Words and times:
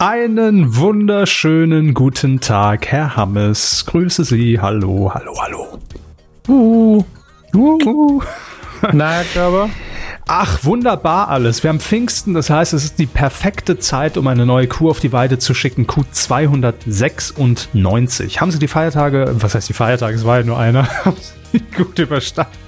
Einen 0.00 0.76
wunderschönen 0.76 1.92
guten 1.92 2.38
Tag, 2.38 2.86
Herr 2.86 3.16
Hammes. 3.16 3.84
Grüße 3.84 4.22
Sie. 4.22 4.60
Hallo, 4.60 5.10
hallo, 5.12 5.34
hallo. 5.42 5.76
Uh, 6.46 7.02
uh, 7.52 7.78
uh. 7.84 8.22
Na, 8.92 9.10
Herr 9.10 9.24
Körber? 9.24 9.70
Ach, 10.28 10.62
wunderbar 10.62 11.30
alles. 11.30 11.64
Wir 11.64 11.70
haben 11.70 11.80
Pfingsten, 11.80 12.32
das 12.32 12.48
heißt, 12.48 12.74
es 12.74 12.84
ist 12.84 13.00
die 13.00 13.06
perfekte 13.06 13.80
Zeit, 13.80 14.16
um 14.16 14.28
eine 14.28 14.46
neue 14.46 14.68
Kuh 14.68 14.88
auf 14.88 15.00
die 15.00 15.12
Weide 15.12 15.40
zu 15.40 15.52
schicken. 15.52 15.88
Kuh 15.88 16.04
296. 16.08 18.40
Haben 18.40 18.52
Sie 18.52 18.60
die 18.60 18.68
Feiertage, 18.68 19.34
was 19.40 19.56
heißt 19.56 19.68
die 19.68 19.72
Feiertage? 19.72 20.14
Es 20.14 20.24
war 20.24 20.38
ja 20.38 20.44
nur 20.44 20.60
einer. 20.60 20.86
Haben 21.04 21.16
Sie 21.50 21.58
gut 21.76 21.98
überstanden? 21.98 22.67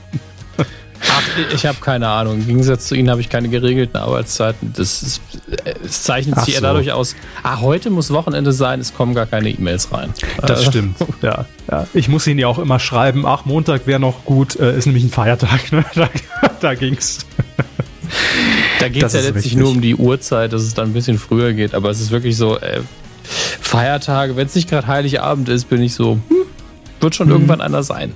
Ach, 1.12 1.22
ich 1.52 1.66
habe 1.66 1.78
keine 1.80 2.08
Ahnung. 2.08 2.40
Im 2.40 2.46
Gegensatz 2.46 2.86
zu 2.86 2.94
Ihnen 2.94 3.10
habe 3.10 3.20
ich 3.20 3.28
keine 3.28 3.48
geregelten 3.48 3.96
Arbeitszeiten. 3.98 4.72
Das, 4.76 5.02
ist, 5.02 5.20
es 5.84 6.02
zeichnet 6.02 6.36
sich 6.40 6.54
so. 6.54 6.60
eher 6.60 6.60
dadurch 6.60 6.92
aus, 6.92 7.16
ah, 7.42 7.60
heute 7.60 7.90
muss 7.90 8.10
Wochenende 8.12 8.52
sein, 8.52 8.80
es 8.80 8.94
kommen 8.94 9.14
gar 9.14 9.26
keine 9.26 9.50
E-Mails 9.50 9.92
rein. 9.92 10.14
Das 10.40 10.62
äh. 10.62 10.66
stimmt, 10.66 10.96
ja, 11.22 11.46
ja. 11.70 11.86
Ich 11.94 12.08
muss 12.08 12.26
Ihnen 12.26 12.38
ja 12.38 12.46
auch 12.46 12.58
immer 12.58 12.78
schreiben, 12.78 13.26
ach, 13.26 13.44
Montag 13.44 13.86
wäre 13.86 14.00
noch 14.00 14.24
gut, 14.24 14.56
äh, 14.56 14.76
ist 14.76 14.86
nämlich 14.86 15.04
ein 15.04 15.10
Feiertag. 15.10 15.72
Ne? 15.72 15.84
Da, 15.94 16.08
da 16.60 16.74
ging's. 16.74 17.26
Da 18.80 18.88
geht 18.88 19.02
es 19.02 19.12
ja 19.12 19.20
letztlich 19.20 19.44
richtig. 19.44 19.58
nur 19.58 19.70
um 19.70 19.80
die 19.80 19.94
Uhrzeit, 19.94 20.52
dass 20.52 20.62
es 20.62 20.74
dann 20.74 20.90
ein 20.90 20.92
bisschen 20.92 21.18
früher 21.18 21.52
geht. 21.52 21.74
Aber 21.74 21.90
es 21.90 22.00
ist 22.00 22.10
wirklich 22.10 22.36
so, 22.36 22.58
äh, 22.58 22.80
Feiertage, 23.60 24.36
wenn 24.36 24.46
es 24.46 24.54
nicht 24.54 24.68
gerade 24.68 24.86
Heiligabend 24.86 25.48
ist, 25.48 25.68
bin 25.68 25.82
ich 25.82 25.94
so, 25.94 26.18
hm, 26.28 26.36
wird 27.00 27.14
schon 27.14 27.26
hm. 27.26 27.34
irgendwann 27.34 27.60
einer 27.60 27.82
sein. 27.82 28.14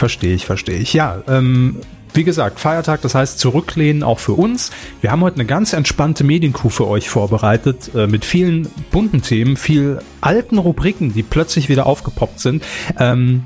Verstehe 0.00 0.32
ich, 0.32 0.46
verstehe 0.46 0.78
ich. 0.78 0.94
Ja, 0.94 1.22
ähm, 1.28 1.76
wie 2.14 2.24
gesagt, 2.24 2.58
Feiertag, 2.58 3.02
das 3.02 3.14
heißt 3.14 3.38
zurücklehnen 3.38 4.02
auch 4.02 4.18
für 4.18 4.32
uns. 4.32 4.70
Wir 5.02 5.10
haben 5.10 5.20
heute 5.20 5.34
eine 5.34 5.44
ganz 5.44 5.74
entspannte 5.74 6.24
Medienkuh 6.24 6.70
für 6.70 6.88
euch 6.88 7.10
vorbereitet, 7.10 7.94
äh, 7.94 8.06
mit 8.06 8.24
vielen 8.24 8.66
bunten 8.90 9.20
Themen, 9.20 9.58
viel 9.58 9.98
alten 10.22 10.56
Rubriken, 10.56 11.12
die 11.12 11.22
plötzlich 11.22 11.68
wieder 11.68 11.84
aufgepoppt 11.84 12.40
sind. 12.40 12.64
Ähm, 12.98 13.42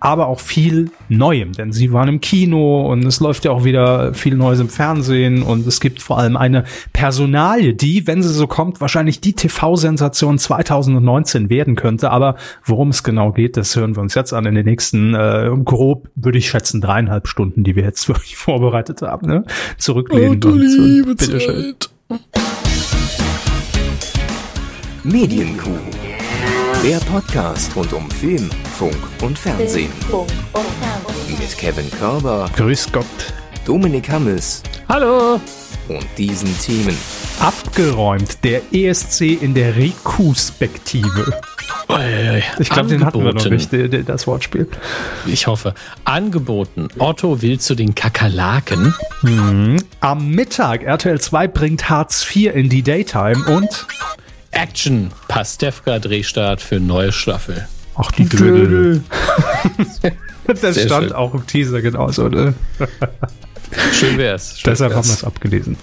aber 0.00 0.28
auch 0.28 0.40
viel 0.40 0.90
Neuem, 1.08 1.52
denn 1.52 1.72
sie 1.72 1.92
waren 1.92 2.08
im 2.08 2.20
Kino 2.20 2.90
und 2.90 3.04
es 3.04 3.20
läuft 3.20 3.44
ja 3.44 3.50
auch 3.50 3.64
wieder 3.64 4.14
viel 4.14 4.36
Neues 4.36 4.60
im 4.60 4.68
Fernsehen 4.68 5.42
und 5.42 5.66
es 5.66 5.80
gibt 5.80 6.00
vor 6.02 6.18
allem 6.18 6.36
eine 6.36 6.64
Personalie, 6.92 7.74
die, 7.74 8.06
wenn 8.06 8.22
sie 8.22 8.28
so 8.28 8.46
kommt, 8.46 8.80
wahrscheinlich 8.80 9.20
die 9.20 9.32
TV-Sensation 9.32 10.38
2019 10.38 11.50
werden 11.50 11.74
könnte. 11.74 12.10
Aber 12.10 12.36
worum 12.64 12.90
es 12.90 13.02
genau 13.02 13.32
geht, 13.32 13.56
das 13.56 13.74
hören 13.74 13.96
wir 13.96 14.02
uns 14.02 14.14
jetzt 14.14 14.32
an 14.32 14.46
in 14.46 14.54
den 14.54 14.66
nächsten, 14.66 15.14
äh, 15.14 15.50
grob 15.64 16.08
würde 16.14 16.38
ich 16.38 16.48
schätzen, 16.48 16.80
dreieinhalb 16.80 17.26
Stunden, 17.26 17.64
die 17.64 17.74
wir 17.74 17.82
jetzt 17.82 18.08
wirklich 18.08 18.36
vorbereitet 18.36 19.02
haben. 19.02 19.26
Ne? 19.26 19.44
Zurücklehnen 19.78 20.40
oh, 20.44 20.48
und, 20.48 20.76
und 20.76 21.06
bitteschön. 21.06 21.74
Medienkuh. 25.04 26.07
Der 26.84 26.98
Podcast 27.00 27.74
rund 27.74 27.92
um 27.92 28.08
Film, 28.10 28.48
Funk 28.78 28.96
und 29.20 29.36
Fernsehen. 29.36 29.90
Mit 31.28 31.58
Kevin 31.58 31.90
Körber. 31.90 32.48
Grüß 32.56 32.92
Gott. 32.92 33.04
Dominik 33.66 34.08
Hammes. 34.08 34.62
Hallo. 34.88 35.40
Und 35.88 36.06
diesen 36.16 36.56
Themen. 36.60 36.96
Abgeräumt. 37.40 38.44
Der 38.44 38.62
ESC 38.72 39.22
in 39.42 39.54
der 39.54 39.74
Rekuspektive. 39.76 41.40
Ich 42.58 42.70
glaube, 42.70 42.88
den 42.90 43.04
hatten 43.04 43.24
wir 43.24 43.32
noch 43.32 43.50
nicht, 43.50 43.70
das 44.08 44.26
Wortspiel. 44.26 44.68
Ich 45.26 45.46
hoffe. 45.46 45.74
Angeboten. 46.04 46.88
Otto 46.98 47.42
will 47.42 47.58
zu 47.58 47.74
den 47.74 47.94
Kakerlaken. 47.94 48.94
Mhm. 49.22 49.82
Am 50.00 50.28
Mittag. 50.30 50.84
RTL 50.84 51.20
2 51.20 51.48
bringt 51.48 51.90
Hartz 51.90 52.24
IV 52.24 52.54
in 52.54 52.68
die 52.68 52.82
Daytime 52.82 53.44
und 53.46 53.86
Action. 54.50 55.10
Pastewka 55.28 55.98
Drehstart 55.98 56.60
für 56.60 56.80
neue 56.80 57.12
Staffel. 57.12 57.66
Ach, 57.96 58.10
die 58.12 58.24
Dödel. 58.24 59.02
das 60.46 60.60
Sehr 60.60 60.86
stand 60.86 61.08
schön. 61.08 61.12
auch 61.12 61.34
im 61.34 61.46
Teaser 61.46 61.82
genauso, 61.82 62.28
ne? 62.28 62.54
Schön 63.92 64.16
wär's. 64.18 64.58
Schön 64.58 64.70
Deshalb 64.70 64.92
wär's. 64.92 64.98
haben 64.98 65.08
wir 65.08 65.14
es 65.14 65.24
abgelesen. 65.24 65.76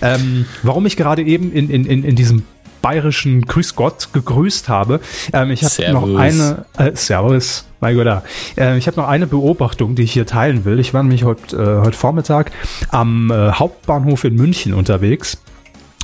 Ähm, 0.00 0.46
warum 0.62 0.86
ich 0.86 0.96
gerade 0.96 1.22
eben 1.22 1.52
in, 1.52 1.70
in, 1.70 1.86
in, 1.86 2.04
in 2.04 2.16
diesem 2.16 2.44
bayerischen 2.82 3.42
Grüß 3.42 3.76
Gott 3.76 4.08
gegrüßt 4.12 4.68
habe. 4.68 5.00
Ähm, 5.32 5.52
ich 5.52 5.62
habe 5.62 5.92
noch 5.92 6.18
eine 6.18 6.66
äh, 6.76 6.90
Servus, 6.94 7.64
mein 7.80 7.96
Gott. 7.96 8.24
Äh, 8.58 8.76
ich 8.76 8.88
habe 8.88 9.00
noch 9.00 9.08
eine 9.08 9.28
Beobachtung, 9.28 9.94
die 9.94 10.02
ich 10.02 10.12
hier 10.12 10.26
teilen 10.26 10.64
will. 10.64 10.80
Ich 10.80 10.92
war 10.92 11.02
nämlich 11.02 11.22
heute 11.24 11.56
äh, 11.56 11.84
heute 11.84 11.96
Vormittag 11.96 12.50
am 12.90 13.30
äh, 13.30 13.52
Hauptbahnhof 13.52 14.24
in 14.24 14.34
München 14.34 14.74
unterwegs 14.74 15.38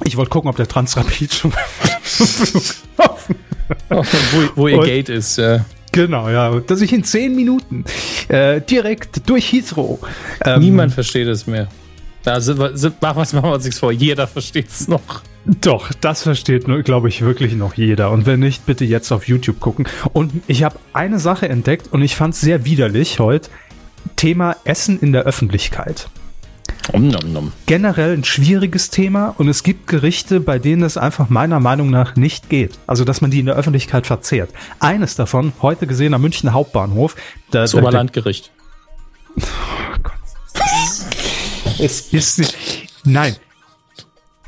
ich 0.04 0.16
wollte 0.16 0.30
gucken, 0.30 0.48
ob 0.48 0.56
der 0.56 0.68
Transrapid 0.68 1.34
schon 1.34 1.52
wo, 3.88 4.04
wo 4.54 4.68
ihr 4.68 4.78
Und, 4.78 4.84
Gate 4.84 5.08
ist, 5.08 5.38
ja. 5.38 5.64
Genau, 5.92 6.28
ja. 6.28 6.60
Dass 6.60 6.80
ich 6.80 6.92
in 6.92 7.04
zehn 7.04 7.34
Minuten 7.34 7.84
äh, 8.28 8.60
direkt 8.60 9.28
durch 9.28 9.52
Heathrow. 9.52 9.98
Ähm, 10.44 10.60
Niemand 10.60 10.92
versteht 10.92 11.28
es 11.28 11.46
mehr. 11.46 11.68
Da 12.22 12.40
sind 12.40 12.58
wir, 12.58 12.76
sind, 12.76 13.00
machen 13.00 13.26
wir 13.32 13.52
uns 13.52 13.64
nichts 13.64 13.80
vor. 13.80 13.92
Jeder 13.92 14.26
versteht 14.26 14.68
es 14.68 14.88
noch. 14.88 15.22
Doch, 15.46 15.90
das 16.00 16.22
versteht, 16.24 16.66
glaube 16.84 17.08
ich, 17.08 17.22
wirklich 17.22 17.54
noch 17.54 17.74
jeder. 17.74 18.10
Und 18.10 18.26
wenn 18.26 18.40
nicht, 18.40 18.66
bitte 18.66 18.84
jetzt 18.84 19.10
auf 19.12 19.26
YouTube 19.26 19.60
gucken. 19.60 19.88
Und 20.12 20.32
ich 20.46 20.62
habe 20.62 20.78
eine 20.92 21.18
Sache 21.18 21.48
entdeckt 21.48 21.90
und 21.90 22.02
ich 22.02 22.16
fand 22.16 22.34
es 22.34 22.40
sehr 22.40 22.66
widerlich 22.66 23.18
heute. 23.18 23.48
Thema 24.16 24.56
Essen 24.64 25.00
in 25.00 25.12
der 25.12 25.22
Öffentlichkeit. 25.22 26.08
Om, 26.92 27.08
nom, 27.08 27.32
nom. 27.32 27.52
Generell 27.66 28.14
ein 28.14 28.24
schwieriges 28.24 28.90
Thema 28.90 29.34
und 29.36 29.48
es 29.48 29.62
gibt 29.62 29.86
Gerichte, 29.86 30.40
bei 30.40 30.58
denen 30.58 30.82
es 30.82 30.96
einfach 30.96 31.28
meiner 31.28 31.60
Meinung 31.60 31.90
nach 31.90 32.16
nicht 32.16 32.48
geht. 32.48 32.78
Also, 32.86 33.04
dass 33.04 33.20
man 33.20 33.30
die 33.30 33.40
in 33.40 33.46
der 33.46 33.56
Öffentlichkeit 33.56 34.06
verzehrt. 34.06 34.50
Eines 34.80 35.14
davon, 35.14 35.52
heute 35.60 35.86
gesehen 35.86 36.14
am 36.14 36.22
München 36.22 36.52
Hauptbahnhof. 36.52 37.14
Da, 37.50 37.60
das 37.60 37.74
Oberlandgericht. 37.74 38.50
Oh 39.36 39.42
Gott. 40.02 40.14
es 41.78 42.12
ist, 42.12 42.54
nein. 43.04 43.36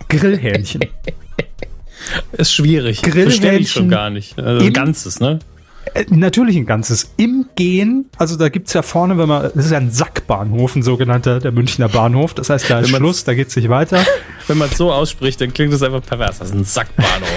Grillhähnchen. 0.09 0.81
ist 2.33 2.55
schwierig. 2.55 3.03
Grillhähnchen. 3.03 3.61
ich 3.61 3.71
schon 3.71 3.89
gar 3.91 4.11
nicht. 4.11 4.39
Also 4.39 4.73
Ganzes, 4.73 5.21
ne? 5.21 5.41
Äh, 5.95 6.05
natürlich 6.11 6.57
ein 6.57 6.67
ganzes. 6.67 7.13
Im 7.17 7.47
Gehen, 7.57 8.07
also 8.17 8.37
da 8.37 8.49
gibt's 8.49 8.73
ja 8.73 8.83
vorne, 8.83 9.19
wenn 9.19 9.29
man, 9.29 9.51
das 9.55 9.67
ist 9.67 9.71
ja 9.71 9.79
ein 9.79 9.91
Sackbahnhof, 9.91 10.77
ein 10.77 10.83
sogenannter, 10.83 11.41
der 11.41 11.53
Münchner 11.53 11.89
Bahnhof. 11.89 12.35
Das 12.35 12.51
heißt, 12.51 12.71
da 12.71 12.81
ist 12.81 12.91
Schluss, 12.91 13.25
da 13.25 13.35
geht's 13.35 13.57
nicht 13.57 13.69
weiter. 13.69 14.05
Wenn 14.47 14.59
man 14.59 14.69
es 14.69 14.77
so 14.77 14.93
ausspricht, 14.93 15.41
dann 15.41 15.53
klingt 15.53 15.73
das 15.73 15.83
einfach 15.83 16.03
pervers. 16.05 16.39
Das 16.39 16.49
ist 16.49 16.55
ein 16.55 16.65
Sackbahnhof. 16.65 17.29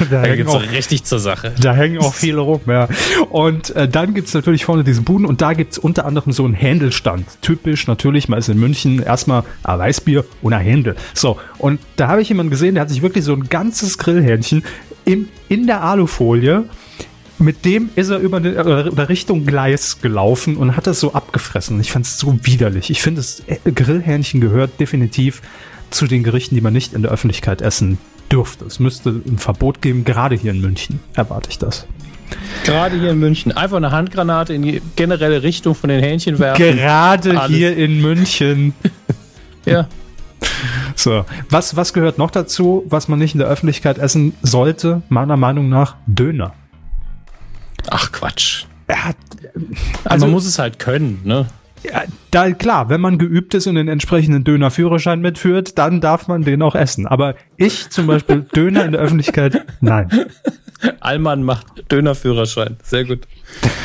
da 0.10 0.22
da 0.22 0.36
geht's 0.36 0.50
auch, 0.50 0.62
richtig 0.62 1.04
zur 1.04 1.18
Sache. 1.18 1.52
Da 1.60 1.74
hängen 1.74 1.98
auch 1.98 2.14
viele 2.14 2.40
rum, 2.40 2.60
ja. 2.66 2.88
Und 3.30 3.74
äh, 3.76 3.88
dann 3.88 4.14
gibt's 4.14 4.32
natürlich 4.34 4.64
vorne 4.64 4.84
diesen 4.84 5.04
Buden 5.04 5.26
und 5.26 5.42
da 5.42 5.52
gibt's 5.52 5.78
unter 5.78 6.06
anderem 6.06 6.32
so 6.32 6.44
einen 6.44 6.54
Händelstand. 6.54 7.26
Typisch, 7.42 7.86
natürlich, 7.86 8.28
man 8.28 8.38
ist 8.38 8.48
in 8.48 8.58
München 8.58 9.02
erstmal 9.02 9.44
ah, 9.62 9.78
Weißbier 9.78 10.24
und 10.42 10.52
ein 10.52 10.60
Händel. 10.62 10.96
So, 11.12 11.38
und 11.58 11.80
da 11.96 12.08
habe 12.08 12.22
ich 12.22 12.28
jemanden 12.28 12.50
gesehen, 12.50 12.74
der 12.74 12.82
hat 12.82 12.90
sich 12.90 13.02
wirklich 13.02 13.24
so 13.24 13.34
ein 13.34 13.48
ganzes 13.48 13.98
Grillhähnchen 13.98 14.64
im, 15.04 15.28
in 15.48 15.66
der 15.66 15.82
Alufolie 15.82 16.64
mit 17.38 17.64
dem 17.64 17.90
ist 17.96 18.10
er 18.10 18.18
über, 18.18 18.36
eine, 18.38 18.50
über 18.50 19.08
Richtung 19.08 19.44
Gleis 19.46 20.00
gelaufen 20.00 20.56
und 20.56 20.76
hat 20.76 20.86
das 20.86 21.00
so 21.00 21.12
abgefressen. 21.12 21.80
Ich 21.80 21.92
fand 21.92 22.06
es 22.06 22.18
so 22.18 22.38
widerlich. 22.42 22.90
Ich 22.90 23.02
finde, 23.02 23.20
das 23.20 23.42
äh, 23.46 23.70
Grillhähnchen 23.70 24.40
gehört 24.40 24.78
definitiv 24.78 25.42
zu 25.90 26.06
den 26.06 26.22
Gerichten, 26.22 26.54
die 26.54 26.60
man 26.60 26.72
nicht 26.72 26.92
in 26.92 27.02
der 27.02 27.10
Öffentlichkeit 27.10 27.62
essen 27.62 27.98
dürfte. 28.30 28.64
Es 28.64 28.78
müsste 28.78 29.10
ein 29.10 29.38
Verbot 29.38 29.82
geben, 29.82 30.04
gerade 30.04 30.36
hier 30.36 30.52
in 30.52 30.60
München 30.60 31.00
erwarte 31.14 31.50
ich 31.50 31.58
das. 31.58 31.86
Gerade 32.64 32.98
hier 32.98 33.10
in 33.10 33.18
München. 33.18 33.52
Einfach 33.52 33.76
eine 33.76 33.90
Handgranate 33.90 34.54
in 34.54 34.62
die 34.62 34.82
generelle 34.96 35.42
Richtung 35.42 35.74
von 35.74 35.88
den 35.88 36.02
Hähnchen 36.02 36.38
werfen. 36.38 36.76
Gerade 36.76 37.38
Alles. 37.38 37.56
hier 37.56 37.76
in 37.76 38.00
München. 38.00 38.74
ja. 39.66 39.88
So, 40.96 41.24
was, 41.50 41.76
was 41.76 41.92
gehört 41.92 42.18
noch 42.18 42.30
dazu, 42.30 42.84
was 42.88 43.08
man 43.08 43.18
nicht 43.18 43.34
in 43.34 43.38
der 43.38 43.48
Öffentlichkeit 43.48 43.98
essen 43.98 44.34
sollte? 44.42 45.02
Meiner 45.08 45.36
Meinung 45.36 45.68
nach 45.68 45.96
Döner. 46.06 46.54
Ach 47.90 48.12
Quatsch. 48.12 48.64
Hat, 48.88 49.16
also 50.04 50.26
man 50.26 50.32
muss 50.32 50.46
es 50.46 50.58
halt 50.58 50.78
können, 50.78 51.20
ne? 51.24 51.46
Ja, 51.84 52.04
da 52.30 52.50
klar, 52.52 52.88
wenn 52.88 53.00
man 53.00 53.18
geübt 53.18 53.54
ist 53.54 53.66
und 53.66 53.74
den 53.74 53.88
entsprechenden 53.88 54.42
Dönerführerschein 54.42 55.20
mitführt, 55.20 55.78
dann 55.78 56.00
darf 56.00 56.28
man 56.28 56.42
den 56.42 56.62
auch 56.62 56.74
essen. 56.74 57.06
Aber 57.06 57.34
ich 57.56 57.90
zum 57.90 58.06
Beispiel 58.06 58.40
Döner 58.56 58.84
in 58.84 58.92
der 58.92 59.00
Öffentlichkeit, 59.00 59.66
nein. 59.80 60.08
Allmann 61.00 61.42
macht 61.42 61.90
Dönerführerschein, 61.92 62.76
sehr 62.82 63.04
gut. 63.04 63.26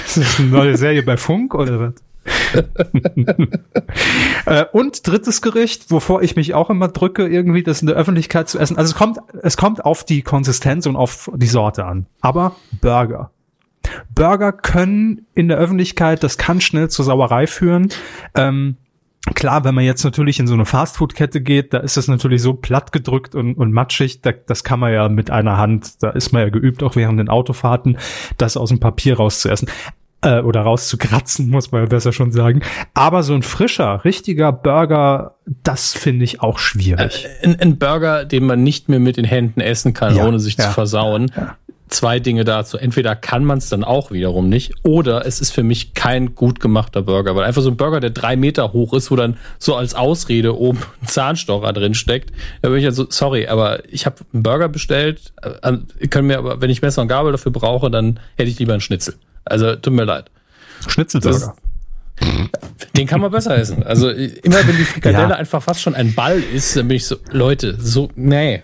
Das 0.04 0.18
ist 0.18 0.40
eine 0.40 0.50
neue 0.50 0.78
Serie 0.78 1.04
bei 1.04 1.18
Funk 1.18 1.56
oder 1.56 1.80
was? 1.80 1.94
Äh, 4.46 4.66
und 4.72 5.06
drittes 5.08 5.42
Gericht, 5.42 5.92
wovor 5.92 6.24
ich 6.24 6.36
mich 6.36 6.56
auch 6.56 6.70
immer 6.72 6.88
drücke, 6.88 7.28
irgendwie 7.28 7.62
das 7.62 7.82
in 7.82 7.88
der 7.88 7.96
Öffentlichkeit 7.96 8.50
zu 8.50 8.58
essen. 8.58 8.78
Also 8.78 8.92
es 8.92 8.96
kommt, 8.96 9.20
es 9.44 9.58
kommt 9.58 9.86
auf 9.86 10.04
die 10.04 10.24
Konsistenz 10.24 10.88
und 10.88 10.96
auf 10.96 11.30
die 11.36 11.48
Sorte 11.48 11.86
an. 11.86 12.08
Aber 12.22 12.56
Burger. 12.82 13.32
Burger 14.14 14.52
können 14.52 15.26
in 15.34 15.48
der 15.48 15.58
Öffentlichkeit, 15.58 16.24
das 16.24 16.38
kann 16.38 16.62
schnell 16.62 16.90
zur 16.90 17.06
Sauerei 17.06 17.48
führen. 17.48 17.90
Ähm, 18.36 18.78
Klar, 19.36 19.64
wenn 19.66 19.76
man 19.76 19.84
jetzt 19.84 20.04
natürlich 20.04 20.40
in 20.40 20.48
so 20.48 20.54
eine 20.54 20.66
Fastfood-Kette 20.66 21.42
geht, 21.42 21.74
da 21.74 21.80
ist 21.80 21.98
das 21.98 22.08
natürlich 22.08 22.42
so 22.42 22.54
platt 22.54 22.92
gedrückt 22.92 23.36
und, 23.36 23.56
und 23.56 23.72
matschig, 23.74 24.22
da, 24.22 24.32
das 24.32 24.64
kann 24.64 24.80
man 24.80 24.94
ja 24.94 25.10
mit 25.10 25.30
einer 25.30 25.58
Hand, 25.58 26.02
da 26.02 26.10
ist 26.12 26.32
man 26.32 26.44
ja 26.44 26.50
geübt, 26.50 26.82
auch 26.84 26.96
während 26.96 27.20
den 27.20 27.30
Autofahrten, 27.30 27.98
das 28.38 28.56
aus 28.56 28.70
dem 28.70 28.80
Papier 28.80 29.18
rauszuessen 29.18 29.70
äh, 30.22 30.40
oder 30.40 30.62
rauszukratzen, 30.62 31.50
muss 31.50 31.72
man 31.72 31.82
ja 31.84 31.88
besser 31.88 32.14
schon 32.14 32.32
sagen. 32.32 32.62
Aber 32.94 33.24
so 33.24 33.34
ein 33.34 33.44
frischer, 33.44 34.04
richtiger 34.06 34.52
Burger, 34.52 35.36
das 35.64 35.94
finde 35.94 36.24
ich 36.24 36.42
auch 36.42 36.58
schwierig. 36.58 37.28
Äh, 37.42 37.48
ein, 37.48 37.60
ein, 37.60 37.78
Burger, 37.78 38.26
den 38.26 38.46
man 38.46 38.64
nicht 38.64 38.90
mehr 38.90 39.00
mit 39.00 39.18
den 39.18 39.26
Händen 39.26 39.62
essen 39.62 39.94
kann, 39.94 40.16
ja, 40.16 40.26
ohne 40.26 40.40
sich 40.40 40.58
ja, 40.58 40.66
zu 40.66 40.72
versauen. 40.72 41.32
Ja, 41.36 41.58
Zwei 41.90 42.20
Dinge 42.20 42.46
dazu. 42.46 42.78
Entweder 42.78 43.16
kann 43.16 43.44
man 43.44 43.58
es 43.58 43.70
dann 43.70 43.84
auch 43.84 44.12
wiederum 44.12 44.48
nicht, 44.48 44.74
oder 44.84 45.26
es 45.26 45.42
ist 45.42 45.52
für 45.52 45.64
mich 45.64 45.94
kein 45.94 46.36
gut 46.36 46.60
gemachter 46.60 47.02
Burger. 47.02 47.36
Weil 47.36 47.44
einfach 47.46 47.62
so 47.62 47.70
ein 47.70 47.78
Burger, 47.78 48.00
der 48.00 48.12
drei 48.12 48.36
Meter 48.36 48.74
hoch 48.74 48.94
ist, 48.94 49.12
wo 49.12 49.16
dann 49.16 49.38
so 49.58 49.76
als 49.76 49.96
Ausrede 49.96 50.58
oben 50.58 50.80
ein 51.02 51.08
Zahnstocher 51.08 51.74
drin 51.74 51.94
steckt, 51.94 52.32
da 52.62 52.70
bin 52.70 52.78
ich 52.78 52.84
ja 52.84 52.92
so, 52.92 53.08
sorry, 53.10 53.48
aber 53.48 53.84
ich 53.90 54.06
habe 54.06 54.18
einen 54.34 54.44
Burger 54.44 54.70
bestellt, 54.70 55.34
äh, 55.42 56.08
können 56.08 56.28
mir 56.28 56.38
aber, 56.38 56.62
wenn 56.62 56.70
ich 56.70 56.82
Messer 56.82 57.02
und 57.02 57.08
Gabel 57.08 57.32
dafür 57.32 57.52
brauche, 57.52 57.90
dann 57.90 58.20
hätte 58.38 58.50
ich 58.50 58.60
lieber 58.60 58.74
einen 58.74 58.82
Schnitzel. 58.82 59.16
Also 59.46 59.76
tut 59.76 59.94
mir 59.94 60.06
leid. 60.06 60.30
Schnitzelburger. 60.88 61.56
Den 62.96 63.08
kann 63.08 63.22
man 63.22 63.32
besser 63.32 63.58
essen. 63.58 63.84
Also 63.84 64.10
immer 64.10 64.68
wenn 64.68 64.78
die 64.78 64.84
Frikadelle 64.84 65.30
ja. 65.30 65.36
einfach 65.36 65.64
fast 65.64 65.82
schon 65.82 65.96
ein 65.96 66.14
Ball 66.14 66.40
ist, 66.40 66.76
dann 66.76 66.88
bin 66.88 66.98
ich 66.98 67.06
so, 67.06 67.18
Leute, 67.32 67.78
so, 67.80 68.10
nee. 68.16 68.64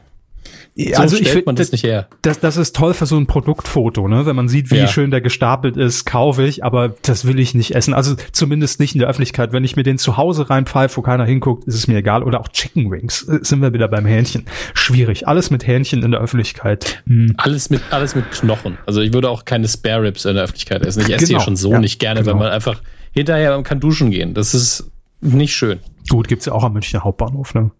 So 0.77 0.93
also 0.95 1.15
stellt 1.15 1.37
ich, 1.37 1.45
man 1.45 1.55
das, 1.55 1.71
nicht 1.71 1.85
her. 1.85 2.09
Das, 2.21 2.41
das 2.41 2.57
ist 2.57 2.75
toll 2.75 2.93
für 2.93 3.05
so 3.05 3.15
ein 3.15 3.27
Produktfoto, 3.27 4.09
ne? 4.09 4.25
Wenn 4.25 4.35
man 4.35 4.49
sieht, 4.49 4.71
wie 4.71 4.77
ja. 4.77 4.87
schön 4.87 5.09
der 5.09 5.21
gestapelt 5.21 5.77
ist, 5.77 6.03
kaufe 6.03 6.43
ich, 6.43 6.65
aber 6.65 6.93
das 7.01 7.25
will 7.25 7.39
ich 7.39 7.55
nicht 7.55 7.73
essen. 7.75 7.93
Also 7.93 8.15
zumindest 8.33 8.81
nicht 8.81 8.93
in 8.93 8.99
der 8.99 9.07
Öffentlichkeit. 9.07 9.53
Wenn 9.53 9.63
ich 9.63 9.77
mir 9.77 9.83
den 9.83 9.97
zu 9.97 10.17
Hause 10.17 10.49
reinpfeife, 10.49 10.97
wo 10.97 11.01
keiner 11.01 11.23
hinguckt, 11.23 11.65
ist 11.65 11.75
es 11.75 11.87
mir 11.87 11.97
egal. 11.97 12.23
Oder 12.23 12.41
auch 12.41 12.49
Chicken 12.49 12.91
Wings. 12.91 13.23
Äh, 13.23 13.39
sind 13.41 13.61
wir 13.61 13.71
wieder 13.71 13.87
beim 13.87 14.05
Hähnchen. 14.05 14.45
Schwierig. 14.73 15.29
Alles 15.29 15.49
mit 15.49 15.65
Hähnchen 15.65 16.03
in 16.03 16.11
der 16.11 16.19
Öffentlichkeit. 16.19 17.01
Hm. 17.07 17.35
Alles 17.37 17.69
mit, 17.69 17.81
alles 17.91 18.13
mit 18.13 18.29
Knochen. 18.31 18.77
Also 18.85 18.99
ich 18.99 19.13
würde 19.13 19.29
auch 19.29 19.45
keine 19.45 19.69
Spare 19.69 20.03
Ribs 20.03 20.25
in 20.25 20.35
der 20.35 20.43
Öffentlichkeit 20.43 20.81
essen. 20.81 21.03
Ich 21.03 21.13
esse 21.13 21.27
genau. 21.27 21.39
die 21.39 21.45
schon 21.45 21.55
so 21.55 21.71
ja, 21.71 21.79
nicht 21.79 21.99
gerne, 21.99 22.19
genau. 22.19 22.33
wenn 22.33 22.39
man 22.39 22.51
einfach 22.51 22.81
hinterher 23.11 23.51
man 23.51 23.63
kann 23.63 23.79
duschen 23.79 24.11
gehen. 24.11 24.33
Das 24.33 24.53
ist 24.53 24.91
nicht 25.21 25.55
schön. 25.55 25.79
Gut, 26.09 26.27
gibt's 26.27 26.45
ja 26.45 26.51
auch 26.51 26.65
am 26.65 26.73
Münchner 26.73 27.05
Hauptbahnhof, 27.05 27.53
ne? 27.53 27.71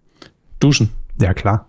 Duschen. 0.62 0.92
Ja, 1.20 1.34
klar. 1.34 1.68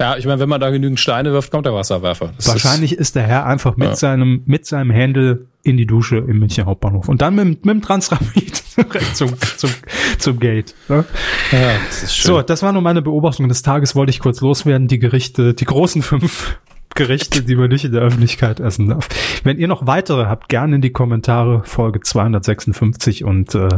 Ja, 0.00 0.16
ich 0.16 0.26
meine, 0.26 0.38
wenn 0.38 0.48
man 0.48 0.60
da 0.60 0.70
genügend 0.70 1.00
Steine 1.00 1.32
wirft, 1.32 1.50
kommt 1.50 1.66
der 1.66 1.74
Wasserwerfer. 1.74 2.32
Das 2.36 2.46
Wahrscheinlich 2.48 2.92
ist, 2.92 3.00
ist, 3.00 3.16
der 3.16 3.24
Herr 3.24 3.46
einfach 3.46 3.76
mit 3.76 3.88
ja. 3.88 3.96
seinem 3.96 4.42
mit 4.46 4.64
seinem 4.64 4.90
Händel 4.90 5.48
in 5.64 5.76
die 5.76 5.86
Dusche 5.86 6.18
im 6.18 6.38
München 6.38 6.66
Hauptbahnhof 6.66 7.08
und 7.08 7.20
dann 7.20 7.34
mit, 7.34 7.66
mit 7.66 7.74
dem 7.74 7.82
Transrapid 7.82 8.56
zum, 9.14 9.34
zum, 9.56 9.70
zum 10.18 10.38
Gate. 10.38 10.74
Ne? 10.88 11.04
Ja, 11.50 11.72
das 11.88 12.04
ist 12.04 12.16
schön. 12.16 12.26
So, 12.26 12.42
das 12.42 12.62
war 12.62 12.72
nur 12.72 12.82
meine 12.82 13.02
Beobachtung 13.02 13.48
des 13.48 13.62
Tages. 13.62 13.96
Wollte 13.96 14.10
ich 14.10 14.20
kurz 14.20 14.40
loswerden. 14.40 14.86
Die 14.86 15.00
Gerichte, 15.00 15.54
die 15.54 15.64
großen 15.64 16.02
fünf 16.02 16.58
Gerichte, 16.94 17.42
die 17.42 17.56
man 17.56 17.68
nicht 17.68 17.84
in 17.84 17.92
der 17.92 18.02
Öffentlichkeit 18.02 18.60
essen 18.60 18.88
darf. 18.88 19.08
Wenn 19.42 19.58
ihr 19.58 19.68
noch 19.68 19.86
weitere 19.86 20.26
habt, 20.26 20.48
gerne 20.48 20.76
in 20.76 20.80
die 20.80 20.90
Kommentare 20.90 21.62
Folge 21.64 22.00
256 22.00 23.24
und 23.24 23.54
äh, 23.54 23.68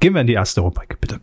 gehen 0.00 0.14
wir 0.14 0.20
in 0.20 0.26
die 0.26 0.34
erste 0.34 0.60
Rubrik, 0.60 1.00
bitte. 1.00 1.20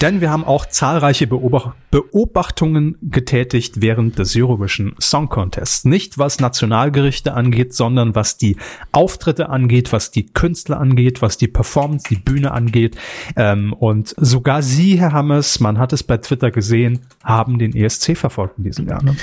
Denn 0.00 0.20
wir 0.20 0.30
haben 0.30 0.44
auch 0.44 0.66
zahlreiche 0.66 1.26
Beobachtungen 1.26 2.96
getätigt 3.02 3.80
während 3.80 4.18
des 4.18 4.36
Eurovision 4.36 4.94
Song 5.00 5.28
Contests. 5.28 5.84
Nicht 5.84 6.18
was 6.18 6.40
Nationalgerichte 6.40 7.34
angeht, 7.34 7.74
sondern 7.74 8.14
was 8.14 8.36
die 8.36 8.56
Auftritte 8.92 9.48
angeht, 9.48 9.92
was 9.92 10.10
die 10.10 10.26
Künstler 10.26 10.80
angeht, 10.80 11.22
was 11.22 11.38
die 11.38 11.48
Performance, 11.48 12.06
die 12.08 12.16
Bühne 12.16 12.50
angeht. 12.50 12.96
Ähm, 13.36 13.72
und 13.72 14.14
sogar 14.18 14.62
Sie, 14.62 14.98
Herr 14.98 15.12
Hammes, 15.12 15.60
man 15.60 15.78
hat 15.78 15.92
es 15.92 16.02
bei 16.02 16.18
Twitter 16.18 16.50
gesehen, 16.50 17.00
haben 17.22 17.58
den 17.58 17.74
ESC 17.74 18.16
verfolgt 18.16 18.58
in 18.58 18.64
diesem 18.64 18.88
Jahr. 18.88 19.02
Ne? 19.02 19.16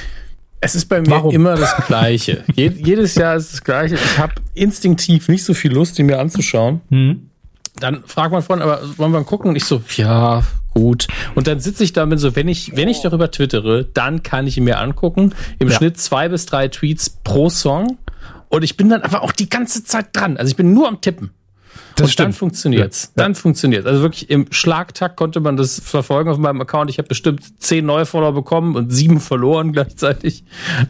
Es 0.62 0.76
ist 0.76 0.86
bei 0.86 1.02
mir 1.02 1.10
Warum? 1.10 1.34
immer 1.34 1.56
das 1.56 1.76
Gleiche. 1.88 2.44
jedes 2.56 3.16
Jahr 3.16 3.36
ist 3.36 3.52
das 3.52 3.64
Gleiche. 3.64 3.96
Ich 3.96 4.18
habe 4.20 4.36
instinktiv 4.54 5.28
nicht 5.28 5.44
so 5.44 5.54
viel 5.56 5.74
Lust, 5.74 5.98
ihn 5.98 6.06
mir 6.06 6.20
anzuschauen. 6.20 6.82
Hm. 6.90 7.30
Dann 7.80 8.04
fragt 8.06 8.32
man 8.32 8.44
von, 8.44 8.62
aber 8.62 8.82
wollen 8.98 9.12
wir 9.12 9.20
mal 9.20 9.26
gucken? 9.26 9.50
Und 9.50 9.56
ich 9.56 9.66
so, 9.66 9.82
ja, 9.96 10.44
gut. 10.74 11.08
Und 11.36 11.48
dann 11.48 11.60
sitze 11.60 11.84
ich 11.84 11.94
damit 11.94 12.20
so, 12.20 12.36
wenn 12.36 12.48
ich, 12.48 12.76
wenn 12.76 12.88
ich 12.88 13.02
darüber 13.02 13.32
twittere, 13.32 13.86
dann 13.86 14.24
kann 14.24 14.48
ich 14.48 14.58
ihn 14.58 14.64
mir 14.64 14.80
angucken. 14.80 15.34
Im 15.60 15.70
ja. 15.70 15.76
Schnitt 15.76 16.00
zwei 16.00 16.30
bis 16.30 16.46
drei 16.46 16.68
Tweets 16.68 17.10
pro 17.24 17.50
Song. 17.50 17.98
Und 18.50 18.64
ich 18.64 18.76
bin 18.76 18.90
dann 18.90 19.02
einfach 19.02 19.22
auch 19.22 19.32
die 19.32 19.50
ganze 19.50 19.84
Zeit 19.84 20.08
dran. 20.14 20.38
Also 20.38 20.50
ich 20.50 20.58
bin 20.58 20.74
nur 20.74 20.88
am 20.88 21.00
Tippen. 21.00 21.32
Das 21.96 22.06
und 22.06 22.12
stimmt. 22.12 22.28
dann 22.28 22.34
funktioniert's. 22.34 23.12
Ja. 23.16 23.24
Dann 23.24 23.36
funktioniert's. 23.36 23.86
Also 23.86 24.02
wirklich 24.02 24.30
im 24.30 24.48
Schlagtakt 24.52 25.18
konnte 25.18 25.40
man 25.40 25.58
das 25.58 25.80
verfolgen 25.80 26.30
auf 26.30 26.38
meinem 26.38 26.62
Account. 26.62 26.90
Ich 26.90 26.98
habe 26.98 27.08
bestimmt 27.08 27.62
zehn 27.62 27.86
neue 27.86 28.06
Follower 28.06 28.34
bekommen 28.34 28.76
und 28.76 28.92
sieben 28.92 29.20
verloren 29.20 29.74
gleichzeitig. 29.74 30.44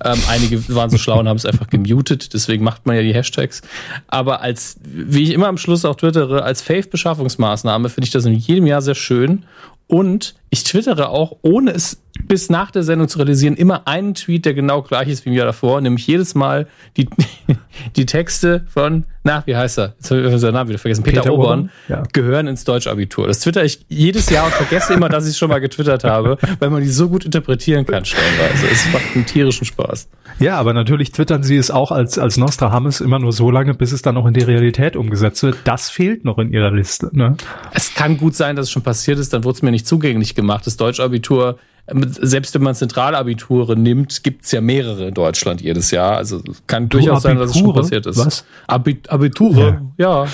Ähm, 0.04 0.19
einige 0.30 0.74
waren 0.74 0.89
so 0.89 0.98
schlau 0.98 1.19
und 1.19 1.28
haben 1.28 1.38
es 1.38 1.45
einfach 1.45 1.68
gemutet. 1.68 2.33
Deswegen 2.33 2.63
macht 2.63 2.86
man 2.86 2.95
ja 2.95 3.01
die 3.01 3.13
Hashtags. 3.13 3.62
Aber 4.07 4.42
als, 4.42 4.78
wie 4.83 5.24
ich 5.24 5.31
immer 5.31 5.48
am 5.48 5.57
Schluss 5.57 5.86
auch 5.86 5.95
twittere, 5.95 6.44
als 6.44 6.62
Faith-Beschaffungsmaßnahme 6.62 7.89
finde 7.89 8.06
ich 8.06 8.12
das 8.12 8.25
in 8.25 8.33
jedem 8.33 8.68
Jahr 8.68 8.81
sehr 8.81 8.95
schön. 8.95 9.45
Und 9.91 10.35
ich 10.49 10.63
twittere 10.63 11.09
auch, 11.09 11.39
ohne 11.41 11.71
es 11.71 12.01
bis 12.27 12.49
nach 12.49 12.71
der 12.71 12.83
Sendung 12.83 13.07
zu 13.07 13.17
realisieren, 13.17 13.55
immer 13.55 13.87
einen 13.87 14.13
Tweet, 14.13 14.45
der 14.45 14.53
genau 14.53 14.81
gleich 14.81 15.07
ist 15.07 15.25
wie 15.25 15.29
im 15.29 15.35
Jahr 15.35 15.45
davor, 15.45 15.81
nämlich 15.81 16.07
jedes 16.07 16.35
Mal 16.35 16.67
die, 16.97 17.07
die 17.95 18.05
Texte 18.05 18.65
von, 18.67 19.05
na, 19.23 19.43
wie 19.45 19.55
heißt 19.55 19.79
er? 19.79 19.93
Jetzt 19.97 20.11
habe 20.11 20.21
ich 20.21 20.39
seinen 20.39 20.53
Namen 20.53 20.69
wieder 20.69 20.79
vergessen, 20.79 21.03
Peter, 21.03 21.21
Peter 21.21 21.33
Obern, 21.33 21.69
ja. 21.87 22.03
gehören 22.11 22.47
ins 22.47 22.63
Deutschabitur. 22.63 23.27
Das 23.27 23.39
twitter 23.39 23.63
ich 23.63 23.85
jedes 23.87 24.29
Jahr 24.29 24.45
und 24.45 24.53
vergesse 24.53 24.93
immer, 24.93 25.09
dass 25.09 25.25
ich 25.25 25.31
es 25.31 25.37
schon 25.37 25.49
mal 25.49 25.59
getwittert 25.59 26.03
habe, 26.03 26.37
weil 26.59 26.69
man 26.69 26.81
die 26.81 26.89
so 26.89 27.09
gut 27.09 27.25
interpretieren 27.25 27.85
kann 27.85 28.03
stellenweise. 28.05 28.67
Es 28.71 28.91
macht 28.91 29.15
einen 29.15 29.25
tierischen 29.25 29.65
Spaß. 29.65 30.09
Ja, 30.39 30.57
aber 30.57 30.73
natürlich 30.73 31.11
twittern 31.11 31.43
sie 31.43 31.57
es 31.57 31.71
auch 31.71 31.91
als, 31.91 32.17
als 32.17 32.37
Nostradamus 32.37 33.01
immer 33.01 33.19
nur 33.19 33.31
so 33.31 33.51
lange, 33.51 33.73
bis 33.73 33.91
es 33.91 34.01
dann 34.01 34.17
auch 34.17 34.25
in 34.25 34.33
die 34.33 34.43
Realität 34.43 34.95
umgesetzt 34.95 35.43
wird. 35.43 35.57
Das 35.65 35.89
fehlt 35.89 36.25
noch 36.25 36.37
in 36.39 36.51
ihrer 36.51 36.71
Liste. 36.71 37.09
Ne? 37.11 37.37
Es 37.73 37.93
kann 37.93 38.17
gut 38.17 38.35
sein, 38.35 38.55
dass 38.55 38.65
es 38.67 38.71
schon 38.71 38.83
passiert 38.83 39.19
ist, 39.19 39.33
dann 39.33 39.43
wurde 39.43 39.57
es 39.57 39.61
mir 39.61 39.71
nicht 39.71 39.87
zugänglich 39.87 40.35
gemacht. 40.35 40.65
Das 40.65 40.77
Deutschabitur 40.77 41.57
selbst 41.88 42.54
wenn 42.56 42.63
man 42.63 42.75
Zentralabiture 42.75 43.75
nimmt, 43.78 44.24
gibt 44.24 44.45
es 44.45 44.51
ja 44.51 44.62
mehrere 44.62 45.07
in 45.07 45.13
Deutschland 45.13 45.62
jedes 45.62 45.92
Jahr. 45.92 46.18
Also 46.18 46.42
kann 46.68 46.89
du 46.89 46.98
durchaus 46.98 47.25
Abiture? 47.25 47.31
sein, 47.31 47.38
dass 47.38 47.50
es 47.51 47.57
schon 47.57 47.74
passiert 47.74 48.06
ist. 48.06 48.18
Was? 48.18 48.45
Abit 48.68 49.10
Abiture, 49.10 49.81
ja. 49.98 50.24
ja. 50.24 50.28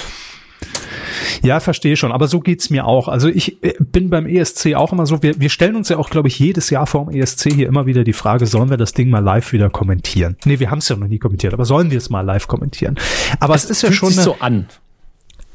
Ja, 1.44 1.60
verstehe 1.60 1.96
schon. 1.96 2.12
Aber 2.12 2.28
so 2.28 2.40
geht's 2.40 2.70
mir 2.70 2.86
auch. 2.86 3.08
Also 3.08 3.28
ich 3.28 3.64
äh, 3.64 3.74
bin 3.80 4.10
beim 4.10 4.26
ESC 4.26 4.74
auch 4.76 4.92
immer 4.92 5.06
so, 5.06 5.22
wir, 5.22 5.40
wir 5.40 5.50
stellen 5.50 5.76
uns 5.76 5.90
ja 5.90 5.98
auch, 5.98 6.10
glaube 6.10 6.28
ich, 6.28 6.40
jedes 6.40 6.70
Jahr 6.70 6.88
vor 6.88 7.06
dem 7.06 7.16
ESC 7.16 7.54
hier 7.54 7.68
immer 7.68 7.86
wieder 7.86 8.04
die 8.04 8.14
Frage, 8.14 8.46
sollen 8.46 8.70
wir 8.70 8.78
das 8.78 8.94
Ding 8.94 9.10
mal 9.10 9.24
live 9.24 9.54
wieder 9.54 9.70
kommentieren? 9.70 10.38
Nee, 10.46 10.60
wir 10.60 10.72
haben 10.72 10.80
es 10.80 10.90
ja 10.90 10.96
noch 10.96 11.08
nie 11.08 11.20
kommentiert, 11.20 11.54
aber 11.54 11.66
sollen 11.66 11.92
wir 11.92 11.98
es 11.98 12.10
mal 12.10 12.22
live 12.22 12.48
kommentieren? 12.48 12.98
Aber 13.40 13.56
es, 13.56 13.66
es 13.66 13.72
ist 13.72 13.82
ja 13.84 13.92
schon. 13.92 14.10
Sich 14.10 14.18
eine, 14.18 14.26
so 14.26 14.38
an. 14.40 14.68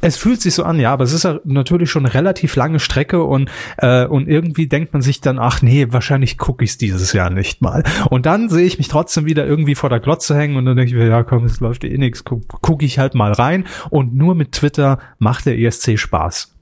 Es 0.03 0.17
fühlt 0.17 0.43
sich 0.43 0.55
so 0.55 0.65
an, 0.65 0.79
ja, 0.79 0.93
aber 0.93 1.05
es 1.05 1.13
ist 1.13 1.23
ja 1.23 1.41
natürlich 1.45 1.91
schon 1.91 2.05
eine 2.05 2.13
relativ 2.13 2.57
lange 2.57 2.81
Strecke 2.81 3.23
und 3.23 3.51
äh, 3.79 4.05
und 4.05 4.29
irgendwie 4.29 4.67
denkt 4.67 4.93
man 4.93 5.01
sich 5.01 5.21
dann, 5.21 5.39
ach 5.39 5.63
nee, 5.63 5.87
wahrscheinlich 5.91 6.37
gucke 6.37 6.65
ich 6.65 6.73
es 6.73 6.79
dieses 6.79 7.13
Jahr 7.13 7.31
nicht 7.31 7.63
mal. 7.63 7.85
Und 8.11 8.27
dann 8.27 8.49
sehe 8.49 8.67
ich 8.67 8.79
mich 8.79 8.89
trotzdem 8.89 9.27
wieder 9.27 9.47
irgendwie 9.47 9.77
vor 9.77 9.89
der 9.89 10.01
Glotze 10.01 10.37
hängen 10.37 10.57
und 10.57 10.67
dann 10.67 10.77
denke 10.77 10.91
ich 10.91 10.97
mir, 10.97 11.07
ja 11.07 11.23
komm, 11.23 11.45
es 11.45 11.61
läuft 11.61 11.85
eh 11.85 11.97
nix, 11.97 12.25
gucke 12.25 12.45
guck 12.61 12.83
ich 12.83 12.99
halt 12.99 13.15
mal 13.15 13.33
rein 13.33 13.65
und 13.91 14.15
nur 14.15 14.35
mit 14.35 14.53
Twitter 14.53 14.99
macht 15.19 15.47
der 15.47 15.59
ESC 15.59 15.99
Spaß. 15.99 16.55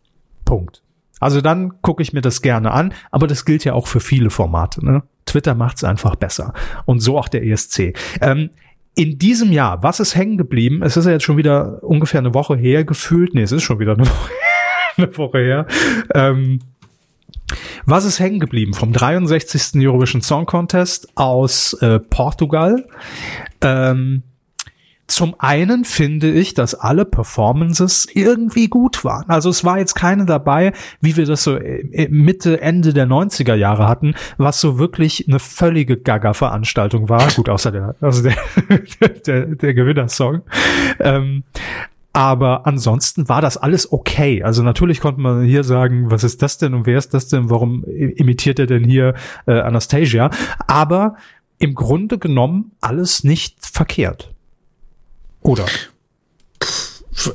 Punkt. 0.45 0.83
Also 1.21 1.41
dann 1.41 1.81
gucke 1.83 2.03
ich 2.03 2.13
mir 2.13 2.23
das 2.23 2.43
gerne 2.43 2.73
an, 2.73 2.95
aber 3.11 3.27
das 3.27 3.45
gilt 3.45 3.65
ja 3.65 3.75
auch 3.75 3.87
für 3.87 4.01
viele 4.01 4.31
Formate. 4.31 4.85
Ne? 4.85 5.03
Twitter 5.27 5.55
macht's 5.55 5.85
einfach 5.85 6.17
besser. 6.17 6.55
Und 6.87 7.01
so 7.01 7.19
auch 7.19 7.29
der 7.29 7.45
ESC. 7.45 7.95
Ähm, 8.21 8.51
in 8.95 9.19
diesem 9.19 9.53
Jahr, 9.53 9.83
was 9.83 10.01
ist 10.01 10.17
hängen 10.17 10.37
geblieben? 10.37 10.83
Es 10.83 10.97
ist 10.97 11.07
ja 11.07 11.13
jetzt 11.13 11.25
schon 11.25 11.37
wieder 11.37 11.83
ungefähr 11.83 12.21
eine 12.21 12.35
Woche 12.35 12.57
her 12.57 12.85
gefühlt. 12.85 13.35
Nee, 13.35 13.43
es 13.43 13.53
ist 13.53 13.63
schon 13.63 13.79
wieder 13.79 13.93
eine 13.93 14.07
Woche, 14.07 14.33
eine 14.97 15.17
Woche 15.17 15.39
her. 15.39 15.67
Ähm, 16.15 16.61
was 17.85 18.05
ist 18.05 18.21
hängen 18.21 18.41
geblieben 18.41 18.75
vom 18.75 18.93
63. 18.93 19.87
Eurovision 19.87 20.23
Song 20.23 20.47
Contest 20.47 21.09
aus 21.17 21.73
äh, 21.75 21.99
Portugal? 21.99 22.87
Ähm, 23.61 24.23
zum 25.11 25.35
einen 25.39 25.85
finde 25.85 26.31
ich, 26.31 26.55
dass 26.55 26.75
alle 26.75 27.05
Performances 27.05 28.07
irgendwie 28.13 28.69
gut 28.69 29.05
waren. 29.05 29.29
Also 29.29 29.51
es 29.51 29.65
war 29.65 29.79
jetzt 29.79 29.95
keine 29.95 30.25
dabei, 30.25 30.73
wie 31.01 31.17
wir 31.17 31.27
das 31.27 31.43
so 31.43 31.57
äh, 31.57 32.09
Mitte, 32.11 32.61
Ende 32.61 32.93
der 32.93 33.07
90er 33.07 33.55
Jahre 33.55 33.89
hatten, 33.89 34.15
was 34.39 34.61
so 34.61 34.79
wirklich 34.79 35.27
eine 35.29 35.39
völlige 35.39 35.97
Gaga-Veranstaltung 35.97 37.09
war. 37.09 37.29
Gut, 37.35 37.49
außer 37.49 37.73
der, 37.73 37.97
also 38.01 38.23
der, 39.01 39.09
der, 39.27 39.47
der 39.47 39.75
Gewinnersong. 39.75 40.43
Ähm, 41.01 41.45
aber 42.13 42.67
ansonsten 42.67 43.29
war 43.29 43.41
das 43.41 43.57
alles 43.57 43.93
okay. 43.93 44.43
Also 44.43 44.63
natürlich 44.63 45.01
konnte 45.01 45.21
man 45.21 45.45
hier 45.45 45.63
sagen, 45.63 46.11
was 46.11 46.25
ist 46.25 46.43
das 46.43 46.59
denn 46.59 46.75
und 46.75 46.87
wer 46.87 46.99
ist 46.99 47.15
das 47.15 47.29
denn? 47.29 47.51
Warum 47.51 47.85
imitiert 47.85 48.59
er 48.59 48.67
denn 48.67 48.85
hier 48.85 49.15
äh, 49.47 49.61
Anastasia? 49.61 50.31
Aber 50.67 51.17
im 51.59 51.75
Grunde 51.75 52.19
genommen 52.19 52.73
alles 52.81 53.23
nicht 53.23 53.65
verkehrt. 53.65 54.33
Oder? 55.43 55.67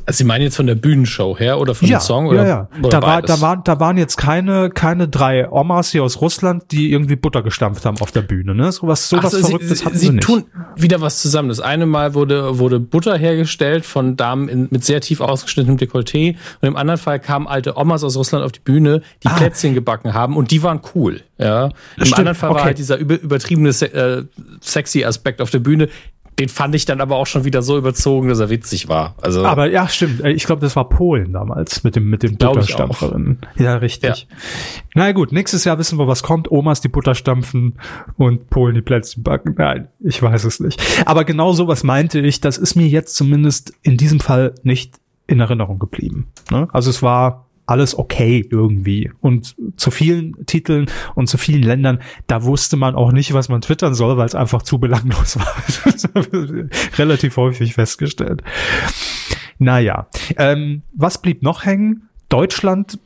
Sie 0.07 0.23
meinen 0.23 0.41
jetzt 0.41 0.55
von 0.55 0.65
der 0.65 0.73
Bühnenshow 0.73 1.37
her 1.37 1.59
oder 1.59 1.75
von 1.75 1.87
ja, 1.87 1.99
dem 1.99 2.01
Song? 2.01 2.27
Oder, 2.27 2.41
ja, 2.41 2.47
ja. 2.47 2.69
Oder 2.79 2.89
da, 2.89 3.01
war, 3.03 3.21
da, 3.21 3.41
waren, 3.41 3.63
da 3.63 3.79
waren 3.79 3.97
jetzt 3.97 4.17
keine, 4.17 4.71
keine 4.71 5.07
drei 5.07 5.47
Omas 5.51 5.91
hier 5.91 6.03
aus 6.03 6.21
Russland, 6.21 6.71
die 6.71 6.91
irgendwie 6.91 7.15
Butter 7.15 7.43
gestampft 7.43 7.85
haben 7.85 7.97
auf 7.99 8.11
der 8.11 8.23
Bühne. 8.23 8.55
Ne? 8.55 8.71
So 8.71 8.87
was, 8.87 9.07
so 9.07 9.21
was 9.21 9.33
so, 9.33 9.45
Verrücktes 9.45 9.79
sie, 9.79 9.85
hatten 9.85 9.97
sie, 9.97 10.07
sie 10.07 10.11
nicht. 10.13 10.23
tun 10.23 10.45
wieder 10.75 11.01
was 11.01 11.21
zusammen. 11.21 11.49
Das 11.49 11.59
eine 11.59 11.85
Mal 11.85 12.13
wurde, 12.13 12.59
wurde 12.59 12.79
Butter 12.79 13.17
hergestellt 13.17 13.85
von 13.85 14.17
Damen 14.17 14.49
in, 14.49 14.67
mit 14.71 14.83
sehr 14.83 15.01
tief 15.01 15.21
ausgeschnittenem 15.21 15.77
Dekolleté. 15.77 16.35
Und 16.61 16.67
im 16.67 16.75
anderen 16.75 16.99
Fall 16.99 17.19
kamen 17.19 17.47
alte 17.47 17.77
Omas 17.77 18.03
aus 18.03 18.17
Russland 18.17 18.43
auf 18.43 18.51
die 18.51 18.59
Bühne, 18.59 19.01
die 19.23 19.27
ah. 19.27 19.35
Plätzchen 19.35 19.73
gebacken 19.73 20.13
haben 20.13 20.35
und 20.35 20.51
die 20.51 20.63
waren 20.63 20.81
cool. 20.95 21.21
Ja. 21.37 21.65
Im 21.65 21.71
Stimmt. 22.05 22.19
anderen 22.19 22.35
Fall 22.35 22.49
okay. 22.49 22.57
war 22.57 22.65
halt 22.65 22.77
dieser 22.77 22.97
über, 22.97 23.19
übertriebene 23.19 23.69
äh, 23.69 24.23
sexy 24.61 25.03
Aspekt 25.05 25.41
auf 25.41 25.49
der 25.49 25.59
Bühne 25.59 25.89
den 26.39 26.49
fand 26.49 26.75
ich 26.75 26.85
dann 26.85 26.99
aber 26.99 27.15
auch 27.15 27.27
schon 27.27 27.45
wieder 27.45 27.61
so 27.61 27.77
überzogen, 27.77 28.27
dass 28.27 28.39
er 28.39 28.49
witzig 28.49 28.89
war. 28.89 29.15
Also 29.21 29.45
aber 29.45 29.69
ja, 29.69 29.87
stimmt. 29.87 30.23
Ich 30.25 30.45
glaube, 30.45 30.61
das 30.61 30.75
war 30.75 30.89
Polen 30.89 31.33
damals 31.33 31.83
mit 31.83 31.95
dem 31.95 32.09
mit 32.09 32.23
dem 32.23 32.37
Butterstampferin. 32.37 33.39
Ja, 33.57 33.77
richtig. 33.77 34.27
Ja. 34.29 34.37
Na 34.95 35.11
gut, 35.13 35.31
nächstes 35.31 35.63
Jahr 35.63 35.77
wissen 35.77 35.97
wir, 35.97 36.07
was 36.07 36.23
kommt. 36.23 36.51
Omas 36.51 36.81
die 36.81 36.89
Butter 36.89 37.15
stampfen 37.15 37.75
und 38.17 38.49
Polen 38.49 38.75
die 38.75 38.81
Plätzchen 38.81 39.23
backen. 39.23 39.55
Nein, 39.57 39.87
ich 40.01 40.21
weiß 40.21 40.43
es 40.43 40.59
nicht. 40.59 40.81
Aber 41.05 41.23
genau 41.23 41.53
sowas 41.53 41.83
meinte 41.83 42.19
ich. 42.19 42.41
Das 42.41 42.57
ist 42.57 42.75
mir 42.75 42.87
jetzt 42.87 43.15
zumindest 43.15 43.73
in 43.81 43.95
diesem 43.95 44.19
Fall 44.19 44.55
nicht 44.63 44.99
in 45.27 45.39
Erinnerung 45.39 45.79
geblieben. 45.79 46.27
Ne? 46.51 46.67
Also 46.71 46.89
es 46.89 47.01
war 47.01 47.44
alles 47.65 47.97
okay 47.97 48.45
irgendwie. 48.49 49.11
Und 49.21 49.55
zu 49.77 49.91
vielen 49.91 50.45
Titeln 50.45 50.87
und 51.15 51.27
zu 51.27 51.37
vielen 51.37 51.63
Ländern, 51.63 51.99
da 52.27 52.43
wusste 52.43 52.77
man 52.77 52.95
auch 52.95 53.11
nicht, 53.11 53.33
was 53.33 53.49
man 53.49 53.61
twittern 53.61 53.93
soll, 53.93 54.17
weil 54.17 54.27
es 54.27 54.35
einfach 54.35 54.61
zu 54.61 54.79
belanglos 54.79 55.37
war. 55.39 56.67
Relativ 56.97 57.37
häufig 57.37 57.73
festgestellt. 57.73 58.43
Naja, 59.57 60.07
ähm, 60.37 60.81
was 60.93 61.21
blieb 61.21 61.41
noch 61.41 61.65
hängen? 61.65 62.09
Deutschland, 62.29 62.99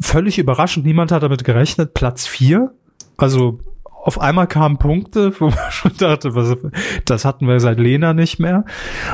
völlig 0.00 0.38
überraschend, 0.38 0.86
niemand 0.86 1.12
hat 1.12 1.22
damit 1.22 1.44
gerechnet, 1.44 1.94
Platz 1.94 2.26
vier. 2.26 2.72
Also 3.16 3.60
auf 3.84 4.20
einmal 4.20 4.46
kamen 4.46 4.78
Punkte, 4.78 5.32
wo 5.40 5.46
man 5.46 5.70
schon 5.70 5.92
dachte, 5.98 6.34
was, 6.34 6.56
das 7.04 7.24
hatten 7.24 7.48
wir 7.48 7.60
seit 7.60 7.78
Lena 7.78 8.14
nicht 8.14 8.38
mehr. 8.38 8.64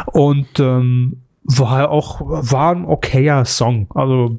Und 0.07 0.61
ähm, 0.61 1.23
war 1.45 1.91
auch 1.91 2.21
war 2.21 2.75
ein 2.75 2.85
okayer 2.85 3.45
Song. 3.45 3.89
Also 3.95 4.39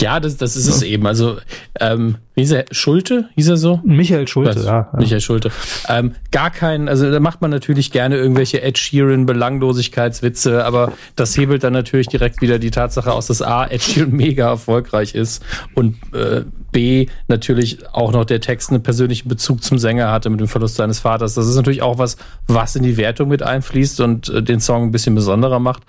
ja, 0.00 0.20
das, 0.20 0.36
das 0.36 0.56
ist 0.56 0.66
es 0.66 0.82
eben. 0.82 1.06
Also, 1.06 1.38
ähm, 1.78 2.16
wie 2.34 2.42
hieß 2.42 2.52
er? 2.52 2.64
Schulte? 2.70 3.28
Hieß 3.34 3.48
er 3.48 3.56
so? 3.56 3.80
Michael 3.84 4.26
Schulte, 4.26 4.60
ja, 4.60 4.64
ja. 4.64 4.88
Michael 4.96 5.20
Schulte. 5.20 5.50
Ähm, 5.88 6.14
gar 6.30 6.50
keinen, 6.50 6.88
also 6.88 7.10
da 7.10 7.20
macht 7.20 7.42
man 7.42 7.50
natürlich 7.50 7.90
gerne 7.90 8.16
irgendwelche 8.16 8.62
Ed 8.62 8.78
Sheeran 8.78 9.26
Belanglosigkeitswitze, 9.26 10.64
aber 10.64 10.92
das 11.16 11.36
hebelt 11.36 11.64
dann 11.64 11.72
natürlich 11.72 12.06
direkt 12.06 12.40
wieder 12.40 12.58
die 12.58 12.70
Tatsache 12.70 13.12
aus, 13.12 13.26
dass 13.26 13.42
A, 13.42 13.66
Ed 13.66 13.82
Sheeran 13.82 14.12
mega 14.12 14.48
erfolgreich 14.48 15.14
ist 15.14 15.42
und 15.74 15.96
äh, 16.14 16.44
B, 16.72 17.06
natürlich 17.28 17.78
auch 17.92 18.12
noch 18.12 18.24
der 18.24 18.40
Text 18.40 18.70
einen 18.70 18.82
persönlichen 18.82 19.28
Bezug 19.28 19.62
zum 19.62 19.78
Sänger 19.78 20.12
hatte 20.12 20.30
mit 20.30 20.40
dem 20.40 20.46
Verlust 20.46 20.76
seines 20.76 21.00
Vaters. 21.00 21.34
Das 21.34 21.48
ist 21.48 21.56
natürlich 21.56 21.82
auch 21.82 21.98
was, 21.98 22.16
was 22.46 22.76
in 22.76 22.84
die 22.84 22.96
Wertung 22.96 23.28
mit 23.28 23.42
einfließt 23.42 24.00
und 24.00 24.28
äh, 24.28 24.42
den 24.42 24.60
Song 24.60 24.84
ein 24.84 24.90
bisschen 24.92 25.14
besonderer 25.16 25.58
macht. 25.58 25.82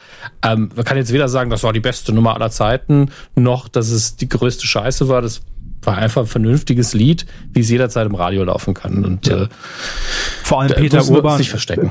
Ähm, 0.44 0.72
man 0.76 0.84
kann 0.84 0.98
jetzt 0.98 1.14
weder 1.14 1.30
sagen, 1.30 1.52
das 1.52 1.64
war 1.64 1.72
die 1.72 1.80
beste 1.80 2.14
Nummer 2.14 2.34
aller 2.34 2.50
Zeiten, 2.50 3.12
noch, 3.36 3.68
dass 3.68 3.90
es 3.90 4.01
die 4.16 4.30
größte 4.30 4.66
Scheiße 4.68 5.08
war. 5.08 5.22
Das 5.22 5.42
war 5.84 5.98
einfach 5.98 6.22
ein 6.24 6.28
vernünftiges 6.28 6.94
Lied, 6.94 7.26
wie 7.54 7.62
es 7.62 7.70
jederzeit 7.70 8.06
im 8.06 8.16
Radio 8.16 8.44
laufen 8.44 8.74
kann. 8.74 9.04
Und 9.04 9.28
ja. 9.28 9.44
äh, 9.44 9.48
vor 10.44 10.62
allem 10.62 10.74
Peter 10.76 11.04
Urban, 11.08 11.42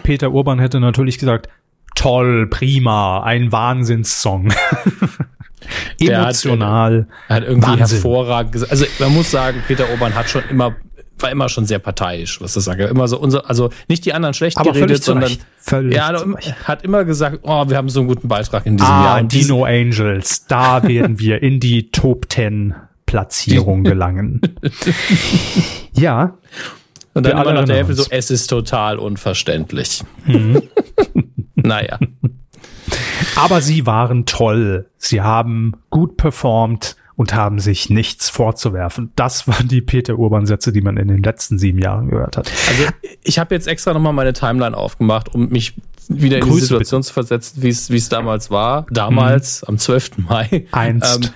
Peter 0.03 0.31
Urban 0.31 0.59
hätte 0.59 0.81
natürlich 0.81 1.19
gesagt, 1.19 1.49
toll, 1.95 2.47
prima, 2.49 3.23
ein 3.23 3.53
Wahnsinnssong. 3.53 4.53
Emotional. 5.99 7.07
Er 7.29 7.37
hat, 7.37 7.43
hat 7.43 7.49
irgendwie 7.49 7.69
Wahnsinn. 7.69 7.97
hervorragend 7.97 8.53
gesagt. 8.53 8.73
Also 8.73 8.87
man 8.99 9.13
muss 9.13 9.31
sagen, 9.31 9.63
Peter 9.67 9.91
Urban 9.91 10.15
hat 10.15 10.29
schon 10.29 10.43
immer 10.49 10.75
war 11.23 11.31
immer 11.31 11.49
schon 11.49 11.67
sehr 11.67 11.79
parteiisch, 11.79 12.41
was 12.41 12.55
das 12.55 12.65
sagt. 12.65 12.81
Immer 12.81 13.09
so 13.09 13.19
unser, 13.19 13.49
also 13.49 13.71
nicht 13.89 14.05
die 14.05 14.13
anderen 14.13 14.35
schlecht 14.35 14.59
Aber 14.59 14.73
geredet, 14.73 15.03
sondern 15.03 15.37
völlig 15.57 15.95
ja, 15.95 16.15
hat 16.65 16.83
immer 16.83 17.05
gesagt, 17.05 17.41
oh, 17.43 17.69
wir 17.69 17.77
haben 17.77 17.89
so 17.89 18.01
einen 18.01 18.09
guten 18.09 18.29
Beitrag 18.29 18.67
in 18.67 18.77
diesem 18.77 18.93
ah, 18.93 19.05
Jahr. 19.05 19.21
Und 19.21 19.33
Dino 19.33 19.65
Angels, 19.65 20.47
da 20.47 20.83
werden 20.89 21.19
wir 21.19 21.43
in 21.43 21.61
die 21.61 21.91
Top 21.91 22.29
Ten 22.29 22.75
Platzierung 23.07 23.83
gelangen. 23.83 24.41
ja. 25.93 26.39
Und 27.13 27.27
dann 27.27 27.33
immer 27.33 27.53
nach 27.53 27.65
der 27.65 27.77
Hälfte 27.77 27.95
so, 27.95 28.05
es 28.09 28.31
ist 28.31 28.47
total 28.47 28.99
unverständlich. 28.99 30.05
Mhm. 30.27 30.63
naja. 31.57 31.99
Aber 33.35 33.61
sie 33.63 33.85
waren 33.85 34.27
toll. 34.27 34.89
Sie 34.97 35.21
haben 35.21 35.75
gut 35.91 36.17
performt 36.17 36.97
und 37.21 37.35
haben 37.35 37.59
sich 37.59 37.91
nichts 37.91 38.31
vorzuwerfen. 38.31 39.13
Das 39.15 39.47
waren 39.47 39.69
die 39.69 39.83
Peter 39.83 40.19
Urban-Sätze, 40.19 40.73
die 40.73 40.81
man 40.81 40.97
in 40.97 41.07
den 41.07 41.23
letzten 41.23 41.59
sieben 41.59 41.79
Jahren 41.79 42.09
gehört 42.09 42.39
hat. 42.39 42.51
Also 42.71 42.85
ich 43.23 43.39
habe 43.39 43.55
jetzt 43.55 43.69
extra 43.69 43.93
nochmal 43.93 44.15
meine 44.15 44.33
Timeline 44.33 44.75
aufgemacht, 44.75 45.29
um 45.35 45.51
mich 45.51 45.75
wieder 46.09 46.39
in 46.39 46.45
Grüße 46.45 46.61
die 46.61 46.63
Situation 46.63 47.01
bitte. 47.01 47.09
zu 47.09 47.13
versetzen, 47.13 47.63
wie 47.63 47.69
es 47.69 48.09
damals 48.09 48.51
war. 48.51 48.87
Damals, 48.91 49.61
mhm. 49.61 49.69
am 49.69 49.77
12. 49.77 50.11
Mai. 50.17 50.67
Einst. 50.73 51.27
Ähm, 51.27 51.31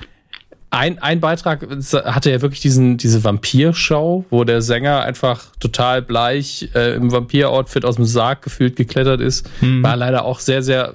ein, 0.70 0.98
ein 1.00 1.20
Beitrag 1.20 1.68
hatte 2.06 2.30
ja 2.30 2.40
wirklich 2.40 2.60
diesen, 2.62 2.96
diese 2.96 3.22
Vampir-Show, 3.22 4.24
wo 4.30 4.44
der 4.44 4.62
Sänger 4.62 5.02
einfach 5.02 5.54
total 5.60 6.00
bleich 6.00 6.70
äh, 6.74 6.94
im 6.94 7.12
Vampir-Outfit 7.12 7.84
aus 7.84 7.96
dem 7.96 8.06
Sarg 8.06 8.40
gefühlt 8.40 8.76
geklettert 8.76 9.20
ist. 9.20 9.50
Hm. 9.60 9.82
War 9.82 9.96
leider 9.96 10.24
auch 10.24 10.40
sehr, 10.40 10.62
sehr 10.62 10.94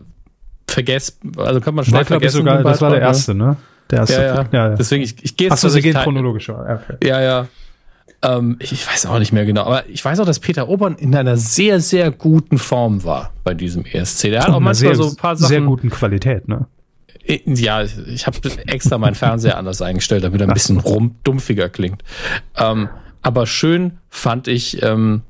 vergessen. 0.67 1.34
Also 1.38 1.62
kann 1.62 1.75
man 1.75 1.86
schnell 1.86 2.00
war, 2.00 2.05
vergessen. 2.05 2.38
Sogar, 2.38 2.63
das 2.63 2.81
war 2.81 2.89
der 2.89 3.01
erste, 3.01 3.36
ne? 3.36 3.55
Der 3.91 4.00
erste. 4.00 4.13
Ja, 4.13 4.22
ja. 4.22 4.46
ja, 4.51 4.69
ja. 4.69 4.75
Deswegen, 4.75 5.03
ich, 5.03 5.15
ich 5.24 5.36
gehe 5.36 5.48
jetzt. 5.48 5.53
Achso, 5.53 5.69
sie 5.69 5.81
gehen 5.81 5.96
chronologisch. 5.96 6.50
Okay. 6.50 6.98
Ja, 7.03 7.22
ja. 7.22 7.48
Ähm, 8.22 8.58
ich, 8.60 8.74
ich 8.74 8.86
weiß 8.86 9.05
auch 9.05 9.19
nicht 9.19 9.31
mehr 9.31 9.46
genau, 9.46 9.63
aber 9.63 9.88
ich 9.88 10.03
weiß 10.03 10.19
auch, 10.19 10.25
dass 10.25 10.39
Peter 10.39 10.67
Obern 10.67 10.96
in 10.96 11.15
einer 11.15 11.38
sehr, 11.38 11.79
sehr 11.79 12.12
guten 12.12 12.58
Form 12.58 13.03
war 13.03 13.31
bei 13.43 13.53
diesem 13.53 13.86
ESC. 13.86 14.24
Der 14.24 14.41
hat 14.41 14.50
auch 14.50 14.60
manchmal 14.60 14.75
sehr, 14.75 14.96
so 14.96 15.10
ein 15.10 15.15
paar 15.15 15.38
Sachen. 15.38 15.48
Sehr 15.48 15.62
guten 15.62 15.89
Qualität, 15.89 16.48
ne? 16.48 16.67
Ja, 17.46 17.84
ich 17.84 18.25
habe 18.25 18.38
extra 18.65 18.98
meinen 18.98 19.15
Fernseher 19.15 19.58
anders 19.58 19.81
eingestellt, 19.81 20.24
damit 20.24 20.41
er 20.41 20.48
ein 20.48 20.53
bisschen 20.53 20.79
rum, 20.79 21.15
dumpfiger 21.24 21.69
klingt. 21.69 22.03
Ähm, 22.58 22.89
aber 23.22 23.46
schön 23.46 24.00
fand 24.10 24.48
ich, 24.48 24.81
ähm, 24.81 25.22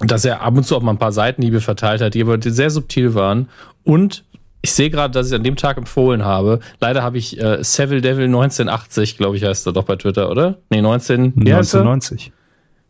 dass 0.00 0.24
er 0.24 0.42
ab 0.42 0.56
und 0.56 0.64
zu 0.64 0.76
auch 0.76 0.82
mal 0.82 0.92
ein 0.92 0.98
paar 0.98 1.12
Seitenhiebe 1.12 1.60
verteilt 1.60 2.00
hat, 2.00 2.14
die 2.14 2.22
aber 2.22 2.38
sehr 2.40 2.70
subtil 2.70 3.14
waren. 3.14 3.48
Und 3.82 4.24
ich 4.62 4.72
sehe 4.72 4.90
gerade, 4.90 5.12
dass 5.12 5.28
ich 5.28 5.34
an 5.34 5.44
dem 5.44 5.56
Tag 5.56 5.76
empfohlen 5.76 6.24
habe. 6.24 6.60
Leider 6.80 7.02
habe 7.02 7.18
ich 7.18 7.40
äh, 7.40 7.62
Seville 7.62 8.00
Devil 8.00 8.24
1980, 8.24 9.16
glaube 9.16 9.36
ich, 9.36 9.44
heißt 9.44 9.66
er 9.66 9.72
doch 9.72 9.84
bei 9.84 9.96
Twitter, 9.96 10.30
oder? 10.30 10.58
Nee, 10.70 10.82
19, 10.82 11.34
1990. 11.36 12.32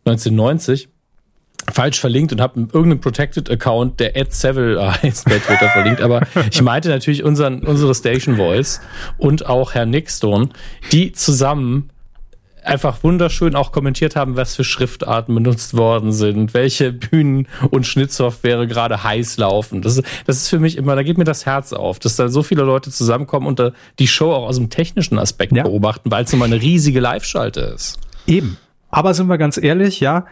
1990 0.05 0.89
falsch 1.71 1.99
verlinkt 1.99 2.31
und 2.31 2.41
habe 2.41 2.59
irgendeinen 2.59 3.01
Protected 3.01 3.51
Account, 3.51 3.99
der 3.99 4.15
Ed 4.15 4.33
Seville 4.33 4.79
heißt 5.03 5.25
bei 5.25 5.39
Twitter 5.39 5.69
verlinkt, 5.69 6.01
aber 6.01 6.21
ich 6.51 6.61
meinte 6.61 6.89
natürlich 6.89 7.23
unseren, 7.23 7.63
unsere 7.63 7.93
Station 7.93 8.37
Voice 8.37 8.81
und 9.17 9.45
auch 9.45 9.73
Herr 9.73 9.85
Nickstone, 9.85 10.49
die 10.91 11.11
zusammen 11.11 11.89
einfach 12.67 13.03
wunderschön 13.03 13.55
auch 13.55 13.71
kommentiert 13.71 14.15
haben, 14.15 14.35
was 14.35 14.55
für 14.55 14.63
Schriftarten 14.63 15.33
benutzt 15.33 15.75
worden 15.75 16.11
sind, 16.11 16.53
welche 16.53 16.91
Bühnen- 16.91 17.47
und 17.69 17.87
Schnittsoftware 17.87 18.65
gerade 18.67 19.03
heiß 19.03 19.37
laufen. 19.37 19.81
Das, 19.81 20.01
das 20.25 20.37
ist 20.37 20.49
für 20.49 20.59
mich 20.59 20.77
immer, 20.77 20.95
da 20.95 21.03
geht 21.03 21.17
mir 21.17 21.23
das 21.23 21.45
Herz 21.45 21.73
auf, 21.73 21.99
dass 21.99 22.15
da 22.15 22.29
so 22.29 22.43
viele 22.43 22.63
Leute 22.63 22.91
zusammenkommen 22.91 23.47
und 23.47 23.59
da 23.59 23.71
die 23.99 24.07
Show 24.07 24.31
auch 24.31 24.47
aus 24.47 24.57
dem 24.57 24.69
technischen 24.69 25.17
Aspekt 25.17 25.53
ja. 25.53 25.63
beobachten, 25.63 26.11
weil 26.11 26.23
es 26.23 26.33
immer 26.33 26.45
eine 26.45 26.61
riesige 26.61 26.99
Live-Schalte 26.99 27.61
ist. 27.61 27.99
Eben. 28.25 28.57
Aber 28.89 29.13
sind 29.13 29.27
wir 29.27 29.37
ganz 29.37 29.57
ehrlich, 29.57 29.99
ja, 29.99 30.25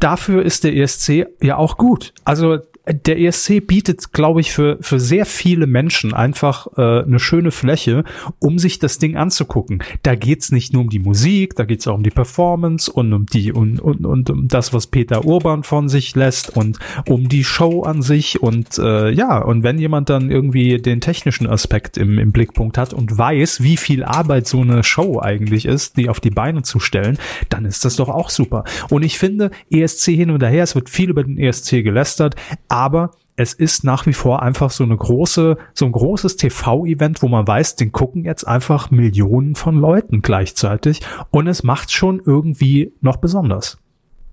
dafür 0.00 0.42
ist 0.42 0.64
der 0.64 0.76
ESC 0.76 1.26
ja 1.42 1.56
auch 1.56 1.76
gut. 1.76 2.12
Also 2.24 2.58
der 2.86 3.18
ESC 3.18 3.66
bietet, 3.66 4.12
glaube 4.12 4.40
ich, 4.40 4.52
für, 4.52 4.76
für 4.80 5.00
sehr 5.00 5.24
viele 5.24 5.66
Menschen 5.66 6.12
einfach 6.12 6.66
äh, 6.76 7.02
eine 7.02 7.18
schöne 7.18 7.50
Fläche, 7.50 8.04
um 8.40 8.58
sich 8.58 8.78
das 8.78 8.98
Ding 8.98 9.16
anzugucken. 9.16 9.82
Da 10.02 10.14
geht's 10.14 10.52
nicht 10.52 10.72
nur 10.74 10.82
um 10.82 10.90
die 10.90 10.98
Musik, 10.98 11.56
da 11.56 11.64
geht's 11.64 11.86
auch 11.86 11.94
um 11.94 12.02
die 12.02 12.10
Performance 12.10 12.92
und 12.92 13.12
um 13.14 13.24
die 13.26 13.52
und, 13.52 13.80
und, 13.80 14.04
und 14.04 14.28
um 14.28 14.48
das, 14.48 14.74
was 14.74 14.86
Peter 14.86 15.24
Urban 15.24 15.62
von 15.62 15.88
sich 15.88 16.14
lässt 16.14 16.56
und 16.56 16.78
um 17.08 17.28
die 17.28 17.44
Show 17.44 17.82
an 17.84 18.02
sich. 18.02 18.42
Und 18.42 18.78
äh, 18.78 19.10
ja, 19.10 19.38
und 19.38 19.62
wenn 19.62 19.78
jemand 19.78 20.10
dann 20.10 20.30
irgendwie 20.30 20.78
den 20.78 21.00
technischen 21.00 21.46
Aspekt 21.46 21.96
im, 21.96 22.18
im 22.18 22.32
Blickpunkt 22.32 22.76
hat 22.76 22.92
und 22.92 23.16
weiß, 23.16 23.62
wie 23.62 23.78
viel 23.78 24.04
Arbeit 24.04 24.46
so 24.46 24.60
eine 24.60 24.84
Show 24.84 25.20
eigentlich 25.20 25.64
ist, 25.64 25.96
die 25.96 26.10
auf 26.10 26.20
die 26.20 26.30
Beine 26.30 26.62
zu 26.62 26.80
stellen, 26.80 27.16
dann 27.48 27.64
ist 27.64 27.86
das 27.86 27.96
doch 27.96 28.10
auch 28.10 28.28
super. 28.28 28.64
Und 28.90 29.04
ich 29.04 29.18
finde, 29.18 29.50
ESC 29.70 30.06
hin 30.06 30.30
und 30.30 30.42
her, 30.42 30.62
es 30.62 30.74
wird 30.74 30.90
viel 30.90 31.08
über 31.08 31.24
den 31.24 31.38
ESC 31.38 31.82
gelästert, 31.82 32.36
aber 32.74 33.12
es 33.36 33.52
ist 33.52 33.84
nach 33.84 34.04
wie 34.06 34.12
vor 34.12 34.42
einfach 34.42 34.70
so 34.72 34.82
eine 34.82 34.96
große, 34.96 35.56
so 35.74 35.84
ein 35.86 35.92
großes 35.92 36.36
TV-Event, 36.36 37.22
wo 37.22 37.28
man 37.28 37.46
weiß, 37.46 37.76
den 37.76 37.92
gucken 37.92 38.24
jetzt 38.24 38.46
einfach 38.48 38.90
Millionen 38.90 39.54
von 39.54 39.76
Leuten 39.76 40.22
gleichzeitig 40.22 41.00
und 41.30 41.46
es 41.46 41.62
macht 41.62 41.92
schon 41.92 42.20
irgendwie 42.24 42.92
noch 43.00 43.16
besonders. 43.16 43.78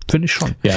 Finde 0.10 0.26
ich 0.26 0.34
schon. 0.34 0.56
Ja. 0.64 0.74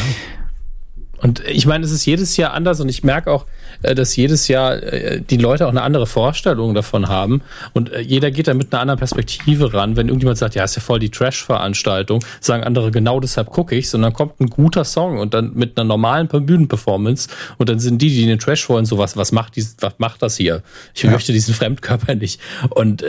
Und 1.25 1.43
ich 1.49 1.64
meine, 1.64 1.87
es 1.87 1.90
ist 1.90 2.04
jedes 2.04 2.37
Jahr 2.37 2.52
anders 2.52 2.81
und 2.81 2.90
ich 2.90 3.02
merke 3.02 3.33
auch, 3.33 3.47
äh, 3.81 3.95
dass 3.95 4.14
jedes 4.14 4.47
Jahr 4.47 4.75
äh, 4.83 5.23
die 5.23 5.38
Leute 5.38 5.64
auch 5.64 5.71
eine 5.71 5.81
andere 5.81 6.07
Vorstellung 6.07 6.75
davon 6.75 7.09
haben 7.09 7.40
und 7.73 7.90
äh, 7.90 8.00
jeder 8.00 8.31
geht 8.31 8.47
da 8.47 8.52
mit 8.52 8.75
einer 8.75 8.83
anderen 8.83 8.99
Perspektive 8.99 9.73
ran. 9.73 9.97
Wenn 9.97 10.09
irgendjemand 10.09 10.37
sagt, 10.37 10.54
ja, 10.54 10.64
ist 10.64 10.76
ja 10.76 10.83
voll 10.83 10.99
die 10.99 11.09
Trash-Veranstaltung, 11.09 12.23
sagen 12.40 12.62
andere, 12.62 12.90
genau 12.90 13.21
deshalb 13.21 13.49
gucke 13.49 13.75
ich, 13.75 13.88
sondern 13.88 14.12
kommt 14.12 14.38
ein 14.38 14.50
guter 14.50 14.85
Song 14.85 15.19
und 15.19 15.33
dann 15.33 15.54
mit 15.54 15.78
einer 15.78 15.88
normalen 15.88 16.28
Bühnenperformance 16.28 17.31
und 17.57 17.71
dann 17.71 17.78
sind 17.78 18.02
die, 18.02 18.11
die 18.11 18.26
den 18.26 18.38
Trash 18.38 18.69
wollen, 18.69 18.85
so 18.85 18.99
was, 18.99 19.16
was 19.16 19.33
macht, 19.33 19.57
dies, 19.57 19.76
was 19.81 19.95
macht 19.97 20.21
das 20.21 20.37
hier? 20.37 20.62
Ich 20.93 21.04
ja. 21.04 21.11
möchte 21.11 21.33
diesen 21.33 21.54
Fremdkörper 21.54 22.16
nicht. 22.16 22.38
Und 22.69 23.02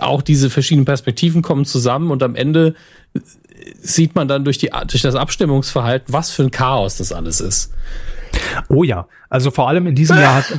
auch 0.00 0.22
diese 0.22 0.48
verschiedenen 0.48 0.86
Perspektiven 0.86 1.42
kommen 1.42 1.66
zusammen 1.66 2.10
und 2.10 2.22
am 2.22 2.34
Ende 2.34 2.74
sieht 3.80 4.14
man 4.14 4.28
dann 4.28 4.44
durch, 4.44 4.58
die, 4.58 4.70
durch 4.86 5.02
das 5.02 5.14
Abstimmungsverhalten, 5.14 6.12
was 6.12 6.30
für 6.30 6.42
ein 6.42 6.50
Chaos 6.50 6.98
das 6.98 7.12
alles 7.12 7.40
ist. 7.40 7.72
Oh 8.68 8.84
ja, 8.84 9.06
also 9.28 9.50
vor 9.50 9.68
allem 9.68 9.86
in 9.86 9.94
diesem 9.94 10.18
Jahr 10.18 10.36
hat. 10.36 10.58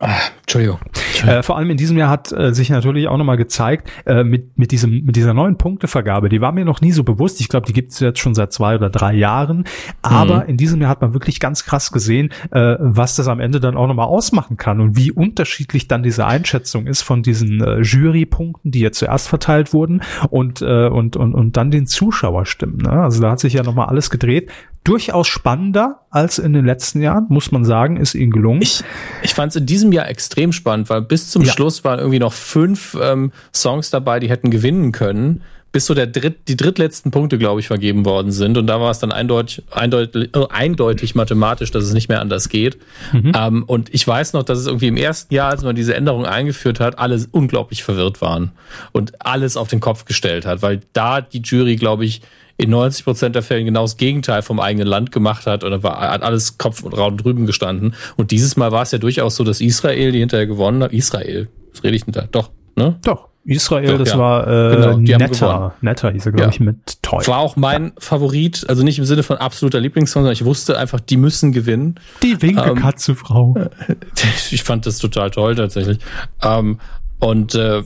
Ah, 0.00 0.18
Entschuldigung. 0.42 0.80
Äh, 1.24 1.42
vor 1.42 1.56
allem 1.56 1.70
in 1.70 1.76
diesem 1.76 1.96
Jahr 1.96 2.10
hat 2.10 2.32
äh, 2.32 2.52
sich 2.52 2.68
natürlich 2.68 3.08
auch 3.08 3.16
nochmal 3.16 3.36
gezeigt, 3.36 3.88
äh, 4.06 4.24
mit, 4.24 4.58
mit, 4.58 4.72
diesem, 4.72 5.04
mit 5.04 5.16
dieser 5.16 5.32
neuen 5.32 5.56
Punktevergabe, 5.56 6.28
die 6.28 6.40
war 6.40 6.52
mir 6.52 6.64
noch 6.64 6.80
nie 6.80 6.92
so 6.92 7.04
bewusst. 7.04 7.40
Ich 7.40 7.48
glaube, 7.48 7.66
die 7.66 7.72
gibt 7.72 7.92
es 7.92 8.00
jetzt 8.00 8.18
schon 8.18 8.34
seit 8.34 8.52
zwei 8.52 8.74
oder 8.74 8.90
drei 8.90 9.14
Jahren. 9.14 9.64
Aber 10.02 10.42
mhm. 10.42 10.48
in 10.48 10.56
diesem 10.56 10.80
Jahr 10.80 10.90
hat 10.90 11.00
man 11.00 11.14
wirklich 11.14 11.38
ganz 11.38 11.64
krass 11.64 11.92
gesehen, 11.92 12.30
äh, 12.50 12.76
was 12.78 13.16
das 13.16 13.28
am 13.28 13.40
Ende 13.40 13.60
dann 13.60 13.76
auch 13.76 13.86
nochmal 13.86 14.06
ausmachen 14.06 14.56
kann 14.56 14.80
und 14.80 14.96
wie 14.96 15.12
unterschiedlich 15.12 15.86
dann 15.88 16.02
diese 16.02 16.26
Einschätzung 16.26 16.86
ist 16.86 17.02
von 17.02 17.22
diesen 17.22 17.62
äh, 17.62 17.80
Jurypunkten, 17.80 18.72
die 18.72 18.80
jetzt 18.80 18.98
zuerst 18.98 19.28
verteilt 19.28 19.72
wurden 19.72 20.02
und, 20.28 20.60
äh, 20.60 20.88
und, 20.88 21.16
und, 21.16 21.34
und 21.34 21.56
dann 21.56 21.70
den 21.70 21.86
Zuschauerstimmen. 21.86 22.78
Ne? 22.78 22.90
Also 22.90 23.22
da 23.22 23.30
hat 23.30 23.40
sich 23.40 23.52
ja 23.52 23.62
nochmal 23.62 23.86
alles 23.86 24.10
gedreht 24.10 24.50
durchaus 24.84 25.26
spannender 25.26 26.00
als 26.10 26.38
in 26.38 26.52
den 26.52 26.66
letzten 26.66 27.00
Jahren, 27.00 27.26
muss 27.30 27.50
man 27.50 27.64
sagen, 27.64 27.96
ist 27.96 28.14
ihnen 28.14 28.30
gelungen. 28.30 28.62
Ich, 28.62 28.84
ich 29.22 29.34
fand 29.34 29.50
es 29.50 29.56
in 29.56 29.66
diesem 29.66 29.92
Jahr 29.92 30.08
extrem 30.08 30.52
spannend, 30.52 30.90
weil 30.90 31.02
bis 31.02 31.30
zum 31.30 31.42
ja. 31.42 31.52
Schluss 31.52 31.84
waren 31.84 31.98
irgendwie 31.98 32.18
noch 32.18 32.34
fünf 32.34 32.96
ähm, 33.00 33.32
Songs 33.52 33.90
dabei, 33.90 34.20
die 34.20 34.28
hätten 34.28 34.50
gewinnen 34.50 34.92
können, 34.92 35.42
bis 35.72 35.86
so 35.86 35.94
der 35.94 36.06
dritt, 36.06 36.46
die 36.46 36.56
drittletzten 36.56 37.10
Punkte, 37.10 37.36
glaube 37.36 37.58
ich, 37.60 37.66
vergeben 37.66 38.04
worden 38.04 38.30
sind. 38.30 38.56
Und 38.58 38.68
da 38.68 38.80
war 38.80 38.92
es 38.92 39.00
dann 39.00 39.10
eindeutig, 39.10 39.64
eindeutig, 39.72 40.30
äh, 40.32 40.46
eindeutig 40.50 41.16
mathematisch, 41.16 41.72
dass 41.72 41.82
es 41.82 41.92
nicht 41.94 42.08
mehr 42.08 42.20
anders 42.20 42.48
geht. 42.48 42.78
Mhm. 43.12 43.32
Ähm, 43.36 43.64
und 43.64 43.92
ich 43.92 44.06
weiß 44.06 44.34
noch, 44.34 44.44
dass 44.44 44.58
es 44.58 44.66
irgendwie 44.66 44.86
im 44.86 44.96
ersten 44.96 45.34
Jahr, 45.34 45.50
als 45.50 45.62
man 45.62 45.74
diese 45.74 45.96
Änderung 45.96 46.26
eingeführt 46.26 46.78
hat, 46.78 46.98
alle 47.00 47.20
unglaublich 47.32 47.82
verwirrt 47.82 48.20
waren 48.20 48.52
und 48.92 49.26
alles 49.26 49.56
auf 49.56 49.66
den 49.66 49.80
Kopf 49.80 50.04
gestellt 50.04 50.46
hat, 50.46 50.62
weil 50.62 50.82
da 50.92 51.20
die 51.20 51.40
Jury, 51.40 51.74
glaube 51.74 52.04
ich, 52.04 52.20
in 52.56 52.70
90 52.70 53.04
Prozent 53.04 53.34
der 53.34 53.42
Fällen 53.42 53.64
genau 53.64 53.82
das 53.82 53.96
Gegenteil 53.96 54.42
vom 54.42 54.60
eigenen 54.60 54.86
Land 54.86 55.12
gemacht 55.12 55.46
hat 55.46 55.64
und 55.64 55.70
da 55.70 55.82
war, 55.82 56.00
hat 56.00 56.22
alles 56.22 56.58
Kopf 56.58 56.82
und 56.82 56.92
Raum 56.92 57.16
drüben 57.16 57.46
gestanden. 57.46 57.94
Und 58.16 58.30
dieses 58.30 58.56
Mal 58.56 58.70
war 58.72 58.82
es 58.82 58.92
ja 58.92 58.98
durchaus 58.98 59.36
so, 59.36 59.44
dass 59.44 59.60
Israel, 59.60 60.12
die 60.12 60.20
hinterher 60.20 60.46
gewonnen 60.46 60.82
hat, 60.82 60.92
Israel, 60.92 61.48
was 61.72 61.82
rede 61.82 61.96
ich 61.96 62.04
denn 62.04 62.12
da? 62.12 62.26
Doch, 62.30 62.50
ne? 62.76 62.98
Doch. 63.02 63.28
Israel, 63.46 63.92
Doch, 63.92 63.98
das 63.98 64.10
ja. 64.10 64.18
war 64.18 64.46
äh, 64.46 64.74
genau, 64.74 64.98
die 64.98 65.16
netter, 65.16 65.74
netter 65.82 66.10
hieß 66.10 66.24
er, 66.24 66.32
glaube 66.32 66.46
ja. 66.46 66.50
ich, 66.50 66.60
mit 66.60 67.02
Toy. 67.02 67.26
War 67.26 67.38
auch 67.38 67.56
mein 67.56 67.88
ja. 67.88 67.92
Favorit, 67.98 68.64
also 68.70 68.82
nicht 68.82 68.98
im 68.98 69.04
Sinne 69.04 69.22
von 69.22 69.36
absoluter 69.36 69.80
Lieblingssong, 69.80 70.22
sondern 70.22 70.32
ich 70.32 70.46
wusste 70.46 70.78
einfach, 70.78 70.98
die 70.98 71.18
müssen 71.18 71.52
gewinnen. 71.52 71.96
Die 72.22 72.40
Winkekatze, 72.40 73.12
ähm, 73.12 73.16
Frau. 73.18 73.54
Ich 74.50 74.62
fand 74.62 74.86
das 74.86 74.98
total 74.98 75.30
toll 75.30 75.56
tatsächlich. 75.56 75.98
Ähm, 76.42 76.78
und 77.18 77.54
äh, 77.54 77.82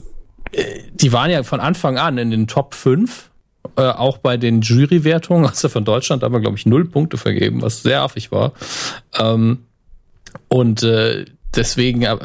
die 0.95 1.13
waren 1.13 1.31
ja 1.31 1.43
von 1.43 1.59
Anfang 1.59 1.99
an 1.99 2.19
in 2.19 2.31
den 2.31 2.47
Top 2.47 2.75
5 2.75 3.29
äh, 3.79 3.93
auch 3.93 4.19
bei 4.19 4.37
den 4.37 4.61
Jurywertungen, 4.61 5.47
also 5.47 5.69
von 5.69 5.85
Deutschland, 5.85 6.25
haben 6.25 6.35
wir, 6.35 6.41
glaube 6.41 6.59
ich, 6.59 6.67
null 6.67 6.85
Punkte 6.85 7.17
vergeben, 7.17 7.63
was 7.63 7.83
sehr 7.83 8.03
affig 8.03 8.33
war. 8.33 8.53
Ähm, 9.17 9.61
und 10.49 10.83
äh, 10.83 11.25
deswegen, 11.55 12.03
äh, 12.03 12.17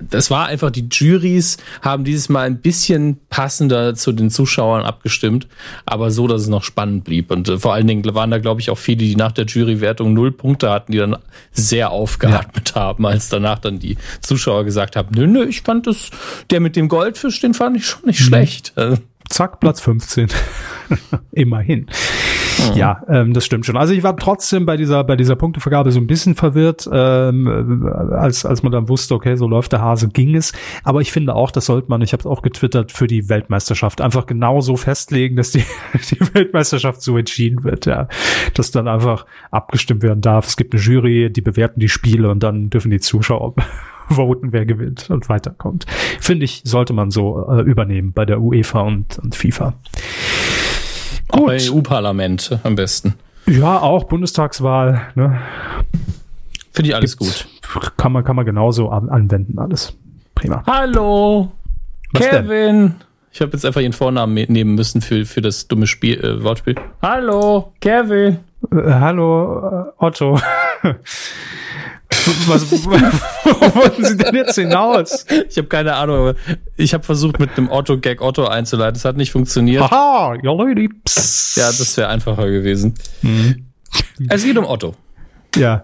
das 0.00 0.30
war 0.30 0.46
einfach, 0.46 0.70
die 0.70 0.88
Juries 0.90 1.56
haben 1.80 2.04
dieses 2.04 2.28
Mal 2.28 2.46
ein 2.46 2.60
bisschen 2.60 3.18
passender 3.30 3.94
zu 3.94 4.12
den 4.12 4.28
Zuschauern 4.28 4.84
abgestimmt, 4.84 5.46
aber 5.86 6.10
so, 6.10 6.26
dass 6.26 6.42
es 6.42 6.48
noch 6.48 6.64
spannend 6.64 7.04
blieb. 7.04 7.30
Und 7.30 7.48
äh, 7.48 7.58
vor 7.58 7.72
allen 7.72 7.86
Dingen 7.86 8.04
waren 8.14 8.30
da, 8.30 8.38
glaube 8.38 8.60
ich, 8.60 8.68
auch 8.68 8.78
viele, 8.78 8.98
die 8.98 9.16
nach 9.16 9.32
der 9.32 9.46
Jurywertung 9.46 10.12
null 10.12 10.32
Punkte 10.32 10.68
hatten, 10.68 10.92
die 10.92 10.98
dann 10.98 11.16
sehr 11.52 11.92
aufgeatmet 11.92 12.72
ja. 12.74 12.82
haben, 12.82 13.06
als 13.06 13.30
danach 13.30 13.58
dann 13.58 13.78
die 13.78 13.96
Zuschauer 14.20 14.64
gesagt 14.64 14.96
haben, 14.96 15.14
nö, 15.14 15.26
nö, 15.26 15.46
ich 15.46 15.62
fand 15.62 15.86
das, 15.86 16.10
der 16.50 16.60
mit 16.60 16.76
dem 16.76 16.88
Goldfisch, 16.88 17.40
den 17.40 17.54
fand 17.54 17.78
ich 17.78 17.86
schon 17.86 18.04
nicht 18.04 18.20
mhm. 18.20 18.24
schlecht. 18.24 18.74
Zack, 19.28 19.60
Platz 19.60 19.80
15. 19.80 20.28
Immerhin. 21.32 21.86
Mhm. 22.58 22.76
Ja, 22.76 23.02
ähm, 23.08 23.32
das 23.32 23.44
stimmt 23.44 23.66
schon. 23.66 23.76
Also 23.76 23.92
ich 23.92 24.02
war 24.02 24.16
trotzdem 24.16 24.66
bei 24.66 24.76
dieser 24.76 25.04
bei 25.04 25.16
dieser 25.16 25.36
Punktevergabe 25.36 25.92
so 25.92 26.00
ein 26.00 26.06
bisschen 26.06 26.34
verwirrt, 26.34 26.88
ähm, 26.92 27.88
als 28.12 28.44
als 28.44 28.62
man 28.62 28.72
dann 28.72 28.88
wusste, 28.88 29.14
okay, 29.14 29.36
so 29.36 29.46
läuft 29.46 29.72
der 29.72 29.80
Hase, 29.80 30.08
ging 30.08 30.34
es. 30.34 30.52
Aber 30.84 31.00
ich 31.00 31.12
finde 31.12 31.34
auch, 31.34 31.50
das 31.50 31.66
sollte 31.66 31.88
man, 31.88 32.02
ich 32.02 32.12
habe 32.12 32.20
es 32.20 32.26
auch 32.26 32.42
getwittert, 32.42 32.92
für 32.92 33.06
die 33.06 33.28
Weltmeisterschaft 33.28 34.00
einfach 34.00 34.26
genauso 34.26 34.76
festlegen, 34.76 35.36
dass 35.36 35.52
die 35.52 35.64
die 36.10 36.34
Weltmeisterschaft 36.34 37.02
so 37.02 37.16
entschieden 37.16 37.64
wird, 37.64 37.86
ja, 37.86 38.08
dass 38.54 38.70
dann 38.70 38.88
einfach 38.88 39.26
abgestimmt 39.50 40.02
werden 40.02 40.20
darf. 40.20 40.46
Es 40.46 40.56
gibt 40.56 40.74
eine 40.74 40.82
Jury, 40.82 41.30
die 41.30 41.42
bewerten 41.42 41.80
die 41.80 41.88
Spiele 41.88 42.30
und 42.30 42.42
dann 42.42 42.70
dürfen 42.70 42.90
die 42.90 43.00
Zuschauer 43.00 43.54
voten, 44.14 44.52
wer 44.52 44.66
gewinnt 44.66 45.10
und 45.10 45.28
weiterkommt. 45.28 45.86
Finde 46.20 46.44
ich, 46.44 46.62
sollte 46.64 46.92
man 46.92 47.10
so 47.10 47.46
äh, 47.50 47.62
übernehmen 47.62 48.12
bei 48.12 48.24
der 48.24 48.40
UEFA 48.40 48.80
und, 48.80 49.18
und 49.18 49.34
FIFA. 49.34 49.74
Gut. 51.28 51.40
Auch 51.40 51.46
bei 51.46 51.58
EU-Parlament 51.60 52.58
am 52.62 52.74
besten. 52.74 53.14
Ja, 53.46 53.80
auch 53.80 54.04
Bundestagswahl. 54.04 55.08
Ne? 55.14 55.40
Finde 56.72 56.90
ich 56.90 56.96
alles 56.96 57.16
Gibt's, 57.16 57.46
gut. 57.72 57.96
Kann 57.96 58.12
man, 58.12 58.24
kann 58.24 58.36
man 58.36 58.46
genauso 58.46 58.90
an, 58.90 59.08
anwenden, 59.08 59.58
alles. 59.58 59.94
Prima. 60.34 60.62
Hallo, 60.66 61.50
Was 62.12 62.22
Kevin. 62.22 62.48
Denn? 62.48 62.94
Ich 63.32 63.40
habe 63.40 63.52
jetzt 63.52 63.64
einfach 63.64 63.80
ihren 63.80 63.92
Vornamen 63.92 64.34
nehmen 64.34 64.74
müssen 64.74 65.00
für, 65.00 65.24
für 65.24 65.40
das 65.42 65.68
dumme 65.68 65.86
Spiel, 65.86 66.18
äh, 66.24 66.42
Wortspiel. 66.42 66.76
Hallo, 67.02 67.72
Kevin. 67.80 68.38
Äh, 68.72 68.92
hallo, 68.92 69.86
äh, 69.98 70.04
Otto. 70.04 70.40
Was, 72.46 72.70
wo 72.70 73.74
wollten 73.74 74.04
Sie 74.04 74.16
denn 74.16 74.34
jetzt 74.34 74.54
hinaus? 74.54 75.26
Ich 75.48 75.56
habe 75.58 75.68
keine 75.68 75.94
Ahnung, 75.94 76.16
aber 76.16 76.34
ich 76.76 76.94
habe 76.94 77.04
versucht, 77.04 77.38
mit 77.38 77.56
einem 77.56 77.70
Otto-Gag 77.70 78.20
Otto 78.20 78.46
einzuleiten. 78.46 78.94
Das 78.94 79.04
hat 79.04 79.16
nicht 79.16 79.32
funktioniert. 79.32 79.82
Aha, 79.82 80.34
ja, 80.42 80.52
Leute. 80.52 80.82
Ja, 80.82 81.66
das 81.66 81.96
wäre 81.96 82.08
einfacher 82.08 82.50
gewesen. 82.50 82.94
Mhm. 83.22 83.66
Es 84.28 84.44
geht 84.44 84.58
um 84.58 84.64
Otto. 84.64 84.94
Ja. 85.56 85.82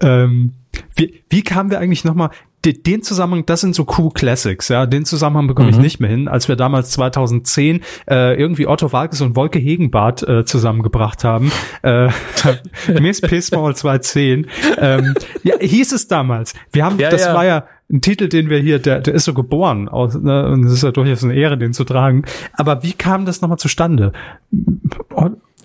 Ähm, 0.00 0.54
wie, 0.96 1.22
wie 1.28 1.42
kamen 1.42 1.70
wir 1.70 1.78
eigentlich 1.78 2.04
nochmal? 2.04 2.30
Den 2.72 3.02
Zusammenhang, 3.02 3.46
das 3.46 3.60
sind 3.60 3.74
so 3.74 3.86
cool 3.98 4.10
Classics, 4.12 4.68
ja. 4.68 4.86
Den 4.86 5.04
Zusammenhang 5.04 5.46
bekomme 5.46 5.68
mhm. 5.68 5.74
ich 5.74 5.80
nicht 5.80 6.00
mehr 6.00 6.10
hin, 6.10 6.28
als 6.28 6.48
wir 6.48 6.56
damals 6.56 6.90
2010 6.90 7.82
äh, 8.08 8.38
irgendwie 8.40 8.66
Otto 8.66 8.92
Walkes 8.92 9.20
und 9.20 9.36
Wolke 9.36 9.58
Hegenbart 9.58 10.26
äh, 10.26 10.44
zusammengebracht 10.44 11.24
haben. 11.24 11.52
Äh, 11.82 12.08
Miss 13.00 13.20
Pissmaul 13.20 13.76
210. 13.76 14.46
Ähm, 14.78 15.14
ja, 15.42 15.54
hieß 15.60 15.92
es 15.92 16.08
damals. 16.08 16.54
Wir 16.72 16.84
haben, 16.84 16.98
ja, 16.98 17.10
das 17.10 17.26
ja. 17.26 17.34
war 17.34 17.44
ja 17.44 17.64
ein 17.90 18.00
Titel, 18.00 18.28
den 18.28 18.48
wir 18.48 18.58
hier, 18.58 18.78
der, 18.78 19.00
der 19.00 19.14
ist 19.14 19.24
so 19.24 19.34
geboren, 19.34 19.88
aus, 19.88 20.14
ne, 20.14 20.48
und 20.48 20.64
es 20.64 20.72
ist 20.72 20.82
ja 20.82 20.90
durchaus 20.90 21.22
eine 21.22 21.34
Ehre, 21.34 21.58
den 21.58 21.72
zu 21.72 21.84
tragen. 21.84 22.24
Aber 22.54 22.82
wie 22.82 22.92
kam 22.92 23.26
das 23.26 23.40
nochmal 23.40 23.58
zustande? 23.58 24.12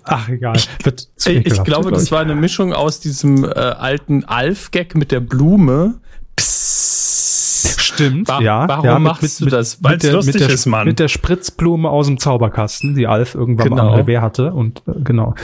Ach, 0.04 0.28
egal. 0.28 0.58
Wird 0.82 1.08
ich, 1.16 1.46
ich 1.46 1.64
glaube, 1.64 1.90
das 1.90 2.10
war 2.12 2.20
eine 2.20 2.34
Mischung 2.34 2.72
aus 2.72 3.00
diesem 3.00 3.44
äh, 3.44 3.48
alten 3.48 4.24
Alf-Gag 4.24 4.94
mit 4.94 5.12
der 5.12 5.20
Blume. 5.20 6.00
Stimmt, 6.40 8.28
War, 8.28 8.40
ja. 8.40 8.68
Warum 8.68 8.84
ja, 8.84 8.98
machst 8.98 9.40
mit, 9.40 9.40
du 9.40 9.56
das? 9.56 9.82
Weil 9.82 9.96
es 9.96 10.10
lustig 10.10 10.34
mit 10.34 10.42
der, 10.42 10.50
ist, 10.50 10.66
Mann. 10.66 10.86
Mit 10.86 10.98
der 10.98 11.08
Spritzblume 11.08 11.88
aus 11.88 12.06
dem 12.06 12.18
Zauberkasten, 12.18 12.94
die 12.94 13.06
Alf 13.06 13.34
irgendwann 13.34 13.70
genau. 13.70 13.90
mal 13.90 14.06
wer 14.06 14.22
hatte. 14.22 14.52
Und 14.52 14.82
äh, 14.86 14.92
genau. 15.04 15.34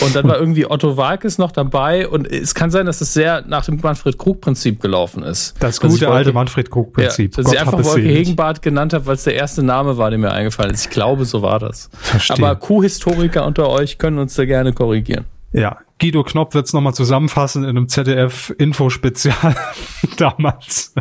Und 0.00 0.14
dann 0.14 0.24
und, 0.24 0.30
war 0.30 0.38
irgendwie 0.38 0.66
Otto 0.66 0.96
Walkes 0.96 1.38
noch 1.38 1.52
dabei. 1.52 2.08
Und 2.08 2.30
es 2.30 2.54
kann 2.54 2.70
sein, 2.70 2.86
dass 2.86 3.00
es 3.00 3.14
sehr 3.14 3.44
nach 3.46 3.64
dem 3.64 3.78
Manfred-Krug-Prinzip 3.80 4.80
gelaufen 4.80 5.22
ist. 5.22 5.54
Das 5.60 5.80
gute 5.80 6.10
alte 6.10 6.32
Manfred-Krug-Prinzip. 6.32 7.36
Ja, 7.36 7.42
dass 7.42 7.52
ich 7.52 7.60
einfach 7.60 7.82
Wolke 7.82 8.08
Hegenbart 8.08 8.62
genannt 8.62 8.92
habe, 8.92 9.06
weil 9.06 9.14
es 9.14 9.24
der 9.24 9.34
erste 9.34 9.62
Name 9.62 9.96
war, 9.96 10.10
der 10.10 10.18
mir 10.18 10.32
eingefallen 10.32 10.72
ist. 10.74 10.86
Ich 10.86 10.90
glaube, 10.90 11.24
so 11.24 11.42
war 11.42 11.58
das. 11.58 11.88
Verstehe. 11.92 12.36
Aber 12.36 12.56
Kuhhistoriker 12.56 13.46
unter 13.46 13.68
euch 13.70 13.98
können 13.98 14.18
uns 14.18 14.34
da 14.34 14.44
gerne 14.44 14.72
korrigieren. 14.72 15.24
Ja, 15.52 15.78
Guido 16.00 16.24
Knopp 16.24 16.54
wird 16.54 16.66
es 16.66 16.72
nochmal 16.72 16.94
zusammenfassen 16.94 17.62
in 17.62 17.70
einem 17.70 17.88
ZDF-Info-Spezial 17.88 19.54
damals 20.16 20.94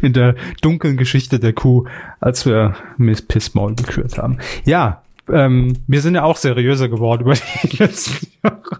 in 0.00 0.12
der 0.12 0.36
dunklen 0.62 0.96
Geschichte 0.96 1.38
der 1.38 1.52
Kuh, 1.52 1.84
als 2.20 2.46
wir 2.46 2.76
Miss 2.96 3.20
Pissmaul 3.22 3.74
gekürt 3.74 4.16
haben. 4.16 4.38
Ja, 4.64 5.02
ähm, 5.28 5.76
wir 5.86 6.00
sind 6.00 6.14
ja 6.14 6.22
auch 6.22 6.36
seriöser 6.36 6.88
geworden 6.88 7.22
über 7.22 7.34
die 7.34 7.76
letzten 7.82 8.28
Jahre. 8.42 8.60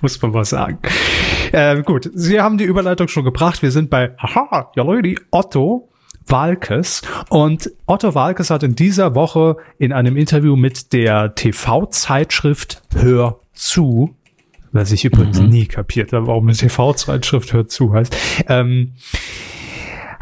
Muss 0.00 0.20
man 0.22 0.34
was 0.34 0.50
sagen. 0.50 0.78
Äh, 1.52 1.82
gut, 1.82 2.10
Sie 2.14 2.40
haben 2.40 2.58
die 2.58 2.64
Überleitung 2.64 3.08
schon 3.08 3.24
gebracht. 3.24 3.62
Wir 3.62 3.70
sind 3.70 3.90
bei 3.90 4.14
Haha, 4.18 4.70
ja 4.74 4.82
Leute, 4.82 5.14
Otto 5.30 5.91
Walkes. 6.26 7.02
Und 7.28 7.70
Otto 7.86 8.14
Walkes 8.14 8.50
hat 8.50 8.62
in 8.62 8.74
dieser 8.74 9.14
Woche 9.14 9.56
in 9.78 9.92
einem 9.92 10.16
Interview 10.16 10.56
mit 10.56 10.92
der 10.92 11.34
TV-Zeitschrift 11.34 12.82
Hör 12.94 13.40
zu 13.52 14.14
was 14.72 14.90
ich 14.90 15.04
übrigens 15.04 15.38
mhm. 15.38 15.50
nie 15.50 15.66
kapiert 15.66 16.12
habe, 16.12 16.26
warum 16.26 16.48
eine 16.48 16.56
TV-Zeitschrift 16.56 17.52
hört 17.52 17.70
zu 17.70 17.92
heißt. 17.92 18.16
Ähm, 18.48 18.94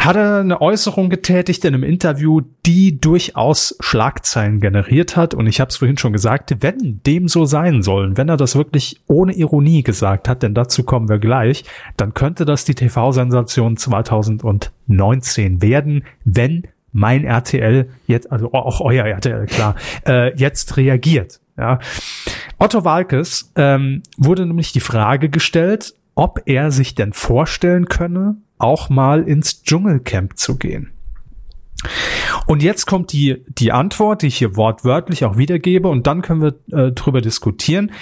hat 0.00 0.16
er 0.16 0.40
eine 0.40 0.60
Äußerung 0.62 1.10
getätigt 1.10 1.64
in 1.64 1.74
einem 1.74 1.84
Interview, 1.84 2.40
die 2.64 3.00
durchaus 3.00 3.76
Schlagzeilen 3.80 4.58
generiert 4.60 5.14
hat. 5.14 5.34
Und 5.34 5.46
ich 5.46 5.60
habe 5.60 5.68
es 5.68 5.76
vorhin 5.76 5.98
schon 5.98 6.14
gesagt, 6.14 6.56
wenn 6.60 7.00
dem 7.04 7.28
so 7.28 7.44
sein 7.44 7.82
sollen, 7.82 8.16
wenn 8.16 8.30
er 8.30 8.38
das 8.38 8.56
wirklich 8.56 9.00
ohne 9.06 9.34
Ironie 9.34 9.82
gesagt 9.82 10.26
hat, 10.26 10.42
denn 10.42 10.54
dazu 10.54 10.84
kommen 10.84 11.10
wir 11.10 11.18
gleich, 11.18 11.64
dann 11.98 12.14
könnte 12.14 12.46
das 12.46 12.64
die 12.64 12.74
TV-Sensation 12.74 13.76
2019 13.76 15.60
werden, 15.60 16.04
wenn 16.24 16.62
mein 16.92 17.24
RTL 17.24 17.88
jetzt, 18.06 18.32
also 18.32 18.52
auch 18.52 18.80
euer 18.80 19.04
RTL, 19.04 19.46
klar, 19.46 19.76
äh, 20.06 20.34
jetzt 20.34 20.78
reagiert. 20.78 21.40
Ja. 21.58 21.78
Otto 22.58 22.84
Walkes 22.84 23.52
ähm, 23.54 24.02
wurde 24.16 24.46
nämlich 24.46 24.72
die 24.72 24.80
Frage 24.80 25.28
gestellt, 25.28 25.94
ob 26.14 26.42
er 26.46 26.70
sich 26.70 26.94
denn 26.94 27.12
vorstellen 27.12 27.86
könne, 27.86 28.36
auch 28.60 28.88
mal 28.88 29.22
ins 29.22 29.62
Dschungelcamp 29.62 30.36
zu 30.36 30.56
gehen. 30.56 30.92
Und 32.46 32.62
jetzt 32.62 32.86
kommt 32.86 33.12
die, 33.12 33.42
die 33.48 33.72
Antwort, 33.72 34.22
die 34.22 34.26
ich 34.26 34.36
hier 34.36 34.56
wortwörtlich 34.56 35.24
auch 35.24 35.36
wiedergebe, 35.36 35.88
und 35.88 36.06
dann 36.06 36.22
können 36.22 36.42
wir 36.42 36.54
äh, 36.72 36.92
drüber 36.92 37.20
diskutieren, 37.20 37.92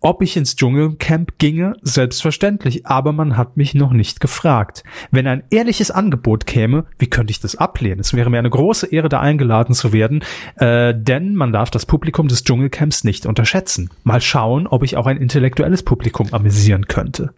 ob 0.00 0.22
ich 0.22 0.36
ins 0.36 0.56
Dschungelcamp 0.56 1.38
ginge. 1.38 1.74
Selbstverständlich, 1.82 2.86
aber 2.86 3.12
man 3.12 3.36
hat 3.36 3.56
mich 3.56 3.74
noch 3.74 3.92
nicht 3.92 4.20
gefragt. 4.20 4.82
Wenn 5.10 5.26
ein 5.26 5.44
ehrliches 5.50 5.90
Angebot 5.90 6.46
käme, 6.46 6.84
wie 6.98 7.08
könnte 7.08 7.30
ich 7.30 7.40
das 7.40 7.56
ablehnen? 7.56 8.00
Es 8.00 8.14
wäre 8.14 8.30
mir 8.30 8.38
eine 8.38 8.50
große 8.50 8.86
Ehre, 8.86 9.08
da 9.08 9.20
eingeladen 9.20 9.74
zu 9.74 9.92
werden, 9.92 10.24
äh, 10.56 10.94
denn 10.96 11.34
man 11.34 11.52
darf 11.52 11.70
das 11.70 11.86
Publikum 11.86 12.28
des 12.28 12.44
Dschungelcamps 12.44 13.04
nicht 13.04 13.26
unterschätzen. 13.26 13.90
Mal 14.04 14.20
schauen, 14.20 14.66
ob 14.66 14.82
ich 14.82 14.96
auch 14.96 15.06
ein 15.06 15.16
intellektuelles 15.16 15.82
Publikum 15.82 16.28
amüsieren 16.32 16.88
könnte. 16.88 17.32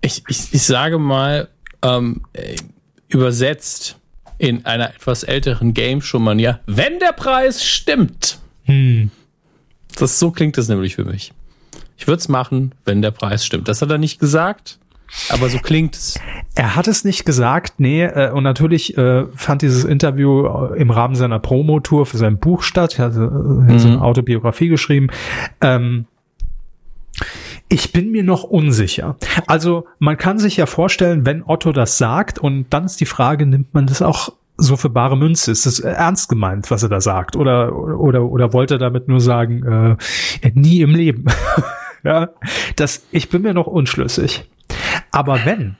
Ich, 0.00 0.22
ich, 0.28 0.54
ich 0.54 0.62
sage 0.62 0.98
mal, 0.98 1.48
ähm, 1.82 2.22
übersetzt 3.08 3.98
in 4.38 4.64
einer 4.66 4.94
etwas 4.94 5.24
älteren 5.24 5.74
Game 5.74 6.00
schon 6.00 6.22
mal, 6.22 6.40
ja, 6.40 6.60
wenn 6.66 6.98
der 7.00 7.12
Preis 7.12 7.64
stimmt. 7.64 8.38
Hm. 8.64 9.10
Das, 9.98 10.18
so 10.18 10.30
klingt 10.30 10.56
es 10.58 10.68
nämlich 10.68 10.94
für 10.94 11.04
mich. 11.04 11.32
Ich 11.96 12.06
würde 12.06 12.20
es 12.20 12.28
machen, 12.28 12.72
wenn 12.84 13.02
der 13.02 13.10
Preis 13.10 13.44
stimmt. 13.44 13.66
Das 13.66 13.82
hat 13.82 13.90
er 13.90 13.98
nicht 13.98 14.20
gesagt, 14.20 14.78
aber 15.30 15.48
so 15.48 15.58
klingt 15.58 15.96
es. 15.96 16.20
Er 16.54 16.76
hat 16.76 16.86
es 16.86 17.04
nicht 17.04 17.24
gesagt, 17.24 17.80
nee, 17.80 18.04
äh, 18.04 18.30
und 18.30 18.44
natürlich 18.44 18.96
äh, 18.96 19.24
fand 19.34 19.62
dieses 19.62 19.84
Interview 19.84 20.46
äh, 20.46 20.80
im 20.80 20.90
Rahmen 20.90 21.16
seiner 21.16 21.40
Promotour 21.40 22.06
für 22.06 22.18
sein 22.18 22.38
Buch 22.38 22.62
statt. 22.62 22.98
Er 22.98 23.06
hat, 23.06 23.16
äh, 23.16 23.18
mhm. 23.18 23.78
so 23.78 23.88
eine 23.88 24.02
Autobiografie 24.02 24.68
geschrieben. 24.68 25.08
Ähm, 25.60 26.06
ich 27.68 27.92
bin 27.92 28.10
mir 28.10 28.22
noch 28.22 28.44
unsicher. 28.44 29.16
Also 29.46 29.86
man 29.98 30.16
kann 30.16 30.38
sich 30.38 30.56
ja 30.56 30.66
vorstellen, 30.66 31.26
wenn 31.26 31.42
Otto 31.44 31.72
das 31.72 31.98
sagt 31.98 32.38
und 32.38 32.66
dann 32.70 32.84
ist 32.84 33.00
die 33.00 33.06
Frage, 33.06 33.46
nimmt 33.46 33.74
man 33.74 33.86
das 33.86 34.02
auch 34.02 34.32
so 34.56 34.76
für 34.76 34.90
bare 34.90 35.16
Münze? 35.16 35.52
Ist 35.52 35.66
das 35.66 35.80
ernst 35.80 36.28
gemeint, 36.28 36.70
was 36.70 36.82
er 36.82 36.88
da 36.88 37.00
sagt? 37.00 37.36
Oder 37.36 37.76
oder 37.76 38.24
oder 38.24 38.52
wollte 38.52 38.74
er 38.74 38.78
damit 38.78 39.08
nur 39.08 39.20
sagen, 39.20 39.96
äh, 40.42 40.50
nie 40.54 40.80
im 40.80 40.94
Leben? 40.94 41.26
ja, 42.02 42.30
das 42.76 43.06
ich 43.12 43.28
bin 43.28 43.42
mir 43.42 43.54
noch 43.54 43.66
unschlüssig. 43.66 44.48
Aber 45.10 45.44
wenn 45.44 45.76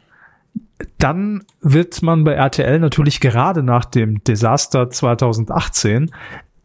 dann 0.98 1.44
wird 1.61 2.03
man 2.03 2.24
bei 2.24 2.35
RTL 2.35 2.79
natürlich 2.79 3.20
gerade 3.20 3.62
nach 3.62 3.85
dem 3.85 4.22
Desaster 4.24 4.90
2018 4.90 6.11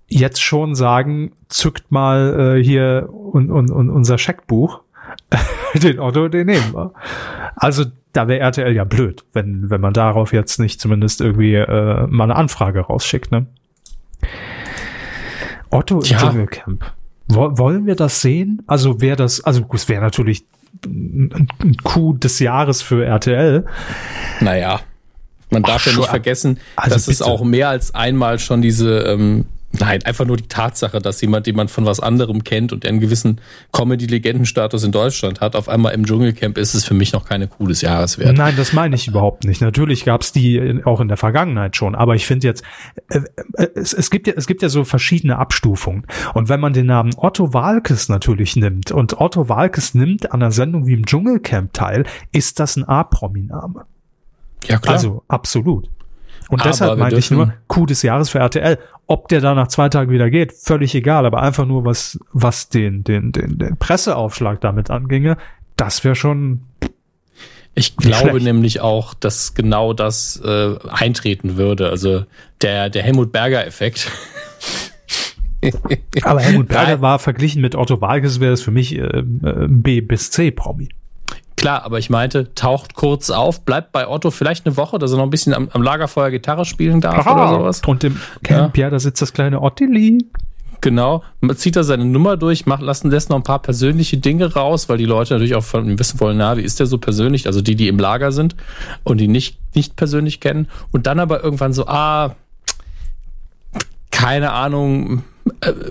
jetzt 0.07 0.41
schon 0.41 0.75
sagen, 0.75 1.31
zückt 1.47 1.91
mal 1.91 2.57
äh, 2.57 2.63
hier 2.63 3.09
un, 3.12 3.49
un, 3.49 3.71
un, 3.71 3.89
unser 3.89 4.17
Scheckbuch 4.17 4.83
den 5.74 6.00
Otto, 6.00 6.28
den 6.28 6.48
nehmen 6.48 6.74
wir. 6.74 6.93
Also 7.56 7.86
da 8.13 8.28
wäre 8.28 8.39
RTL 8.39 8.76
ja 8.76 8.84
blöd, 8.84 9.24
wenn, 9.34 9.69
wenn 9.69 9.82
man 9.82 9.93
darauf 9.93 10.34
jetzt 10.34 10.60
nicht 10.60 10.80
zumindest 10.80 11.22
irgendwie 11.22 11.56
äh, 11.56 12.08
mal 12.08 12.26
eine 12.26 12.36
Anfrage 12.36 12.82
rausschickt, 12.82 13.32
ne? 13.32 13.48
Otto 15.69 16.02
im 16.02 16.06
ja. 16.06 16.17
Dschungelcamp. 16.17 16.86
Wo, 17.28 17.58
wollen 17.58 17.86
wir 17.86 17.96
das 17.96 18.22
sehen? 18.22 18.62
Also 18.67 19.02
wäre 19.02 19.15
das, 19.15 19.43
also 19.43 19.65
es 19.74 19.89
wäre 19.89 20.02
natürlich 20.02 20.46
ein, 20.86 21.48
ein 21.62 21.78
Coup 21.84 22.19
des 22.19 22.39
Jahres 22.39 22.82
für 22.82 23.06
RTL. 23.06 23.65
Naja, 24.39 24.82
man 25.50 25.63
darf 25.63 25.84
Ach, 25.88 25.91
ja 25.91 25.98
nicht 25.98 26.10
vergessen, 26.10 26.60
also 26.76 26.96
dass 26.96 27.06
bitte. 27.06 27.12
es 27.13 27.22
auch 27.22 27.43
mehr 27.43 27.69
als 27.69 27.96
einmal 27.96 28.39
schon 28.39 28.62
diese 28.62 29.00
ähm, 29.00 29.46
Nein, 29.79 30.03
einfach 30.03 30.25
nur 30.25 30.38
die 30.38 30.47
Tatsache, 30.47 30.99
dass 30.99 31.19
jemand, 31.21 31.47
den 31.47 31.55
man 31.55 31.67
von 31.67 31.86
was 31.86 31.99
anderem 31.99 32.43
kennt 32.43 32.71
und 32.73 32.83
der 32.83 32.91
einen 32.91 32.99
gewissen 32.99 33.41
Comedy-Legendenstatus 33.71 34.83
in 34.83 34.91
Deutschland 34.91 35.41
hat, 35.41 35.55
auf 35.55 35.67
einmal 35.67 35.93
im 35.95 36.05
Dschungelcamp 36.05 36.59
ist 36.59 36.75
es 36.75 36.86
für 36.86 36.93
mich 36.93 37.12
noch 37.12 37.25
keine 37.25 37.47
Kuh 37.47 37.65
des 37.65 37.81
Jahres 37.81 38.19
wert. 38.19 38.38
Nein, 38.38 38.53
das 38.55 38.73
meine 38.73 38.95
ich 38.95 39.07
überhaupt 39.07 39.45
nicht. 39.45 39.62
Natürlich 39.62 40.05
gab 40.05 40.21
es 40.21 40.31
die 40.31 40.81
auch 40.86 41.01
in 41.01 41.07
der 41.07 41.17
Vergangenheit 41.17 41.75
schon, 41.75 41.95
aber 41.95 42.13
ich 42.13 42.27
finde 42.27 42.47
jetzt, 42.47 42.63
äh, 43.09 43.21
äh, 43.53 43.67
es, 43.73 43.93
es, 43.93 44.12
gibt 44.12 44.27
ja, 44.27 44.33
es 44.38 44.45
gibt 44.45 44.62
ja 44.62 44.69
so 44.69 44.83
verschiedene 44.83 45.39
Abstufungen. 45.39 46.05
Und 46.36 46.49
wenn 46.49 46.59
man 46.59 46.73
den 46.73 46.86
Namen 46.86 47.13
Otto 47.17 47.53
Walkes 47.53 48.09
natürlich 48.09 48.55
nimmt 48.55 48.91
und 48.91 49.19
Otto 49.19 49.49
Walkes 49.49 49.95
nimmt 49.95 50.31
an 50.31 50.43
einer 50.43 50.51
Sendung 50.51 50.86
wie 50.86 50.93
im 50.93 51.07
Dschungelcamp 51.07 51.73
teil, 51.73 52.05
ist 52.31 52.59
das 52.59 52.75
ein 52.75 52.83
A-Promi-Name. 52.83 53.86
Ja, 54.67 54.77
klar. 54.77 54.93
Also 54.93 55.23
absolut. 55.27 55.89
Und 56.49 56.62
aber 56.62 56.69
deshalb 56.69 56.99
meinte 56.99 57.17
ich 57.17 57.32
nur, 57.32 57.53
Coup 57.67 57.88
des 57.88 58.01
Jahres 58.01 58.29
für 58.29 58.39
RTL. 58.39 58.79
Ob 59.08 59.27
der 59.27 59.41
da 59.41 59.53
nach 59.53 59.67
zwei 59.67 59.89
Tagen 59.89 60.12
wieder 60.12 60.29
geht, 60.29 60.53
völlig 60.53 60.95
egal, 60.95 61.25
aber 61.25 61.41
einfach 61.41 61.65
nur, 61.65 61.86
was, 61.86 62.19
was 62.32 62.69
den, 62.69 63.03
den, 63.03 63.32
den, 63.32 63.58
den 63.58 63.77
Presseaufschlag 63.77 64.62
damit 64.62 64.89
anginge, 64.89 65.38
das 65.75 66.03
wäre 66.03 66.15
schon. 66.15 66.62
Ich 67.75 67.97
glaube 67.97 68.29
schlecht. 68.29 68.45
nämlich 68.45 68.82
auch, 68.82 69.13
dass 69.13 69.56
genau 69.56 69.93
das 69.93 70.39
äh, 70.45 70.75
eintreten 70.89 71.58
würde. 71.58 71.89
Also 71.89 72.25
der, 72.62 72.89
der 72.89 73.01
Helmut 73.01 73.32
Berger-Effekt. 73.32 74.12
aber 76.21 76.39
Helmut 76.41 76.67
Berger 76.69 77.01
war 77.01 77.17
verglichen 77.17 77.62
mit 77.62 77.75
Otto 77.75 77.99
Walkes, 77.99 78.39
wäre 78.39 78.51
das 78.51 78.62
für 78.62 78.71
mich 78.71 78.95
äh, 78.95 79.01
äh 79.01 79.67
B 79.67 80.01
bis 80.01 80.29
C 80.29 80.51
Promi. 80.51 80.89
Klar, 81.63 81.86
aber 81.86 81.97
ich 81.97 82.10
meinte, 82.10 82.54
taucht 82.56 82.93
kurz 82.93 83.30
auf, 83.30 83.63
bleibt 83.63 83.93
bei 83.93 84.06
Otto 84.06 84.32
vielleicht 84.32 84.65
eine 84.65 84.76
Woche, 84.76 84.99
dass 84.99 85.13
er 85.13 85.17
noch 85.17 85.23
ein 85.23 85.30
bisschen 85.30 85.54
am, 85.54 85.69
am 85.71 85.82
Lagerfeuer 85.82 86.30
Gitarre 86.30 86.65
spielen 86.65 86.99
darf 86.99 87.26
Aha. 87.26 87.34
oder 87.36 87.58
sowas. 87.58 87.82
Und 87.88 88.04
im 88.04 88.17
Camp, 88.43 88.78
ja. 88.78 88.84
ja, 88.84 88.89
da 88.89 88.99
sitzt 88.99 89.21
das 89.21 89.32
kleine 89.32 89.62
Ottili. 89.62 90.26
Genau, 90.82 91.23
zieht 91.56 91.78
er 91.78 91.86
seine 91.86 92.04
Nummer 92.04 92.36
durch, 92.36 92.65
macht, 92.65 92.82
lassen 92.82 93.10
lässt 93.10 93.30
noch 93.30 93.38
ein 93.38 93.43
paar 93.43 93.62
persönliche 93.62 94.17
Dinge 94.17 94.54
raus, 94.54 94.89
weil 94.89 94.97
die 94.97 95.06
Leute 95.06 95.36
natürlich 95.36 95.56
auch 95.56 95.63
von 95.63 95.89
ihm 95.89 95.97
wissen 95.97 96.19
wollen, 96.19 96.36
na, 96.36 96.58
wie 96.58 96.63
ist 96.63 96.82
der 96.82 96.86
so 96.86 96.97
persönlich? 96.97 97.47
Also 97.47 97.62
die, 97.62 97.78
die 97.78 97.88
im 97.88 97.97
Lager 97.97 98.34
sind 98.34 98.58
und 99.06 99.21
die 99.21 99.30
nicht, 99.30 99.58
nicht 99.73 99.95
persönlich 99.95 100.41
kennen. 100.41 100.67
Und 100.91 101.08
dann 101.08 101.17
aber 101.17 101.45
irgendwann 101.45 101.71
so, 101.71 101.88
ah, 101.88 102.36
keine 104.12 104.52
Ahnung, 104.52 105.23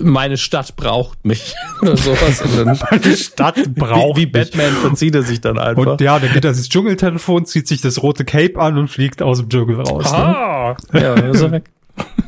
meine 0.01 0.37
Stadt 0.37 0.77
braucht 0.77 1.25
mich 1.25 1.55
oder 1.83 1.97
sowas. 1.97 2.43
meine 2.91 3.17
Stadt 3.17 3.75
braucht 3.75 4.17
Wie, 4.17 4.23
wie 4.23 4.27
Batman 4.27 4.73
verzieht 4.73 5.15
er 5.15 5.23
sich 5.23 5.41
dann 5.41 5.59
einfach. 5.59 5.93
Und 5.93 6.01
ja, 6.01 6.19
dann 6.19 6.33
geht 6.33 6.45
er 6.45 6.51
ins 6.51 6.69
Dschungeltelefon, 6.69 7.47
zieht 7.47 7.69
sich 7.69 7.81
das 7.81 8.03
rote 8.03 8.25
Cape 8.25 8.59
an 8.59 8.79
und 8.79 8.89
fliegt 8.89 9.23
aus 9.23 9.39
dem 9.39 9.49
Dschungel 9.49 9.81
raus. 9.81 10.13
Ah, 10.13 10.77
ne? 10.93 11.03
ja, 11.03 11.15
dann 11.15 11.31
ist 11.31 11.41
er 11.41 11.53
weg. 11.53 11.65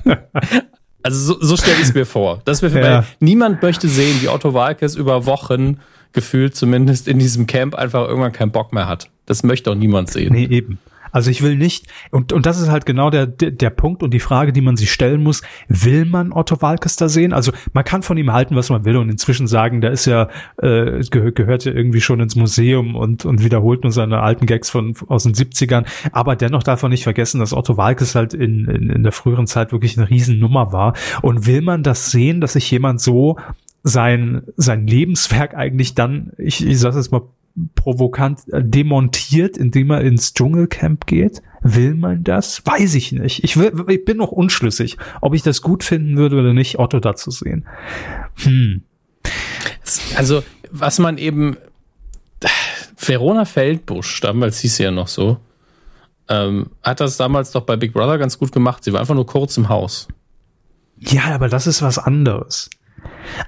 Also 1.07 1.35
so, 1.35 1.39
so 1.39 1.57
stelle 1.59 1.77
ich 1.77 1.83
es 1.83 1.95
mir 1.95 2.07
vor. 2.07 2.41
Das 2.47 2.63
wäre 2.63 2.81
ja. 2.81 3.05
niemand 3.21 3.61
möchte 3.61 3.89
sehen, 3.89 4.23
wie 4.23 4.29
Otto 4.31 4.55
Walkes 4.55 4.97
über 4.97 5.27
Wochen 5.27 5.81
gefühlt 6.15 6.57
zumindest 6.57 7.09
in 7.09 7.19
diesem 7.19 7.47
Camp 7.47 7.75
einfach 7.75 8.09
irgendwann 8.09 8.33
keinen 8.33 8.53
Bock 8.53 8.73
mehr 8.73 8.89
hat. 8.89 9.11
Das 9.27 9.43
möchte 9.43 9.71
auch 9.71 9.75
niemand 9.75 10.11
sehen. 10.11 10.33
Nee, 10.33 10.47
eben. 10.47 10.79
Also 11.15 11.31
ich 11.31 11.43
will 11.43 11.57
nicht, 11.57 11.87
und, 12.11 12.33
und 12.33 12.45
das 12.45 12.61
ist 12.61 12.69
halt 12.69 12.87
genau 12.87 13.09
der, 13.09 13.29
der, 13.29 13.53
der 13.53 13.71
Punkt 13.71 14.03
und 14.03 14.13
die 14.13 14.19
Frage, 14.19 14.53
die 14.53 14.61
man 14.61 14.77
sich 14.77 14.93
stellen 14.93 15.23
muss, 15.23 15.43
will 15.69 16.07
man 16.07 16.33
Otto 16.33 16.61
Walkes 16.61 16.97
da 16.97 17.09
sehen? 17.09 17.33
Also 17.33 17.53
man 17.73 17.85
kann 17.85 18.03
von 18.03 18.17
ihm 18.17 18.33
halten, 18.33 18.57
was 18.57 18.69
man 18.69 18.85
will 18.85 18.97
und 18.97 19.09
inzwischen 19.09 19.47
sagen, 19.47 19.81
der 19.81 19.93
ist 19.93 20.07
ja, 20.07 20.29
äh, 20.57 21.01
gehört, 21.13 21.37
gehört 21.37 21.65
ja 21.67 21.73
irgendwie 21.73 22.01
schon 22.01 22.19
ins 22.19 22.35
Museum 22.35 22.97
und, 22.97 23.25
und 23.25 23.45
wiederholt 23.45 23.85
nur 23.85 23.93
seine 23.93 24.23
alten 24.23 24.47
Gags 24.47 24.71
von 24.71 24.97
aus 25.07 25.23
den 25.23 25.35
70ern. 25.35 25.87
Aber 26.11 26.35
dennoch 26.35 26.65
darf 26.65 26.83
man 26.83 26.91
nicht 26.91 27.05
vergessen, 27.05 27.39
dass 27.39 27.53
Otto 27.53 27.77
Walkes 27.77 28.17
halt 28.17 28.35
in, 28.35 28.67
in, 28.67 28.91
in 28.91 29.05
der 29.05 29.13
früheren 29.13 29.47
Zeit 29.47 29.71
wirklich 29.71 29.97
eine 29.97 30.11
Riesennummer 30.11 30.73
war. 30.73 30.95
Und 31.23 31.47
will 31.47 31.63
man 31.63 31.85
das 31.85 32.11
sehen, 32.11 32.41
dass 32.41 32.55
sich 32.55 32.69
jemand 32.73 33.01
so 33.01 33.39
sein, 33.85 34.43
sein 34.57 34.89
Lebenswerk 34.89 35.55
eigentlich 35.55 35.95
dann, 35.95 36.33
ich, 36.39 36.67
ich 36.67 36.81
sag 36.81 36.97
jetzt 36.97 37.13
mal 37.13 37.23
provokant 37.75 38.41
äh, 38.53 38.63
demontiert, 38.65 39.57
indem 39.57 39.91
er 39.91 40.01
ins 40.01 40.35
Dschungelcamp 40.35 41.07
geht? 41.07 41.43
Will 41.63 41.95
man 41.95 42.25
das? 42.25 42.65
Weiß 42.67 42.95
ich 42.95 43.13
nicht. 43.13 43.45
Ich, 43.45 43.57
will, 43.57 43.73
ich 43.89 44.05
bin 44.05 44.19
noch 44.19 44.33
unschlüssig, 44.33 44.99
ob 45.21 45.35
ich 45.35 45.43
das 45.43 45.63
gut 45.63 45.85
finden 45.85 46.17
würde 46.17 46.39
oder 46.39 46.53
nicht, 46.53 46.79
Otto 46.79 47.01
da 47.01 47.15
zu 47.15 47.31
sehen. 47.31 47.67
Hm. 48.43 48.83
Also, 50.17 50.43
was 50.71 50.99
man 50.99 51.19
eben 51.19 51.57
Verona 52.97 53.45
Feldbusch, 53.45 54.21
damals 54.21 54.61
hieß 54.61 54.77
sie 54.77 54.83
ja 54.83 54.91
noch 54.91 55.09
so, 55.09 55.39
ähm, 56.29 56.71
hat 56.83 57.01
das 57.01 57.17
damals 57.17 57.51
doch 57.51 57.63
bei 57.63 57.77
Big 57.77 57.93
Brother 57.93 58.19
ganz 58.19 58.39
gut 58.39 58.53
gemacht. 58.53 58.85
Sie 58.85 58.93
war 58.93 59.01
einfach 59.01 59.15
nur 59.15 59.27
kurz 59.27 59.57
im 59.57 59.69
Haus. 59.69 60.09
Ja, 60.99 61.35
aber 61.35 61.49
das 61.49 61.67
ist 61.67 61.83
was 61.83 61.99
anderes. 61.99 62.71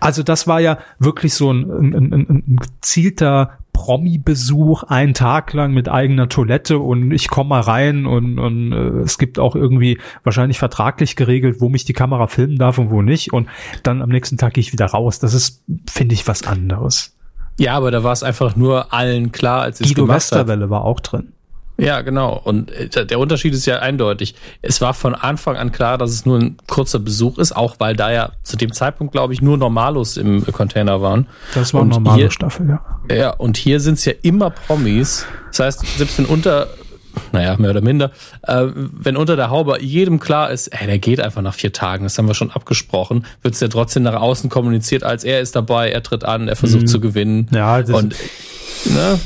Also 0.00 0.22
das 0.22 0.46
war 0.46 0.60
ja 0.60 0.78
wirklich 0.98 1.34
so 1.34 1.50
ein, 1.50 1.70
ein, 1.70 2.12
ein, 2.12 2.26
ein 2.28 2.56
gezielter 2.56 3.58
Promi-Besuch, 3.76 4.84
einen 4.84 5.12
Tag 5.12 5.52
lang 5.52 5.74
mit 5.74 5.90
eigener 5.90 6.30
Toilette 6.30 6.78
und 6.78 7.12
ich 7.12 7.28
komme 7.28 7.50
mal 7.50 7.60
rein 7.60 8.06
und, 8.06 8.38
und 8.38 8.72
äh, 8.72 9.02
es 9.02 9.18
gibt 9.18 9.38
auch 9.38 9.54
irgendwie 9.54 9.98
wahrscheinlich 10.24 10.58
vertraglich 10.58 11.14
geregelt, 11.14 11.60
wo 11.60 11.68
mich 11.68 11.84
die 11.84 11.92
Kamera 11.92 12.26
filmen 12.26 12.56
darf 12.56 12.78
und 12.78 12.90
wo 12.90 13.02
nicht. 13.02 13.34
Und 13.34 13.48
dann 13.82 14.00
am 14.00 14.08
nächsten 14.08 14.38
Tag 14.38 14.54
gehe 14.54 14.62
ich 14.62 14.72
wieder 14.72 14.86
raus. 14.86 15.18
Das 15.18 15.34
ist, 15.34 15.62
finde 15.90 16.14
ich, 16.14 16.26
was 16.26 16.46
anderes. 16.46 17.14
Ja, 17.58 17.74
aber 17.74 17.90
da 17.90 18.02
war 18.02 18.12
es 18.12 18.22
einfach 18.22 18.56
nur 18.56 18.94
allen 18.94 19.30
klar, 19.30 19.60
als 19.60 19.80
es 19.80 19.88
Guido 19.88 20.08
Westerwelle 20.08 20.70
war 20.70 20.82
auch 20.82 21.00
drin. 21.00 21.32
Ja, 21.78 22.00
genau. 22.00 22.40
Und 22.42 22.70
äh, 22.72 23.06
der 23.06 23.18
Unterschied 23.18 23.52
ist 23.52 23.66
ja 23.66 23.80
eindeutig. 23.80 24.34
Es 24.62 24.80
war 24.80 24.94
von 24.94 25.14
Anfang 25.14 25.56
an 25.56 25.72
klar, 25.72 25.98
dass 25.98 26.10
es 26.10 26.24
nur 26.24 26.38
ein 26.38 26.56
kurzer 26.66 26.98
Besuch 26.98 27.38
ist, 27.38 27.54
auch 27.54 27.76
weil 27.78 27.94
da 27.94 28.10
ja 28.10 28.32
zu 28.42 28.56
dem 28.56 28.72
Zeitpunkt, 28.72 29.12
glaube 29.12 29.34
ich, 29.34 29.42
nur 29.42 29.58
Normalos 29.58 30.16
im 30.16 30.44
Container 30.46 31.02
waren. 31.02 31.26
Das 31.54 31.74
war 31.74 31.82
eine 31.82 31.90
normale 31.90 32.30
Staffel, 32.30 32.68
ja. 32.68 32.80
Ja, 33.14 33.30
und 33.30 33.56
hier 33.56 33.80
sind 33.80 33.94
es 33.94 34.04
ja 34.04 34.14
immer 34.22 34.50
Promis. 34.50 35.26
Das 35.48 35.60
heißt, 35.60 35.98
selbst 35.98 36.18
wenn 36.18 36.24
unter, 36.24 36.68
naja, 37.32 37.56
mehr 37.58 37.70
oder 37.70 37.82
minder, 37.82 38.10
äh, 38.42 38.64
wenn 38.74 39.16
unter 39.18 39.36
der 39.36 39.50
Haube 39.50 39.78
jedem 39.82 40.18
klar 40.18 40.50
ist, 40.50 40.68
ey, 40.68 40.86
der 40.86 40.98
geht 40.98 41.20
einfach 41.20 41.42
nach 41.42 41.54
vier 41.54 41.72
Tagen, 41.74 42.04
das 42.04 42.16
haben 42.16 42.26
wir 42.26 42.34
schon 42.34 42.50
abgesprochen, 42.50 43.26
wird 43.42 43.54
es 43.54 43.60
ja 43.60 43.68
trotzdem 43.68 44.02
nach 44.02 44.14
außen 44.14 44.48
kommuniziert, 44.48 45.04
als 45.04 45.24
er 45.24 45.40
ist 45.40 45.54
dabei, 45.54 45.90
er 45.90 46.02
tritt 46.02 46.24
an, 46.24 46.48
er 46.48 46.56
versucht 46.56 46.82
mhm. 46.82 46.88
zu 46.88 47.00
gewinnen. 47.00 47.48
Ja, 47.52 47.82
das 47.82 47.90
und, 47.90 48.14
ne? 48.86 49.20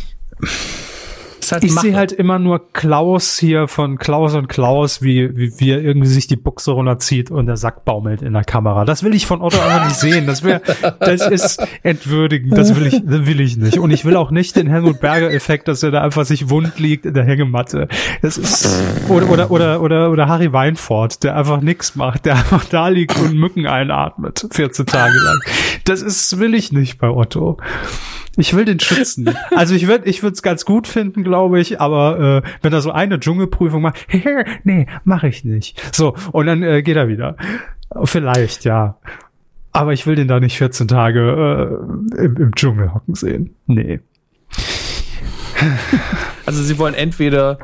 Halt 1.53 1.65
ich 1.65 1.75
sehe 1.75 1.97
halt 1.97 2.13
immer 2.13 2.39
nur 2.39 2.73
Klaus 2.73 3.39
hier 3.39 3.69
von 3.69 3.99
Klaus 3.99 4.35
und 4.35 4.49
Klaus, 4.49 5.03
wie, 5.03 5.37
wie, 5.37 5.53
wie 5.59 5.71
er 5.71 5.81
irgendwie 5.81 6.09
sich 6.09 6.27
die 6.27 6.37
Buchse 6.37 6.73
runterzieht 6.73 7.31
und 7.31 7.47
der 7.47 7.57
Sack 7.57 7.85
baumelt 7.85 8.23
in 8.23 8.33
der 8.33 8.45
Kamera. 8.45 8.85
Das 8.85 9.03
will 9.03 9.15
ich 9.15 9.27
von 9.27 9.41
Otto 9.43 9.59
einfach 9.61 9.87
nicht 9.87 9.97
sehen. 9.97 10.27
Das 10.27 10.43
wäre, 10.43 10.61
das 10.99 11.27
ist 11.27 11.63
entwürdigend. 11.83 12.57
Das 12.57 12.77
will 12.77 12.87
ich, 12.87 13.03
das 13.05 13.27
will 13.27 13.41
ich 13.41 13.57
nicht. 13.57 13.79
Und 13.79 13.91
ich 13.91 14.05
will 14.05 14.17
auch 14.17 14.31
nicht 14.31 14.57
den 14.57 14.69
Helmut 14.69 15.01
Berger 15.01 15.33
Effekt, 15.33 15.69
dass 15.69 15.83
er 15.83 15.91
da 15.91 16.03
einfach 16.03 16.25
sich 16.25 16.51
wund 16.51 16.79
liegt 16.79 17.07
in 17.07 17.15
der 17.15 17.25
Hängematte. 17.25 17.89
Das 18.23 18.39
ist, 18.39 18.69
oder, 19.09 19.31
oder, 19.31 19.51
oder, 19.51 19.81
oder, 19.81 20.11
oder 20.11 20.29
Harry 20.29 20.53
Weinfort, 20.53 21.23
der 21.23 21.37
einfach 21.37 21.61
nichts 21.61 21.97
macht, 21.97 22.25
der 22.27 22.35
einfach 22.35 22.65
da 22.65 22.89
liegt 22.89 23.19
und 23.19 23.35
Mücken 23.35 23.67
einatmet, 23.67 24.47
14 24.51 24.87
Tage 24.87 25.19
lang. 25.19 25.41
Das 25.85 26.03
ist, 26.03 26.39
will 26.39 26.55
ich 26.55 26.73
nicht 26.73 26.99
bei 26.99 27.09
Otto. 27.09 27.59
Ich 28.37 28.55
will 28.55 28.65
den 28.65 28.81
schützen. 28.81 29.29
Also 29.55 29.75
ich 29.75 29.87
würde 29.87 30.09
ich 30.09 30.23
würde 30.23 30.35
es 30.35 30.43
ganz 30.43 30.65
gut 30.65 30.87
finden, 30.87 31.25
glaube 31.25 31.61
ich, 31.61 31.81
aber 31.81 32.43
äh, 32.45 32.49
wenn 32.63 32.73
er 32.73 32.81
so 32.81 32.93
eine 32.93 33.19
Dschungelprüfung 33.19 33.83
macht, 33.83 34.07
nee, 34.65 34.87
mache 35.05 35.29
ich 35.29 35.45
nicht. 35.45 35.81
So, 35.95 36.15
und 36.33 36.47
dann 36.47 36.63
äh, 36.63 36.83
geht 36.83 36.97
er 36.97 37.09
wieder. 37.09 37.37
Vielleicht, 38.05 38.65
ja. 38.65 38.97
Aber 39.73 39.93
ich 39.93 40.07
will 40.07 40.15
den 40.15 40.29
da 40.29 40.41
nicht 40.41 40.59
14 40.59 40.89
Tage 40.89 41.81
äh, 42.17 42.25
im, 42.25 42.37
im 42.37 42.55
Dschungel 42.55 42.95
hocken 42.95 43.15
sehen. 43.15 43.55
Nee. 43.67 44.01
Also 46.47 46.63
sie 46.63 46.79
wollen 46.79 46.95
entweder 46.95 47.59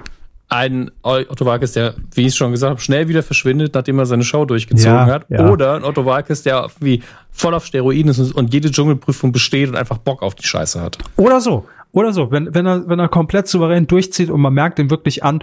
ein 0.48 0.90
Otto 1.02 1.44
Walkes, 1.44 1.72
der, 1.72 1.94
wie 2.14 2.26
ich 2.26 2.35
schon 2.35 2.52
gesagt 2.52 2.70
habe, 2.70 2.80
schnell 2.80 3.09
wieder 3.09 3.22
verschwindet, 3.22 3.74
nachdem 3.74 3.98
er 3.98 4.06
seine 4.06 4.22
Show 4.22 4.44
durchgezogen 4.44 4.94
ja, 4.94 5.06
hat. 5.06 5.26
Ja. 5.28 5.50
Oder 5.50 5.74
ein 5.74 5.85
Otto 5.85 6.04
Walkes, 6.04 6.42
der 6.42 6.68
wie 6.80 7.02
voll 7.32 7.54
auf 7.54 7.66
Steroiden 7.66 8.11
ist 8.11 8.32
und 8.32 8.54
jede 8.54 8.70
Dschungelprüfung 8.70 9.32
besteht 9.32 9.68
und 9.68 9.76
einfach 9.76 9.98
Bock 9.98 10.22
auf 10.22 10.35
die 10.37 10.46
Scheiße 10.46 10.80
hat. 10.80 10.98
Oder 11.16 11.40
so. 11.40 11.66
Oder 11.92 12.12
so. 12.12 12.30
Wenn, 12.30 12.54
wenn 12.54 12.66
er, 12.66 12.88
wenn 12.88 12.98
er 12.98 13.09
komplett 13.09 13.48
souverän 13.48 13.87
durchzieht 13.87 14.30
und 14.30 14.40
man 14.40 14.54
merkt 14.54 14.78
ihm 14.78 14.90
wirklich 14.90 15.24
an, 15.24 15.42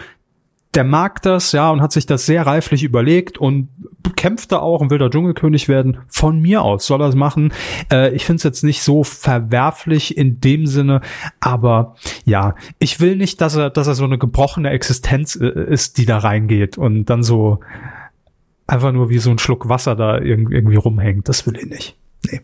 der 0.76 0.84
mag 0.84 1.22
das, 1.22 1.52
ja, 1.52 1.70
und 1.70 1.82
hat 1.82 1.92
sich 1.92 2.06
das 2.06 2.26
sehr 2.26 2.46
reiflich 2.46 2.84
überlegt 2.84 3.38
und 3.38 3.70
kämpft 4.16 4.52
da 4.52 4.60
auch 4.60 4.82
und 4.82 4.90
will 4.90 4.98
der 4.98 5.10
Dschungelkönig 5.10 5.68
werden. 5.68 6.00
Von 6.08 6.40
mir 6.40 6.64
aus 6.64 6.86
soll 6.86 7.02
er 7.02 7.10
es 7.10 7.16
machen. 7.16 7.54
Äh, 7.92 8.14
ich 8.14 8.26
finde 8.26 8.38
es 8.38 8.44
jetzt 8.44 8.64
nicht 8.64 8.82
so 8.82 9.04
verwerflich 9.04 10.18
in 10.18 10.42
dem 10.42 10.66
Sinne, 10.66 11.02
aber 11.40 11.96
ja, 12.26 12.56
ich 12.80 13.00
will 13.00 13.16
nicht, 13.16 13.40
dass 13.42 13.56
er, 13.56 13.70
dass 13.70 13.88
er 13.88 13.96
so 13.96 14.04
eine 14.04 14.18
gebrochene 14.18 14.70
Existenz 14.72 15.36
äh, 15.36 15.48
ist, 15.48 15.98
die 15.98 16.06
da 16.06 16.18
reingeht 16.18 16.78
und 16.78 17.06
dann 17.06 17.24
so 17.24 17.60
einfach 18.66 18.92
nur 18.92 19.10
wie 19.10 19.20
so 19.20 19.30
ein 19.30 19.40
Schluck 19.40 19.70
Wasser 19.70 19.96
da 19.96 20.20
irgendwie 20.20 20.76
rumhängt. 20.76 21.30
Das 21.30 21.46
will 21.46 21.58
ich 21.58 21.66
nicht. 21.66 21.98
Nee. 22.26 22.42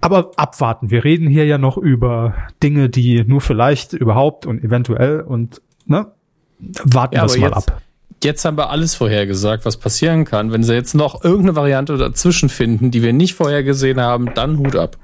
Aber 0.00 0.32
abwarten. 0.36 0.90
Wir 0.90 1.04
reden 1.04 1.28
hier 1.28 1.46
ja 1.46 1.58
noch 1.58 1.78
über 1.78 2.34
Dinge, 2.62 2.88
die 2.88 3.24
nur 3.24 3.40
vielleicht 3.40 3.94
überhaupt 3.94 4.46
und 4.46 4.62
eventuell 4.62 5.20
und 5.20 5.62
ne, 5.86 6.12
warten 6.58 7.14
ja, 7.14 7.22
wir 7.22 7.26
es 7.26 7.36
mal 7.36 7.46
jetzt, 7.46 7.68
ab. 7.68 7.82
Jetzt 8.22 8.44
haben 8.44 8.56
wir 8.56 8.70
alles 8.70 8.94
vorhergesagt, 8.94 9.64
was 9.64 9.76
passieren 9.76 10.24
kann. 10.24 10.52
Wenn 10.52 10.64
sie 10.64 10.74
jetzt 10.74 10.94
noch 10.94 11.22
irgendeine 11.22 11.56
Variante 11.56 11.96
dazwischen 11.96 12.48
finden, 12.48 12.90
die 12.90 13.02
wir 13.02 13.12
nicht 13.12 13.34
vorhergesehen 13.34 14.00
haben, 14.00 14.34
dann 14.34 14.58
Hut 14.58 14.76
ab. 14.76 14.96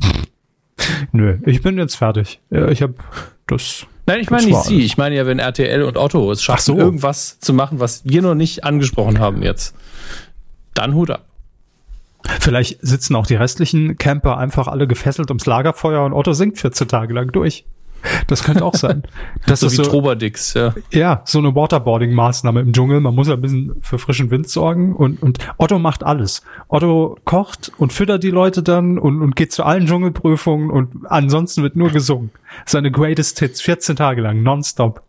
Nö, 1.12 1.38
ich 1.46 1.62
bin 1.62 1.78
jetzt 1.78 1.96
fertig. 1.96 2.40
Ja, 2.50 2.68
ich 2.68 2.82
habe 2.82 2.94
das. 3.46 3.86
Nein, 4.06 4.20
ich 4.20 4.30
meine 4.30 4.46
nicht 4.46 4.62
Sie. 4.62 4.74
Alles. 4.74 4.84
Ich 4.84 4.96
meine 4.98 5.14
ja, 5.14 5.26
wenn 5.26 5.38
RTL 5.38 5.82
und 5.82 5.96
Otto 5.96 6.30
es 6.32 6.42
schaffen, 6.42 6.60
so. 6.60 6.76
irgendwas 6.76 7.38
zu 7.38 7.52
machen, 7.52 7.80
was 7.80 8.04
wir 8.04 8.20
noch 8.20 8.34
nicht 8.34 8.64
angesprochen 8.64 9.20
haben 9.20 9.42
jetzt, 9.42 9.74
dann 10.74 10.94
Hut 10.94 11.10
ab. 11.10 11.24
Vielleicht 12.40 12.78
sitzen 12.82 13.16
auch 13.16 13.26
die 13.26 13.34
restlichen 13.34 13.96
Camper 13.96 14.38
einfach 14.38 14.68
alle 14.68 14.86
gefesselt 14.86 15.30
ums 15.30 15.46
Lagerfeuer 15.46 16.04
und 16.04 16.12
Otto 16.12 16.32
singt 16.32 16.58
14 16.58 16.88
Tage 16.88 17.14
lang 17.14 17.32
durch. 17.32 17.64
Das 18.26 18.44
könnte 18.44 18.64
auch 18.64 18.74
sein. 18.74 19.02
Das 19.46 19.60
so 19.60 19.66
ist 19.66 19.72
wie 19.72 19.76
so, 19.76 19.82
Trobadix, 19.84 20.54
ja. 20.54 20.74
Ja, 20.90 21.22
so 21.24 21.38
eine 21.38 21.54
Waterboarding-Maßnahme 21.54 22.60
im 22.60 22.72
Dschungel. 22.72 23.00
Man 23.00 23.14
muss 23.14 23.28
ja 23.28 23.34
ein 23.34 23.40
bisschen 23.40 23.74
für 23.80 23.98
frischen 23.98 24.30
Wind 24.30 24.48
sorgen 24.48 24.94
und, 24.94 25.22
und 25.22 25.38
Otto 25.58 25.78
macht 25.78 26.04
alles. 26.04 26.42
Otto 26.68 27.18
kocht 27.24 27.72
und 27.78 27.92
füttert 27.92 28.22
die 28.22 28.30
Leute 28.30 28.62
dann 28.62 28.98
und, 28.98 29.20
und 29.20 29.36
geht 29.36 29.52
zu 29.52 29.64
allen 29.64 29.86
Dschungelprüfungen 29.86 30.70
und 30.70 31.10
ansonsten 31.10 31.62
wird 31.62 31.76
nur 31.76 31.90
gesungen. 31.90 32.30
Seine 32.66 32.90
Greatest 32.90 33.38
Hits, 33.40 33.60
14 33.60 33.96
Tage 33.96 34.22
lang, 34.22 34.42
nonstop. 34.42 35.02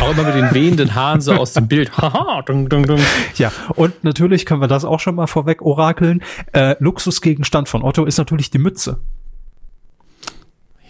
Auch 0.00 0.10
immer 0.10 0.24
mit 0.24 0.34
den 0.34 0.52
wehenden 0.52 0.94
Haaren 0.94 1.20
so 1.20 1.34
aus 1.34 1.52
dem 1.52 1.68
Bild. 1.68 1.96
Haha, 1.96 2.42
dung, 2.42 2.68
dung, 2.68 2.86
dung. 2.86 3.00
Ja, 3.36 3.52
und 3.76 4.04
natürlich 4.04 4.44
können 4.44 4.60
wir 4.60 4.68
das 4.68 4.84
auch 4.84 5.00
schon 5.00 5.14
mal 5.14 5.26
vorweg 5.26 5.62
orakeln. 5.62 6.22
Äh, 6.52 6.76
Luxusgegenstand 6.80 7.68
von 7.68 7.82
Otto 7.82 8.04
ist 8.04 8.18
natürlich 8.18 8.50
die 8.50 8.58
Mütze. 8.58 8.98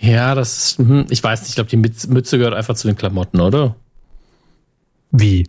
Ja, 0.01 0.35
das 0.35 0.57
ist, 0.57 0.79
hm, 0.79 1.07
ich 1.11 1.23
weiß 1.23 1.41
nicht, 1.41 1.51
ich 1.51 1.55
glaube, 1.55 1.71
die 1.71 1.77
Mütze 1.77 2.39
gehört 2.39 2.55
einfach 2.55 2.75
zu 2.75 2.87
den 2.87 2.97
Klamotten, 2.97 3.41
oder? 3.41 3.77
Wie? 5.11 5.49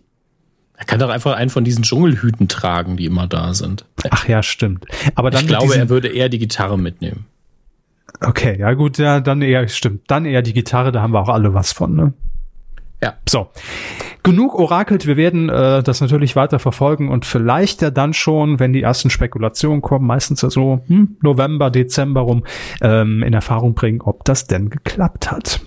Er 0.76 0.84
kann 0.84 1.00
doch 1.00 1.08
einfach 1.08 1.34
einen 1.34 1.50
von 1.50 1.64
diesen 1.64 1.82
Dschungelhüten 1.82 2.48
tragen, 2.48 2.96
die 2.96 3.04
immer 3.04 3.26
da 3.26 3.52
sind. 3.52 3.84
Ach 4.10 4.28
ja, 4.28 4.42
stimmt. 4.42 4.86
Aber 5.16 5.30
dann 5.30 5.42
ich 5.42 5.48
glaube, 5.48 5.74
er 5.74 5.88
würde 5.88 6.08
eher 6.08 6.28
die 6.28 6.38
Gitarre 6.38 6.78
mitnehmen. 6.78 7.26
Okay, 8.20 8.58
ja 8.58 8.72
gut, 8.74 8.98
ja, 8.98 9.20
dann 9.20 9.42
eher, 9.42 9.66
stimmt. 9.68 10.02
Dann 10.06 10.24
eher 10.24 10.42
die 10.42 10.52
Gitarre, 10.52 10.92
da 10.92 11.02
haben 11.02 11.12
wir 11.12 11.20
auch 11.20 11.28
alle 11.28 11.52
was 11.52 11.72
von, 11.72 11.94
ne? 11.94 12.12
Ja. 13.02 13.14
So. 13.28 13.48
Genug 14.22 14.54
orakelt, 14.54 15.06
wir 15.06 15.16
werden 15.16 15.48
äh, 15.48 15.82
das 15.82 16.00
natürlich 16.00 16.36
weiter 16.36 16.58
verfolgen 16.58 17.08
und 17.08 17.24
vielleicht 17.24 17.80
ja 17.80 17.90
dann 17.90 18.12
schon, 18.12 18.58
wenn 18.58 18.72
die 18.72 18.82
ersten 18.82 19.10
Spekulationen 19.10 19.80
kommen, 19.80 20.06
meistens 20.06 20.42
ja 20.42 20.50
so 20.50 20.80
hm, 20.86 21.16
November, 21.22 21.70
Dezember 21.70 22.22
rum, 22.22 22.44
ähm, 22.82 23.22
in 23.22 23.32
Erfahrung 23.32 23.74
bringen, 23.74 24.00
ob 24.00 24.24
das 24.24 24.46
denn 24.46 24.68
geklappt 24.70 25.30
hat. 25.30 25.60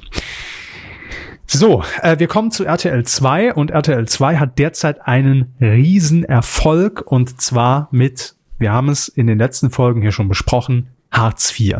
So, 1.48 1.84
äh, 2.02 2.20
wir 2.20 2.28
kommen 2.28 2.52
zu 2.52 2.66
RTL 2.66 3.04
2 3.04 3.54
und 3.54 3.72
RTL 3.72 4.08
2 4.08 4.38
hat 4.38 4.58
derzeit 4.60 5.06
einen 5.06 5.54
riesen 5.60 6.24
Erfolg 6.24 7.04
und 7.06 7.42
zwar 7.42 7.90
mit, 7.92 8.36
wir 8.58 8.72
haben 8.72 8.90
es 8.90 9.08
in 9.08 9.28
den 9.28 9.38
letzten 9.38 9.70
Folgen 9.70 10.02
hier 10.02 10.14
schon 10.14 10.30
besprochen, 10.30 10.90
Hartz 11.12 11.60
IV. 11.60 11.80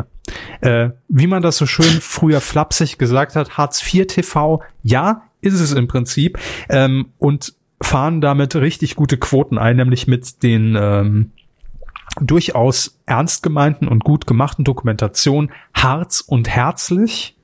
Äh, 0.60 0.90
wie 1.08 1.26
man 1.26 1.42
das 1.42 1.56
so 1.56 1.66
schön 1.66 2.00
früher 2.00 2.40
flapsig 2.40 2.98
gesagt 2.98 3.34
hat, 3.34 3.56
Hartz 3.56 3.82
IV 3.82 4.06
TV, 4.06 4.62
ja, 4.82 5.22
ist 5.42 5.60
es 5.60 5.72
im 5.72 5.88
Prinzip. 5.88 6.38
Ähm, 6.70 7.08
und 7.18 7.54
fahren 7.82 8.20
damit 8.20 8.54
richtig 8.56 8.96
gute 8.96 9.18
Quoten 9.18 9.58
ein, 9.58 9.76
nämlich 9.76 10.06
mit 10.06 10.42
den 10.42 10.76
ähm, 10.80 11.32
durchaus 12.20 13.00
ernst 13.06 13.42
gemeinten 13.42 13.88
und 13.88 14.04
gut 14.04 14.26
gemachten 14.26 14.64
Dokumentationen 14.64 15.50
Harz 15.74 16.20
und 16.20 16.48
Herzlich. 16.48 17.36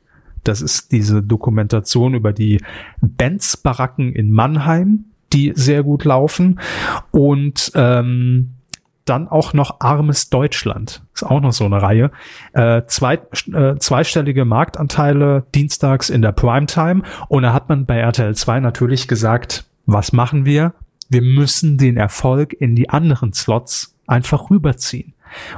Das 0.45 0.63
ist 0.63 0.93
diese 0.93 1.23
Dokumentation 1.23 2.15
über 2.15 2.33
die 2.33 2.63
Benz-Baracken 3.01 4.13
in 4.13 4.31
Mannheim, 4.31 5.07
die 5.33 5.53
sehr 5.55 5.83
gut 5.83 6.05
laufen. 6.05 6.61
Und 7.11 7.73
ähm, 7.75 8.55
dann 9.09 9.29
auch 9.29 9.53
noch 9.53 9.81
Armes 9.81 10.31
Deutschland. 10.31 11.03
Ist 11.15 11.25
auch 11.25 11.41
noch 11.41 11.53
so 11.53 11.65
eine 11.65 11.83
Reihe. 11.83 12.11
Äh, 12.53 12.83
zwei, 12.87 13.15
äh, 13.53 13.77
zweistellige 13.79 14.45
Marktanteile 14.45 15.45
dienstags 15.55 16.11
in 16.11 16.23
der 16.23 16.33
Primetime. 16.33 17.03
Und 17.29 17.43
da 17.43 17.53
hat 17.53 17.69
man 17.69 17.87
bei 17.87 17.99
RTL 17.99 18.35
2 18.35 18.61
natürlich 18.61 19.09
gesagt, 19.09 19.65
was 19.87 20.13
machen 20.13 20.45
wir? 20.45 20.75
Wir 21.09 21.23
müssen 21.23 21.79
den 21.79 21.97
Erfolg 21.97 22.53
in 22.53 22.75
die 22.75 22.91
anderen 22.91 23.33
Slots 23.33 23.97
einfach 24.07 24.51
rüberziehen. 24.51 25.15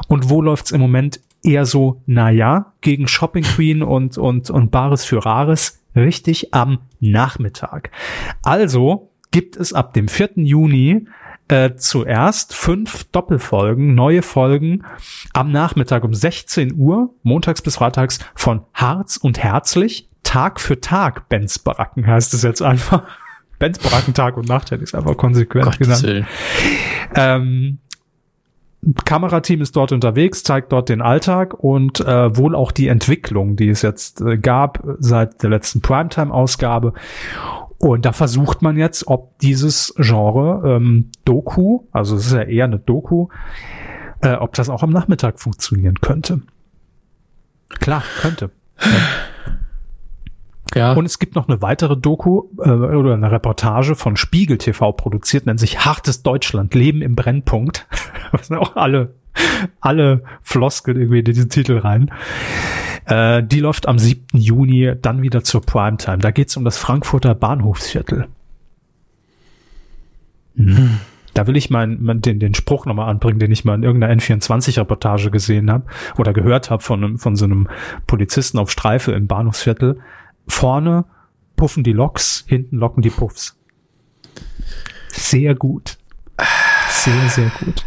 Und 0.09 0.31
wo 0.31 0.43
läuft's 0.43 0.71
im 0.71 0.81
Moment 0.81 1.21
eher 1.43 1.67
so, 1.67 2.03
naja, 2.07 2.73
gegen 2.81 3.09
Shopping 3.09 3.45
Queen 3.45 3.83
und, 3.83 4.19
und, 4.19 4.51
und 4.51 4.71
Bares 4.71 5.05
für 5.05 5.25
Rares? 5.25 5.81
Richtig 5.97 6.55
am 6.55 6.79
Nachmittag. 7.01 7.91
Also 8.43 9.11
gibt 9.31 9.57
es 9.57 9.73
ab 9.73 9.95
dem 9.95 10.09
4. 10.09 10.31
Juni 10.37 11.07
äh, 11.51 11.75
zuerst 11.75 12.55
fünf 12.55 13.05
Doppelfolgen, 13.11 13.95
neue 13.95 14.23
Folgen 14.23 14.85
am 15.33 15.51
Nachmittag 15.51 16.05
um 16.05 16.15
16 16.15 16.75
Uhr, 16.77 17.13
montags 17.23 17.61
bis 17.61 17.77
freitags 17.77 18.21
von 18.37 18.63
Harz 18.73 19.17
und 19.17 19.43
Herzlich, 19.43 20.09
Tag 20.23 20.61
für 20.61 20.81
Tag, 20.81 21.29
Benz 21.29 21.59
Baracken 21.59 22.07
heißt 22.07 22.35
es 22.35 22.43
jetzt 22.43 22.63
einfach. 22.63 23.03
Benz 23.59 23.79
Baracken 23.79 24.15
Tag 24.15 24.37
und 24.37 24.49
Nacht 24.49 24.71
hätte 24.71 24.85
ich 24.85 24.91
es 24.91 24.95
einfach 24.95 25.17
konsequent 25.17 25.79
Gottes 25.79 26.03
genannt. 26.03 26.27
Ähm, 27.17 27.79
Kamerateam 29.05 29.61
ist 29.61 29.75
dort 29.75 29.93
unterwegs, 29.93 30.45
zeigt 30.45 30.73
dort 30.73 30.89
den 30.89 31.03
Alltag 31.03 31.55
und 31.55 32.01
äh, 32.01 32.37
wohl 32.37 32.55
auch 32.55 32.73
die 32.73 32.87
Entwicklung, 32.87 33.57
die 33.57 33.69
es 33.69 33.83
jetzt 33.83 34.23
äh, 34.23 34.39
gab 34.39 34.83
seit 35.01 35.43
der 35.43 35.51
letzten 35.51 35.83
Primetime-Ausgabe. 35.83 36.95
Und 37.81 38.05
da 38.05 38.13
versucht 38.13 38.61
man 38.61 38.77
jetzt, 38.77 39.09
ob 39.09 39.39
dieses 39.39 39.95
Genre 39.97 40.77
ähm, 40.77 41.11
Doku, 41.25 41.85
also 41.93 42.15
es 42.15 42.27
ist 42.27 42.33
ja 42.35 42.43
eher 42.43 42.67
eine 42.67 42.79
Doku, 42.79 43.29
äh, 44.21 44.35
ob 44.35 44.53
das 44.53 44.69
auch 44.69 44.83
am 44.83 44.91
Nachmittag 44.91 45.41
funktionieren 45.41 45.95
könnte. 46.01 46.43
Klar, 47.81 48.03
könnte. 48.21 48.51
Ja. 50.77 50.93
Und 50.93 51.05
es 51.05 51.19
gibt 51.19 51.35
noch 51.35 51.49
eine 51.49 51.63
weitere 51.63 51.97
Doku 51.97 52.45
äh, 52.59 52.71
oder 52.71 53.15
eine 53.15 53.33
Reportage 53.33 53.97
von 53.97 54.17
Spiegel 54.17 54.57
TV 54.57 54.93
produziert, 54.93 55.45
nennt 55.45 55.59
sich 55.59 55.85
Hartes 55.85 56.23
Deutschland, 56.23 56.77
Leben 56.77 57.03
im 57.03 57.17
Brennpunkt. 57.17 57.89
Was 58.31 58.47
sind 58.47 58.57
auch 58.57 58.77
alle, 58.77 59.17
alle 59.81 60.23
Floskeln 60.43 60.97
irgendwie 60.97 61.19
in 61.19 61.25
diesen 61.25 61.49
Titel 61.49 61.79
rein. 61.79 62.13
Äh, 63.11 63.43
die 63.43 63.59
läuft 63.59 63.89
am 63.89 63.99
7. 63.99 64.25
Juni 64.33 64.93
dann 65.03 65.21
wieder 65.21 65.43
zur 65.43 65.63
Primetime. 65.63 66.19
Da 66.19 66.31
geht's 66.31 66.57
um 66.57 66.65
das 66.65 66.79
Frankfurter 66.79 67.35
Bahnhofsviertel. 67.35 68.29
Hm. 70.57 71.01
Da 71.35 71.47
will 71.47 71.57
ich 71.57 71.71
mal 71.71 71.87
den, 71.89 72.39
den 72.39 72.55
Spruch 72.55 72.87
nochmal 72.87 73.09
anbringen, 73.09 73.39
den 73.39 73.51
ich 73.51 73.65
mal 73.65 73.75
in 73.75 73.83
irgendeiner 73.83 74.15
N24-Reportage 74.15 75.31
gesehen 75.31 75.71
habe 75.71 75.87
oder 76.19 76.33
gehört 76.33 76.71
habe 76.71 76.83
von, 76.83 77.19
von 77.19 77.37
so 77.37 77.45
einem 77.45 77.69
Polizisten 78.07 78.59
auf 78.59 78.71
Streife 78.71 79.13
im 79.13 79.27
Bahnhofsviertel. 79.27 80.01
Vorne 80.47 81.05
puffen 81.57 81.85
die 81.85 81.93
Loks, 81.93 82.45
hinten 82.47 82.79
locken 82.79 83.03
die 83.03 83.11
Puffs. 83.11 83.57
Sehr 85.09 85.55
gut. 85.55 85.99
Sehr, 86.89 87.29
sehr 87.29 87.51
gut. 87.61 87.85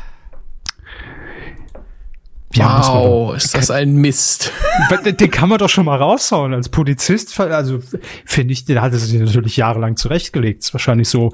Ja, 2.53 2.87
wow, 2.87 3.35
ist 3.35 3.55
das 3.55 3.71
ein 3.71 3.95
Mist. 3.95 4.51
Den 5.19 5.31
kann 5.31 5.49
man 5.49 5.57
doch 5.57 5.69
schon 5.69 5.85
mal 5.85 5.97
raushauen 5.97 6.53
als 6.53 6.69
Polizist. 6.69 7.39
Also 7.39 7.79
finde 8.25 8.53
ich, 8.53 8.65
der 8.65 8.81
hat 8.81 8.93
es 8.93 9.07
sich 9.07 9.19
natürlich 9.19 9.57
jahrelang 9.57 9.95
zurechtgelegt. 9.95 10.61
Ist 10.61 10.73
wahrscheinlich 10.73 11.09
so 11.09 11.31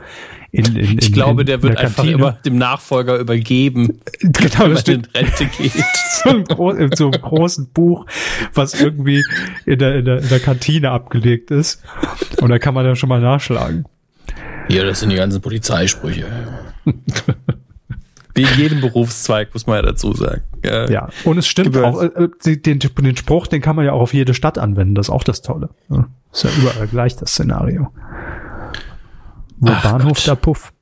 in, 0.51 0.65
in, 0.65 0.75
in 0.77 0.99
Ich 0.99 1.11
glaube, 1.11 1.41
in, 1.41 1.47
der 1.47 1.61
wird 1.61 1.73
der 1.73 1.85
einfach 1.85 2.05
immer 2.05 2.33
dem 2.33 2.57
Nachfolger 2.57 3.17
übergeben, 3.17 3.99
genau, 4.19 4.65
wenn 4.65 4.73
man 4.73 4.83
in 4.85 5.05
Rente 5.13 5.45
geht. 5.45 5.73
so, 6.23 6.29
ein 6.29 6.43
Gro 6.45 6.71
in 6.71 6.95
so 6.95 7.11
einem 7.11 7.21
großen 7.21 7.69
Buch, 7.69 8.05
was 8.53 8.79
irgendwie 8.79 9.23
in 9.65 9.79
der, 9.79 9.95
in, 9.95 10.05
der, 10.05 10.19
in 10.19 10.29
der 10.29 10.39
Kantine 10.39 10.91
abgelegt 10.91 11.51
ist. 11.51 11.83
Und 12.39 12.49
da 12.49 12.59
kann 12.59 12.73
man 12.73 12.85
dann 12.85 12.95
schon 12.95 13.09
mal 13.09 13.21
nachschlagen. 13.21 13.85
Ja, 14.69 14.83
das 14.83 15.01
sind 15.01 15.09
die 15.09 15.15
ganzen 15.15 15.41
Polizeisprüche. 15.41 16.25
Wie 18.35 18.43
in 18.43 18.57
jedem 18.57 18.81
Berufszweig, 18.81 19.53
muss 19.53 19.65
man 19.65 19.77
ja 19.77 19.81
dazu 19.81 20.13
sagen. 20.13 20.41
Ja, 20.63 20.89
ja. 20.89 21.09
und 21.23 21.37
es 21.37 21.47
stimmt 21.47 21.75
auch, 21.77 22.01
äh, 22.01 22.07
äh 22.07 22.57
den, 22.57 22.79
den 22.79 23.17
Spruch, 23.17 23.47
den 23.47 23.61
kann 23.61 23.75
man 23.75 23.85
ja 23.85 23.93
auch 23.93 24.01
auf 24.01 24.13
jede 24.13 24.33
Stadt 24.33 24.57
anwenden, 24.57 24.95
das 24.95 25.07
ist 25.07 25.09
auch 25.11 25.23
das 25.23 25.41
Tolle. 25.41 25.69
Ja, 25.89 26.07
ist 26.31 26.43
ja 26.43 26.49
überall 26.57 26.87
gleich 26.87 27.15
das 27.15 27.31
Szenario. 27.31 27.91
Wo 29.57 29.71
Ach 29.71 29.83
Bahnhof, 29.83 30.17
Gott. 30.17 30.27
da 30.27 30.35
Puff. 30.35 30.73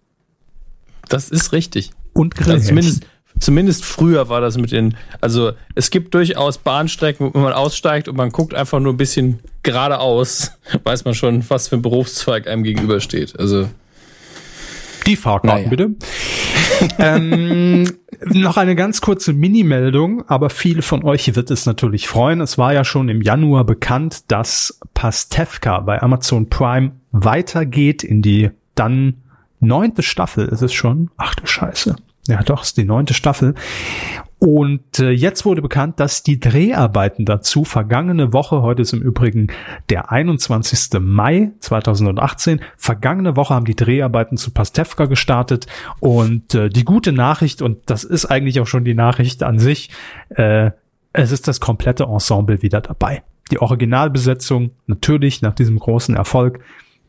Das 1.10 1.30
ist 1.30 1.52
richtig. 1.52 1.92
Und 2.14 2.36
Grillhähnchen. 2.36 2.56
Also 2.56 2.68
zumindest, 2.68 3.06
zumindest 3.40 3.86
früher 3.86 4.30
war 4.30 4.42
das 4.42 4.58
mit 4.58 4.72
den, 4.72 4.96
also 5.22 5.54
es 5.76 5.90
gibt 5.90 6.14
durchaus 6.14 6.58
Bahnstrecken, 6.58 7.34
wo 7.34 7.40
man 7.40 7.54
aussteigt 7.54 8.08
und 8.08 8.18
man 8.18 8.32
guckt 8.32 8.54
einfach 8.54 8.80
nur 8.80 8.94
ein 8.94 8.98
bisschen 8.98 9.40
geradeaus, 9.64 10.52
weiß 10.84 11.06
man 11.06 11.14
schon, 11.14 11.50
was 11.50 11.70
für 11.70 11.76
ein 11.78 11.82
Berufszweig 11.82 12.48
einem 12.48 12.64
gegenübersteht. 12.64 13.40
Also 13.40 13.70
die 15.08 15.16
Fahrkarten 15.16 15.64
naja. 15.64 15.70
bitte. 15.70 15.96
ähm, 17.00 17.90
noch 18.26 18.58
eine 18.58 18.76
ganz 18.76 19.02
kurze 19.02 19.34
Mini-Meldung, 19.34 20.28
aber 20.28 20.50
viele 20.50 20.82
von 20.82 21.04
euch 21.04 21.36
wird 21.36 21.50
es 21.50 21.66
natürlich 21.66 22.08
freuen. 22.08 22.42
Es 22.42 22.58
war 22.58 22.74
ja 22.74 22.84
schon 22.84 23.10
im 23.10 23.22
Januar 23.22 23.64
bekannt, 23.64 24.32
dass 24.32 24.80
Pastewka 24.94 25.80
bei 25.80 26.02
Amazon 26.02 26.50
Prime 26.50 26.92
weitergeht 27.12 28.04
in 28.04 28.22
die 28.22 28.52
dann 28.76 29.24
neunte 29.60 30.04
Staffel 30.04 30.48
ist 30.48 30.62
es 30.62 30.74
schon. 30.74 31.10
Ach 31.18 31.34
du 31.36 31.48
Scheiße. 31.48 31.96
Ja, 32.28 32.44
doch, 32.44 32.64
ist 32.64 32.78
die 32.78 32.84
neunte 32.84 33.14
Staffel. 33.14 33.56
Und 34.40 35.00
äh, 35.00 35.10
jetzt 35.10 35.46
wurde 35.46 35.64
bekannt, 35.64 36.00
dass 36.00 36.22
die 36.22 36.40
Dreharbeiten 36.40 37.26
dazu 37.26 37.64
vergangene 37.64 38.34
Woche, 38.34 38.62
heute 38.62 38.84
ist 38.84 38.94
im 38.94 39.02
Übrigen 39.02 39.48
der 39.90 40.12
21. 40.12 41.00
Mai 41.00 41.52
2018, 41.60 42.62
vergangene 42.78 43.36
Woche 43.36 43.56
haben 43.56 43.66
die 43.66 43.76
Dreharbeiten 43.76 44.38
zu 44.38 44.52
Pastewka 44.52 45.06
gestartet. 45.06 45.66
Und 46.00 46.54
äh, 46.54 46.70
die 46.70 46.86
gute 46.86 47.14
Nachricht, 47.14 47.64
und 47.64 47.80
das 47.88 48.04
ist 48.04 48.26
eigentlich 48.26 48.60
auch 48.60 48.68
schon 48.68 48.86
die 48.86 48.94
Nachricht 48.94 49.42
an 49.42 49.58
sich, 49.58 49.90
äh, 50.30 50.70
es 51.14 51.32
ist 51.32 51.48
das 51.48 51.60
komplette 51.60 52.04
Ensemble 52.04 52.62
wieder 52.62 52.82
dabei. 52.82 53.24
Die 53.50 53.60
Originalbesetzung, 53.60 54.72
natürlich 54.86 55.42
nach 55.42 55.56
diesem 55.56 55.80
großen 55.80 56.16
Erfolg, 56.16 56.60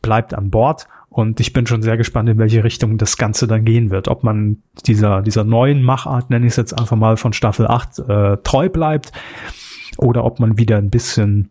bleibt 0.01 0.33
an 0.33 0.49
Bord 0.49 0.87
und 1.09 1.39
ich 1.39 1.53
bin 1.53 1.65
schon 1.65 1.81
sehr 1.81 1.97
gespannt, 1.97 2.29
in 2.29 2.37
welche 2.37 2.63
Richtung 2.63 2.97
das 2.97 3.17
Ganze 3.17 3.47
dann 3.47 3.65
gehen 3.65 3.89
wird. 3.89 4.07
Ob 4.07 4.23
man 4.23 4.61
dieser, 4.85 5.21
dieser 5.21 5.43
neuen 5.43 5.81
Machart, 5.81 6.29
nenne 6.29 6.45
ich 6.45 6.51
es 6.51 6.57
jetzt 6.57 6.79
einfach 6.79 6.95
mal 6.95 7.17
von 7.17 7.33
Staffel 7.33 7.67
8, 7.67 7.99
äh, 7.99 8.37
treu 8.43 8.69
bleibt 8.69 9.11
oder 9.97 10.23
ob 10.23 10.39
man 10.39 10.57
wieder 10.57 10.77
ein 10.77 10.91
bisschen, 10.91 11.49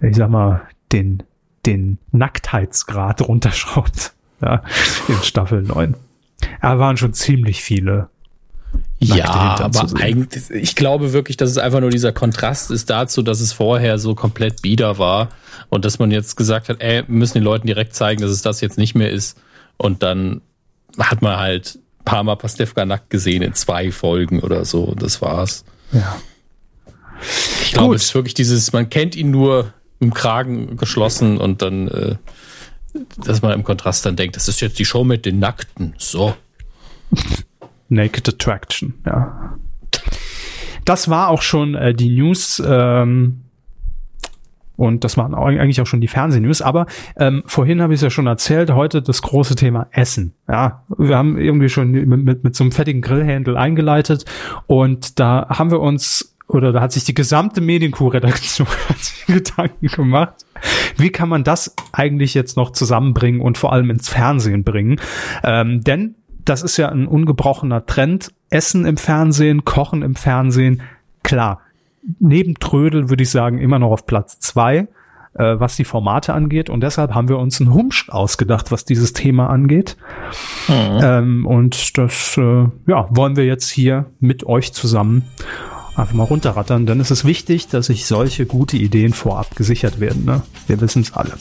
ich 0.00 0.16
sag 0.16 0.28
mal, 0.28 0.62
den, 0.92 1.22
den 1.64 1.98
Nacktheitsgrad 2.12 3.22
runterschraubt 3.28 4.12
ja, 4.42 4.62
in 5.08 5.16
Staffel 5.16 5.62
9. 5.62 5.96
Da 6.60 6.78
waren 6.78 6.98
schon 6.98 7.14
ziemlich 7.14 7.62
viele 7.62 8.08
ja, 9.04 9.58
aber 9.60 9.88
eigentlich, 10.00 10.50
ich 10.50 10.76
glaube 10.76 11.12
wirklich, 11.12 11.36
dass 11.36 11.50
es 11.50 11.58
einfach 11.58 11.80
nur 11.80 11.90
dieser 11.90 12.12
Kontrast 12.12 12.70
ist 12.70 12.90
dazu, 12.90 13.22
dass 13.22 13.40
es 13.40 13.52
vorher 13.52 13.98
so 13.98 14.14
komplett 14.14 14.62
bieder 14.62 14.98
war 14.98 15.28
und 15.68 15.84
dass 15.84 15.98
man 15.98 16.10
jetzt 16.10 16.36
gesagt 16.36 16.68
hat, 16.68 16.80
ey, 16.80 17.02
wir 17.06 17.14
müssen 17.14 17.34
den 17.34 17.44
Leuten 17.44 17.66
direkt 17.66 17.94
zeigen, 17.94 18.22
dass 18.22 18.30
es 18.30 18.42
das 18.42 18.60
jetzt 18.60 18.78
nicht 18.78 18.94
mehr 18.94 19.10
ist. 19.10 19.38
Und 19.76 20.02
dann 20.02 20.40
hat 20.98 21.22
man 21.22 21.38
halt 21.38 21.76
ein 22.00 22.04
paar 22.04 22.22
Mal 22.22 22.36
Pastewka 22.36 22.84
nackt 22.84 23.10
gesehen 23.10 23.42
in 23.42 23.54
zwei 23.54 23.90
Folgen 23.90 24.40
oder 24.40 24.64
so 24.64 24.84
und 24.84 25.02
das 25.02 25.20
war's. 25.20 25.64
Ja. 25.92 26.16
Ich 27.62 27.72
glaube, 27.72 27.94
es 27.94 28.04
ist 28.04 28.14
wirklich 28.14 28.34
dieses, 28.34 28.72
man 28.72 28.90
kennt 28.90 29.16
ihn 29.16 29.30
nur 29.30 29.72
im 30.00 30.12
Kragen 30.12 30.76
geschlossen 30.76 31.38
und 31.38 31.62
dann, 31.62 31.88
äh, 31.88 32.16
dass 33.24 33.42
man 33.42 33.52
im 33.52 33.64
Kontrast 33.64 34.04
dann 34.06 34.16
denkt, 34.16 34.36
das 34.36 34.48
ist 34.48 34.60
jetzt 34.60 34.78
die 34.78 34.84
Show 34.84 35.04
mit 35.04 35.24
den 35.26 35.38
Nackten. 35.38 35.94
So. 35.98 36.34
Naked 37.94 38.28
Attraction, 38.28 38.94
ja. 39.06 39.56
Das 40.84 41.08
war 41.08 41.28
auch 41.28 41.42
schon 41.42 41.74
äh, 41.74 41.94
die 41.94 42.10
News. 42.10 42.62
Ähm, 42.64 43.40
und 44.76 45.04
das 45.04 45.16
waren 45.16 45.34
eigentlich 45.34 45.80
auch 45.80 45.86
schon 45.86 46.00
die 46.00 46.08
Fernsehnews. 46.08 46.60
Aber 46.60 46.86
ähm, 47.16 47.42
vorhin 47.46 47.80
habe 47.80 47.94
ich 47.94 47.98
es 47.98 48.02
ja 48.02 48.10
schon 48.10 48.26
erzählt, 48.26 48.72
heute 48.72 49.02
das 49.02 49.22
große 49.22 49.54
Thema 49.54 49.86
Essen. 49.92 50.34
Ja, 50.48 50.84
wir 50.98 51.16
haben 51.16 51.38
irgendwie 51.38 51.68
schon 51.68 51.92
mit, 51.92 52.08
mit, 52.08 52.44
mit 52.44 52.56
so 52.56 52.64
einem 52.64 52.72
fettigen 52.72 53.00
Grillhändel 53.00 53.56
eingeleitet 53.56 54.24
und 54.66 55.20
da 55.20 55.46
haben 55.48 55.70
wir 55.70 55.80
uns 55.80 56.36
oder 56.46 56.72
da 56.72 56.82
hat 56.82 56.92
sich 56.92 57.04
die 57.04 57.14
gesamte 57.14 57.60
Medienkuh-Redaktion 57.62 58.66
Gedanken 59.26 59.86
gemacht. 59.86 60.44
Wie 60.96 61.10
kann 61.10 61.28
man 61.28 61.42
das 61.42 61.74
eigentlich 61.92 62.34
jetzt 62.34 62.56
noch 62.56 62.70
zusammenbringen 62.72 63.40
und 63.40 63.56
vor 63.56 63.72
allem 63.72 63.88
ins 63.88 64.10
Fernsehen 64.10 64.62
bringen? 64.62 65.00
Ähm, 65.42 65.82
denn 65.82 66.16
das 66.44 66.62
ist 66.62 66.76
ja 66.76 66.88
ein 66.88 67.06
ungebrochener 67.06 67.86
Trend. 67.86 68.32
Essen 68.50 68.84
im 68.84 68.96
Fernsehen, 68.96 69.64
Kochen 69.64 70.02
im 70.02 70.14
Fernsehen, 70.14 70.82
klar. 71.22 71.60
Neben 72.20 72.54
Trödel 72.56 73.08
würde 73.08 73.22
ich 73.22 73.30
sagen 73.30 73.58
immer 73.58 73.78
noch 73.78 73.90
auf 73.90 74.06
Platz 74.06 74.38
zwei, 74.38 74.88
äh, 75.34 75.58
was 75.58 75.76
die 75.76 75.84
Formate 75.84 76.34
angeht. 76.34 76.70
Und 76.70 76.82
deshalb 76.82 77.14
haben 77.14 77.28
wir 77.28 77.38
uns 77.38 77.60
einen 77.60 77.72
Humsch 77.72 78.08
ausgedacht, 78.10 78.70
was 78.70 78.84
dieses 78.84 79.12
Thema 79.12 79.48
angeht. 79.48 79.96
Mhm. 80.68 81.00
Ähm, 81.02 81.46
und 81.46 81.98
das 81.98 82.36
äh, 82.36 82.68
ja, 82.86 83.08
wollen 83.10 83.36
wir 83.36 83.44
jetzt 83.44 83.70
hier 83.70 84.06
mit 84.20 84.44
euch 84.44 84.72
zusammen 84.72 85.24
einfach 85.96 86.14
mal 86.14 86.24
runterrattern. 86.24 86.86
Denn 86.86 87.00
es 87.00 87.10
ist 87.10 87.24
wichtig, 87.24 87.68
dass 87.68 87.86
sich 87.86 88.06
solche 88.06 88.46
gute 88.46 88.76
Ideen 88.76 89.12
vorab 89.12 89.56
gesichert 89.56 90.00
werden. 90.00 90.24
Ne? 90.24 90.42
Wir 90.66 90.80
wissen 90.80 91.02
es 91.02 91.14
alle. 91.14 91.32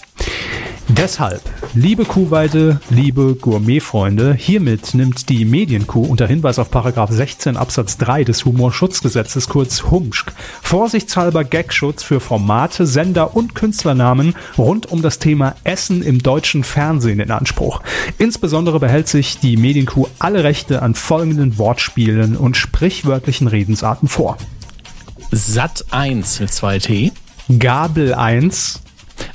Deshalb, 0.90 1.42
liebe 1.74 2.04
Kuhweide, 2.04 2.80
liebe 2.90 3.36
Gourmetfreunde, 3.36 4.34
hiermit 4.34 4.94
nimmt 4.94 5.30
die 5.30 5.46
Medienkuh 5.46 6.04
unter 6.04 6.28
Hinweis 6.28 6.60
auf 6.60 6.70
Paragraph 6.70 7.10
16 7.10 7.56
Absatz 7.56 7.98
3 7.98 8.26
des 8.26 8.44
Humorschutzgesetzes 8.44 9.48
kurz 9.48 9.84
HUMSCH 9.90 10.34
vorsichtshalber 10.62 11.46
Gagschutz 11.46 12.04
für 12.04 12.20
Formate, 12.20 12.86
Sender 12.86 13.36
und 13.36 13.56
Künstlernamen 13.56 14.36
rund 14.58 14.92
um 14.92 15.02
das 15.02 15.20
Thema 15.20 15.56
Essen 15.64 16.04
im 16.04 16.22
deutschen 16.22 16.66
Fernsehen 16.66 17.22
in 17.22 17.32
Anspruch. 17.32 17.82
Insbesondere 18.18 18.80
behält 18.80 19.08
sich 19.08 19.40
die 19.40 19.56
Medienkuh 19.56 20.08
alle 20.20 20.44
Rechte 20.44 20.82
an 20.82 20.96
folgenden 20.96 21.58
Wortspielen 21.58 22.36
und 22.36 22.58
sprichwörtlichen 22.58 23.48
Redensarten 23.48 24.10
vor. 24.10 24.38
Sat 25.32 25.86
1 25.92 26.42
mit 26.42 26.50
2T. 26.50 27.12
Gabel 27.58 28.14
1. 28.14 28.82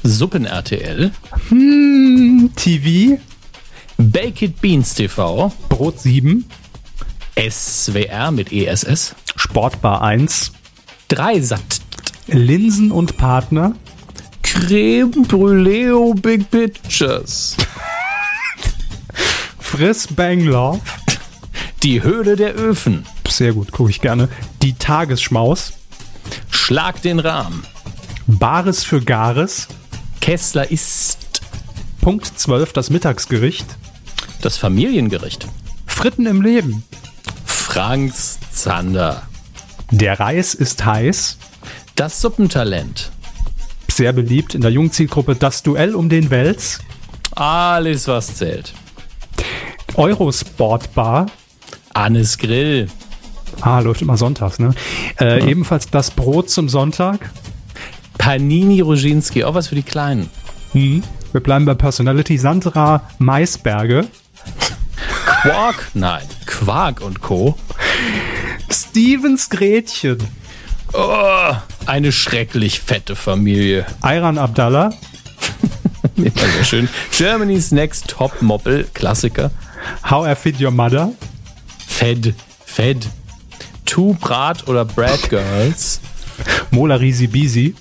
Suppen 0.02 0.44
RTL. 0.44 1.10
Hm, 1.48 2.50
TV. 2.56 3.18
Baked 3.96 4.60
Beans 4.60 4.94
TV. 4.94 5.52
Brot 5.68 5.98
7. 6.00 6.44
SWR 7.36 8.30
mit 8.30 8.52
ESS. 8.52 9.14
Sportbar 9.36 10.02
1. 10.02 10.52
Dreisat. 11.08 11.60
Linsen 12.26 12.92
und 12.92 13.16
Partner. 13.16 13.74
Creme 14.42 15.24
Brûlée 15.26 16.14
Big 16.20 16.50
Pictures. 16.50 17.56
Friss 19.58 20.06
Bang 20.08 20.40
Love. 20.40 20.80
Die 21.82 22.02
Höhle 22.02 22.36
der 22.36 22.54
Öfen. 22.54 23.06
Sehr 23.28 23.52
gut, 23.52 23.70
gucke 23.70 23.90
ich 23.90 24.00
gerne. 24.00 24.28
Die 24.62 24.72
Tagesschmaus. 24.72 25.74
Schlag 26.50 27.00
den 27.02 27.20
Rahmen. 27.20 27.64
Bares 28.26 28.84
für 28.84 29.00
Gares. 29.00 29.68
Kessler 30.20 30.70
ist. 30.70 31.18
Punkt 32.00 32.26
12, 32.26 32.72
das 32.72 32.90
Mittagsgericht. 32.90 33.66
Das 34.40 34.56
Familiengericht. 34.56 35.48
Fritten 35.86 36.26
im 36.26 36.42
Leben. 36.42 36.84
Franks 37.44 38.38
Zander. 38.52 39.22
Der 39.90 40.20
Reis 40.20 40.54
ist 40.54 40.84
heiß. 40.84 41.38
Das 41.96 42.20
Suppentalent. 42.20 43.10
Sehr 43.90 44.12
beliebt 44.12 44.54
in 44.54 44.60
der 44.60 44.70
Jungzielgruppe 44.70 45.34
Das 45.34 45.62
Duell 45.62 45.94
um 45.94 46.08
den 46.08 46.30
Wels. 46.30 46.80
Alles, 47.34 48.06
was 48.06 48.36
zählt. 48.36 48.72
Eurosportbar. 49.94 51.26
Annes 51.92 52.38
Grill. 52.38 52.88
Ah, 53.60 53.80
läuft 53.80 54.02
immer 54.02 54.16
sonntags, 54.16 54.58
ne? 54.58 54.74
Äh, 55.18 55.42
mhm. 55.42 55.48
Ebenfalls 55.48 55.90
das 55.90 56.10
Brot 56.10 56.48
zum 56.50 56.68
Sonntag. 56.68 57.30
Panini 58.18 58.80
Roginski, 58.80 59.44
auch 59.44 59.54
was 59.54 59.68
für 59.68 59.74
die 59.74 59.82
Kleinen. 59.82 60.28
Mhm. 60.74 61.02
Wir 61.32 61.40
bleiben 61.40 61.64
bei 61.64 61.74
Personality. 61.74 62.38
Sandra 62.38 63.02
Maisberge. 63.18 64.06
Quark? 65.24 65.90
Nein. 65.94 66.26
Quark 66.46 67.00
und 67.00 67.20
Co. 67.20 67.56
Stevens 68.70 69.48
Gretchen. 69.50 70.18
Oh, 70.92 71.54
eine 71.86 72.12
schrecklich 72.12 72.80
fette 72.80 73.14
Familie. 73.14 73.86
Ayran 74.00 74.38
Abdallah. 74.38 74.92
ja, 76.16 76.30
sehr 76.34 76.64
schön. 76.64 76.88
Germany's 77.16 77.72
Next 77.72 78.08
Top 78.08 78.40
Moppel, 78.40 78.86
Klassiker. 78.94 79.50
How 80.10 80.26
I 80.26 80.34
Fit 80.34 80.60
Your 80.60 80.70
Mother. 80.70 81.12
Fed, 81.86 82.34
Fed. 82.64 83.06
Two 83.84 84.14
Brat 84.14 84.66
oder 84.66 84.84
Brad 84.84 85.28
Girls. 85.28 86.00
Mola 86.70 86.96
Risi 86.96 87.26
Bisi. 87.26 87.74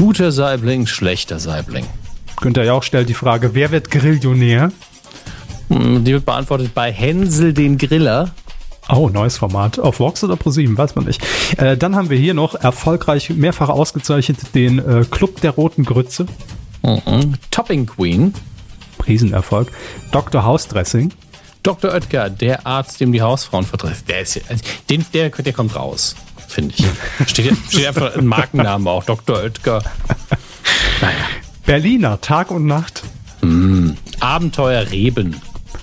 Guter 0.00 0.32
Saibling, 0.32 0.86
schlechter 0.86 1.38
Saibling. 1.38 1.84
Günther 2.40 2.64
Jauch 2.64 2.82
stellt 2.82 3.10
die 3.10 3.14
Frage, 3.14 3.54
wer 3.54 3.70
wird 3.70 3.90
Grillionär? 3.90 4.72
Hm, 5.68 6.06
die 6.06 6.14
wird 6.14 6.24
beantwortet 6.24 6.72
bei 6.72 6.90
Hänsel 6.90 7.52
den 7.52 7.76
Griller. 7.76 8.30
Oh, 8.88 9.10
neues 9.10 9.36
Format. 9.36 9.78
Auf 9.78 10.00
Vox 10.00 10.24
oder 10.24 10.36
ProSieben, 10.36 10.78
weiß 10.78 10.94
man 10.94 11.04
nicht. 11.04 11.22
Äh, 11.58 11.76
dann 11.76 11.96
haben 11.96 12.08
wir 12.08 12.16
hier 12.16 12.32
noch 12.32 12.54
erfolgreich 12.54 13.28
mehrfach 13.28 13.68
ausgezeichnet 13.68 14.38
den 14.54 14.78
äh, 14.78 15.04
Club 15.04 15.42
der 15.42 15.50
Roten 15.50 15.84
Grütze. 15.84 16.24
Mhm. 16.82 17.34
Topping 17.50 17.84
Queen. 17.84 18.32
Riesenerfolg. 19.06 19.70
Dr. 20.12 20.44
Hausdressing. 20.44 21.12
Dr. 21.62 21.92
Oetker, 21.92 22.30
der 22.30 22.66
Arzt, 22.66 23.02
dem 23.02 23.12
die 23.12 23.20
Hausfrauen 23.20 23.66
vertreten. 23.66 24.04
Der, 24.08 24.22
ist, 24.22 24.40
also, 24.48 24.64
den, 24.88 25.04
der, 25.12 25.28
der 25.28 25.52
kommt 25.52 25.76
raus 25.76 26.16
finde 26.50 26.74
ich. 26.76 26.84
Steht, 27.28 27.56
steht 27.68 27.86
einfach 27.86 28.16
ein 28.16 28.26
Markennamen 28.26 28.86
auch, 28.88 29.04
Dr. 29.04 29.38
Oetker. 29.38 29.82
Naja. 31.00 31.16
Berliner, 31.64 32.20
Tag 32.20 32.50
und 32.50 32.66
Nacht. 32.66 33.02
Mm, 33.42 33.90
Abenteuer 34.20 34.90
Reben. 34.90 35.36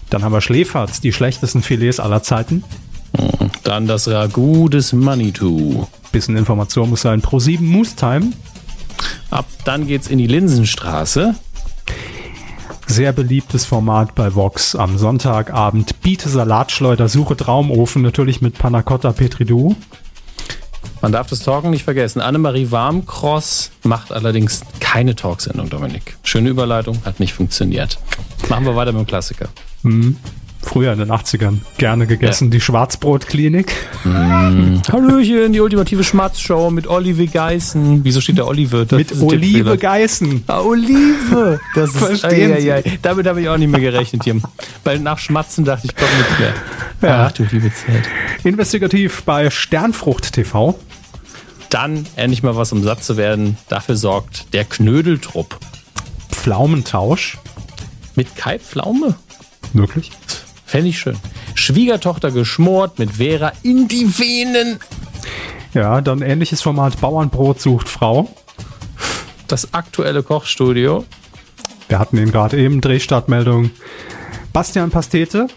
Dann 0.10 0.24
haben 0.24 0.34
wir 0.34 0.42
Schläferz, 0.42 1.02
die 1.02 1.14
schlechtesten 1.14 1.62
Filets 1.62 2.00
aller 2.00 2.24
Zeiten. 2.24 2.64
Mm, 3.14 3.48
dann 3.64 3.88
das 3.88 4.08
Ragout 4.08 4.70
des 4.70 4.94
Manitou. 4.94 5.88
Bisschen 6.12 6.38
Information 6.38 6.90
muss 6.90 7.02
sein. 7.02 7.22
Pro 7.22 7.40
7 7.40 7.66
Moose 7.66 7.96
Time. 7.96 8.32
Ab 9.30 9.46
dann 9.66 9.88
geht's 9.88 10.08
in 10.08 10.18
die 10.18 10.28
Linsenstraße. 10.28 11.36
Sehr 12.86 13.12
beliebtes 13.12 13.66
Format 13.66 14.16
bei 14.16 14.34
Vox 14.34 14.74
am 14.74 14.98
Sonntagabend. 14.98 16.02
Biete 16.02 16.30
Salatschleuder, 16.30 17.10
suche 17.10 17.36
Traumofen, 17.36 18.02
natürlich 18.02 18.42
mit 18.42 18.58
Panacotta 18.58 19.12
Petridou. 19.12 19.76
Man 21.02 21.12
darf 21.12 21.28
das 21.28 21.40
Talken 21.40 21.70
nicht 21.70 21.84
vergessen. 21.84 22.22
Annemarie 22.22 22.72
Warmcross 22.72 23.72
macht 23.84 24.12
allerdings 24.12 24.62
keine 24.80 25.16
Talksendung, 25.16 25.70
Dominik. 25.70 26.18
Schöne 26.24 26.50
Überleitung, 26.50 27.00
hat 27.06 27.20
nicht 27.20 27.34
funktioniert. 27.34 28.00
Machen 28.50 28.66
wir 28.66 28.76
weiter 28.76 28.92
mit 28.92 29.02
dem 29.02 29.08
Klassiker. 29.08 29.50
Mhm. 29.84 30.18
Früher 30.68 30.92
in 30.92 31.00
den 31.00 31.12
80ern 31.12 31.60
gerne 31.78 32.08
gegessen, 32.08 32.46
ja. 32.46 32.52
die 32.52 32.62
Schwarzbrotklinik. 32.62 33.74
Mm. 34.04 34.80
Hallöchen, 34.92 35.54
die 35.54 35.62
ultimative 35.62 36.04
Schmatzshow 36.04 36.72
mit 36.72 36.88
Olive 36.88 37.28
Geißen. 37.28 38.04
Wieso 38.04 38.20
steht 38.20 38.38
der 38.38 38.48
Olive? 38.48 38.86
Das 38.86 39.00
mit 39.00 39.22
Olive 39.22 39.78
Geißen. 39.78 40.44
Ah, 40.48 40.60
Olive. 40.60 41.62
Das 41.74 41.92
Verstehen 41.92 42.54
ist, 42.54 42.66
ei, 42.66 42.74
ei. 42.74 43.00
Damit 43.02 43.28
habe 43.28 43.40
ich 43.42 43.48
auch 43.48 43.58
nicht 43.58 43.70
mehr 43.70 43.80
gerechnet 43.80 44.26
hier. 44.26 44.42
Weil 44.84 45.00
nach 45.00 45.20
Schmatzen 45.20 45.64
dachte 45.64 45.88
ich, 45.88 45.96
komm 45.96 46.10
nicht 46.18 46.40
mehr. 46.40 46.54
Ja. 47.02 47.28
Ach 47.28 47.32
du 47.32 47.44
liebe 47.44 47.72
Zeit. 47.72 48.04
Investigativ 48.44 49.24
bei 49.24 49.50
Sternfrucht 49.50 50.34
TV. 50.34 50.78
Dann 51.70 52.06
endlich 52.16 52.44
mal 52.44 52.56
was 52.56 52.72
um 52.72 52.84
satt 52.84 53.04
zu 53.04 53.18
werden. 53.18 53.58
Dafür 53.68 53.96
sorgt 53.96 54.54
der 54.54 54.66
Knödeltrupp. 54.66 55.60
Pflaumentausch. 56.32 57.38
Mit 58.16 58.36
Kai 58.36 58.58
Pflaume? 58.58 59.16
Wirklich? 59.74 60.12
Fände 60.66 60.90
ich 60.90 61.00
schön. 61.00 61.18
Schwiegertochter 61.56 62.32
geschmort 62.32 63.00
mit 63.00 63.14
Vera 63.14 63.52
in 63.64 63.88
die 63.88 64.18
Venen. 64.18 64.80
Ja, 65.74 66.02
dann 66.02 66.22
ähnliches 66.22 66.62
Format 66.62 67.00
Bauernbrot 67.00 67.62
sucht 67.62 67.90
Frau. 67.90 68.30
Das 69.48 69.74
aktuelle 69.74 70.24
Kochstudio. 70.24 71.06
Wir 71.88 72.00
hatten 72.00 72.18
ihn 72.18 72.32
gerade 72.32 72.58
eben, 72.58 72.82
Drehstartmeldung. 72.82 73.72
Bastian 74.52 74.90
Pastete. 74.90 75.48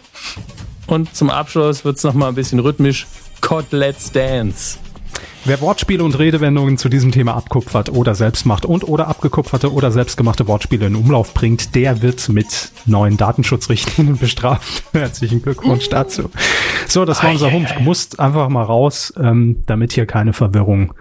Und 0.87 1.15
zum 1.15 1.29
Abschluss 1.29 1.83
wird 1.83 1.97
es 1.97 2.03
nochmal 2.03 2.29
ein 2.29 2.35
bisschen 2.35 2.59
rhythmisch. 2.59 3.07
Let's 3.71 4.11
Dance. 4.11 4.77
Wer 5.43 5.59
Wortspiele 5.59 6.03
und 6.03 6.19
Redewendungen 6.19 6.77
zu 6.77 6.87
diesem 6.87 7.11
Thema 7.11 7.33
abkupfert 7.33 7.89
oder 7.89 8.13
selbst 8.13 8.45
macht 8.45 8.63
und 8.63 8.87
oder 8.87 9.07
abgekupferte 9.07 9.73
oder 9.73 9.91
selbstgemachte 9.91 10.47
Wortspiele 10.47 10.85
in 10.85 10.93
Umlauf 10.93 11.33
bringt, 11.33 11.73
der 11.73 12.03
wird 12.03 12.29
mit 12.29 12.71
neuen 12.85 13.17
Datenschutzrichtlinien 13.17 14.17
bestraft. 14.19 14.83
Herzlichen 14.93 15.41
Glückwunsch 15.41 15.89
dazu. 15.89 16.29
So, 16.87 17.05
das 17.05 17.23
war 17.23 17.31
unser 17.31 17.51
Hump. 17.51 17.67
Musst 17.79 18.19
einfach 18.19 18.49
mal 18.49 18.61
raus, 18.61 19.13
ähm, 19.17 19.63
damit 19.65 19.93
hier 19.93 20.05
keine 20.05 20.33
Verwirrung 20.33 20.93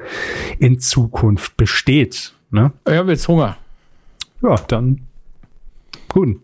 in 0.58 0.80
Zukunft 0.80 1.58
besteht. 1.58 2.32
Ne? 2.50 2.72
Ich 2.86 2.94
habe 2.94 3.10
jetzt 3.10 3.28
Hunger. 3.28 3.58
Ja, 4.40 4.54
dann 4.68 5.02
gut. 6.08 6.40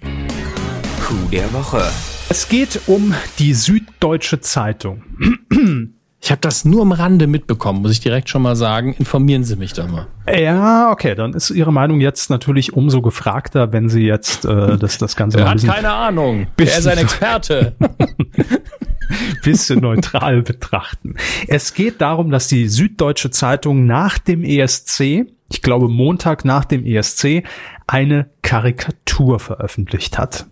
Coup 0.00 1.30
der 1.32 1.52
Woche. 1.52 1.82
Es 2.28 2.48
geht 2.48 2.82
um 2.86 3.14
die 3.40 3.52
Süddeutsche 3.52 4.40
Zeitung. 4.40 5.02
Ich 6.22 6.30
habe 6.30 6.40
das 6.42 6.66
nur 6.66 6.82
am 6.82 6.92
Rande 6.92 7.26
mitbekommen, 7.26 7.80
muss 7.80 7.92
ich 7.92 8.00
direkt 8.00 8.28
schon 8.28 8.42
mal 8.42 8.54
sagen. 8.54 8.94
Informieren 8.98 9.42
Sie 9.42 9.56
mich 9.56 9.72
da 9.72 9.86
mal. 9.86 10.06
Ja, 10.30 10.90
okay, 10.90 11.14
dann 11.14 11.32
ist 11.32 11.50
Ihre 11.50 11.72
Meinung 11.72 12.00
jetzt 12.00 12.28
natürlich 12.28 12.74
umso 12.74 13.00
gefragter, 13.00 13.72
wenn 13.72 13.88
Sie 13.88 14.02
jetzt 14.02 14.44
äh, 14.44 14.76
das, 14.78 14.98
das 14.98 15.16
Ganze 15.16 15.38
er 15.38 15.48
hat 15.48 15.64
keine 15.64 15.90
Ahnung. 15.90 16.46
Er 16.58 16.64
ist 16.66 16.86
ein 16.86 16.98
Experte. 16.98 17.74
bisschen 19.42 19.80
neutral 19.80 20.42
betrachten. 20.42 21.16
Es 21.48 21.74
geht 21.74 22.00
darum, 22.00 22.30
dass 22.30 22.48
die 22.48 22.68
Süddeutsche 22.68 23.30
Zeitung 23.30 23.86
nach 23.86 24.18
dem 24.18 24.44
ESC, 24.44 25.26
ich 25.50 25.62
glaube 25.62 25.88
Montag 25.88 26.44
nach 26.44 26.64
dem 26.64 26.84
ESC, 26.84 27.42
eine 27.86 28.30
Karikatur 28.42 29.40
veröffentlicht 29.40 30.18
hat. 30.18 30.46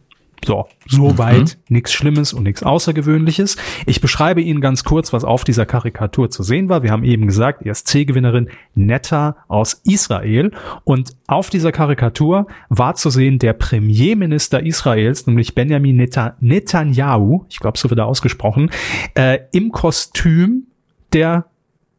So, 0.45 0.67
soweit 0.87 1.59
mhm. 1.69 1.75
nichts 1.75 1.93
Schlimmes 1.93 2.33
und 2.33 2.45
nichts 2.45 2.63
Außergewöhnliches. 2.63 3.57
Ich 3.87 4.01
beschreibe 4.01 4.41
Ihnen 4.41 4.61
ganz 4.61 4.85
kurz, 4.85 5.13
was 5.13 5.25
auf 5.25 5.45
dieser 5.45 5.67
Karikatur 5.67 6.31
zu 6.31 6.43
sehen 6.43 6.69
war. 6.69 6.83
Wir 6.83 6.91
haben 6.91 7.05
eben 7.05 7.27
gesagt, 7.27 7.67
ESC-Gewinnerin 7.67 8.49
Netta 8.75 9.37
aus 9.49 9.81
Israel. 9.85 10.53
Und 10.85 11.11
auf 11.27 11.51
dieser 11.51 11.73
Karikatur 11.73 12.47
war 12.69 12.95
zu 12.95 13.11
sehen 13.11 13.39
der 13.39 13.53
Premierminister 13.53 14.65
Israels, 14.65 15.27
nämlich 15.27 15.55
Benjamin 15.55 15.97
Netanyahu, 16.41 17.45
ich 17.49 17.59
glaube, 17.59 17.79
so 17.79 17.91
wird 17.91 17.99
er 17.99 18.07
ausgesprochen, 18.07 18.71
äh, 19.15 19.41
im 19.53 19.73
Kostüm 19.73 20.69
der 21.13 21.47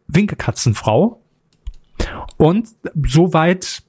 Winkekatzenfrau. 0.08 1.22
Und 2.38 2.70
soweit 3.06 3.84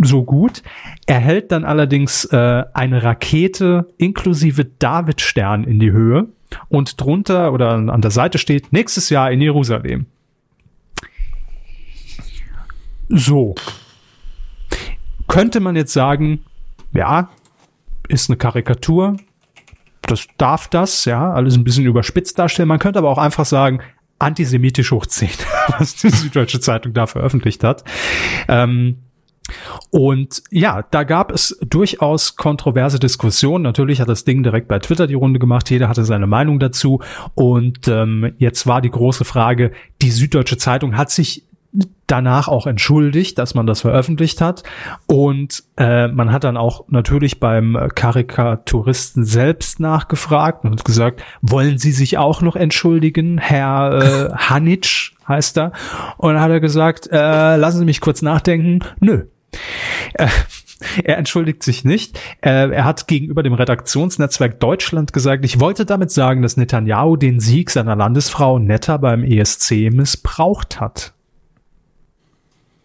so 0.00 0.24
gut. 0.24 0.62
Er 1.06 1.18
hält 1.18 1.52
dann 1.52 1.64
allerdings 1.64 2.24
äh, 2.26 2.64
eine 2.72 3.02
Rakete 3.02 3.92
inklusive 3.98 4.64
Davidstern 4.64 5.64
in 5.64 5.78
die 5.78 5.92
Höhe 5.92 6.28
und 6.68 7.00
drunter 7.00 7.52
oder 7.52 7.70
an 7.72 8.00
der 8.00 8.10
Seite 8.10 8.38
steht 8.38 8.72
nächstes 8.72 9.10
Jahr 9.10 9.30
in 9.30 9.40
Jerusalem. 9.40 10.06
So. 13.08 13.54
Könnte 15.28 15.60
man 15.60 15.76
jetzt 15.76 15.92
sagen, 15.92 16.44
ja, 16.92 17.28
ist 18.08 18.30
eine 18.30 18.36
Karikatur. 18.36 19.16
Das 20.02 20.26
darf 20.38 20.66
das, 20.68 21.04
ja, 21.04 21.32
alles 21.32 21.56
ein 21.56 21.62
bisschen 21.62 21.84
überspitzt 21.84 22.38
darstellen. 22.38 22.68
Man 22.68 22.78
könnte 22.78 22.98
aber 22.98 23.10
auch 23.10 23.18
einfach 23.18 23.44
sagen, 23.44 23.80
antisemitisch 24.18 24.90
hochziehen, 24.90 25.30
was 25.78 25.96
die 25.96 26.10
Süddeutsche 26.10 26.60
Zeitung 26.60 26.94
da 26.94 27.06
veröffentlicht 27.06 27.62
hat. 27.62 27.84
Ähm, 28.48 28.98
und 29.90 30.42
ja, 30.50 30.84
da 30.90 31.04
gab 31.04 31.32
es 31.32 31.58
durchaus 31.66 32.36
kontroverse 32.36 32.98
Diskussionen. 32.98 33.64
Natürlich 33.64 34.00
hat 34.00 34.08
das 34.08 34.24
Ding 34.24 34.42
direkt 34.42 34.68
bei 34.68 34.78
Twitter 34.78 35.06
die 35.06 35.14
Runde 35.14 35.38
gemacht. 35.38 35.70
Jeder 35.70 35.88
hatte 35.88 36.04
seine 36.04 36.26
Meinung 36.26 36.58
dazu. 36.58 37.00
Und 37.34 37.88
ähm, 37.88 38.32
jetzt 38.38 38.66
war 38.66 38.80
die 38.80 38.90
große 38.90 39.24
Frage, 39.24 39.72
die 40.02 40.10
Süddeutsche 40.10 40.56
Zeitung 40.56 40.96
hat 40.96 41.10
sich 41.10 41.44
danach 42.06 42.48
auch 42.48 42.66
entschuldigt, 42.66 43.38
dass 43.38 43.54
man 43.54 43.66
das 43.66 43.82
veröffentlicht 43.82 44.40
hat. 44.40 44.64
Und 45.06 45.62
äh, 45.76 46.08
man 46.08 46.32
hat 46.32 46.44
dann 46.44 46.56
auch 46.56 46.84
natürlich 46.88 47.38
beim 47.38 47.78
Karikaturisten 47.94 49.24
selbst 49.24 49.78
nachgefragt 49.78 50.64
und 50.64 50.84
gesagt, 50.84 51.22
wollen 51.40 51.78
Sie 51.78 51.92
sich 51.92 52.18
auch 52.18 52.42
noch 52.42 52.56
entschuldigen, 52.56 53.38
Herr 53.38 54.02
äh, 54.02 54.34
Hanitsch 54.36 55.12
heißt 55.28 55.58
er. 55.58 55.72
Und 56.16 56.34
dann 56.34 56.42
hat 56.42 56.50
er 56.50 56.60
gesagt, 56.60 57.08
äh, 57.12 57.56
lassen 57.56 57.78
Sie 57.78 57.84
mich 57.84 58.00
kurz 58.00 58.22
nachdenken. 58.22 58.80
Nö, 58.98 59.26
äh, 60.14 60.28
er 61.04 61.18
entschuldigt 61.18 61.62
sich 61.62 61.84
nicht. 61.84 62.18
Äh, 62.40 62.70
er 62.70 62.84
hat 62.84 63.06
gegenüber 63.06 63.42
dem 63.42 63.54
Redaktionsnetzwerk 63.54 64.60
Deutschland 64.60 65.12
gesagt, 65.12 65.44
ich 65.44 65.60
wollte 65.60 65.86
damit 65.86 66.10
sagen, 66.10 66.42
dass 66.42 66.56
Netanyahu 66.56 67.16
den 67.16 67.40
Sieg 67.40 67.70
seiner 67.70 67.96
Landesfrau 67.96 68.58
Netta 68.58 68.96
beim 68.96 69.24
ESC 69.24 69.90
missbraucht 69.92 70.80
hat. 70.80 71.12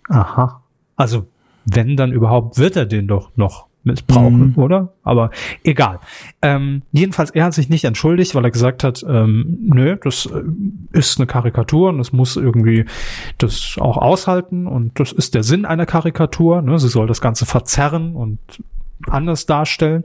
Aha. 0.09 0.61
Also, 0.95 1.27
wenn 1.65 1.95
dann 1.95 2.11
überhaupt, 2.11 2.57
wird 2.57 2.75
er 2.75 2.85
den 2.85 3.07
doch 3.07 3.31
noch 3.35 3.67
missbrauchen, 3.85 4.53
mhm. 4.55 4.63
oder? 4.63 4.93
Aber 5.03 5.29
egal. 5.63 5.99
Ähm, 6.41 6.81
jedenfalls, 6.91 7.31
er 7.31 7.45
hat 7.45 7.53
sich 7.53 7.69
nicht 7.69 7.85
entschuldigt, 7.85 8.35
weil 8.35 8.43
er 8.43 8.51
gesagt 8.51 8.83
hat, 8.83 9.05
ähm, 9.07 9.57
nö, 9.61 9.97
das 10.03 10.25
äh, 10.25 10.43
ist 10.91 11.19
eine 11.19 11.27
Karikatur 11.27 11.89
und 11.89 11.99
es 11.99 12.11
muss 12.11 12.35
irgendwie 12.35 12.85
das 13.37 13.77
auch 13.79 13.97
aushalten 13.97 14.67
und 14.67 14.99
das 14.99 15.11
ist 15.11 15.35
der 15.35 15.43
Sinn 15.43 15.65
einer 15.65 15.85
Karikatur. 15.85 16.61
Ne? 16.61 16.79
Sie 16.79 16.89
soll 16.89 17.07
das 17.07 17.21
Ganze 17.21 17.45
verzerren 17.45 18.15
und 18.15 18.39
anders 19.07 19.45
darstellen. 19.45 20.03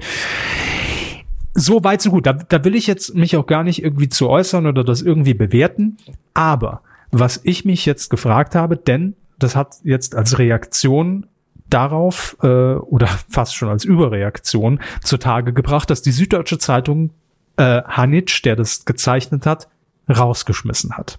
So 1.55 1.83
weit, 1.83 2.01
so 2.01 2.11
gut. 2.11 2.27
Da, 2.27 2.35
da 2.35 2.65
will 2.65 2.75
ich 2.75 2.87
jetzt 2.87 3.15
mich 3.15 3.37
auch 3.37 3.47
gar 3.47 3.65
nicht 3.65 3.83
irgendwie 3.83 4.09
zu 4.09 4.29
äußern 4.29 4.67
oder 4.67 4.85
das 4.85 5.03
irgendwie 5.03 5.35
bewerten. 5.35 5.97
Aber 6.35 6.83
was 7.11 7.41
ich 7.43 7.65
mich 7.65 7.87
jetzt 7.87 8.09
gefragt 8.09 8.55
habe, 8.55 8.77
denn 8.77 9.17
das 9.39 9.57
hat 9.57 9.77
jetzt 9.83 10.15
als 10.15 10.39
Reaktion 10.39 11.27
darauf 11.71 12.37
äh, 12.43 12.75
oder 12.75 13.07
fast 13.29 13.55
schon 13.55 13.69
als 13.69 13.85
Überreaktion 13.85 14.81
zutage 15.03 15.53
gebracht, 15.53 15.91
dass 15.91 16.03
die 16.03 16.13
Süddeutsche 16.13 16.59
Zeitung 16.59 17.11
äh, 17.57 17.83
Hanitsch, 17.83 18.45
der 18.45 18.57
das 18.57 18.85
gezeichnet 18.85 19.47
hat, 19.47 19.69
rausgeschmissen 20.09 20.97
hat. 20.97 21.19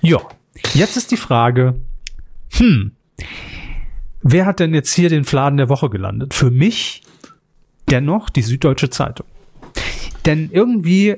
Ja, 0.00 0.18
jetzt 0.74 0.96
ist 0.96 1.10
die 1.10 1.16
Frage, 1.16 1.80
hm, 2.52 2.92
wer 4.22 4.46
hat 4.46 4.60
denn 4.60 4.74
jetzt 4.74 4.92
hier 4.92 5.08
den 5.08 5.24
Fladen 5.24 5.56
der 5.56 5.68
Woche 5.68 5.90
gelandet? 5.90 6.34
Für 6.34 6.50
mich 6.50 7.02
dennoch 7.88 8.30
die 8.30 8.42
Süddeutsche 8.42 8.90
Zeitung. 8.90 9.26
Denn 10.26 10.50
irgendwie 10.52 11.16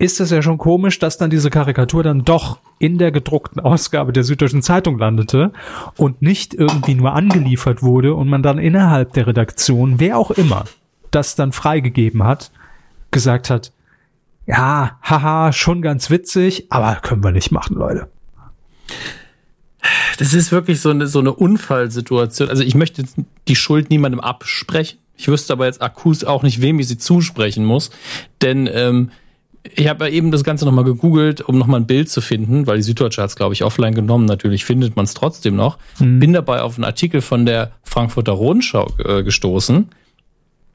ist 0.00 0.18
es 0.18 0.30
ja 0.30 0.40
schon 0.40 0.56
komisch, 0.56 0.98
dass 0.98 1.18
dann 1.18 1.28
diese 1.28 1.50
Karikatur 1.50 2.02
dann 2.02 2.24
doch 2.24 2.58
in 2.78 2.96
der 2.96 3.12
gedruckten 3.12 3.60
Ausgabe 3.64 4.12
der 4.12 4.24
Süddeutschen 4.24 4.62
Zeitung 4.62 4.98
landete 4.98 5.52
und 5.96 6.22
nicht 6.22 6.54
irgendwie 6.54 6.94
nur 6.94 7.12
angeliefert 7.12 7.82
wurde 7.82 8.14
und 8.14 8.28
man 8.28 8.42
dann 8.42 8.58
innerhalb 8.58 9.12
der 9.12 9.26
Redaktion, 9.26 10.00
wer 10.00 10.16
auch 10.16 10.30
immer, 10.30 10.64
das 11.10 11.36
dann 11.36 11.52
freigegeben 11.52 12.24
hat, 12.24 12.50
gesagt 13.10 13.50
hat, 13.50 13.72
ja, 14.46 14.98
haha, 15.02 15.52
schon 15.52 15.82
ganz 15.82 16.08
witzig, 16.08 16.66
aber 16.70 16.96
können 17.02 17.22
wir 17.22 17.32
nicht 17.32 17.52
machen, 17.52 17.76
Leute. 17.76 18.08
Das 20.18 20.32
ist 20.32 20.50
wirklich 20.50 20.80
so 20.80 20.90
eine, 20.90 21.06
so 21.08 21.18
eine 21.18 21.32
Unfallsituation. 21.32 22.48
Also 22.48 22.62
ich 22.62 22.74
möchte 22.74 23.04
die 23.48 23.56
Schuld 23.56 23.90
niemandem 23.90 24.20
absprechen. 24.20 24.98
Ich 25.16 25.28
wüsste 25.28 25.52
aber 25.52 25.66
jetzt 25.66 25.82
akkus 25.82 26.24
auch 26.24 26.42
nicht, 26.42 26.62
wem 26.62 26.78
ich 26.78 26.88
sie 26.88 26.96
zusprechen 26.96 27.66
muss. 27.66 27.90
Denn 28.40 28.66
ähm, 28.72 29.10
ich 29.62 29.88
habe 29.88 30.08
eben 30.10 30.30
das 30.30 30.42
Ganze 30.42 30.64
nochmal 30.64 30.84
gegoogelt, 30.84 31.42
um 31.42 31.58
nochmal 31.58 31.80
ein 31.80 31.86
Bild 31.86 32.08
zu 32.08 32.20
finden, 32.20 32.66
weil 32.66 32.78
die 32.78 32.82
Süddeutsche 32.82 33.22
hat 33.22 33.30
es, 33.30 33.36
glaube 33.36 33.52
ich, 33.52 33.62
offline 33.62 33.94
genommen. 33.94 34.24
Natürlich 34.24 34.64
findet 34.64 34.96
man 34.96 35.04
es 35.04 35.14
trotzdem 35.14 35.54
noch. 35.54 35.78
Mhm. 35.98 36.18
Bin 36.18 36.32
dabei 36.32 36.62
auf 36.62 36.76
einen 36.76 36.84
Artikel 36.84 37.20
von 37.20 37.44
der 37.44 37.72
Frankfurter 37.82 38.32
Rundschau 38.32 38.90
äh, 39.04 39.22
gestoßen. 39.22 39.90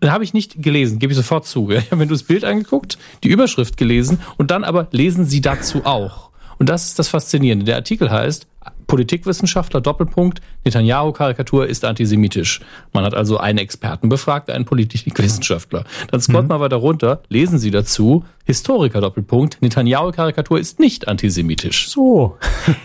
Den 0.03 0.11
habe 0.11 0.23
ich 0.23 0.33
nicht 0.33 0.61
gelesen, 0.61 0.99
gebe 0.99 1.13
ich 1.13 1.17
sofort 1.17 1.47
zu. 1.47 1.69
Ich 1.71 1.85
habe 1.85 1.97
mir 1.97 2.07
das 2.07 2.23
Bild 2.23 2.43
angeguckt, 2.43 2.97
die 3.23 3.29
Überschrift 3.29 3.77
gelesen 3.77 4.19
und 4.37 4.51
dann 4.51 4.63
aber 4.63 4.87
lesen 4.91 5.25
Sie 5.25 5.41
dazu 5.41 5.85
auch. 5.85 6.29
Und 6.59 6.69
das 6.69 6.85
ist 6.85 6.99
das 6.99 7.07
Faszinierende. 7.07 7.65
Der 7.65 7.75
Artikel 7.75 8.11
heißt 8.11 8.47
Politikwissenschaftler, 8.87 9.81
Doppelpunkt, 9.81 10.41
Netanyahu-Karikatur 10.63 11.67
ist 11.67 11.85
antisemitisch. 11.85 12.61
Man 12.93 13.03
hat 13.03 13.13
also 13.13 13.37
einen 13.37 13.59
Experten 13.59 14.09
befragt, 14.09 14.49
einen 14.49 14.65
Politikwissenschaftler. 14.65 15.83
Dann 16.11 16.21
scrollt 16.21 16.43
mhm. 16.43 16.49
mal 16.49 16.59
weiter 16.59 16.77
runter, 16.77 17.21
lesen 17.29 17.59
Sie 17.59 17.71
dazu, 17.71 18.23
Historiker, 18.45 19.01
Doppelpunkt, 19.01 19.61
Netanyahu-Karikatur 19.61 20.59
ist 20.59 20.79
nicht 20.79 21.07
antisemitisch. 21.07 21.89
So. 21.89 22.37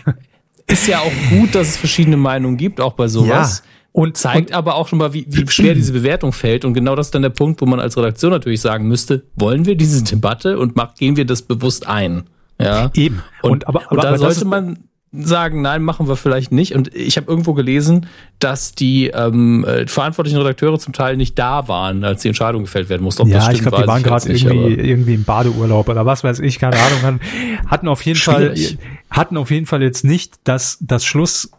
ist 0.67 0.87
ja 0.87 0.99
auch 0.99 1.11
gut, 1.29 1.55
dass 1.55 1.69
es 1.69 1.77
verschiedene 1.77 2.17
Meinungen 2.17 2.57
gibt, 2.57 2.81
auch 2.81 2.93
bei 2.93 3.07
sowas. 3.07 3.63
Ja. 3.63 3.71
Und 3.93 4.15
zeigt 4.15 4.51
und, 4.51 4.55
aber 4.55 4.75
auch 4.75 4.87
schon 4.87 4.99
mal, 4.99 5.13
wie, 5.13 5.25
wie 5.27 5.45
schwer 5.49 5.75
diese 5.75 5.91
Bewertung 5.91 6.31
fällt. 6.31 6.63
Und 6.63 6.73
genau 6.73 6.95
das 6.95 7.07
ist 7.07 7.15
dann 7.15 7.23
der 7.23 7.29
Punkt, 7.29 7.59
wo 7.59 7.65
man 7.65 7.81
als 7.81 7.97
Redaktion 7.97 8.31
natürlich 8.31 8.61
sagen 8.61 8.87
müsste, 8.87 9.23
wollen 9.35 9.65
wir 9.65 9.75
diese 9.75 10.01
Debatte 10.01 10.57
und 10.57 10.75
gehen 10.97 11.17
wir 11.17 11.25
das 11.25 11.41
bewusst 11.41 11.87
ein? 11.87 12.23
Ja. 12.57 12.89
Eben. 12.93 13.21
Und, 13.41 13.51
und 13.51 13.67
aber, 13.67 13.81
aber, 13.81 13.91
und 13.91 14.03
da 14.03 14.07
aber 14.09 14.17
sollte 14.17 14.45
man 14.45 14.79
sagen, 15.13 15.61
nein, 15.61 15.83
machen 15.83 16.07
wir 16.07 16.15
vielleicht 16.15 16.53
nicht. 16.53 16.73
Und 16.73 16.95
ich 16.95 17.17
habe 17.17 17.29
irgendwo 17.29 17.53
gelesen, 17.53 18.07
dass 18.39 18.73
die 18.73 19.07
ähm, 19.07 19.65
äh, 19.65 19.85
verantwortlichen 19.85 20.37
Redakteure 20.37 20.79
zum 20.79 20.93
Teil 20.93 21.17
nicht 21.17 21.37
da 21.37 21.67
waren, 21.67 22.03
als 22.05 22.21
die 22.21 22.29
Entscheidung 22.29 22.63
gefällt 22.63 22.87
werden 22.87 23.03
musste. 23.03 23.23
Ob 23.23 23.27
ja, 23.27 23.41
stimmt, 23.41 23.55
ich 23.55 23.61
glaube, 23.61 23.81
die 23.81 23.87
waren 23.87 24.03
gerade 24.03 24.29
irgendwie, 24.31 24.73
irgendwie 24.75 25.15
im 25.15 25.25
Badeurlaub 25.25 25.89
oder 25.89 26.05
was 26.05 26.23
weiß 26.23 26.39
ich, 26.39 26.59
keine 26.59 26.77
Ahnung. 26.77 27.19
Hatten 27.67 27.89
auf 27.89 28.01
jeden 28.03 28.17
Schwierig. 28.17 28.77
Fall, 28.77 28.77
hatten 29.09 29.37
auf 29.37 29.51
jeden 29.51 29.65
Fall 29.65 29.81
jetzt 29.81 30.05
nicht 30.05 30.35
das, 30.45 30.77
das 30.79 31.03
Schluss 31.03 31.51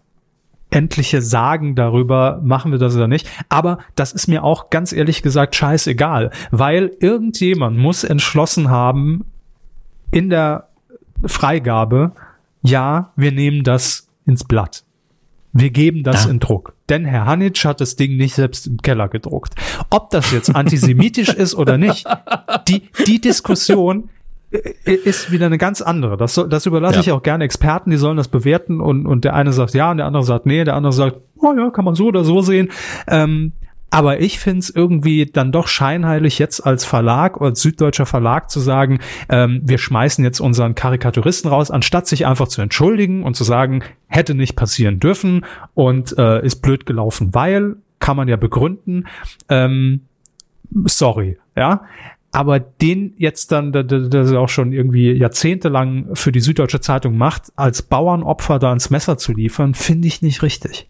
endliche 0.70 1.20
Sagen 1.20 1.74
darüber, 1.74 2.40
machen 2.42 2.72
wir 2.72 2.78
das 2.78 2.96
oder 2.96 3.08
nicht. 3.08 3.28
Aber 3.50 3.78
das 3.94 4.12
ist 4.12 4.28
mir 4.28 4.42
auch 4.42 4.70
ganz 4.70 4.92
ehrlich 4.92 5.22
gesagt 5.22 5.54
scheißegal, 5.54 6.30
weil 6.50 6.90
irgendjemand 7.00 7.76
muss 7.76 8.02
entschlossen 8.02 8.70
haben 8.70 9.26
in 10.10 10.30
der 10.30 10.68
Freigabe, 11.26 12.12
ja, 12.62 13.12
wir 13.16 13.32
nehmen 13.32 13.64
das 13.64 14.08
ins 14.24 14.44
Blatt. 14.44 14.84
Wir 15.52 15.70
geben 15.70 16.02
das 16.02 16.24
ja. 16.24 16.30
in 16.30 16.40
Druck. 16.40 16.74
Denn 16.88 17.04
Herr 17.04 17.26
Hanitsch 17.26 17.64
hat 17.64 17.80
das 17.80 17.96
Ding 17.96 18.16
nicht 18.16 18.34
selbst 18.34 18.66
im 18.66 18.78
Keller 18.78 19.08
gedruckt. 19.08 19.54
Ob 19.90 20.08
das 20.10 20.32
jetzt 20.32 20.54
antisemitisch 20.54 21.28
ist 21.34 21.54
oder 21.54 21.76
nicht, 21.76 22.06
die, 22.68 22.88
die 23.06 23.20
Diskussion 23.20 24.08
äh, 24.50 24.92
ist 24.92 25.30
wieder 25.30 25.46
eine 25.46 25.58
ganz 25.58 25.82
andere. 25.82 26.16
Das, 26.16 26.40
das 26.48 26.64
überlasse 26.64 26.96
ja. 26.96 27.00
ich 27.00 27.12
auch 27.12 27.22
gerne 27.22 27.44
Experten, 27.44 27.90
die 27.90 27.98
sollen 27.98 28.16
das 28.16 28.28
bewerten 28.28 28.80
und, 28.80 29.06
und 29.06 29.24
der 29.24 29.34
eine 29.34 29.52
sagt 29.52 29.74
ja 29.74 29.90
und 29.90 29.98
der 29.98 30.06
andere 30.06 30.22
sagt 30.22 30.46
nee, 30.46 30.64
der 30.64 30.74
andere 30.74 30.92
sagt, 30.92 31.18
oh 31.36 31.52
ja, 31.54 31.70
kann 31.70 31.84
man 31.84 31.94
so 31.94 32.06
oder 32.06 32.24
so 32.24 32.40
sehen. 32.40 32.70
Ähm, 33.06 33.52
aber 33.92 34.20
ich 34.20 34.38
finde 34.38 34.60
es 34.60 34.70
irgendwie 34.70 35.26
dann 35.26 35.52
doch 35.52 35.68
scheinheilig, 35.68 36.38
jetzt 36.38 36.60
als 36.60 36.86
Verlag, 36.86 37.38
als 37.42 37.60
süddeutscher 37.60 38.06
Verlag 38.06 38.50
zu 38.50 38.58
sagen, 38.58 39.00
ähm, 39.28 39.60
wir 39.64 39.76
schmeißen 39.76 40.24
jetzt 40.24 40.40
unseren 40.40 40.74
Karikaturisten 40.74 41.50
raus, 41.50 41.70
anstatt 41.70 42.06
sich 42.06 42.26
einfach 42.26 42.48
zu 42.48 42.62
entschuldigen 42.62 43.22
und 43.22 43.36
zu 43.36 43.44
sagen, 43.44 43.84
hätte 44.06 44.34
nicht 44.34 44.56
passieren 44.56 44.98
dürfen 44.98 45.44
und 45.74 46.16
äh, 46.16 46.42
ist 46.42 46.62
blöd 46.62 46.86
gelaufen, 46.86 47.34
weil 47.34 47.76
kann 47.98 48.16
man 48.16 48.28
ja 48.28 48.36
begründen. 48.36 49.08
Ähm, 49.50 50.00
sorry, 50.86 51.38
ja. 51.54 51.84
Aber 52.30 52.60
den 52.60 53.12
jetzt 53.18 53.52
dann, 53.52 53.72
der, 53.72 53.84
der 53.84 54.40
auch 54.40 54.48
schon 54.48 54.72
irgendwie 54.72 55.12
jahrzehntelang 55.12 56.16
für 56.16 56.32
die 56.32 56.40
Süddeutsche 56.40 56.80
Zeitung 56.80 57.18
macht, 57.18 57.52
als 57.56 57.82
Bauernopfer 57.82 58.58
da 58.58 58.72
ins 58.72 58.88
Messer 58.88 59.18
zu 59.18 59.34
liefern, 59.34 59.74
finde 59.74 60.08
ich 60.08 60.22
nicht 60.22 60.42
richtig. 60.42 60.88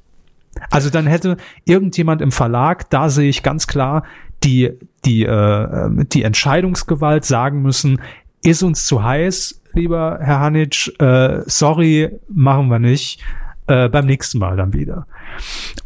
Also 0.71 0.91
dann 0.91 1.07
hätte 1.07 1.37
irgendjemand 1.65 2.21
im 2.21 2.33
Verlag, 2.33 2.91
da 2.91 3.09
sehe 3.09 3.29
ich 3.29 3.43
ganz 3.43 3.67
klar, 3.67 4.05
die, 4.45 4.71
die, 5.05 5.25
äh, 5.25 5.89
die 6.07 6.23
Entscheidungsgewalt 6.23 7.25
sagen 7.25 7.63
müssen, 7.63 8.01
ist 8.43 8.63
uns 8.63 8.87
zu 8.87 9.03
heiß, 9.03 9.63
lieber 9.73 10.19
Herr 10.21 10.41
Hanitsch, 10.41 10.89
äh, 11.01 11.43
sorry, 11.47 12.19
machen 12.29 12.69
wir 12.69 12.79
nicht. 12.79 13.23
Äh, 13.69 13.89
beim 13.89 14.07
nächsten 14.07 14.39
Mal 14.39 14.57
dann 14.57 14.73
wieder. 14.73 15.07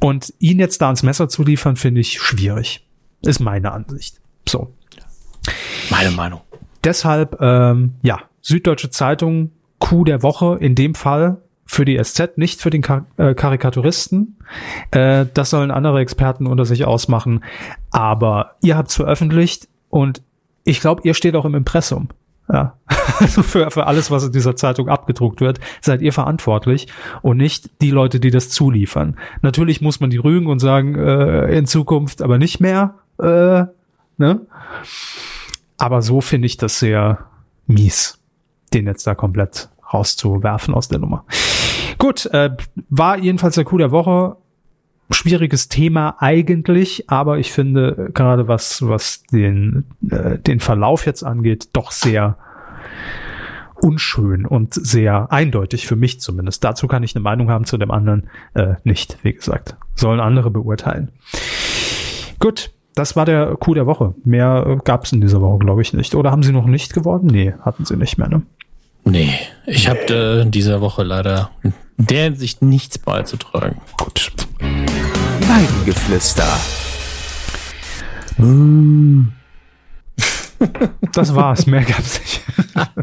Und 0.00 0.32
ihn 0.38 0.58
jetzt 0.58 0.80
da 0.80 0.86
ans 0.86 1.02
Messer 1.02 1.28
zu 1.28 1.42
liefern, 1.42 1.76
finde 1.76 2.00
ich 2.00 2.18
schwierig. 2.18 2.86
Ist 3.20 3.38
meine 3.38 3.70
Ansicht. 3.70 4.18
So. 4.48 4.72
Meine 5.90 6.10
Meinung. 6.10 6.40
Deshalb, 6.82 7.36
ähm, 7.40 7.94
ja, 8.02 8.20
Süddeutsche 8.40 8.90
Zeitung, 8.90 9.50
Coup 9.78 10.06
der 10.06 10.22
Woche 10.22 10.56
in 10.58 10.74
dem 10.74 10.94
Fall 10.94 11.42
für 11.66 11.84
die 11.84 12.02
SZ, 12.02 12.38
nicht 12.38 12.62
für 12.62 12.70
den 12.70 12.80
Kar 12.80 13.06
äh, 13.16 13.34
Karikaturisten. 13.34 14.36
Äh, 14.92 15.26
das 15.34 15.50
sollen 15.50 15.70
andere 15.70 16.00
Experten 16.00 16.46
unter 16.46 16.64
sich 16.64 16.84
ausmachen. 16.84 17.44
Aber 17.90 18.54
ihr 18.62 18.76
habt 18.76 18.88
es 18.88 18.96
veröffentlicht 18.96 19.68
und 19.90 20.22
ich 20.64 20.80
glaube, 20.80 21.02
ihr 21.04 21.14
steht 21.14 21.34
auch 21.34 21.44
im 21.44 21.54
Impressum. 21.54 22.08
Ja, 22.52 22.74
also 23.18 23.42
für, 23.42 23.70
für 23.72 23.86
alles, 23.86 24.10
was 24.10 24.24
in 24.24 24.32
dieser 24.32 24.54
Zeitung 24.54 24.88
abgedruckt 24.88 25.40
wird, 25.40 25.58
seid 25.80 26.00
ihr 26.00 26.12
verantwortlich 26.12 26.86
und 27.22 27.38
nicht 27.38 27.70
die 27.80 27.90
Leute, 27.90 28.20
die 28.20 28.30
das 28.30 28.50
zuliefern. 28.50 29.16
Natürlich 29.42 29.80
muss 29.80 29.98
man 29.98 30.10
die 30.10 30.16
rügen 30.16 30.46
und 30.46 30.60
sagen, 30.60 30.94
äh, 30.94 31.56
in 31.56 31.66
Zukunft 31.66 32.22
aber 32.22 32.38
nicht 32.38 32.60
mehr. 32.60 32.94
Äh, 33.18 33.64
ne? 34.18 34.40
Aber 35.76 36.02
so 36.02 36.20
finde 36.20 36.46
ich 36.46 36.56
das 36.56 36.78
sehr 36.78 37.26
mies, 37.66 38.20
den 38.72 38.86
jetzt 38.86 39.06
da 39.06 39.16
komplett 39.16 39.68
rauszuwerfen 39.92 40.74
aus 40.74 40.88
der 40.88 40.98
Nummer. 40.98 41.24
Gut, 41.98 42.26
äh, 42.26 42.50
war 42.88 43.18
jedenfalls 43.18 43.54
der 43.54 43.64
Coup 43.64 43.78
der 43.78 43.90
Woche. 43.90 44.36
Schwieriges 45.10 45.68
Thema 45.68 46.16
eigentlich, 46.18 47.08
aber 47.08 47.38
ich 47.38 47.52
finde 47.52 48.10
gerade 48.12 48.48
was 48.48 48.88
was 48.88 49.22
den 49.22 49.84
äh, 50.10 50.36
den 50.38 50.58
Verlauf 50.58 51.06
jetzt 51.06 51.22
angeht, 51.22 51.68
doch 51.74 51.92
sehr 51.92 52.36
unschön 53.80 54.46
und 54.46 54.74
sehr 54.74 55.30
eindeutig 55.30 55.86
für 55.86 55.96
mich 55.96 56.20
zumindest. 56.20 56.64
Dazu 56.64 56.88
kann 56.88 57.02
ich 57.04 57.14
eine 57.14 57.22
Meinung 57.22 57.50
haben, 57.50 57.66
zu 57.66 57.78
dem 57.78 57.90
anderen 57.90 58.28
äh, 58.54 58.74
nicht. 58.84 59.18
Wie 59.22 59.32
gesagt, 59.32 59.76
sollen 59.94 60.18
andere 60.18 60.50
beurteilen. 60.50 61.12
Gut, 62.40 62.72
das 62.94 63.14
war 63.14 63.24
der 63.26 63.56
Coup 63.56 63.74
der 63.74 63.86
Woche. 63.86 64.14
Mehr 64.24 64.80
gab 64.84 65.04
es 65.04 65.12
in 65.12 65.20
dieser 65.20 65.40
Woche, 65.40 65.58
glaube 65.58 65.82
ich, 65.82 65.92
nicht. 65.92 66.14
Oder 66.14 66.30
haben 66.30 66.42
sie 66.42 66.52
noch 66.52 66.66
nicht 66.66 66.94
geworden? 66.94 67.28
Nee, 67.30 67.54
hatten 67.60 67.84
sie 67.84 67.96
nicht 67.96 68.18
mehr, 68.18 68.28
ne? 68.28 68.42
Nee, 69.08 69.38
ich 69.66 69.88
habe 69.88 70.00
äh, 70.10 70.42
in 70.42 70.50
dieser 70.50 70.80
Woche 70.80 71.04
leider 71.04 71.50
in 71.62 71.72
der 71.96 72.24
Hinsicht 72.24 72.60
nichts 72.60 72.98
beizutragen. 72.98 73.80
Gut. 73.98 74.32
Weidengeflüster. 75.40 76.58
Das 81.12 81.34
war's, 81.34 81.66
mehr 81.66 81.82
gab's 81.82 82.18
nicht. 82.18 82.40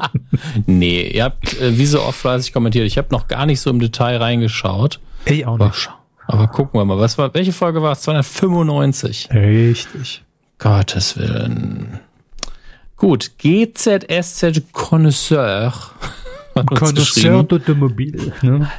nee, 0.65 1.07
ihr 1.07 1.23
habt 1.25 1.59
äh, 1.61 1.77
wie 1.77 1.85
so 1.85 2.01
oft 2.01 2.19
fleißig 2.19 2.51
kommentiert. 2.51 2.87
Ich 2.87 2.97
habe 2.97 3.09
noch 3.11 3.27
gar 3.27 3.45
nicht 3.45 3.61
so 3.61 3.69
im 3.69 3.79
Detail 3.79 4.17
reingeschaut. 4.17 4.99
Ich 5.25 5.45
auch 5.45 5.59
nicht. 5.59 5.89
Aber 6.25 6.47
gucken 6.47 6.79
wir 6.79 6.85
mal, 6.85 6.97
was 6.97 7.17
war, 7.19 7.33
welche 7.35 7.53
Folge 7.53 7.81
war 7.81 7.91
es? 7.91 8.01
295. 8.01 9.29
Richtig. 9.31 10.23
Gottes 10.57 11.15
Willen. 11.17 11.99
Gut, 13.03 13.31
GZSZ 13.37 14.71
Connoisseur. 14.71 15.73
Connoisseur 16.53 17.43
d'Automobile. 17.43 18.31
Ne? 18.41 18.71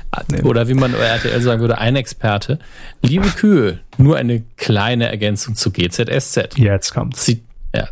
Oder 0.45 0.66
wie 0.66 0.72
man 0.72 0.93
bei 0.93 0.99
RTL 1.01 1.43
sagen 1.43 1.61
würde, 1.61 1.77
ein 1.77 1.95
Experte. 1.95 2.59
Liebe 3.03 3.29
Kühe, 3.29 3.81
nur 3.99 4.16
eine 4.16 4.43
kleine 4.57 5.11
Ergänzung 5.11 5.57
zu 5.57 5.70
GZSZ. 5.70 6.57
Jetzt 6.57 6.95
kommt's. 6.95 7.37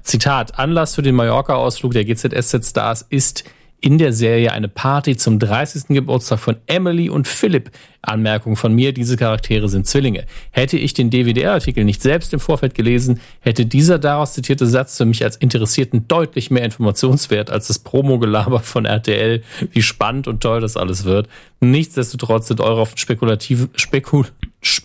Zitat, 0.04 0.58
Anlass 0.58 0.94
für 0.94 1.02
den 1.02 1.16
Mallorca-Ausflug 1.16 1.92
der 1.92 2.06
GZSZ-Stars 2.06 3.04
ist 3.10 3.44
in 3.82 3.98
der 3.98 4.12
Serie 4.12 4.52
eine 4.52 4.68
Party 4.68 5.16
zum 5.16 5.38
30. 5.38 5.88
Geburtstag 5.88 6.38
von 6.38 6.56
Emily 6.66 7.10
und 7.10 7.28
Philipp. 7.28 7.70
Anmerkung 8.00 8.56
von 8.56 8.74
mir, 8.74 8.92
diese 8.92 9.16
Charaktere 9.16 9.68
sind 9.68 9.86
Zwillinge. 9.86 10.24
Hätte 10.50 10.76
ich 10.76 10.94
den 10.94 11.10
DVD-Artikel 11.10 11.84
nicht 11.84 12.00
selbst 12.00 12.32
im 12.32 12.40
Vorfeld 12.40 12.74
gelesen, 12.74 13.20
hätte 13.40 13.66
dieser 13.66 13.98
daraus 13.98 14.34
zitierte 14.34 14.66
Satz 14.66 14.96
für 14.96 15.04
mich 15.04 15.22
als 15.22 15.36
Interessierten 15.36 16.08
deutlich 16.08 16.50
mehr 16.50 16.64
Informationswert 16.64 17.50
als 17.50 17.68
das 17.68 17.80
Promo-Gelaber 17.80 18.60
von 18.60 18.86
RTL, 18.86 19.42
wie 19.70 19.82
spannend 19.82 20.26
und 20.26 20.40
toll 20.40 20.60
das 20.60 20.76
alles 20.76 21.04
wird. 21.04 21.28
Nichtsdestotrotz 21.60 22.48
sind 22.48 22.60
eure 22.60 22.80
auf 22.80 22.92
spekulative, 22.96 23.68
spekul, 23.74 24.26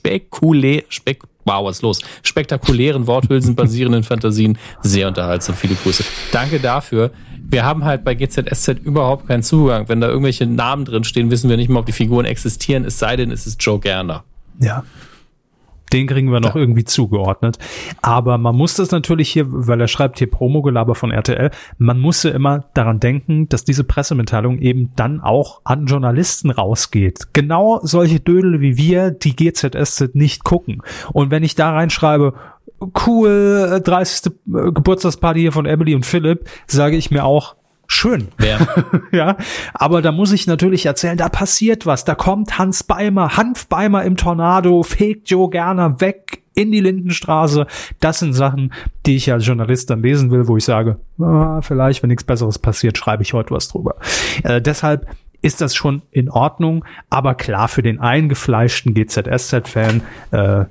spekulä, 0.08 0.84
spek, 0.90 1.24
wow, 1.46 1.66
was 1.66 1.82
los? 1.82 2.00
Spektakulären 2.24 3.08
Worthülsen 3.08 3.56
basierenden 3.56 4.04
Fantasien 4.04 4.58
sehr 4.82 5.08
unterhaltsam. 5.08 5.56
Viele 5.56 5.76
Grüße. 5.76 6.04
Danke 6.32 6.60
dafür 6.60 7.12
wir 7.50 7.64
haben 7.64 7.86
halt 7.86 8.04
bei 8.04 8.14
GZSZ 8.14 8.80
überhaupt 8.84 9.28
keinen 9.28 9.44
Zugang. 9.44 9.88
Wenn 9.88 10.02
da 10.02 10.08
irgendwelche 10.08 10.46
Namen 10.46 10.86
drin 10.86 11.04
stehen, 11.04 11.32
wissen 11.32 11.50
wir 11.50 11.58
nicht 11.58 11.70
mal, 11.70 11.80
ob 11.80 11.86
die 11.86 11.92
Figuren 11.92 12.26
existieren, 12.26 12.84
es 12.86 13.00
sei 13.00 13.16
denn, 13.16 13.32
es 13.32 13.48
ist 13.48 13.64
Joe 13.64 13.80
Gerner. 13.80 14.24
Ja. 14.60 14.84
Den 15.94 16.08
kriegen 16.08 16.32
wir 16.32 16.40
noch 16.40 16.56
ja. 16.56 16.62
irgendwie 16.62 16.84
zugeordnet. 16.84 17.58
Aber 18.02 18.38
man 18.38 18.56
muss 18.56 18.76
das 18.76 18.92
natürlich 18.92 19.30
hier, 19.30 19.46
weil 19.48 19.80
er 19.80 19.88
schreibt 19.88 20.20
hier 20.20 20.30
Promogelaber 20.30 20.96
von 20.96 21.12
RTL, 21.12 21.52
man 21.78 22.00
muss 22.00 22.24
ja 22.24 22.32
immer 22.32 22.66
daran 22.74 23.00
denken, 23.00 23.48
dass 23.50 23.64
diese 23.64 23.84
Pressemitteilung 23.84 24.60
eben 24.60 24.92
dann 24.96 25.22
auch 25.22 25.62
an 25.64 25.86
Journalisten 25.86 26.52
rausgeht. 26.52 27.34
Genau 27.34 27.80
solche 27.84 28.20
Dödel 28.20 28.62
wie 28.62 28.78
wir, 28.78 29.12
die 29.12 29.36
GZSZ 29.36 30.14
nicht 30.16 30.44
gucken. 30.44 30.82
Und 31.14 31.32
wenn 31.32 31.44
ich 31.44 31.56
da 31.56 31.72
reinschreibe, 31.72 32.34
cool, 33.06 33.82
30. 33.84 34.26
Äh, 34.26 34.58
äh, 34.58 34.72
Geburtstagsparty 34.72 35.40
hier 35.40 35.52
von 35.52 35.66
Emily 35.66 35.96
und 35.96 36.06
Philipp, 36.06 36.50
sage 36.68 36.98
ich 36.98 37.12
mir 37.12 37.26
auch, 37.26 37.56
schön. 37.88 38.28
Wer? 38.38 38.68
ja, 39.12 39.38
aber 39.74 40.02
da 40.02 40.12
muss 40.12 40.32
ich 40.32 40.48
natürlich 40.48 40.86
erzählen, 40.86 41.18
da 41.18 41.30
passiert 41.30 41.86
was. 41.86 42.06
Da 42.06 42.16
kommt 42.16 42.60
Hans 42.60 42.84
Beimer, 42.84 43.38
Hanf 43.38 43.68
Beimer 43.68 44.04
im 44.04 44.18
Tornado, 44.18 44.84
fegt 44.84 45.30
Joe 45.30 45.50
Gerner 45.50 46.00
weg 46.00 46.44
in 46.54 46.72
die 46.72 46.82
Lindenstraße. 46.82 47.68
Das 48.00 48.20
sind 48.20 48.34
Sachen, 48.34 48.74
die 49.06 49.16
ich 49.16 49.32
als 49.32 49.46
Journalist 49.46 49.90
dann 49.90 50.02
lesen 50.02 50.32
will, 50.32 50.48
wo 50.48 50.58
ich 50.58 50.66
sage, 50.66 51.00
ah, 51.20 51.62
vielleicht, 51.62 52.04
wenn 52.04 52.10
nichts 52.10 52.24
Besseres 52.24 52.60
passiert, 52.60 52.98
schreibe 52.98 53.24
ich 53.24 53.34
heute 53.34 53.52
was 53.52 53.68
drüber. 53.68 53.96
Äh, 54.44 54.62
deshalb 54.62 55.08
ist 55.42 55.62
das 55.62 55.76
schon 55.76 56.02
in 56.12 56.30
Ordnung, 56.30 56.84
aber 57.10 57.36
klar, 57.36 57.68
für 57.68 57.84
den 57.84 58.00
eingefleischten 58.00 58.96
GZSZ-Fan 58.96 60.02
äh, 60.32 60.66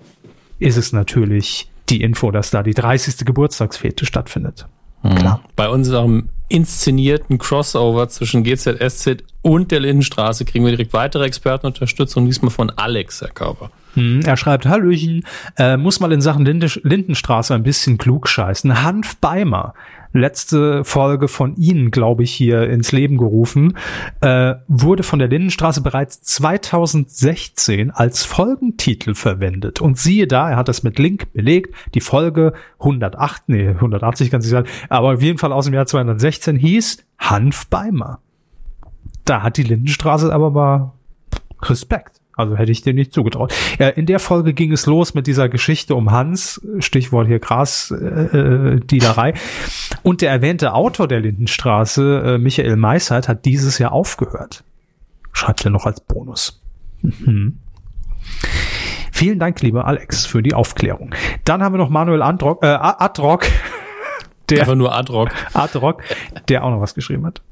ist 0.59 0.77
es 0.77 0.93
natürlich 0.93 1.71
die 1.89 2.03
Info, 2.03 2.33
dass 2.33 2.51
da 2.51 2.65
die 2.65 2.75
30. 2.75 3.25
Geburtstagsfete 3.25 4.07
stattfindet. 4.07 4.67
Mhm. 5.03 5.15
Klar. 5.15 5.41
Bei 5.55 5.69
unserem 5.69 6.31
inszenierten 6.49 7.39
Crossover 7.39 8.09
zwischen 8.09 8.45
GZSZ 8.45 9.25
und 9.43 9.71
der 9.71 9.81
Lindenstraße 9.81 10.45
kriegen 10.45 10.65
wir 10.65 10.73
direkt 10.73 10.93
weitere 10.93 11.25
Expertenunterstützung, 11.25 12.27
diesmal 12.27 12.51
von 12.51 12.71
Alex, 12.71 13.21
Herr 13.21 13.31
Körper. 13.31 13.71
Hm, 13.95 14.21
er 14.25 14.37
schreibt, 14.37 14.67
Hallöchen, 14.67 15.25
äh, 15.57 15.77
muss 15.77 16.01
mal 16.01 16.13
in 16.13 16.21
Sachen 16.21 16.45
Lindenstraße 16.45 17.55
ein 17.55 17.63
bisschen 17.63 17.99
klug 17.99 18.29
scheißen. 18.29 18.83
Hanf 18.83 19.17
Beimer 19.17 19.75
letzte 20.17 20.85
Folge 20.85 21.29
von 21.29 21.57
Ihnen, 21.57 21.91
glaube 21.91 22.23
ich, 22.23 22.33
hier 22.33 22.69
ins 22.69 22.93
Leben 22.93 23.19
gerufen, 23.19 23.77
äh, 24.21 24.55
wurde 24.69 25.03
von 25.03 25.19
der 25.19 25.29
Lindenstraße 25.29 25.83
bereits 25.83 26.23
2016 26.23 27.91
als 27.91 28.25
Folgentitel 28.25 29.15
verwendet. 29.15 29.81
Und 29.81 29.99
siehe 29.99 30.27
da, 30.27 30.51
er 30.51 30.57
hat 30.57 30.69
das 30.69 30.83
mit 30.83 30.99
Link 30.99 31.33
belegt, 31.33 31.75
die 31.95 32.01
Folge 32.01 32.53
108, 32.81 33.49
nee, 33.49 33.69
180 33.69 34.31
kann 34.31 34.41
ich 34.41 34.49
sagen, 34.49 34.69
aber 34.89 35.15
auf 35.15 35.23
jeden 35.23 35.39
Fall 35.39 35.53
aus 35.53 35.67
dem 35.67 35.75
Jahr 35.75 35.87
2016 35.87 36.57
hieß 36.57 36.99
Hanf 37.19 37.67
Beimer. 37.69 38.21
Da 39.25 39.43
hat 39.43 39.57
die 39.57 39.63
Lindenstraße 39.63 40.33
aber 40.33 40.51
mal 40.51 40.93
Respekt. 41.63 42.16
Also 42.37 42.57
hätte 42.57 42.71
ich 42.71 42.83
dir 42.83 42.93
nicht 42.93 43.15
zugetraut. 43.15 43.55
Ja, 43.79 43.89
in 43.89 44.05
der 44.05 44.19
Folge 44.21 44.53
ging 44.53 44.71
es 44.71 44.85
los 44.85 45.15
mit 45.15 45.27
dieser 45.27 45.49
Geschichte 45.49 45.95
um 45.95 46.11
Hans, 46.11 46.61
Stichwort 46.81 47.27
hier 47.27 47.39
Grasdealerei. 47.39 49.31
Äh, 49.31 49.35
Und 50.03 50.21
der 50.21 50.31
erwähnte 50.31 50.75
Autor 50.75 51.09
der 51.09 51.21
Lindenstraße, 51.21 52.35
äh, 52.35 52.39
Michael 52.39 52.77
Meissert, 52.77 53.27
hat 53.29 53.47
dieses 53.47 53.79
Jahr 53.79 53.93
aufgehört. 53.93 54.65
Schreibt 55.33 55.65
er 55.65 55.71
noch 55.71 55.87
als 55.87 56.03
Bonus. 56.03 56.63
Mhm. 57.01 57.59
Vielen 59.13 59.39
Dank, 59.39 59.63
lieber 59.63 59.87
Alex, 59.87 60.27
für 60.27 60.43
die 60.43 60.53
Aufklärung. 60.53 61.15
Dann 61.45 61.63
haben 61.63 61.73
wir 61.73 61.79
noch 61.79 61.89
Manuel 61.89 62.21
Androck, 62.21 62.63
äh, 62.63 62.67
Adrock. 62.67 63.47
Der, 64.51 64.61
Einfach 64.61 64.77
nur 64.77 64.95
Adrock. 64.95 65.31
Adrock, 65.55 66.05
der 66.49 66.63
auch 66.63 66.71
noch 66.71 66.81
was 66.81 66.95
geschrieben 66.95 67.27
hat. 67.27 67.43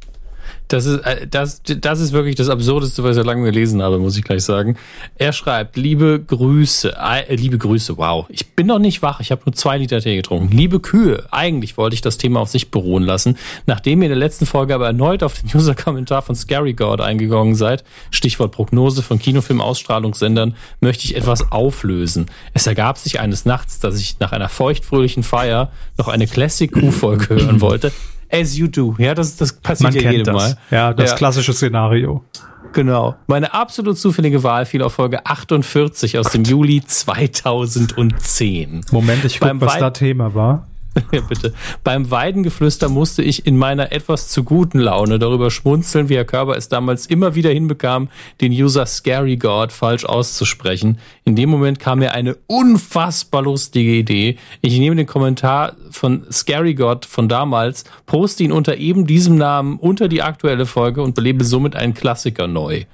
Das 0.69 0.87
ist, 0.87 1.01
äh, 1.01 1.27
das, 1.27 1.62
das 1.62 2.01
ist 2.01 2.12
wirklich 2.12 2.37
das 2.37 2.49
Absurdeste, 2.49 3.05
was 3.05 3.17
ich 3.17 3.25
lange 3.25 3.45
gelesen 3.45 3.83
habe, 3.83 3.99
muss 3.99 4.17
ich 4.17 4.25
gleich 4.25 4.43
sagen. 4.45 4.77
Er 5.17 5.33
schreibt, 5.33 5.77
liebe 5.77 6.23
Grüße, 6.27 6.97
äh, 6.99 7.35
liebe 7.35 7.59
Grüße, 7.59 7.99
wow. 7.99 8.27
Ich 8.31 8.55
bin 8.55 8.67
noch 8.67 8.79
nicht 8.79 9.03
wach, 9.03 9.21
ich 9.21 9.31
habe 9.31 9.43
nur 9.45 9.53
zwei 9.55 9.77
Liter 9.77 10.01
Tee 10.01 10.17
getrunken. 10.17 10.57
Liebe 10.57 10.81
Kühe, 10.81 11.27
eigentlich 11.31 11.77
wollte 11.77 11.95
ich 11.95 12.01
das 12.01 12.17
Thema 12.17 12.41
auf 12.41 12.49
sich 12.49 12.71
beruhen 12.71 13.03
lassen. 13.03 13.37
Nachdem 13.67 14.01
ihr 14.01 14.07
in 14.07 14.11
der 14.11 14.19
letzten 14.19 14.47
Folge 14.47 14.75
aber 14.75 14.87
erneut 14.87 15.23
auf 15.23 15.39
den 15.39 15.51
User-Kommentar 15.55 16.23
von 16.23 16.35
Scary 16.35 16.73
God 16.73 17.01
eingegangen 17.01 17.55
seid, 17.55 17.85
Stichwort 18.11 18.53
Prognose 18.53 19.03
von 19.03 19.19
Kinofilm-Ausstrahlungssendern, 19.19 20.55
möchte 20.81 21.05
ich 21.05 21.17
etwas 21.17 21.53
auflösen. 21.53 22.27
Es 22.55 22.67
ergab 22.67 22.97
sich 22.97 23.21
eines 23.21 23.45
Nachts, 23.45 23.81
dass 23.81 23.99
ich 23.99 24.19
nach 24.19 24.33
einer 24.33 24.49
feuchtfröhlichen 24.49 25.23
Feier 25.25 25.71
noch 25.99 26.09
eine 26.09 26.27
Classic-Q-Folge 26.27 27.35
hören 27.35 27.61
wollte. 27.61 27.93
As 28.31 28.57
you 28.57 28.66
do. 28.68 28.95
Ja, 28.99 29.14
das, 29.14 29.37
das 29.37 29.53
passiert 29.53 29.93
Man 29.93 29.95
ja 29.95 30.01
kennt 30.03 30.18
jedem 30.18 30.35
das. 30.35 30.43
Mal. 30.43 30.57
Ja, 30.70 30.93
das 30.93 31.11
Ja. 31.11 31.16
klassische 31.16 31.53
Szenario. 31.53 32.25
Genau. 32.72 33.14
Meine 33.29 33.55
absolut 33.55 33.97
zufällige 33.99 34.43
Wahl 34.43 34.66
fiel 34.66 34.83
auf 34.83 34.95
Folge 34.95 35.25
48 35.25 36.18
aus 36.18 36.33
dem 36.33 36.43
Juli 36.45 36.83
2010. 36.85 38.81
Moment, 38.91 39.25
ich 39.25 39.39
guck, 39.39 39.49
Beim 39.49 39.61
was 39.61 39.75
Wei- 39.75 39.81
da 39.81 39.91
Thema 39.91 40.35
war. 40.35 40.66
Ja, 41.12 41.20
bitte. 41.20 41.53
Beim 41.82 42.11
Weidengeflüster 42.11 42.88
musste 42.88 43.22
ich 43.22 43.47
in 43.47 43.57
meiner 43.57 43.92
etwas 43.92 44.28
zu 44.28 44.45
guten 44.45 44.78
Laune 44.78 45.18
darüber 45.18 45.51
schmunzeln, 45.51 46.09
wie 46.09 46.16
Herr 46.16 46.24
Körber 46.24 46.57
es 46.57 46.68
damals 46.68 47.07
immer 47.07 47.34
wieder 47.34 47.51
hinbekam, 47.51 48.09
den 48.40 48.53
User 48.53 48.86
Scary 48.86 49.36
God 49.36 49.72
falsch 49.72 50.05
auszusprechen. 50.05 50.99
In 51.24 51.36
dem 51.36 51.51
Moment 51.51 51.78
kam 51.78 52.01
mir 52.01 52.12
eine 52.12 52.36
unfassbar 52.47 53.42
lustige 53.42 53.92
Idee. 53.92 54.36
Ich 54.61 54.78
nehme 54.78 54.97
den 54.97 55.07
Kommentar 55.07 55.76
von 55.90 56.24
Scary 56.30 56.74
God 56.74 57.05
von 57.07 57.28
damals, 57.28 57.84
poste 58.07 58.45
ihn 58.45 58.53
unter 58.53 58.76
eben 58.76 59.07
diesem 59.07 59.36
Namen 59.36 59.78
unter 59.78 60.09
die 60.09 60.22
aktuelle 60.22 60.66
Folge 60.66 61.03
und 61.03 61.14
belebe 61.14 61.45
somit 61.45 61.76
einen 61.76 61.95
Klassiker 61.95 62.47
neu. 62.47 62.84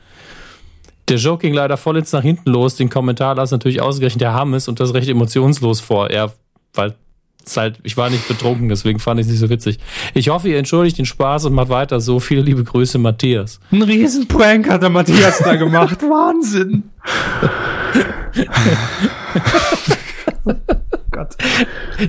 Der 1.09 1.17
Joke 1.17 1.43
ging 1.43 1.55
leider 1.55 1.77
vollends 1.77 2.13
nach 2.13 2.23
hinten 2.23 2.51
los. 2.51 2.77
Den 2.77 2.89
Kommentar 2.89 3.35
las 3.35 3.51
natürlich 3.51 3.81
ausgerechnet 3.81 4.21
der 4.21 4.33
Hammes 4.33 4.69
und 4.69 4.79
das 4.79 4.95
recht 4.95 5.09
emotionslos 5.09 5.81
vor. 5.81 6.09
Er, 6.09 6.33
weil 6.73 6.95
halt, 7.57 7.79
ich 7.83 7.97
war 7.97 8.11
nicht 8.11 8.29
betrunken, 8.29 8.69
deswegen 8.69 8.99
fand 8.99 9.21
ich 9.21 9.27
es 9.27 9.33
nicht 9.33 9.41
so 9.41 9.51
witzig. 9.51 9.79
Ich 10.15 10.29
hoffe, 10.29 10.49
ihr 10.49 10.59
entschuldigt 10.59 10.99
den 10.99 11.07
Spaß 11.07 11.47
und 11.47 11.55
macht 11.55 11.69
weiter 11.69 12.01
so. 12.01 12.21
Viele 12.21 12.43
liebe 12.43 12.65
Grüße, 12.65 12.99
Matthias. 12.99 13.61
Ein 13.71 13.83
Riesenprank 13.83 14.69
hat 14.69 14.83
der 14.83 14.91
Matthias 14.91 15.39
da 15.39 15.57
gemacht. 15.57 16.03
Wahnsinn. 16.03 16.85
Gott. 21.11 21.37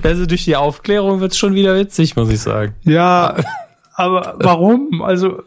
Also 0.02 0.26
durch 0.26 0.44
die 0.44 0.56
Aufklärung 0.56 1.20
wird 1.20 1.32
es 1.32 1.38
schon 1.38 1.54
wieder 1.54 1.76
witzig, 1.76 2.16
muss 2.16 2.30
ich 2.30 2.40
sagen. 2.40 2.74
Ja, 2.84 3.36
aber 3.94 4.36
warum? 4.38 5.02
Also, 5.02 5.42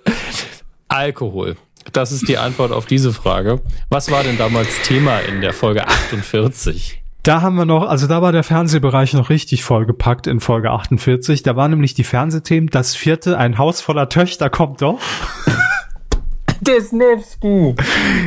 Alkohol. 0.87 1.55
Das 1.93 2.11
ist 2.11 2.27
die 2.27 2.37
Antwort 2.37 2.71
auf 2.71 2.85
diese 2.85 3.13
Frage. 3.13 3.61
Was 3.89 4.09
war 4.09 4.23
denn 4.23 4.37
damals 4.37 4.81
Thema 4.83 5.19
in 5.19 5.41
der 5.41 5.53
Folge 5.53 5.87
48? 5.87 7.01
Da 7.26 7.41
haben 7.41 7.55
wir 7.55 7.65
noch, 7.65 7.88
also 7.88 8.05
da 8.07 8.21
war 8.21 8.32
der 8.32 8.43
Fernsehbereich 8.43 9.13
noch 9.13 9.30
richtig 9.30 9.63
vollgepackt 9.63 10.28
in 10.28 10.39
Folge 10.39 10.69
48. 10.69 11.41
Da 11.41 11.55
waren 11.55 11.71
nämlich 11.71 11.95
die 11.95 12.03
Fernsehthemen, 12.03 12.69
das 12.69 12.95
vierte, 12.95 13.38
ein 13.38 13.57
Haus 13.57 13.82
voller 13.82 14.09
Töchter 14.09 14.49
kommt 14.49 14.82
doch. 14.84 14.99
Desnevsky. 16.61 17.76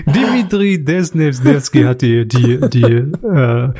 Dimitri 0.07 0.85
Desnevsky 0.85 1.83
hat 1.85 2.03
die, 2.03 2.27
die, 2.27 2.61
die, 2.69 2.83
äh, 2.83 3.73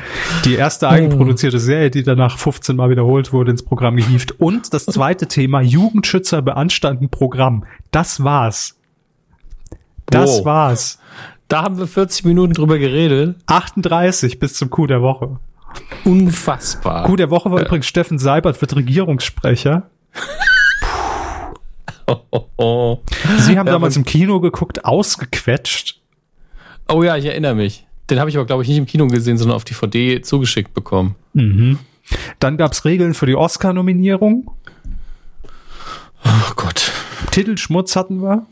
die 0.45 0.55
erste 0.55 0.89
eigenproduzierte 0.89 1.59
Serie, 1.59 1.91
die 1.91 2.03
danach 2.03 2.37
15 2.37 2.75
Mal 2.75 2.89
wiederholt 2.89 3.31
wurde, 3.31 3.51
ins 3.51 3.63
Programm 3.63 3.97
gehievt. 3.97 4.39
Und 4.39 4.73
das 4.73 4.85
zweite 4.85 5.27
Thema, 5.27 5.61
Jugendschützer 5.61 6.41
beanstanden 6.41 7.09
Programm. 7.09 7.65
Das 7.91 8.23
war's. 8.23 8.77
Das 10.07 10.39
Wow. 10.39 10.45
war's. 10.45 10.99
Da 11.49 11.63
haben 11.63 11.77
wir 11.77 11.87
40 11.87 12.25
Minuten 12.25 12.53
drüber 12.53 12.77
geredet. 12.77 13.35
38 13.47 14.39
bis 14.39 14.53
zum 14.53 14.69
Coup 14.69 14.87
der 14.87 15.01
Woche. 15.01 15.39
Unfassbar. 16.05 17.03
Coup 17.05 17.17
der 17.17 17.29
Woche 17.29 17.51
war 17.51 17.61
übrigens 17.61 17.87
Steffen 17.87 18.17
Seibert, 18.19 18.59
wird 18.61 18.75
Regierungssprecher. 18.75 19.89
Oh, 22.07 22.45
oh. 22.57 22.99
Sie 23.37 23.57
haben 23.57 23.67
Ja, 23.67 23.73
damals 23.73 23.95
im 23.95 24.03
Kino 24.03 24.39
geguckt, 24.39 24.83
ausgequetscht. 24.85 25.99
oh 26.87 27.03
ja, 27.03 27.17
ich 27.17 27.25
erinnere 27.25 27.53
mich. 27.55 27.85
Den 28.09 28.19
habe 28.19 28.29
ich 28.31 28.37
aber, 28.37 28.47
glaube 28.47 28.63
ich, 28.63 28.69
nicht 28.69 28.77
im 28.79 28.87
Kino 28.87 29.05
gesehen, 29.07 29.37
sondern 29.37 29.55
auf 29.55 29.63
DVD 29.63 30.21
zugeschickt 30.21 30.73
bekommen. 30.73 31.15
Dann 32.39 32.57
gab's 32.57 32.85
Regeln 32.85 33.13
für 33.13 33.27
die 33.27 33.35
Oscar-Nominierung. 33.35 34.49
Oh 36.25 36.53
Gott. 36.55 36.91
Titelschmutz 37.31 37.95
hatten 37.95 38.21
wir. 38.23 38.47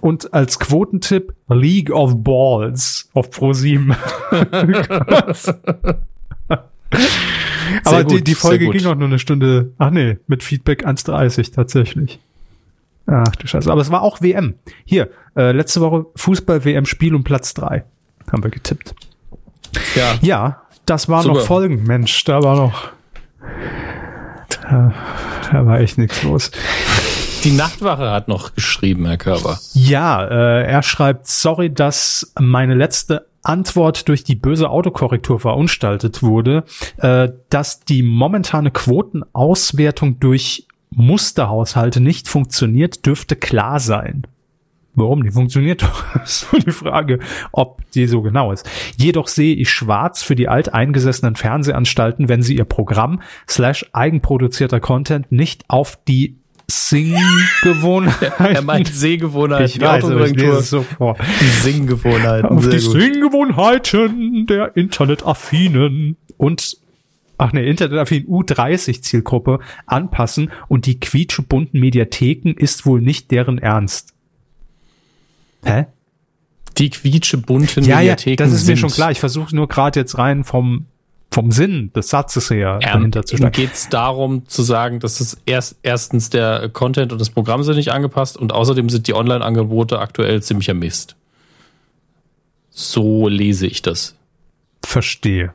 Und 0.00 0.32
als 0.32 0.58
Quotentipp 0.58 1.34
League 1.48 1.90
of 1.90 2.22
Balls 2.22 3.08
auf 3.12 3.30
Pro7. 3.30 3.94
Aber 7.84 8.04
die, 8.04 8.16
gut, 8.16 8.26
die 8.26 8.32
sehr 8.32 8.40
Folge 8.40 8.68
ging 8.70 8.86
auch 8.86 8.94
nur 8.94 9.08
eine 9.08 9.18
Stunde. 9.18 9.72
Ach 9.78 9.90
nee, 9.90 10.18
mit 10.26 10.42
Feedback 10.42 10.86
1,30 10.86 11.54
tatsächlich. 11.54 12.18
Ach 13.06 13.34
du 13.36 13.46
Scheiße. 13.46 13.70
Aber 13.70 13.80
es 13.80 13.90
war 13.90 14.02
auch 14.02 14.20
WM. 14.20 14.54
Hier, 14.84 15.10
äh, 15.36 15.52
letzte 15.52 15.80
Woche 15.80 16.06
Fußball-WM 16.16 16.86
Spiel 16.86 17.14
um 17.14 17.24
Platz 17.24 17.54
drei 17.54 17.84
Haben 18.30 18.42
wir 18.44 18.50
getippt. 18.50 18.94
Ja, 19.94 20.18
Ja, 20.20 20.62
das 20.86 21.08
waren 21.08 21.22
Super. 21.22 21.38
noch 21.38 21.46
Folgen. 21.46 21.84
Mensch, 21.84 22.24
da 22.24 22.42
war 22.42 22.56
noch. 22.56 22.88
Da, 24.62 24.94
da 25.50 25.66
war 25.66 25.80
echt 25.80 25.98
nichts 25.98 26.22
los. 26.22 26.50
Die 27.44 27.52
Nachtwache 27.52 28.10
hat 28.10 28.28
noch 28.28 28.54
geschrieben, 28.54 29.06
Herr 29.06 29.16
Körber. 29.16 29.58
Ja, 29.74 30.24
äh, 30.24 30.64
er 30.64 30.82
schreibt, 30.82 31.26
sorry, 31.26 31.72
dass 31.72 32.32
meine 32.38 32.74
letzte 32.74 33.26
Antwort 33.42 34.08
durch 34.08 34.24
die 34.24 34.34
böse 34.34 34.70
Autokorrektur 34.70 35.40
verunstaltet 35.40 36.22
wurde, 36.22 36.64
äh, 36.98 37.30
dass 37.48 37.80
die 37.80 38.02
momentane 38.02 38.70
Quotenauswertung 38.70 40.20
durch 40.20 40.66
Musterhaushalte 40.90 42.00
nicht 42.00 42.28
funktioniert, 42.28 43.06
dürfte 43.06 43.36
klar 43.36 43.80
sein. 43.80 44.26
Warum? 44.94 45.22
Die 45.22 45.30
funktioniert 45.30 45.82
doch. 45.84 46.16
Ist 46.22 46.52
nur 46.52 46.60
die 46.60 46.72
Frage, 46.72 47.20
ob 47.52 47.88
die 47.92 48.06
so 48.06 48.22
genau 48.22 48.52
ist. 48.52 48.68
Jedoch 48.96 49.28
sehe 49.28 49.54
ich 49.54 49.70
schwarz 49.70 50.22
für 50.22 50.34
die 50.34 50.48
alteingesessenen 50.48 51.36
Fernsehanstalten, 51.36 52.28
wenn 52.28 52.42
sie 52.42 52.56
ihr 52.56 52.64
Programm 52.64 53.22
slash 53.48 53.86
eigenproduzierter 53.92 54.80
Content 54.80 55.30
nicht 55.30 55.64
auf 55.68 55.98
die 56.06 56.39
Sing-Gewohnheiten 56.70 58.54
Er 58.54 58.62
meint 58.62 58.88
Sehgewohnheiten, 58.88 59.66
ich 59.66 59.80
weiß, 59.80 60.04
aber 60.04 60.26
ich 60.26 60.34
lese 60.34 60.58
es 60.58 60.70
so 60.70 60.82
vor. 60.82 61.16
Die 61.40 61.44
Singgewohnheiten. 61.44 62.48
Auf 62.48 62.68
die. 62.68 62.78
Singgewohnheiten 62.78 64.46
der 64.46 64.76
Internetaffinen 64.76 66.16
und 66.36 66.78
ach 67.38 67.52
ne, 67.52 67.64
Internetaffin 67.64 68.26
U30 68.26 69.02
Zielgruppe 69.02 69.60
anpassen 69.86 70.50
und 70.68 70.86
die 70.86 71.00
quietschebunten 71.00 71.80
Mediatheken 71.80 72.54
ist 72.56 72.86
wohl 72.86 73.00
nicht 73.00 73.30
deren 73.30 73.58
Ernst. 73.58 74.14
Hä? 75.64 75.86
Die 76.78 76.90
quietschebunten 76.90 77.84
Ja, 77.84 78.00
ja, 78.00 78.12
Mediatheken 78.12 78.36
das 78.36 78.52
ist 78.52 78.66
mir 78.66 78.76
schon 78.76 78.90
klar. 78.90 79.10
Ich 79.10 79.20
versuche 79.20 79.54
nur 79.54 79.68
gerade 79.68 80.00
jetzt 80.00 80.18
rein 80.18 80.44
vom 80.44 80.86
vom 81.32 81.52
Sinn 81.52 81.92
des 81.92 82.08
Satzes 82.08 82.50
her 82.50 82.78
Ja, 82.82 82.94
dahinter 82.94 83.24
zu 83.24 83.36
steigen. 83.36 83.52
geht 83.52 83.72
es 83.72 83.88
darum 83.88 84.46
zu 84.46 84.62
sagen, 84.62 84.98
dass 85.00 85.20
es 85.20 85.40
erst 85.46 85.78
erstens 85.82 86.30
der 86.30 86.68
Content 86.70 87.12
und 87.12 87.20
das 87.20 87.30
Programm 87.30 87.62
sind 87.62 87.76
nicht 87.76 87.92
angepasst 87.92 88.36
und 88.36 88.52
außerdem 88.52 88.88
sind 88.88 89.06
die 89.06 89.14
Online-Angebote 89.14 90.00
aktuell 90.00 90.42
ziemlicher 90.42 90.74
Mist. 90.74 91.16
So 92.70 93.28
lese 93.28 93.66
ich 93.66 93.82
das. 93.82 94.16
Verstehe. 94.84 95.52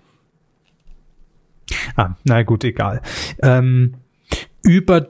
Ah, 1.96 2.12
na 2.24 2.44
gut, 2.44 2.64
egal. 2.64 3.02
Ähm, 3.42 3.96
über 4.62 5.08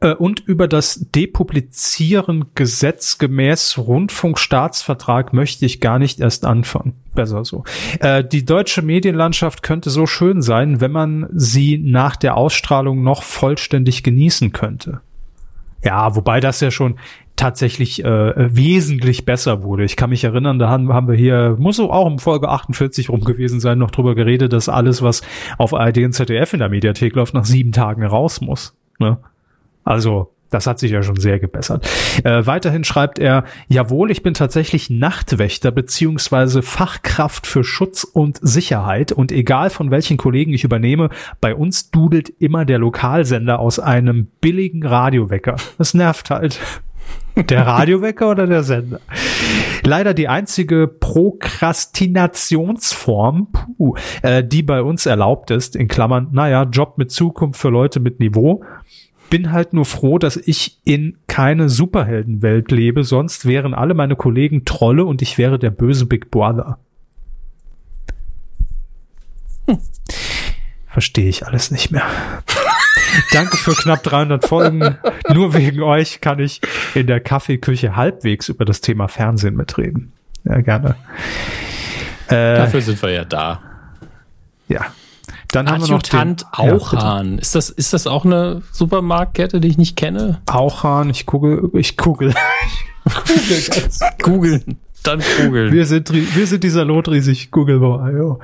äh, 0.00 0.14
und 0.14 0.40
über 0.40 0.68
das 0.68 1.06
Depublizieren 1.14 2.46
gesetzgemäß 2.54 3.78
Rundfunkstaatsvertrag 3.78 5.32
möchte 5.32 5.66
ich 5.66 5.80
gar 5.80 5.98
nicht 5.98 6.20
erst 6.20 6.44
anfangen. 6.44 6.94
Besser 7.14 7.44
so. 7.44 7.64
Äh, 8.00 8.24
die 8.24 8.44
deutsche 8.44 8.82
Medienlandschaft 8.82 9.62
könnte 9.62 9.90
so 9.90 10.06
schön 10.06 10.42
sein, 10.42 10.80
wenn 10.80 10.92
man 10.92 11.28
sie 11.32 11.78
nach 11.78 12.16
der 12.16 12.36
Ausstrahlung 12.36 13.02
noch 13.02 13.22
vollständig 13.22 14.02
genießen 14.02 14.52
könnte. 14.52 15.00
Ja, 15.82 16.14
wobei 16.14 16.40
das 16.40 16.60
ja 16.60 16.70
schon 16.70 16.96
tatsächlich 17.36 18.04
äh, 18.04 18.54
wesentlich 18.54 19.24
besser 19.24 19.62
wurde. 19.62 19.84
Ich 19.84 19.96
kann 19.96 20.10
mich 20.10 20.24
erinnern, 20.24 20.58
da 20.58 20.68
haben, 20.68 20.92
haben 20.92 21.08
wir 21.08 21.14
hier, 21.14 21.56
muss 21.58 21.80
auch 21.80 22.04
um 22.04 22.18
Folge 22.18 22.50
48 22.50 23.08
rum 23.08 23.20
gewesen 23.20 23.60
sein, 23.60 23.78
noch 23.78 23.90
drüber 23.90 24.14
geredet, 24.14 24.52
dass 24.52 24.68
alles, 24.68 25.00
was 25.00 25.22
auf 25.56 25.72
ARD 25.72 25.98
und 25.98 26.12
ZDF 26.12 26.52
in 26.52 26.58
der 26.58 26.68
Mediathek 26.68 27.14
läuft, 27.14 27.32
nach 27.32 27.46
sieben 27.46 27.72
Tagen 27.72 28.04
raus 28.04 28.42
muss. 28.42 28.76
Ne? 28.98 29.16
Also, 29.84 30.32
das 30.50 30.66
hat 30.66 30.80
sich 30.80 30.90
ja 30.90 31.02
schon 31.02 31.16
sehr 31.16 31.38
gebessert. 31.38 31.88
Äh, 32.24 32.44
weiterhin 32.44 32.84
schreibt 32.84 33.18
er, 33.18 33.44
jawohl, 33.68 34.10
ich 34.10 34.22
bin 34.22 34.34
tatsächlich 34.34 34.90
Nachtwächter 34.90 35.70
beziehungsweise 35.70 36.60
Fachkraft 36.62 37.46
für 37.46 37.62
Schutz 37.62 38.04
und 38.04 38.38
Sicherheit 38.42 39.12
und 39.12 39.32
egal 39.32 39.70
von 39.70 39.92
welchen 39.92 40.16
Kollegen 40.16 40.52
ich 40.52 40.64
übernehme, 40.64 41.10
bei 41.40 41.54
uns 41.54 41.90
dudelt 41.90 42.30
immer 42.40 42.64
der 42.64 42.78
Lokalsender 42.78 43.60
aus 43.60 43.78
einem 43.78 44.26
billigen 44.40 44.84
Radiowecker. 44.84 45.56
Das 45.78 45.94
nervt 45.94 46.30
halt. 46.30 46.58
Der 47.36 47.64
Radiowecker 47.66 48.30
oder 48.30 48.46
der 48.46 48.62
Sender? 48.62 49.00
Leider 49.82 50.14
die 50.14 50.28
einzige 50.28 50.86
Prokrastinationsform, 50.88 53.48
puh, 53.52 53.96
äh, 54.22 54.42
die 54.44 54.62
bei 54.62 54.82
uns 54.82 55.04
erlaubt 55.06 55.50
ist, 55.50 55.74
in 55.76 55.88
Klammern, 55.88 56.28
naja, 56.32 56.64
Job 56.64 56.98
mit 56.98 57.10
Zukunft 57.10 57.58
für 57.60 57.70
Leute 57.70 58.00
mit 58.00 58.20
Niveau. 58.20 58.62
Bin 59.30 59.52
halt 59.52 59.72
nur 59.72 59.84
froh, 59.84 60.18
dass 60.18 60.36
ich 60.36 60.78
in 60.84 61.16
keine 61.28 61.68
Superheldenwelt 61.68 62.70
lebe, 62.70 63.04
sonst 63.04 63.46
wären 63.46 63.74
alle 63.74 63.94
meine 63.94 64.16
Kollegen 64.16 64.64
Trolle 64.64 65.04
und 65.04 65.22
ich 65.22 65.38
wäre 65.38 65.58
der 65.58 65.70
böse 65.70 66.06
Big 66.06 66.30
Brother. 66.30 66.78
Hm. 69.66 69.78
Verstehe 70.86 71.28
ich 71.28 71.46
alles 71.46 71.70
nicht 71.70 71.92
mehr. 71.92 72.02
Danke 73.32 73.56
für 73.56 73.72
knapp 73.72 74.02
300 74.02 74.44
Folgen. 74.44 74.98
Nur 75.32 75.54
wegen 75.54 75.82
euch 75.82 76.20
kann 76.20 76.40
ich 76.40 76.60
in 76.94 77.06
der 77.06 77.20
Kaffeeküche 77.20 77.94
halbwegs 77.96 78.48
über 78.48 78.64
das 78.64 78.80
Thema 78.80 79.06
Fernsehen 79.08 79.54
mitreden. 79.54 80.12
Ja, 80.44 80.60
gerne. 80.60 80.96
Äh, 82.28 82.56
Dafür 82.56 82.80
sind 82.80 83.00
wir 83.02 83.10
ja 83.10 83.24
da. 83.24 83.60
Ja. 84.68 84.86
Dann 85.52 85.68
haben 85.68 85.82
wir 85.82 85.88
noch 85.88 86.02
den, 86.02 86.36
Auchhahn. 86.52 87.32
Ja, 87.34 87.38
ist 87.40 87.54
das, 87.54 87.70
ist 87.70 87.92
das 87.92 88.06
auch 88.06 88.24
eine 88.24 88.62
Supermarktkette, 88.72 89.60
die 89.60 89.68
ich 89.68 89.78
nicht 89.78 89.96
kenne? 89.96 90.40
Auchhahn, 90.46 91.10
ich 91.10 91.26
gucke, 91.26 91.70
ich 91.74 91.96
google. 91.96 92.34
Googeln. 94.22 94.78
Dann 95.02 95.22
googeln. 95.38 95.72
Wir 95.72 95.86
sind, 95.86 96.12
wir 96.12 96.46
sind 96.46 96.62
dieser 96.62 96.84
lotriesig 96.84 97.50
Google-Boy. 97.50 98.36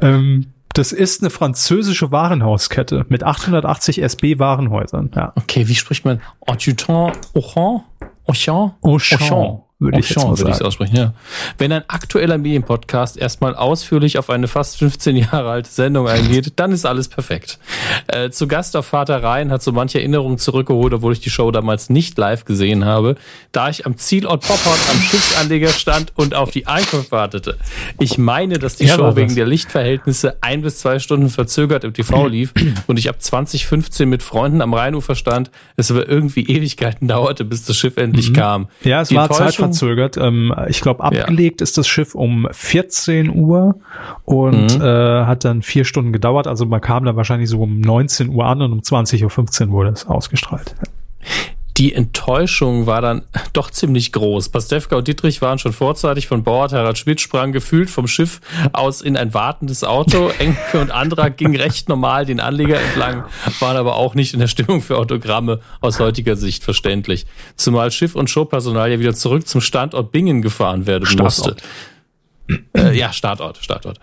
Ähm, 0.00 0.46
das 0.74 0.92
ist 0.92 1.22
eine 1.22 1.30
französische 1.30 2.10
Warenhauskette 2.10 3.06
mit 3.08 3.22
880 3.22 4.02
SB 4.02 4.38
Warenhäusern. 4.38 5.10
Ja. 5.14 5.32
Okay, 5.36 5.68
wie 5.68 5.74
spricht 5.74 6.04
man? 6.04 6.20
Auchan? 6.40 7.12
Auchan? 7.34 7.82
Auchan? 8.26 8.72
Auchan 8.82 9.60
würde 9.82 10.00
ich, 10.00 10.16
mal 10.16 10.38
würde 10.38 10.50
ich 10.50 10.62
aussprechen. 10.62 10.96
Ja. 10.96 11.14
Wenn 11.58 11.72
ein 11.72 11.84
aktueller 11.88 12.38
Medienpodcast 12.38 13.16
erstmal 13.16 13.54
ausführlich 13.54 14.18
auf 14.18 14.30
eine 14.30 14.48
fast 14.48 14.78
15 14.78 15.16
Jahre 15.32 15.50
alte 15.50 15.70
Sendung 15.70 16.08
eingeht, 16.08 16.52
dann 16.56 16.72
ist 16.72 16.86
alles 16.86 17.08
perfekt. 17.08 17.58
Äh, 18.06 18.30
zu 18.30 18.46
Gast 18.46 18.76
auf 18.76 18.86
Vater 18.86 19.22
Rhein 19.22 19.50
hat 19.50 19.62
so 19.62 19.72
manche 19.72 19.98
Erinnerungen 19.98 20.38
zurückgeholt, 20.38 20.92
obwohl 20.92 21.12
ich 21.12 21.20
die 21.20 21.30
Show 21.30 21.50
damals 21.50 21.90
nicht 21.90 22.16
live 22.18 22.44
gesehen 22.44 22.84
habe, 22.84 23.16
da 23.52 23.68
ich 23.68 23.86
am 23.86 23.96
Zielort 23.96 24.42
Popport 24.42 24.78
am 24.90 25.00
Schiffsanleger 25.00 25.68
stand 25.68 26.12
und 26.16 26.34
auf 26.34 26.50
die 26.50 26.66
Einkunft 26.66 27.12
wartete. 27.12 27.58
Ich 27.98 28.18
meine, 28.18 28.58
dass 28.58 28.76
die 28.76 28.86
ja, 28.86 28.96
Show 28.96 29.16
wegen 29.16 29.34
der 29.34 29.46
Lichtverhältnisse 29.46 30.36
ein 30.40 30.62
bis 30.62 30.78
zwei 30.78 30.98
Stunden 30.98 31.28
verzögert 31.28 31.84
im 31.84 31.92
TV 31.92 32.26
lief 32.26 32.52
und 32.86 32.98
ich 32.98 33.08
ab 33.08 33.20
2015 33.20 34.08
mit 34.08 34.22
Freunden 34.22 34.60
am 34.60 34.74
Rheinufer 34.74 35.14
stand, 35.14 35.50
es 35.76 35.90
aber 35.90 36.08
irgendwie 36.08 36.46
Ewigkeiten 36.46 37.08
dauerte, 37.08 37.44
bis 37.44 37.64
das 37.64 37.76
Schiff 37.76 37.96
endlich 37.96 38.30
mhm. 38.30 38.34
kam. 38.34 38.68
Ja, 38.82 39.02
es 39.02 39.08
die 39.08 39.16
war 39.16 39.30
Zeit 39.30 39.54
verzögert. 39.72 40.16
Ähm, 40.16 40.54
ich 40.68 40.80
glaube, 40.80 41.02
abgelegt 41.02 41.60
ja. 41.60 41.64
ist 41.64 41.78
das 41.78 41.88
Schiff 41.88 42.14
um 42.14 42.48
14 42.50 43.30
Uhr 43.30 43.76
und 44.24 44.78
mhm. 44.78 44.82
äh, 44.82 45.24
hat 45.24 45.44
dann 45.44 45.62
vier 45.62 45.84
Stunden 45.84 46.12
gedauert. 46.12 46.46
Also 46.46 46.66
man 46.66 46.80
kam 46.80 47.04
da 47.04 47.16
wahrscheinlich 47.16 47.48
so 47.48 47.60
um 47.60 47.80
19 47.80 48.28
Uhr 48.28 48.46
an 48.46 48.62
und 48.62 48.72
um 48.72 48.80
20.15 48.80 49.66
Uhr 49.66 49.72
wurde 49.72 49.90
es 49.90 50.06
ausgestrahlt. 50.06 50.74
Die 51.82 51.94
Enttäuschung 51.94 52.86
war 52.86 53.02
dann 53.02 53.22
doch 53.54 53.68
ziemlich 53.68 54.12
groß. 54.12 54.50
Pastewka 54.50 54.94
und 54.94 55.08
Dietrich 55.08 55.42
waren 55.42 55.58
schon 55.58 55.72
vorzeitig 55.72 56.28
von 56.28 56.44
Bord. 56.44 56.72
Harald 56.72 56.96
Schmidt 56.96 57.20
sprang 57.20 57.50
gefühlt 57.50 57.90
vom 57.90 58.06
Schiff 58.06 58.40
aus 58.72 59.00
in 59.00 59.16
ein 59.16 59.34
wartendes 59.34 59.82
Auto. 59.82 60.28
Enke 60.38 60.80
und 60.80 60.92
Andra 60.92 61.28
gingen 61.28 61.56
recht 61.56 61.88
normal 61.88 62.24
den 62.24 62.38
Anleger 62.38 62.80
entlang, 62.80 63.24
waren 63.58 63.76
aber 63.76 63.96
auch 63.96 64.14
nicht 64.14 64.32
in 64.32 64.38
der 64.38 64.46
Stimmung 64.46 64.80
für 64.80 64.96
Autogramme 64.96 65.58
aus 65.80 65.98
heutiger 65.98 66.36
Sicht 66.36 66.62
verständlich. 66.62 67.26
Zumal 67.56 67.90
Schiff 67.90 68.14
und 68.14 68.30
Showpersonal 68.30 68.92
ja 68.92 69.00
wieder 69.00 69.14
zurück 69.14 69.48
zum 69.48 69.60
Standort 69.60 70.12
Bingen 70.12 70.40
gefahren 70.40 70.86
werden 70.86 71.08
musste. 71.18 71.56
Äh, 72.76 72.96
ja, 72.96 73.12
Startort, 73.12 73.58
Startort. 73.58 73.98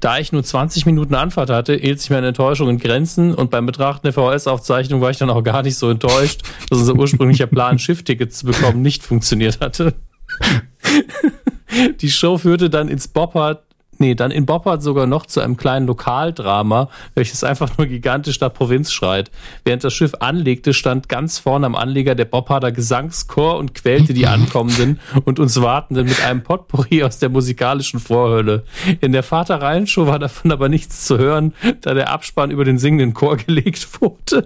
Da 0.00 0.18
ich 0.18 0.32
nur 0.32 0.42
20 0.42 0.86
Minuten 0.86 1.14
Anfahrt 1.14 1.50
hatte, 1.50 1.74
hielt 1.74 2.00
sich 2.00 2.10
meine 2.10 2.28
Enttäuschung 2.28 2.68
in 2.68 2.78
Grenzen 2.78 3.34
und 3.34 3.50
beim 3.50 3.66
Betrachten 3.66 4.06
der 4.06 4.12
VHS-Aufzeichnung 4.12 5.00
war 5.00 5.10
ich 5.10 5.18
dann 5.18 5.30
auch 5.30 5.42
gar 5.42 5.62
nicht 5.62 5.76
so 5.76 5.90
enttäuscht, 5.90 6.42
dass 6.70 6.78
unser 6.78 6.94
ursprünglicher 6.94 7.46
Plan, 7.46 7.78
Schifftickets 7.78 8.38
zu 8.38 8.46
bekommen, 8.46 8.82
nicht 8.82 9.02
funktioniert 9.02 9.60
hatte. 9.60 9.94
Die 12.00 12.10
Show 12.10 12.38
führte 12.38 12.70
dann 12.70 12.88
ins 12.88 13.08
Boppard 13.08 13.62
nee, 14.04 14.14
dann 14.14 14.30
in 14.30 14.44
Boppard 14.44 14.82
sogar 14.82 15.06
noch 15.06 15.24
zu 15.24 15.40
einem 15.40 15.56
kleinen 15.56 15.86
Lokaldrama, 15.86 16.90
welches 17.14 17.42
einfach 17.42 17.78
nur 17.78 17.86
gigantisch 17.86 18.38
nach 18.40 18.52
Provinz 18.52 18.92
schreit. 18.92 19.30
Während 19.64 19.82
das 19.82 19.94
Schiff 19.94 20.12
anlegte, 20.20 20.74
stand 20.74 21.08
ganz 21.08 21.38
vorne 21.38 21.64
am 21.64 21.74
Anleger 21.74 22.14
der 22.14 22.26
Bopparder 22.26 22.70
Gesangschor 22.70 23.56
und 23.56 23.74
quälte 23.74 24.12
die 24.12 24.26
Ankommenden 24.26 25.00
und 25.24 25.38
uns 25.38 25.60
Wartenden 25.60 26.06
mit 26.06 26.22
einem 26.22 26.42
Potpourri 26.42 27.02
aus 27.02 27.18
der 27.18 27.30
musikalischen 27.30 27.98
Vorhölle. 27.98 28.64
In 29.00 29.12
der 29.12 29.22
Vatereienshow 29.22 30.06
war 30.06 30.18
davon 30.18 30.52
aber 30.52 30.68
nichts 30.68 31.06
zu 31.06 31.16
hören, 31.16 31.54
da 31.80 31.94
der 31.94 32.10
Abspann 32.10 32.50
über 32.50 32.64
den 32.64 32.78
singenden 32.78 33.14
Chor 33.14 33.36
gelegt 33.46 33.88
wurde. 34.02 34.44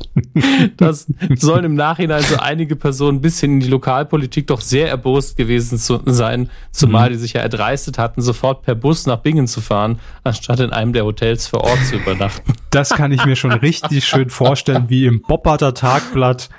Das 0.77 1.09
sollen 1.37 1.65
im 1.65 1.75
Nachhinein 1.75 2.23
so 2.23 2.37
einige 2.37 2.77
Personen 2.77 3.21
bis 3.21 3.41
hin 3.41 3.55
in 3.55 3.61
die 3.61 3.69
Lokalpolitik 3.69 4.47
doch 4.47 4.61
sehr 4.61 4.89
erbost 4.89 5.37
gewesen 5.37 5.79
zu 5.79 6.01
sein, 6.07 6.49
zumal 6.71 7.09
mhm. 7.09 7.15
die 7.15 7.19
sich 7.19 7.33
ja 7.33 7.41
erdreistet 7.41 7.99
hatten, 7.99 8.23
sofort 8.23 8.63
per 8.63 8.77
Bus 8.77 9.07
nach 9.07 9.19
Bingen 9.19 9.48
zu 9.49 9.61
fahren, 9.61 9.99
anstatt 10.25 10.61
in 10.61 10.71
einem 10.71 10.93
der 10.93 11.05
Hotels 11.05 11.47
vor 11.47 11.65
Ort 11.65 11.85
zu 11.85 11.97
übernachten. 11.97 12.53
Das 12.71 12.91
kann 12.91 13.13
ich 13.13 13.25
mir 13.25 13.35
schon 13.35 13.53
richtig 13.53 14.05
schön 14.05 14.29
vorstellen, 14.29 14.85
wie 14.89 15.07
im 15.07 15.23
Bobbarter 15.23 15.73
Tagblatt 15.73 16.51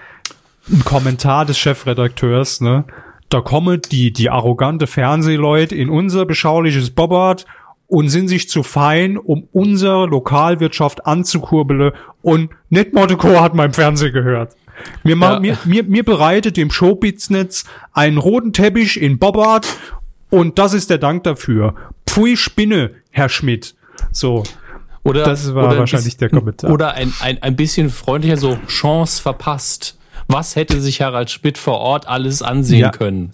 ein 0.72 0.84
Kommentar 0.84 1.46
des 1.46 1.60
Chefredakteurs, 1.60 2.62
ne? 2.62 2.86
Da 3.30 3.42
kommen 3.42 3.80
die, 3.92 4.12
die 4.12 4.32
arrogante 4.32 4.88
Fernsehleute 4.88 5.76
in 5.76 5.90
unser 5.90 6.26
beschauliches 6.26 6.90
Bobbart 6.90 7.46
und 7.86 8.10
sind 8.10 8.28
sich 8.28 8.50
zu 8.50 8.64
fein, 8.64 9.18
um 9.18 9.48
unsere 9.52 10.08
Lokalwirtschaft 10.08 11.06
anzukurbeln 11.06 11.92
und 12.24 12.50
nicht 12.70 12.94
Motteko 12.94 13.40
hat 13.40 13.54
mein 13.54 13.74
Fernsehen 13.74 14.14
gehört. 14.14 14.56
Mir, 15.04 15.18
ja. 15.18 15.40
mir, 15.40 15.58
mir, 15.66 15.84
mir 15.84 16.04
bereitet 16.04 16.58
dem 16.58 16.72
Showbiznetz 16.72 17.66
einen 17.94 18.18
roten 18.18 18.54
Teppich 18.54 19.02
in 19.02 19.20
Bobbart 19.20 19.68
und 20.30 20.60
das 20.60 20.74
ist 20.74 20.90
der 20.90 20.98
Dank 20.98 21.24
dafür. 21.24 21.76
Pfui 22.06 22.38
Spinne, 22.38 22.92
Herr 23.12 23.30
Schmidt. 23.30 23.76
So. 24.12 24.44
Oder, 25.04 25.24
das 25.24 25.54
war 25.56 25.70
oder 25.70 25.80
wahrscheinlich 25.80 26.18
der 26.18 26.30
Kommentar. 26.30 26.72
Oder 26.72 26.94
ein, 26.94 27.14
ein, 27.22 27.42
ein 27.42 27.56
bisschen 27.56 27.90
freundlicher, 27.90 28.38
so 28.38 28.58
Chance 28.68 29.22
verpasst. 29.22 29.98
Was 30.28 30.56
hätte 30.56 30.80
sich 30.82 31.02
Harald 31.02 31.32
Schmidt 31.32 31.58
vor 31.58 31.80
Ort 31.80 32.08
alles 32.08 32.42
ansehen 32.42 32.80
ja. 32.80 32.92
können? 32.92 33.32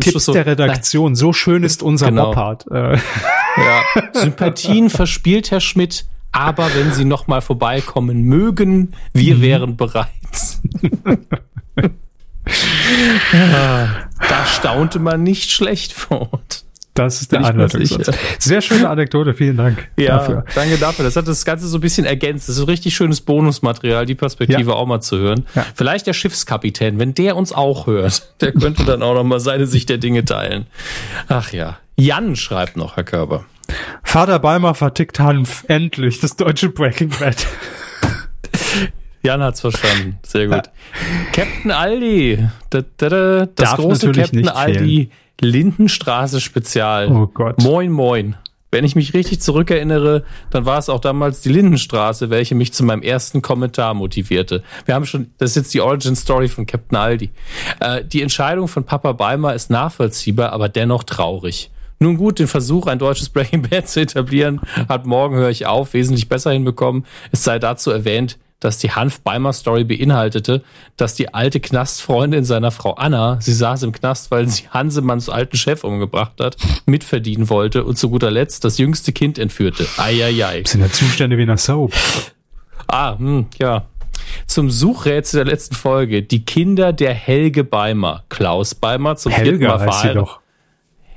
Tipps 0.00 0.24
so, 0.24 0.32
der 0.32 0.46
Redaktion, 0.46 1.14
so 1.14 1.32
schön 1.32 1.62
ist 1.62 1.82
unser 1.82 2.08
genau. 2.08 2.26
Boppard. 2.26 2.66
Äh. 2.70 2.98
Ja. 3.56 3.82
Sympathien 4.12 4.88
verspielt 4.88 5.50
Herr 5.50 5.58
Schmidt, 5.58 6.06
aber 6.30 6.72
wenn 6.76 6.92
Sie 6.92 7.04
noch 7.04 7.26
mal 7.26 7.40
vorbeikommen 7.40 8.22
mögen, 8.22 8.94
wir 9.12 9.34
mhm. 9.34 9.42
wären 9.42 9.76
bereit. 9.76 10.06
da 13.32 14.46
staunte 14.46 14.98
man 14.98 15.22
nicht 15.22 15.50
schlecht 15.50 15.92
fort. 15.92 16.64
Das 16.98 17.20
ist 17.20 17.30
der 17.30 17.44
Anleitungssatz. 17.44 18.10
Sehr 18.40 18.60
schöne 18.60 18.88
Anekdote, 18.90 19.32
vielen 19.32 19.56
Dank 19.56 19.88
ja, 19.96 20.16
dafür. 20.16 20.44
Danke 20.56 20.78
dafür. 20.78 21.04
Das 21.04 21.14
hat 21.14 21.28
das 21.28 21.44
Ganze 21.44 21.68
so 21.68 21.78
ein 21.78 21.80
bisschen 21.80 22.04
ergänzt. 22.04 22.48
Das 22.48 22.56
ist 22.56 22.62
ein 22.62 22.68
richtig 22.68 22.96
schönes 22.96 23.20
Bonusmaterial, 23.20 24.04
die 24.04 24.16
Perspektive 24.16 24.70
ja. 24.70 24.76
auch 24.76 24.86
mal 24.86 25.00
zu 25.00 25.16
hören. 25.16 25.46
Ja. 25.54 25.64
Vielleicht 25.76 26.08
der 26.08 26.12
Schiffskapitän, 26.12 26.98
wenn 26.98 27.14
der 27.14 27.36
uns 27.36 27.52
auch 27.52 27.86
hört, 27.86 28.34
der 28.40 28.50
könnte 28.52 28.84
dann 28.84 29.04
auch 29.04 29.14
noch 29.14 29.22
mal 29.22 29.38
seine 29.38 29.66
Sicht 29.66 29.90
der 29.90 29.98
Dinge 29.98 30.24
teilen. 30.24 30.66
Ach 31.28 31.52
ja. 31.52 31.78
Jan 31.96 32.34
schreibt 32.34 32.76
noch, 32.76 32.96
Herr 32.96 33.04
Körber. 33.04 33.44
Vater 34.02 34.40
Beimer 34.40 34.74
vertickt 34.74 35.20
Hanf. 35.20 35.64
Endlich, 35.68 36.18
das 36.18 36.34
deutsche 36.34 36.68
Breaking 36.68 37.10
Bad. 37.10 37.46
Jan 39.28 39.42
hat's 39.42 39.60
verstanden. 39.60 40.18
Sehr 40.22 40.46
gut. 40.46 40.54
Ja. 40.54 40.62
Captain 41.32 41.70
Aldi. 41.70 42.48
Da, 42.70 42.80
da, 42.96 43.08
da, 43.10 43.46
das 43.46 43.70
Darf 43.70 43.76
große 43.76 44.10
Captain 44.12 44.48
Aldi. 44.48 45.10
Lindenstraße 45.42 46.40
Spezial. 46.40 47.12
Oh 47.12 47.26
Gott. 47.26 47.62
Moin, 47.62 47.92
moin. 47.92 48.36
Wenn 48.70 48.84
ich 48.84 48.96
mich 48.96 49.12
richtig 49.12 49.42
zurückerinnere, 49.42 50.24
dann 50.48 50.64
war 50.64 50.78
es 50.78 50.88
auch 50.88 51.00
damals 51.00 51.42
die 51.42 51.50
Lindenstraße, 51.50 52.30
welche 52.30 52.54
mich 52.54 52.72
zu 52.72 52.84
meinem 52.84 53.02
ersten 53.02 53.42
Kommentar 53.42 53.92
motivierte. 53.92 54.62
Wir 54.86 54.94
haben 54.94 55.04
schon, 55.04 55.30
das 55.36 55.50
ist 55.50 55.56
jetzt 55.56 55.74
die 55.74 55.82
Origin 55.82 56.16
Story 56.16 56.48
von 56.48 56.64
Captain 56.64 56.96
Aldi. 56.96 57.30
Äh, 57.80 58.04
die 58.06 58.22
Entscheidung 58.22 58.66
von 58.66 58.84
Papa 58.84 59.12
Beimer 59.12 59.52
ist 59.52 59.68
nachvollziehbar, 59.68 60.54
aber 60.54 60.70
dennoch 60.70 61.04
traurig. 61.04 61.70
Nun 61.98 62.16
gut, 62.16 62.38
den 62.38 62.46
Versuch, 62.46 62.86
ein 62.86 62.98
deutsches 62.98 63.28
Breaking 63.28 63.68
Bad 63.68 63.88
zu 63.88 64.00
etablieren, 64.00 64.62
hat 64.88 65.04
morgen 65.04 65.36
höre 65.36 65.50
ich 65.50 65.66
auf, 65.66 65.92
wesentlich 65.92 66.30
besser 66.30 66.52
hinbekommen. 66.52 67.04
Es 67.30 67.44
sei 67.44 67.58
dazu 67.58 67.90
erwähnt, 67.90 68.38
dass 68.60 68.78
die 68.78 68.90
Hanf-Beimer-Story 68.90 69.84
beinhaltete, 69.84 70.62
dass 70.96 71.14
die 71.14 71.32
alte 71.32 71.60
Knastfreundin 71.60 72.44
seiner 72.44 72.70
Frau 72.70 72.94
Anna, 72.94 73.38
sie 73.40 73.52
saß 73.52 73.84
im 73.84 73.92
Knast, 73.92 74.30
weil 74.30 74.48
sie 74.48 74.64
Hansemanns 74.70 75.28
alten 75.28 75.56
Chef 75.56 75.84
umgebracht 75.84 76.40
hat, 76.40 76.56
mitverdienen 76.86 77.48
wollte 77.50 77.84
und 77.84 77.96
zu 77.96 78.10
guter 78.10 78.30
Letzt 78.30 78.64
das 78.64 78.78
jüngste 78.78 79.12
Kind 79.12 79.38
entführte. 79.38 79.86
Eieiei. 79.96 80.62
Das 80.62 80.72
sind 80.72 80.80
ja 80.80 80.90
Zustände 80.90 81.38
wie 81.38 81.42
in 81.42 81.48
der 81.48 81.56
Soap. 81.56 81.92
Ah, 82.86 83.18
hm, 83.18 83.46
ja. 83.58 83.86
Zum 84.46 84.70
Suchrätsel 84.70 85.44
der 85.44 85.52
letzten 85.52 85.74
Folge. 85.74 86.22
Die 86.22 86.44
Kinder 86.44 86.92
der 86.92 87.14
Helge 87.14 87.64
Beimer. 87.64 88.24
Klaus 88.28 88.74
Beimer 88.74 89.16
zum 89.16 89.32
Helga 89.32 89.78
vierten 89.78 89.84
Mal 89.84 89.86
heißt 89.86 90.02
sie 90.02 90.14
doch. 90.14 90.40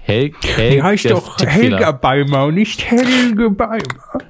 Hel 0.03 0.31
Hel 0.55 0.71
Die 0.71 0.83
heißt 0.83 1.11
doch 1.11 1.37
Tippfehler. 1.37 1.77
Helga 1.77 1.91
Beimer 1.91 2.45
und 2.45 2.55
nicht 2.55 2.83
Helge 2.89 3.49
Beimer. 3.51 3.79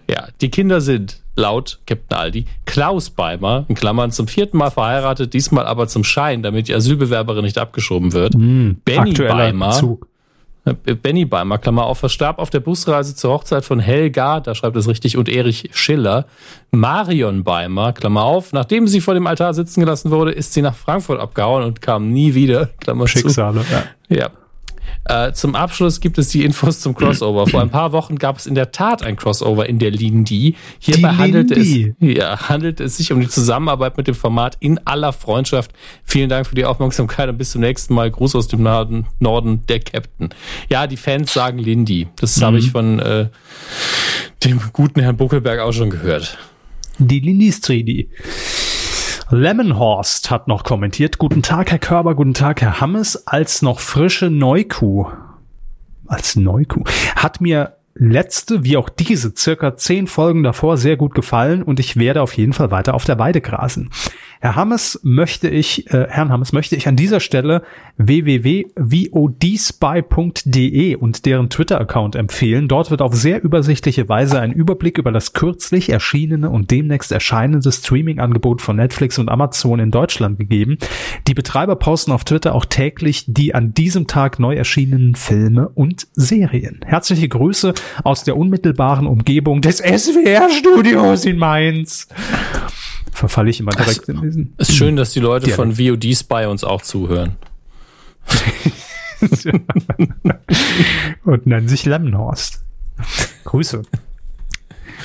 Ja, 0.09 0.28
die 0.41 0.49
Kinder 0.51 0.82
sind 0.82 1.22
laut 1.36 1.80
Captain 1.88 2.17
Aldi 2.17 2.45
Klaus 2.65 3.09
Beimer, 3.09 3.65
in 3.69 3.76
Klammern 3.76 4.11
zum 4.11 4.28
vierten 4.28 4.57
Mal 4.57 4.69
verheiratet, 4.69 5.34
diesmal 5.34 5.65
aber 5.65 5.88
zum 5.88 6.03
Schein, 6.03 6.43
damit 6.43 6.67
die 6.67 6.76
Asylbewerberin 6.76 7.43
nicht 7.45 7.57
abgeschoben 7.57 8.11
wird. 8.13 8.34
Benny 8.34 8.76
Aktueller 9.11 9.36
Beimer, 9.36 9.72
Zug. 9.72 10.07
äh, 10.65 10.74
Benny 10.93 11.24
Beimer, 11.26 11.57
Klammer 11.57 11.86
auf, 11.86 11.99
verstarb 11.99 12.38
auf 12.38 12.49
der 12.49 12.59
Busreise 12.59 13.15
zur 13.15 13.32
Hochzeit 13.32 13.63
von 13.63 13.80
Helga, 13.80 14.41
da 14.41 14.53
schreibt 14.53 14.76
es 14.76 14.89
richtig, 14.89 15.15
und 15.17 15.30
Erich 15.30 15.69
Schiller. 15.74 16.26
Marion 16.72 17.43
Beimer, 17.45 17.93
Klammer 17.93 18.24
auf, 18.24 18.51
nachdem 18.51 18.88
sie 18.88 18.99
vor 19.01 19.13
dem 19.13 19.26
Altar 19.26 19.53
sitzen 19.53 19.80
gelassen 19.80 20.11
wurde, 20.11 20.32
ist 20.32 20.53
sie 20.53 20.61
nach 20.61 20.76
Frankfurt 20.76 21.19
abgehauen 21.22 21.63
und 21.63 21.82
kam 21.82 22.11
nie 22.11 22.36
wieder, 22.36 22.67
Klammer 22.82 23.05
zu. 23.05 23.19
Schicksale. 23.19 23.63
Ja. 24.09 24.15
Ja. 24.15 24.30
Äh, 25.06 25.32
zum 25.34 25.56
Abschluss 25.56 26.00
gibt 26.00 26.18
es 26.18 26.30
die 26.30 26.44
Infos 26.46 26.80
zum 26.80 26.94
Crossover. 26.96 27.48
Vor 27.48 27.62
ein 27.62 27.70
paar 27.70 27.92
Wochen 27.92 28.18
gab 28.18 28.38
es 28.38 28.46
in 28.46 28.56
der 28.56 28.72
Tat 28.72 29.04
ein 29.04 29.16
Crossover 29.16 29.68
in 29.68 29.80
der 29.80 29.92
Lindy. 29.92 30.56
Hierbei 30.80 31.10
Die 31.12 31.18
handelte 31.18 31.56
es, 31.56 31.68
Lindy. 31.68 32.18
ja, 32.18 32.50
handelte 32.50 32.84
es 32.84 32.98
sich 32.98 33.12
um 33.12 33.20
die 33.20 33.28
Zusammenarbeit 33.28 33.98
mit 33.98 34.08
dem 34.08 34.16
Format 34.16 34.58
in 34.60 34.80
aller 34.86 35.12
Freundschaft. 35.14 35.72
Vielen 36.04 36.30
Dank 36.30 36.46
für 36.48 36.56
die 36.56 36.66
Aufmerksamkeit 36.66 37.30
und 37.30 37.38
bis 37.38 37.52
zum 37.52 37.62
nächsten 37.62 37.94
Mal. 37.94 38.12
Gruß 38.12 38.36
aus 38.36 38.48
dem 38.48 38.64
Norden, 38.64 39.08
Norden 39.20 39.66
der 39.68 39.80
Captain. 39.80 40.30
Ja, 40.70 40.86
die 40.88 40.98
Fans 40.98 41.34
sagen 41.34 41.58
Lindy. 41.58 42.08
Das 42.18 42.42
habe 42.42 42.60
ich 42.60 42.72
von 42.72 43.00
äh, 43.00 43.30
dem 44.44 44.60
guten 44.74 45.00
Herrn 45.02 45.18
Buckelberg 45.18 45.60
auch 45.60 45.72
schon 45.72 45.90
gehört. 45.90 46.38
Die 47.00 47.20
Lindis 47.20 47.62
3D. 47.64 48.08
Lemonhorst 49.32 50.30
hat 50.30 50.50
noch 50.50 50.66
kommentiert. 50.66 51.18
Guten 51.18 51.42
Tag, 51.42 51.72
Herr 51.72 51.80
Körber, 51.80 52.16
guten 52.16 52.34
Tag, 52.34 52.62
Herr 52.62 52.82
Hammes. 52.82 53.28
Als 53.28 53.62
noch 53.62 53.80
frische 53.80 54.30
Neukuh, 54.30 55.08
als 56.06 56.36
Neukuh, 56.36 56.84
hat 57.16 57.40
mir 57.40 57.78
letzte 57.94 58.66
wie 58.66 58.76
auch 58.76 58.90
diese 58.90 59.34
circa 59.34 59.78
zehn 59.78 60.08
Folgen 60.08 60.44
davor 60.44 60.76
sehr 60.76 60.98
gut 60.98 61.16
gefallen 61.16 61.64
und 61.64 61.80
ich 61.80 61.96
werde 61.96 62.22
auf 62.22 62.36
jeden 62.36 62.52
Fall 62.52 62.72
weiter 62.72 62.94
auf 62.94 63.06
der 63.06 63.20
Weide 63.20 63.40
grasen. 63.40 63.90
Herr 64.44 64.56
Hammes 64.56 65.00
möchte 65.04 65.50
ich, 65.50 65.94
äh, 65.94 66.08
Herrn 66.10 66.32
Hammes 66.32 66.52
möchte 66.52 66.76
ich 66.76 66.88
an 66.88 66.96
dieser 66.96 67.20
Stelle 67.20 67.62
www.vodspy.de 67.98 70.96
und 70.96 71.28
deren 71.28 71.52
Twitter-Account 71.52 72.16
empfehlen. 72.16 72.68
Dort 72.68 72.89
wird 72.89 73.04
auf 73.04 73.14
sehr 73.14 73.44
übersichtliche 73.44 74.10
Weise 74.10 74.39
ein 74.39 74.52
Überblick 74.52 74.98
über 74.98 75.12
das 75.12 75.34
kürzlich 75.34 75.92
erschienene 75.92 76.50
und 76.50 76.72
demnächst 76.72 77.12
erscheinende 77.12 77.72
Streaming-Angebot 77.72 78.64
von 78.64 78.78
Netflix 78.78 79.20
und 79.20 79.30
Amazon 79.30 79.80
in 79.80 79.92
Deutschland 79.92 80.39
gegeben. 80.39 80.80
Die 81.28 81.36
Betreiber 81.36 81.76
posten 81.76 82.12
auf 82.12 82.24
Twitter 82.24 82.56
auch 82.56 82.66
täglich 82.66 83.26
die 83.28 83.54
an 83.54 83.76
diesem 83.76 84.08
Tag 84.08 84.39
neu 84.39 84.56
erschienenen 84.56 85.14
Filme 85.14 85.70
und 85.70 86.08
Serien. 86.14 86.80
Herzliche 86.84 87.30
Grüße 87.30 87.76
aus 88.04 88.24
der 88.24 88.38
unmittelbaren 88.38 89.06
Umgebung 89.06 89.62
des 89.62 89.78
SWR-Studios 89.78 91.26
in 91.26 91.38
Mainz. 91.38 92.08
Verfalle 93.22 93.51
ich 93.51 93.59
immer 93.59 93.69
direkt 93.69 94.09
in 94.09 94.19
diesen. 94.19 94.55
Ist 94.57 94.76
schön, 94.76 94.95
dass 94.95 95.11
die 95.11 95.19
Leute 95.19 95.45
Dialekt. 95.45 95.78
von 95.78 95.95
VOD 95.95 96.17
Spy 96.17 96.47
uns 96.47 96.63
auch 96.63 96.82
zuhören. 96.82 97.36
und 101.24 101.45
nennen 101.45 101.67
sich 101.67 101.86
Lemonhorst. 101.86 102.63
Grüße. 103.43 103.84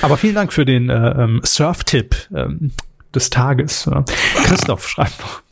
Aber 0.01 0.17
vielen 0.17 0.33
Dank 0.33 0.51
für 0.51 0.65
den 0.65 0.89
äh, 0.89 1.11
ähm, 1.11 1.41
Surf-Tipp 1.43 2.15
ähm, 2.33 2.71
des 3.13 3.29
Tages. 3.29 3.87
Christoph 4.45 4.89
schreibt 4.89 5.19
noch. 5.19 5.43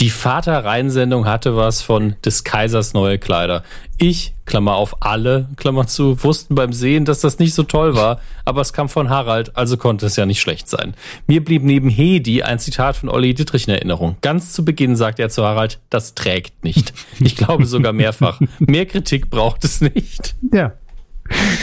Die 0.00 0.10
Vater-Reinsendung 0.10 1.26
hatte 1.26 1.56
was 1.56 1.80
von 1.80 2.16
des 2.24 2.44
Kaisers 2.44 2.94
neue 2.94 3.18
Kleider. 3.18 3.62
Ich, 3.96 4.34
Klammer 4.44 4.74
auf 4.74 5.02
alle, 5.02 5.48
Klammer 5.56 5.86
zu, 5.86 6.22
wussten 6.22 6.54
beim 6.54 6.72
Sehen, 6.72 7.04
dass 7.04 7.20
das 7.20 7.38
nicht 7.38 7.54
so 7.54 7.62
toll 7.62 7.94
war, 7.94 8.20
aber 8.44 8.60
es 8.60 8.72
kam 8.72 8.88
von 8.88 9.08
Harald, 9.08 9.56
also 9.56 9.76
konnte 9.76 10.06
es 10.06 10.16
ja 10.16 10.26
nicht 10.26 10.40
schlecht 10.40 10.68
sein. 10.68 10.94
Mir 11.26 11.44
blieb 11.44 11.62
neben 11.62 11.88
Hedi 11.88 12.42
ein 12.42 12.58
Zitat 12.58 12.96
von 12.96 13.08
Olli 13.08 13.34
Dittrich 13.34 13.68
in 13.68 13.74
Erinnerung. 13.74 14.16
Ganz 14.20 14.52
zu 14.52 14.64
Beginn 14.64 14.96
sagt 14.96 15.20
er 15.20 15.30
zu 15.30 15.44
Harald, 15.44 15.80
das 15.90 16.14
trägt 16.14 16.64
nicht. 16.64 16.92
Ich 17.20 17.36
glaube 17.36 17.66
sogar 17.66 17.92
mehrfach. 17.92 18.40
Mehr 18.58 18.86
Kritik 18.86 19.30
braucht 19.30 19.64
es 19.64 19.80
nicht. 19.80 20.34
Ja. 20.52 20.72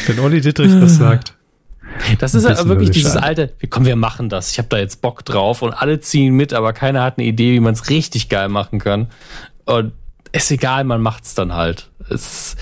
Wenn 0.07 0.19
Olli 0.19 0.41
Dittrich 0.41 0.71
das 0.79 0.95
sagt. 0.95 1.35
Das 2.19 2.33
ist 2.33 2.43
ja 2.43 2.49
bisschen 2.51 2.69
wirklich 2.69 2.91
dieses 2.91 3.13
sagen. 3.13 3.25
alte, 3.25 3.53
komm, 3.69 3.85
wir 3.85 3.95
machen 3.95 4.29
das. 4.29 4.51
Ich 4.51 4.57
habe 4.57 4.67
da 4.69 4.77
jetzt 4.77 5.01
Bock 5.01 5.23
drauf 5.25 5.61
und 5.61 5.73
alle 5.73 5.99
ziehen 5.99 6.35
mit, 6.35 6.53
aber 6.53 6.73
keiner 6.73 7.03
hat 7.03 7.17
eine 7.17 7.27
Idee, 7.27 7.53
wie 7.53 7.59
man 7.59 7.73
es 7.73 7.89
richtig 7.89 8.29
geil 8.29 8.49
machen 8.49 8.79
kann. 8.79 9.07
Und 9.65 9.93
ist 10.31 10.51
egal, 10.51 10.83
man 10.83 11.01
macht's 11.01 11.35
dann 11.35 11.53
halt. 11.53 11.89
Es, 12.09 12.55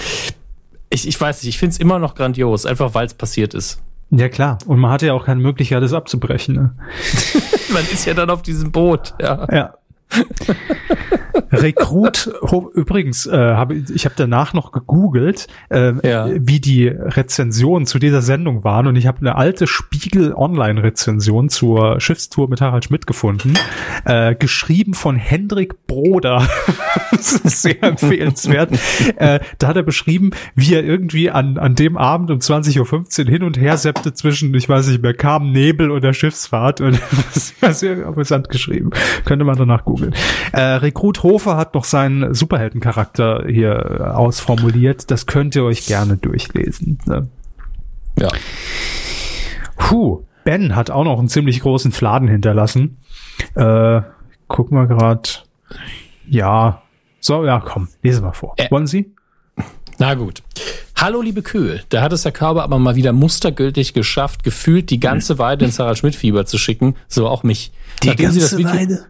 ich, 0.89 1.07
ich 1.07 1.19
weiß 1.19 1.43
nicht, 1.43 1.49
ich 1.49 1.59
find's 1.59 1.77
immer 1.77 1.99
noch 1.99 2.15
grandios, 2.15 2.65
einfach 2.65 2.93
weil 2.93 3.05
es 3.05 3.13
passiert 3.13 3.53
ist. 3.53 3.81
Ja 4.11 4.27
klar. 4.27 4.57
Und 4.65 4.79
man 4.79 4.91
hatte 4.91 5.05
ja 5.05 5.13
auch 5.13 5.25
keine 5.25 5.39
Möglichkeit, 5.39 5.83
das 5.83 5.93
abzubrechen. 5.93 6.55
Ne? 6.55 6.75
Man 7.71 7.83
ist 7.83 8.05
ja 8.05 8.15
dann 8.15 8.31
auf 8.31 8.41
diesem 8.41 8.71
Boot. 8.71 9.13
Ja. 9.21 9.47
Ja. 9.51 9.73
Rekrut, 11.51 12.29
übrigens, 12.73 13.25
äh, 13.25 13.31
hab, 13.37 13.71
ich 13.71 14.05
habe 14.05 14.15
danach 14.17 14.53
noch 14.53 14.71
gegoogelt, 14.71 15.47
äh, 15.69 15.93
Ja. 16.07 16.27
wie 16.31 16.59
die 16.59 16.87
Rezensionen 16.87 17.85
zu 17.87 17.97
dieser 17.99 18.21
Sendung 18.21 18.63
waren 18.63 18.87
und 18.87 18.95
ich 18.95 19.07
habe 19.07 19.19
eine 19.19 19.35
alte 19.35 19.65
Spiegel-Online-Rezension 19.67 21.49
zur 21.49 21.99
Schiffstour 21.99 22.49
mit 22.49 22.61
Harald 22.61 22.85
Schmidt 22.85 23.07
gefunden, 23.07 23.53
äh, 24.05 24.35
geschrieben 24.35 24.93
von 24.93 25.15
Hendrik 25.15 25.87
Broder. 25.87 26.47
das 27.11 27.33
ist 27.33 27.61
sehr 27.63 27.81
empfehlenswert. 27.83 28.71
äh, 29.15 29.39
da 29.57 29.67
hat 29.67 29.75
er 29.75 29.83
beschrieben, 29.83 30.31
wie 30.55 30.75
er 30.75 30.83
irgendwie 30.83 31.31
an, 31.31 31.57
an 31.57 31.75
dem 31.75 31.97
Abend 31.97 32.29
um 32.31 32.39
20.15 32.39 33.25
Uhr 33.25 33.31
hin 33.31 33.43
und 33.43 33.59
her 33.59 33.77
seppte 33.77 34.13
zwischen, 34.13 34.53
ich 34.53 34.69
weiß 34.69 34.87
nicht 34.87 35.01
mehr, 35.01 35.13
kam 35.13 35.51
Nebel 35.51 35.89
und 35.91 36.03
der 36.03 36.13
Schiffsfahrt 36.13 36.81
und 36.81 36.99
das 37.33 37.53
war 37.61 37.73
sehr 37.73 38.05
amüsant 38.05 38.49
geschrieben. 38.49 38.91
Könnte 39.25 39.45
man 39.45 39.57
danach 39.57 39.83
googeln. 39.85 39.98
Äh, 40.51 40.61
Rekrut 40.61 41.23
Hofer 41.23 41.57
hat 41.57 41.75
noch 41.75 41.83
seinen 41.83 42.33
Superheldencharakter 42.33 43.45
hier 43.47 43.99
äh, 43.99 44.03
ausformuliert. 44.03 45.11
Das 45.11 45.25
könnt 45.25 45.55
ihr 45.55 45.63
euch 45.63 45.85
gerne 45.85 46.17
durchlesen. 46.17 46.97
Ne? 47.05 47.27
ja. 48.17 48.29
Puh, 49.77 50.25
Ben 50.43 50.75
hat 50.75 50.89
auch 50.89 51.03
noch 51.03 51.19
einen 51.19 51.29
ziemlich 51.29 51.61
großen 51.61 51.91
Fladen 51.91 52.27
hinterlassen. 52.27 52.97
Äh, 53.55 54.01
gucken 54.47 54.77
wir 54.77 54.87
gerade. 54.87 55.29
Ja. 56.27 56.81
So, 57.19 57.45
ja, 57.45 57.59
komm, 57.59 57.89
lesen 58.01 58.23
wir 58.23 58.33
vor. 58.33 58.53
Äh. 58.57 58.69
Wollen 58.71 58.87
Sie? 58.87 59.13
Na 59.97 60.13
gut. 60.15 60.41
Hallo, 60.95 61.21
liebe 61.21 61.41
Kühe. 61.41 61.81
Da 61.89 62.01
hat 62.01 62.11
es 62.11 62.23
der 62.23 62.31
Körper 62.33 62.63
aber 62.63 62.77
mal 62.77 62.95
wieder 62.95 63.13
mustergültig 63.13 63.93
geschafft, 63.93 64.43
gefühlt 64.43 64.89
die 64.89 64.99
ganze 64.99 65.39
Weide 65.39 65.65
ins 65.65 65.79
Harald 65.79 65.97
Schmidt-Fieber 65.97 66.45
zu 66.45 66.57
schicken. 66.57 66.95
So 67.07 67.27
auch 67.27 67.43
mich. 67.43 67.71
Nachdem 68.03 68.31
sie 68.31 68.41
das 68.41 68.57
Video, 68.57 68.73
Weide. 68.73 69.05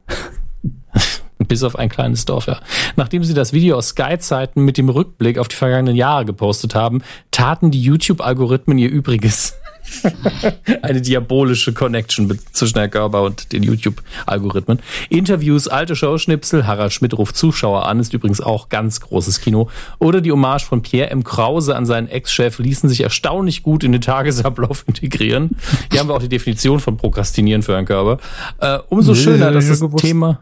Bis 1.50 1.64
auf 1.64 1.78
ein 1.78 1.90
kleines 1.90 2.26
Dorf, 2.26 2.46
ja. 2.46 2.60
Nachdem 2.96 3.24
sie 3.24 3.34
das 3.34 3.54
Video 3.54 3.76
aus 3.76 3.90
Sky-Zeiten 3.90 4.64
mit 4.64 4.78
dem 4.78 4.88
Rückblick 4.88 5.40
auf 5.40 5.48
die 5.48 5.56
vergangenen 5.56 5.96
Jahre 5.96 6.24
gepostet 6.24 6.76
haben, 6.76 7.02
taten 7.32 7.72
die 7.72 7.82
YouTube-Algorithmen 7.82 8.78
ihr 8.78 8.90
Übriges. 8.90 9.56
Eine 10.84 11.02
diabolische 11.02 11.74
Connection 11.74 12.38
zwischen 12.52 12.78
Herr 12.78 12.88
Körber 12.88 13.24
und 13.24 13.52
den 13.52 13.64
YouTube-Algorithmen. 13.64 14.80
Interviews, 15.10 15.68
alte 15.68 15.96
Showschnipsel, 15.96 16.68
Harald 16.68 16.94
Schmidt 16.94 17.18
ruft 17.18 17.36
Zuschauer 17.36 17.88
an, 17.88 18.00
ist 18.00 18.14
übrigens 18.14 18.42
auch 18.42 18.70
ganz 18.70 19.02
großes 19.02 19.42
Kino. 19.42 19.70
Oder 19.98 20.22
die 20.22 20.32
Hommage 20.32 20.66
von 20.66 20.84
Pierre 20.84 21.10
M. 21.10 21.24
Krause 21.24 21.76
an 21.76 21.88
seinen 21.88 22.08
Ex-Chef 22.08 22.60
ließen 22.60 22.90
sich 22.90 23.02
erstaunlich 23.02 23.64
gut 23.64 23.84
in 23.84 23.92
den 23.92 24.02
Tagesablauf 24.02 24.84
integrieren. 24.88 25.58
Hier 25.92 26.00
haben 26.00 26.10
wir 26.10 26.14
auch 26.14 26.22
die 26.22 26.30
Definition 26.30 26.80
von 26.80 26.98
Prokrastinieren 26.98 27.64
für 27.64 27.74
Herrn 27.74 27.86
Körber. 27.86 28.20
Äh, 28.60 28.78
umso 28.90 29.16
schöner, 29.16 29.52
dass 29.52 29.68
das. 29.68 29.80
Thema 29.98 30.40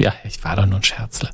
ja, 0.00 0.12
ich 0.24 0.42
war 0.44 0.56
doch 0.56 0.66
nur 0.66 0.76
ein 0.76 0.82
Scherzler. 0.82 1.30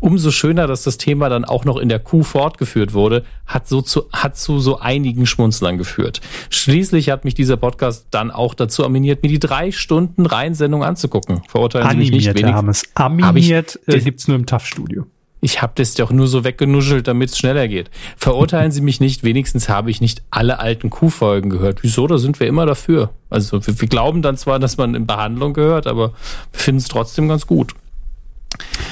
Umso 0.00 0.30
schöner, 0.30 0.66
dass 0.66 0.82
das 0.82 0.98
Thema 0.98 1.28
dann 1.28 1.44
auch 1.44 1.64
noch 1.64 1.76
in 1.76 1.88
der 1.88 1.98
Kuh 1.98 2.22
fortgeführt 2.22 2.92
wurde, 2.94 3.24
hat 3.46 3.68
so 3.68 3.82
zu, 3.82 4.08
hat 4.12 4.36
zu 4.36 4.58
so 4.60 4.78
einigen 4.78 5.26
Schmunzlern 5.26 5.78
geführt. 5.78 6.20
Schließlich 6.50 7.10
hat 7.10 7.24
mich 7.24 7.34
dieser 7.34 7.56
Podcast 7.56 8.06
dann 8.10 8.30
auch 8.30 8.54
dazu 8.54 8.84
aminiert, 8.84 9.22
mir 9.22 9.28
die 9.28 9.38
drei 9.38 9.70
Stunden 9.72 10.26
Reinsendung 10.26 10.82
anzugucken. 10.84 11.42
Verurteilen 11.48 11.86
Sie 11.90 11.96
mich 11.98 12.10
nicht 12.12 12.26
wenig. 12.34 12.50
Herr 12.52 12.58
Hammes. 12.58 12.82
Hab 13.24 13.36
ich- 13.36 13.48
äh, 13.86 14.00
gibt's 14.00 14.28
nur 14.28 14.36
im 14.36 14.46
TAF-Studio. 14.46 15.06
Ich 15.40 15.62
habe 15.62 15.72
das 15.76 15.94
doch 15.94 16.10
nur 16.10 16.26
so 16.26 16.42
weggenuschelt, 16.42 17.06
damit 17.06 17.30
es 17.30 17.38
schneller 17.38 17.68
geht. 17.68 17.90
Verurteilen 18.16 18.72
Sie 18.72 18.80
mich 18.80 18.98
nicht, 18.98 19.22
wenigstens 19.22 19.68
habe 19.68 19.88
ich 19.88 20.00
nicht 20.00 20.22
alle 20.32 20.58
alten 20.58 20.90
Kuhfolgen 20.90 21.48
gehört. 21.48 21.84
Wieso? 21.84 22.08
Da 22.08 22.18
sind 22.18 22.40
wir 22.40 22.48
immer 22.48 22.66
dafür. 22.66 23.10
Also 23.30 23.64
wir, 23.64 23.80
wir 23.80 23.86
glauben 23.88 24.20
dann 24.20 24.36
zwar, 24.36 24.58
dass 24.58 24.78
man 24.78 24.96
in 24.96 25.06
Behandlung 25.06 25.52
gehört, 25.52 25.86
aber 25.86 26.08
wir 26.50 26.58
finden 26.60 26.80
es 26.80 26.88
trotzdem 26.88 27.28
ganz 27.28 27.46
gut. 27.46 27.74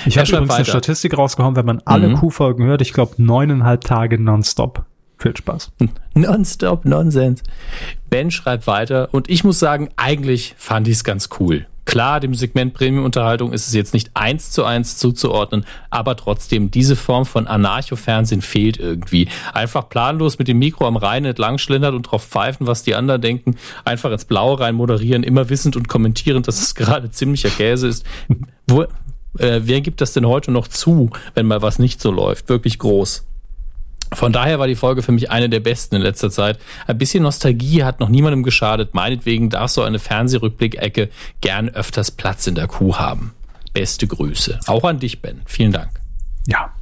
Ich 0.06 0.18
habe 0.18 0.28
übrigens 0.28 0.50
eine 0.50 0.58
weiter. 0.60 0.64
Statistik 0.64 1.16
rausgehauen, 1.16 1.56
wenn 1.56 1.66
man 1.66 1.82
alle 1.84 2.08
Mhm. 2.08 2.14
Kuhfolgen 2.16 2.66
hört, 2.66 2.80
ich 2.82 2.92
glaube 2.92 3.14
neuneinhalb 3.18 3.82
Tage 3.84 4.18
nonstop. 4.20 4.84
Viel 5.18 5.34
Spaß. 5.36 5.72
Nonstop 6.14 6.84
Nonsens. 6.84 7.42
Ben 8.10 8.30
schreibt 8.30 8.66
weiter 8.66 9.08
und 9.12 9.30
ich 9.30 9.44
muss 9.44 9.58
sagen, 9.58 9.88
eigentlich 9.96 10.54
fand 10.58 10.88
ich 10.88 10.94
es 10.94 11.04
ganz 11.04 11.30
cool. 11.40 11.66
Klar, 11.86 12.18
dem 12.18 12.34
Segment 12.34 12.74
Premium-Unterhaltung 12.74 13.52
ist 13.52 13.68
es 13.68 13.72
jetzt 13.72 13.94
nicht 13.94 14.10
eins 14.14 14.50
zu 14.50 14.64
eins 14.64 14.98
zuzuordnen, 14.98 15.64
aber 15.88 16.16
trotzdem, 16.16 16.70
diese 16.72 16.96
Form 16.96 17.24
von 17.24 17.46
Anarcho-Fernsehen 17.46 18.42
fehlt 18.42 18.76
irgendwie. 18.78 19.28
Einfach 19.54 19.88
planlos 19.88 20.38
mit 20.40 20.48
dem 20.48 20.58
Mikro 20.58 20.86
am 20.88 20.96
Rhein 20.96 21.24
entlang 21.24 21.58
schlendern 21.58 21.94
und 21.94 22.02
drauf 22.02 22.24
pfeifen, 22.26 22.66
was 22.66 22.82
die 22.82 22.96
anderen 22.96 23.20
denken, 23.22 23.54
einfach 23.84 24.10
ins 24.10 24.24
Blaue 24.24 24.58
rein 24.58 24.74
moderieren, 24.74 25.22
immer 25.22 25.48
wissend 25.48 25.76
und 25.76 25.86
kommentierend, 25.88 26.48
dass 26.48 26.60
es 26.60 26.74
gerade 26.74 27.10
ziemlicher 27.12 27.50
Käse 27.50 27.86
ist. 27.86 28.04
Wo, 28.66 28.84
äh, 29.38 29.60
wer 29.64 29.80
gibt 29.80 30.00
das 30.00 30.12
denn 30.12 30.26
heute 30.26 30.50
noch 30.50 30.68
zu, 30.68 31.10
wenn 31.34 31.46
mal 31.46 31.62
was 31.62 31.78
nicht 31.78 32.00
so 32.00 32.10
läuft? 32.10 32.48
Wirklich 32.48 32.78
groß. 32.78 33.26
Von 34.12 34.32
daher 34.32 34.58
war 34.58 34.68
die 34.68 34.76
Folge 34.76 35.02
für 35.02 35.12
mich 35.12 35.30
eine 35.30 35.48
der 35.48 35.60
besten 35.60 35.96
in 35.96 36.02
letzter 36.02 36.30
Zeit. 36.30 36.58
Ein 36.86 36.98
bisschen 36.98 37.24
Nostalgie 37.24 37.82
hat 37.82 37.98
noch 37.98 38.08
niemandem 38.08 38.44
geschadet. 38.44 38.94
Meinetwegen 38.94 39.50
darf 39.50 39.70
so 39.70 39.82
eine 39.82 39.98
Fernsehrückblickecke 39.98 41.08
gern 41.40 41.68
öfters 41.68 42.12
Platz 42.12 42.46
in 42.46 42.54
der 42.54 42.68
Kuh 42.68 42.96
haben. 42.96 43.32
Beste 43.72 44.06
Grüße. 44.06 44.60
Auch 44.68 44.84
an 44.84 45.00
dich, 45.00 45.20
Ben. 45.22 45.42
Vielen 45.44 45.72
Dank. 45.72 45.90
Ja. 46.46 46.72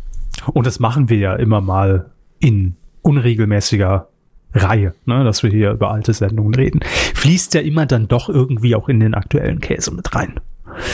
Und 0.52 0.66
das 0.66 0.80
machen 0.80 1.08
wir 1.08 1.16
ja 1.16 1.34
immer 1.34 1.60
mal 1.60 2.10
in 2.40 2.76
unregelmäßiger 3.02 4.08
Reihe, 4.54 4.94
ne, 5.04 5.24
dass 5.24 5.42
wir 5.42 5.50
hier 5.50 5.72
über 5.72 5.90
alte 5.90 6.12
Sendungen 6.12 6.54
reden. 6.54 6.80
Fließt 7.14 7.54
ja 7.54 7.60
immer 7.62 7.86
dann 7.86 8.06
doch 8.06 8.28
irgendwie 8.28 8.76
auch 8.76 8.88
in 8.88 9.00
den 9.00 9.14
aktuellen 9.14 9.60
Käse 9.60 9.92
mit 9.92 10.14
rein. 10.14 10.38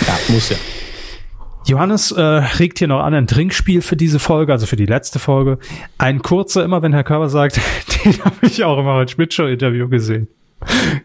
Ja, 0.06 0.18
muss 0.28 0.50
ja. 0.50 0.56
Johannes 1.66 2.11
äh, 2.12 2.20
regt 2.20 2.78
hier 2.78 2.88
noch 2.88 3.00
an 3.00 3.14
ein 3.14 3.26
Trinkspiel 3.26 3.82
für 3.82 3.96
diese 3.96 4.18
Folge, 4.18 4.52
also 4.52 4.66
für 4.66 4.76
die 4.76 4.86
letzte 4.86 5.18
Folge. 5.18 5.58
Ein 5.98 6.22
kurzer, 6.22 6.64
immer 6.64 6.82
wenn 6.82 6.92
Herr 6.92 7.04
Körber 7.04 7.28
sagt, 7.28 7.61
den 8.04 8.24
habe 8.24 8.36
ich 8.42 8.64
auch 8.64 8.78
im 8.78 8.86
Harald 8.86 9.11
Schmidt 9.11 9.34
Show 9.34 9.46
Interview 9.46 9.88
gesehen. 9.88 10.28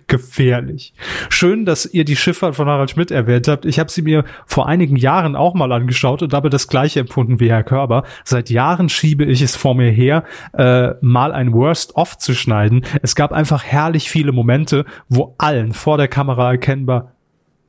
Gefährlich. 0.07 0.93
Schön, 1.29 1.65
dass 1.65 1.85
ihr 1.85 2.03
die 2.03 2.17
Schifffahrt 2.17 2.55
von 2.55 2.67
Harald 2.67 2.91
Schmidt 2.91 3.09
erwähnt 3.09 3.47
habt. 3.47 3.65
Ich 3.65 3.79
habe 3.79 3.89
sie 3.89 4.01
mir 4.01 4.25
vor 4.45 4.67
einigen 4.67 4.97
Jahren 4.97 5.35
auch 5.35 5.53
mal 5.53 5.71
angeschaut 5.71 6.21
und 6.21 6.33
dabei 6.33 6.49
das 6.49 6.67
gleiche 6.67 6.99
empfunden 6.99 7.39
wie 7.39 7.49
Herr 7.49 7.63
Körber. 7.63 8.03
Seit 8.25 8.49
Jahren 8.49 8.89
schiebe 8.89 9.23
ich 9.23 9.41
es 9.41 9.55
vor 9.55 9.73
mir 9.73 9.91
her, 9.91 10.25
äh, 10.53 10.91
mal 11.01 11.31
ein 11.31 11.53
Worst-of 11.53 12.17
zu 12.17 12.33
schneiden. 12.33 12.83
Es 13.01 13.15
gab 13.15 13.31
einfach 13.31 13.63
herrlich 13.63 14.09
viele 14.09 14.33
Momente, 14.33 14.85
wo 15.07 15.35
allen 15.37 15.71
vor 15.71 15.97
der 15.97 16.09
Kamera 16.09 16.51
erkennbar, 16.51 17.13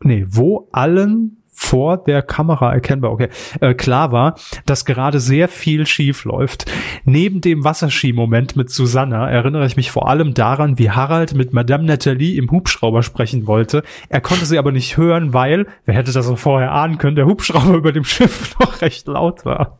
nee, 0.01 0.27
wo 0.29 0.69
allen 0.73 1.37
vor 1.57 1.97
der 1.97 2.23
Kamera 2.23 2.73
erkennbar, 2.73 3.11
okay, 3.11 3.29
äh, 3.61 3.75
klar 3.75 4.13
war, 4.13 4.39
dass 4.67 4.85
gerade 4.85 5.19
sehr 5.19 5.49
viel 5.49 5.87
schief 5.87 6.25
läuft. 6.25 6.71
Neben 7.05 7.41
dem 7.41 7.65
Wasserski-Moment 7.65 8.57
mit 8.57 8.71
Susanna 8.71 9.29
erinnere 9.29 9.67
ich 9.67 9.77
mich 9.77 9.91
vor 9.91 10.09
allem 10.09 10.35
daran, 10.35 10.79
wie 10.79 10.91
Harald 10.91 11.35
mit 11.35 11.55
Madame 11.55 11.85
Nathalie 11.85 12.37
im 12.37 12.51
Hubschrauber 12.51 13.03
sprechen 13.03 13.47
wollte. 13.47 13.83
Er 14.11 14.21
konnte 14.21 14.45
sie 14.45 14.59
aber 14.59 14.71
nicht 14.71 14.99
hören, 14.99 15.33
weil, 15.33 15.67
wer 15.87 15.95
hätte 15.95 16.13
das 16.13 16.29
auch 16.29 16.39
vorher 16.39 16.73
ahnen 16.73 16.99
können, 16.99 17.17
der 17.17 17.27
Hubschrauber 17.27 17.75
über 17.75 17.93
dem 17.93 18.05
Schiff 18.05 18.55
noch 18.61 18.83
recht 18.83 19.09
laut 19.09 19.45
war. 19.47 19.79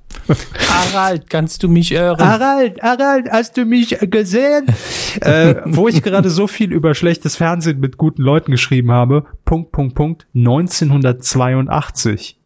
Harald, 0.69 1.29
kannst 1.29 1.63
du 1.63 1.69
mich 1.69 1.93
hören? 1.93 2.19
Harald, 2.19 2.83
Harald, 2.83 3.31
hast 3.31 3.57
du 3.57 3.67
mich 3.67 3.97
gesehen? 4.01 4.67
äh, 5.21 5.57
wo 5.65 5.89
ich 5.89 6.03
gerade 6.03 6.31
so 6.31 6.47
viel 6.47 6.73
über 6.73 6.95
schlechtes 6.95 7.37
Fernsehen 7.37 7.81
mit 7.81 7.97
guten 7.97 8.23
Leuten 8.23 8.51
geschrieben 8.51 8.91
habe, 8.91 9.25
Punkt, 9.45 9.73
Punkt, 9.73 9.95
Punkt, 9.95 10.27
1982. 11.69 12.39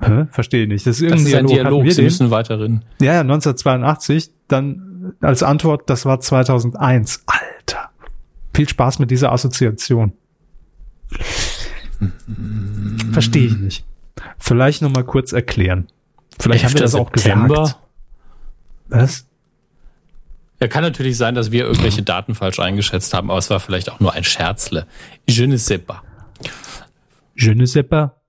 Hä? 0.00 0.26
Verstehe 0.30 0.66
nicht. 0.66 0.86
Das 0.86 1.00
ist, 1.00 1.10
das 1.10 1.22
ist 1.22 1.34
ein 1.34 1.46
Dialog, 1.46 1.90
Sie 1.90 2.02
müssen 2.02 2.30
weiterhin. 2.30 2.84
Ja, 3.00 3.20
1982, 3.20 4.30
dann 4.48 5.14
als 5.20 5.42
Antwort, 5.42 5.88
das 5.88 6.04
war 6.04 6.20
2001. 6.20 7.24
Alter. 7.26 7.90
Viel 8.54 8.68
Spaß 8.68 8.98
mit 8.98 9.10
dieser 9.10 9.32
Assoziation. 9.32 10.12
Verstehe 13.12 13.46
ich 13.46 13.56
nicht. 13.56 13.84
Vielleicht 14.38 14.82
noch 14.82 14.90
mal 14.90 15.04
kurz 15.04 15.32
erklären. 15.32 15.88
Vielleicht 16.38 16.64
haben 16.64 16.74
wir 16.74 16.80
das 16.80 16.94
auch 16.94 17.10
September. 17.14 17.62
gesagt. 17.62 17.78
Was? 18.88 19.26
Ja, 20.60 20.68
kann 20.68 20.82
natürlich 20.82 21.16
sein, 21.16 21.34
dass 21.34 21.50
wir 21.50 21.64
irgendwelche 21.64 22.02
Daten 22.02 22.34
falsch 22.34 22.58
eingeschätzt 22.60 23.12
haben, 23.14 23.30
aber 23.30 23.38
es 23.38 23.50
war 23.50 23.60
vielleicht 23.60 23.90
auch 23.90 24.00
nur 24.00 24.12
ein 24.12 24.24
Scherzle. 24.24 24.86
Je 25.26 25.46
ne 25.46 25.58
sais 25.58 25.80
pas. 25.80 26.02
Je 27.34 27.52
ne 27.52 27.66
sais 27.66 27.82
pas. 27.82 28.20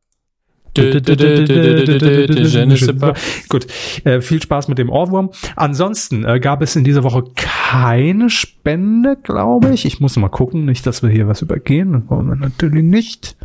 Gut, 3.49 3.67
äh, 4.03 4.19
viel 4.21 4.41
Spaß 4.41 4.67
mit 4.67 4.77
dem 4.77 4.89
Ohrwurm. 4.89 5.31
Ansonsten 5.55 6.25
äh, 6.25 6.39
gab 6.39 6.61
es 6.61 6.75
in 6.75 6.83
dieser 6.83 7.03
Woche 7.03 7.23
keine 7.35 8.29
Spende, 8.29 9.17
glaube 9.21 9.73
ich. 9.73 9.85
Ich 9.85 10.01
muss 10.01 10.17
mal 10.17 10.27
gucken, 10.27 10.65
nicht, 10.65 10.85
dass 10.85 11.01
wir 11.01 11.09
hier 11.09 11.27
was 11.27 11.41
übergehen. 11.41 11.93
Das 11.93 12.01
wollen 12.09 12.27
wir 12.27 12.35
natürlich 12.35 12.83
nicht. 12.83 13.37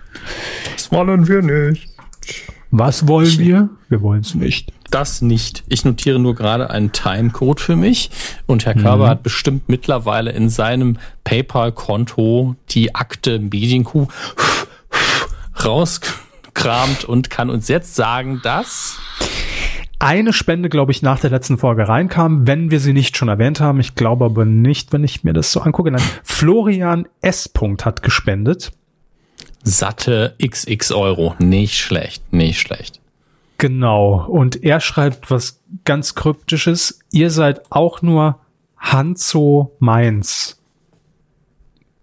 Das 0.75 0.91
wollen 0.91 1.29
wir 1.29 1.43
nicht. 1.43 1.89
Was 2.73 3.09
wollen 3.09 3.39
wir? 3.39 3.69
Wir 3.89 4.01
wollen 4.01 4.21
es 4.21 4.35
nicht. 4.35 4.73
Das 4.91 5.23
nicht. 5.23 5.65
Ich 5.69 5.85
notiere 5.85 6.19
nur 6.19 6.35
gerade 6.35 6.71
einen 6.71 6.93
Timecode 6.93 7.61
für 7.61 7.77
mich 7.77 8.11
und 8.47 8.67
Herr 8.67 8.75
Körber 8.75 9.07
mhm. 9.07 9.09
hat 9.09 9.23
bestimmt 9.23 9.69
mittlerweile 9.69 10.31
in 10.33 10.49
seinem 10.49 10.97
PayPal-Konto 11.25 12.57
die 12.71 12.95
Akte 12.95 13.39
Medienkuh 13.39 14.07
rauskramt 15.65 17.05
und 17.05 17.31
kann 17.31 17.51
uns 17.51 17.69
jetzt 17.69 17.95
sagen, 17.95 18.41
dass 18.43 18.99
eine 19.99 20.33
Spende, 20.33 20.69
glaube 20.69 20.93
ich, 20.93 21.03
nach 21.03 21.21
der 21.21 21.31
letzten 21.31 21.59
Folge 21.59 21.87
reinkam, 21.87 22.47
wenn 22.47 22.71
wir 22.71 22.81
sie 22.81 22.93
nicht 22.93 23.17
schon 23.17 23.29
erwähnt 23.29 23.61
haben. 23.61 23.81
Ich 23.81 23.95
glaube 23.95 24.25
aber 24.25 24.45
nicht, 24.45 24.93
wenn 24.93 25.05
ich 25.05 25.25
mir 25.25 25.33
das 25.33 25.53
so 25.53 25.61
angucke. 25.61 25.91
Nein, 25.91 26.03
Florian 26.23 27.07
S. 27.21 27.51
hat 27.85 28.03
gespendet 28.03 28.73
satte 29.63 30.37
XX 30.43 30.93
Euro. 30.93 31.35
Nicht 31.39 31.79
schlecht, 31.79 32.33
nicht 32.33 32.61
schlecht. 32.61 33.01
Genau. 33.59 34.27
Und 34.27 34.63
er 34.63 34.81
schreibt 34.81 35.31
was 35.31 35.63
ganz 35.85 36.15
Kryptisches. 36.15 37.01
Ihr 37.13 37.31
seid 37.31 37.71
auch 37.71 38.03
nur 38.03 38.41
Hanzo 38.79 39.77
Mainz. 39.79 40.61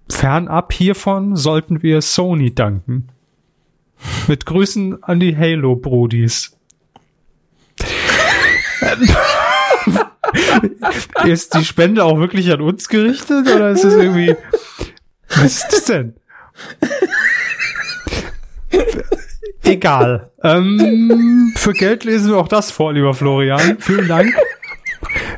Fernab 0.10 0.72
hiervon 0.72 1.36
sollten 1.36 1.82
wir 1.82 2.02
Sony 2.02 2.54
danken. 2.54 3.10
Mit 4.28 4.46
Grüßen 4.46 5.04
an 5.04 5.20
die 5.20 5.36
Halo-Brodis. 5.36 6.56
ist 11.26 11.54
die 11.54 11.66
Spende 11.66 12.04
auch 12.04 12.20
wirklich 12.20 12.52
an 12.52 12.62
uns 12.62 12.90
gerichtet 12.90 13.48
oder 13.48 13.70
ist 13.70 13.84
es 13.84 13.96
irgendwie. 13.96 14.36
Was 15.30 15.46
ist 15.46 15.68
das 15.72 15.86
denn? 15.86 16.16
Egal. 19.64 20.32
Ähm, 20.44 21.54
für 21.56 21.74
Geld 21.74 22.06
lesen 22.06 22.32
wir 22.32 22.38
auch 22.38 22.48
das 22.48 22.72
vor, 22.72 22.94
lieber 22.94 23.14
Florian. 23.14 23.78
Vielen 23.80 24.08
Dank. 24.08 24.34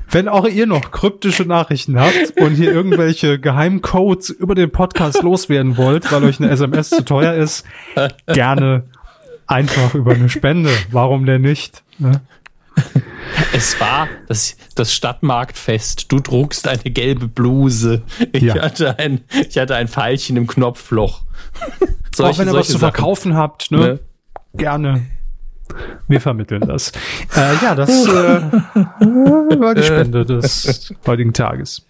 Wenn 0.09 0.27
auch 0.27 0.47
ihr 0.47 0.65
noch 0.65 0.91
kryptische 0.91 1.43
Nachrichten 1.43 1.99
habt 1.99 2.39
und 2.39 2.55
hier 2.55 2.71
irgendwelche 2.71 3.39
Geheimcodes 3.39 4.29
über 4.29 4.55
den 4.55 4.71
Podcast 4.71 5.21
loswerden 5.21 5.77
wollt, 5.77 6.11
weil 6.11 6.23
euch 6.23 6.39
eine 6.39 6.49
SMS 6.49 6.89
zu 6.89 7.05
teuer 7.05 7.33
ist, 7.33 7.65
gerne 8.27 8.85
einfach 9.47 9.95
über 9.95 10.13
eine 10.13 10.29
Spende. 10.29 10.71
Warum 10.91 11.25
denn 11.25 11.41
nicht? 11.41 11.83
Ne? 11.97 12.21
Es 13.53 13.79
war 13.79 14.07
das, 14.27 14.55
das 14.75 14.93
Stadtmarktfest. 14.93 16.11
Du 16.11 16.19
trugst 16.19 16.67
eine 16.67 16.83
gelbe 16.83 17.27
Bluse. 17.27 18.03
Ich, 18.31 18.43
ja. 18.43 18.61
hatte 18.61 18.97
ein, 18.99 19.21
ich 19.49 19.57
hatte 19.57 19.75
ein 19.75 19.87
Pfeilchen 19.87 20.37
im 20.37 20.47
Knopfloch. 20.47 21.23
Solche, 22.15 22.33
Auch 22.33 22.39
wenn 22.39 22.47
ihr 22.47 22.59
was 22.59 22.67
zu 22.69 22.79
verkaufen 22.79 23.35
habt, 23.35 23.71
ne? 23.71 23.77
ne? 23.77 23.99
Gerne. 24.53 25.05
Wir 26.07 26.21
vermitteln 26.21 26.61
das. 26.61 26.91
Äh, 27.35 27.55
ja, 27.61 27.75
das 27.75 27.89
äh, 27.89 28.11
war 29.59 29.75
die 29.75 29.83
Spende 29.83 30.25
des 30.25 30.93
heutigen 31.05 31.33
Tages. 31.33 31.85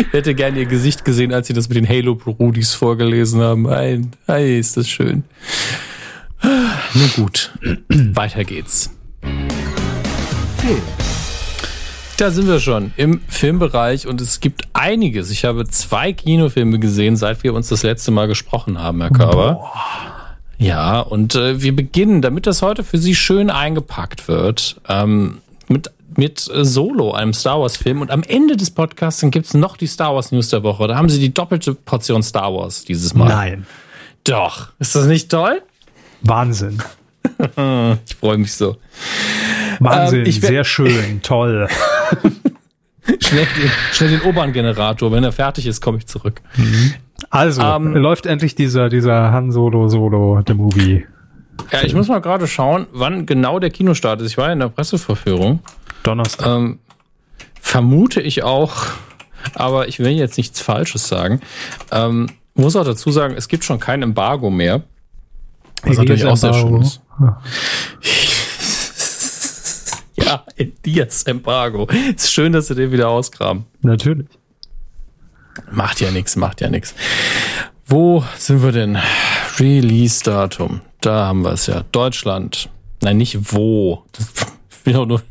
Ich 0.00 0.12
hätte 0.12 0.34
gerne 0.34 0.58
ihr 0.60 0.66
Gesicht 0.66 1.04
gesehen, 1.04 1.32
als 1.32 1.46
sie 1.46 1.52
das 1.52 1.68
mit 1.68 1.76
den 1.76 1.88
Halo-Brudis 1.88 2.74
vorgelesen 2.74 3.40
haben. 3.40 3.68
Ein, 3.68 4.12
ei, 4.26 4.58
ist 4.58 4.76
das 4.76 4.88
schön. 4.88 5.24
Nun 6.42 7.10
gut, 7.14 7.52
weiter 7.88 8.44
geht's. 8.44 8.90
Film. 10.58 10.82
Da 12.18 12.30
sind 12.30 12.46
wir 12.46 12.60
schon 12.60 12.92
im 12.96 13.20
Filmbereich 13.28 14.06
und 14.06 14.20
es 14.20 14.40
gibt 14.40 14.68
einiges. 14.74 15.30
Ich 15.30 15.44
habe 15.44 15.66
zwei 15.66 16.12
Kinofilme 16.12 16.78
gesehen, 16.78 17.16
seit 17.16 17.42
wir 17.42 17.54
uns 17.54 17.68
das 17.68 17.82
letzte 17.82 18.10
Mal 18.10 18.28
gesprochen 18.28 18.78
haben, 18.78 19.00
Herr 19.00 19.10
Körber. 19.10 19.54
Boah. 19.54 20.11
Ja, 20.58 21.00
und 21.00 21.34
äh, 21.34 21.60
wir 21.60 21.74
beginnen, 21.74 22.22
damit 22.22 22.46
das 22.46 22.62
heute 22.62 22.84
für 22.84 22.98
Sie 22.98 23.14
schön 23.14 23.50
eingepackt 23.50 24.28
wird, 24.28 24.80
ähm, 24.88 25.38
mit, 25.68 25.90
mit 26.16 26.48
äh, 26.52 26.64
Solo, 26.64 27.12
einem 27.12 27.32
Star 27.32 27.60
Wars-Film. 27.60 28.00
Und 28.00 28.10
am 28.10 28.22
Ende 28.22 28.56
des 28.56 28.70
Podcasts 28.70 29.20
gibt 29.30 29.46
es 29.46 29.54
noch 29.54 29.76
die 29.76 29.86
Star 29.86 30.14
Wars 30.14 30.30
News 30.30 30.50
der 30.50 30.62
Woche. 30.62 30.86
Da 30.86 30.96
haben 30.96 31.08
Sie 31.08 31.18
die 31.18 31.34
doppelte 31.34 31.74
Portion 31.74 32.22
Star 32.22 32.54
Wars 32.54 32.84
dieses 32.84 33.14
Mal. 33.14 33.28
Nein. 33.28 33.66
Doch. 34.24 34.68
Ist 34.78 34.94
das 34.94 35.06
nicht 35.06 35.30
toll? 35.30 35.62
Wahnsinn. 36.20 36.80
ich 38.06 38.14
freue 38.16 38.38
mich 38.38 38.54
so. 38.54 38.76
Wahnsinn, 39.80 40.24
ähm, 40.24 40.32
sehr 40.32 40.64
schön, 40.64 41.22
toll. 41.22 41.68
schnell, 43.20 43.46
den, 43.46 43.70
schnell 43.92 44.10
den 44.10 44.22
Oberngenerator, 44.22 45.10
wenn 45.12 45.24
er 45.24 45.32
fertig 45.32 45.66
ist, 45.66 45.80
komme 45.80 45.98
ich 45.98 46.06
zurück. 46.06 46.40
Mhm. 46.56 46.94
Also, 47.30 47.62
ähm, 47.62 47.94
läuft 47.94 48.26
endlich 48.26 48.54
dieser, 48.54 48.88
dieser 48.88 49.32
Han 49.32 49.52
Solo 49.52 49.88
Solo, 49.88 50.42
the 50.46 50.54
Movie. 50.54 51.06
Ja, 51.70 51.82
ich 51.82 51.94
muss 51.94 52.08
mal 52.08 52.20
gerade 52.20 52.46
schauen, 52.46 52.86
wann 52.92 53.26
genau 53.26 53.58
der 53.58 53.70
Kinostart 53.70 54.20
ist. 54.20 54.32
Ich 54.32 54.38
war 54.38 54.52
in 54.52 54.58
der 54.58 54.68
Presseverführung. 54.68 55.60
Donnerstag. 56.02 56.46
Ähm, 56.46 56.78
vermute 57.60 58.20
ich 58.20 58.42
auch, 58.42 58.86
aber 59.54 59.88
ich 59.88 59.98
will 59.98 60.08
jetzt 60.08 60.36
nichts 60.36 60.60
Falsches 60.60 61.08
sagen. 61.08 61.40
Ähm, 61.90 62.28
muss 62.54 62.76
auch 62.76 62.84
dazu 62.84 63.10
sagen, 63.10 63.34
es 63.36 63.48
gibt 63.48 63.64
schon 63.64 63.80
kein 63.80 64.02
Embargo 64.02 64.50
mehr. 64.50 64.82
Was 65.84 65.98
natürlich 65.98 66.26
auch 66.26 66.36
sehr 66.36 66.54
schön 66.54 66.82
ist. 66.82 67.00
ja, 70.16 70.44
Dias 70.84 71.24
Embargo. 71.24 71.88
Ist 72.14 72.30
schön, 72.30 72.52
dass 72.52 72.68
sie 72.68 72.74
den 72.74 72.92
wieder 72.92 73.08
ausgraben. 73.08 73.64
Natürlich. 73.80 74.28
Macht 75.70 76.00
ja 76.00 76.10
nichts, 76.10 76.36
macht 76.36 76.60
ja 76.60 76.68
nichts. 76.68 76.94
Wo 77.86 78.24
sind 78.36 78.62
wir 78.62 78.72
denn? 78.72 78.98
Release-Datum. 79.58 80.80
Da 81.00 81.26
haben 81.26 81.42
wir 81.42 81.52
es 81.52 81.66
ja. 81.66 81.84
Deutschland. 81.92 82.70
Nein, 83.02 83.16
nicht 83.18 83.52
wo. 83.52 84.04
Ich 84.70 84.86
will 84.86 84.94
nur, 85.06 85.22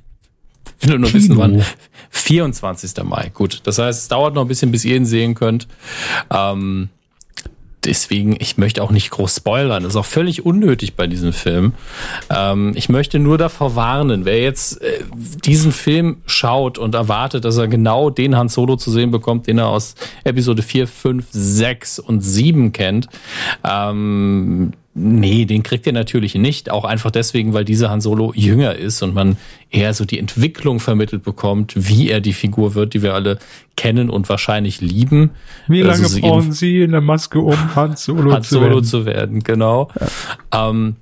will 0.82 1.00
nur 1.00 1.14
wissen, 1.14 1.38
wann. 1.38 1.64
24. 2.10 3.04
Mai. 3.04 3.32
Gut. 3.34 3.62
Das 3.64 3.80
heißt, 3.80 4.00
es 4.00 4.08
dauert 4.10 4.36
noch 4.36 4.44
ein 4.44 4.48
bisschen, 4.48 4.72
bis 4.72 4.86
ihr 4.86 4.96
ihn 4.96 5.06
sehen 5.06 5.34
könnt. 5.34 5.68
Ähm, 6.30 6.90
deswegen, 7.84 8.36
ich 8.40 8.58
möchte 8.58 8.84
auch 8.84 8.92
nicht 8.92 9.10
groß 9.12 9.38
spoilern. 9.38 9.84
Das 9.84 9.94
ist 9.94 9.98
auch 9.98 10.06
völlig 10.06 10.46
unnötig 10.46 10.96
bei 10.96 11.08
diesem 11.08 11.34
Film. 11.34 11.74
Ähm, 12.30 12.74
ich 12.76 12.90
möchte 12.90 13.20
nur 13.20 13.38
davor 13.38 13.76
warnen, 13.76 14.26
wer 14.26 14.42
jetzt 14.42 14.82
äh, 14.82 15.04
diesen 15.46 15.72
Film 15.72 16.18
schaut 16.26 16.78
und 16.78 16.96
erwartet, 16.96 17.46
dass 17.46 17.58
er 17.58 17.68
genau 17.68 18.10
den 18.10 18.36
Han 18.36 18.50
Solo 18.50 18.76
zu 18.76 18.92
sehen 18.92 19.12
bekommt, 19.12 19.48
den 19.48 19.58
er 19.58 19.68
aus 19.68 19.96
Episode 20.24 20.62
4, 20.62 20.88
5, 20.88 21.26
6 21.32 22.00
und 22.00 22.22
7 22.22 22.72
kennt. 22.72 23.08
Ähm, 23.64 24.74
Nee, 24.94 25.46
den 25.46 25.64
kriegt 25.64 25.88
ihr 25.88 25.94
natürlich 25.94 26.36
nicht. 26.36 26.70
Auch 26.70 26.84
einfach 26.84 27.12
deswegen, 27.12 27.54
weil 27.54 27.64
dieser 27.64 27.90
Han 27.90 28.02
Solo 28.02 28.34
jünger 28.36 28.76
ist 28.76 29.02
und 29.02 29.14
man 29.14 29.38
eher 29.70 29.94
so 29.94 30.04
die 30.04 30.20
Entwicklung 30.20 30.82
vermittelt 30.82 31.24
bekommt, 31.24 31.74
wie 31.78 32.10
er 32.10 32.20
die 32.20 32.34
Figur 32.34 32.76
wird, 32.76 32.94
die 32.94 33.02
wir 33.02 33.14
alle 33.14 33.40
kennen 33.78 34.10
und 34.10 34.28
wahrscheinlich 34.28 34.82
lieben. 34.82 35.32
Wie 35.68 35.82
lange 35.82 36.04
also 36.04 36.20
brauchen 36.20 36.52
Sie 36.52 36.82
in 36.82 36.92
der 36.92 37.00
Maske, 37.00 37.40
um 37.40 37.56
Han 37.76 37.96
Solo, 37.96 38.34
Han 38.34 38.44
Solo 38.44 38.82
zu, 38.82 39.06
werden? 39.06 39.06
zu 39.06 39.06
werden? 39.06 39.44
Genau. 39.44 39.90
Ja. 40.52 40.70
Ähm, 40.70 40.98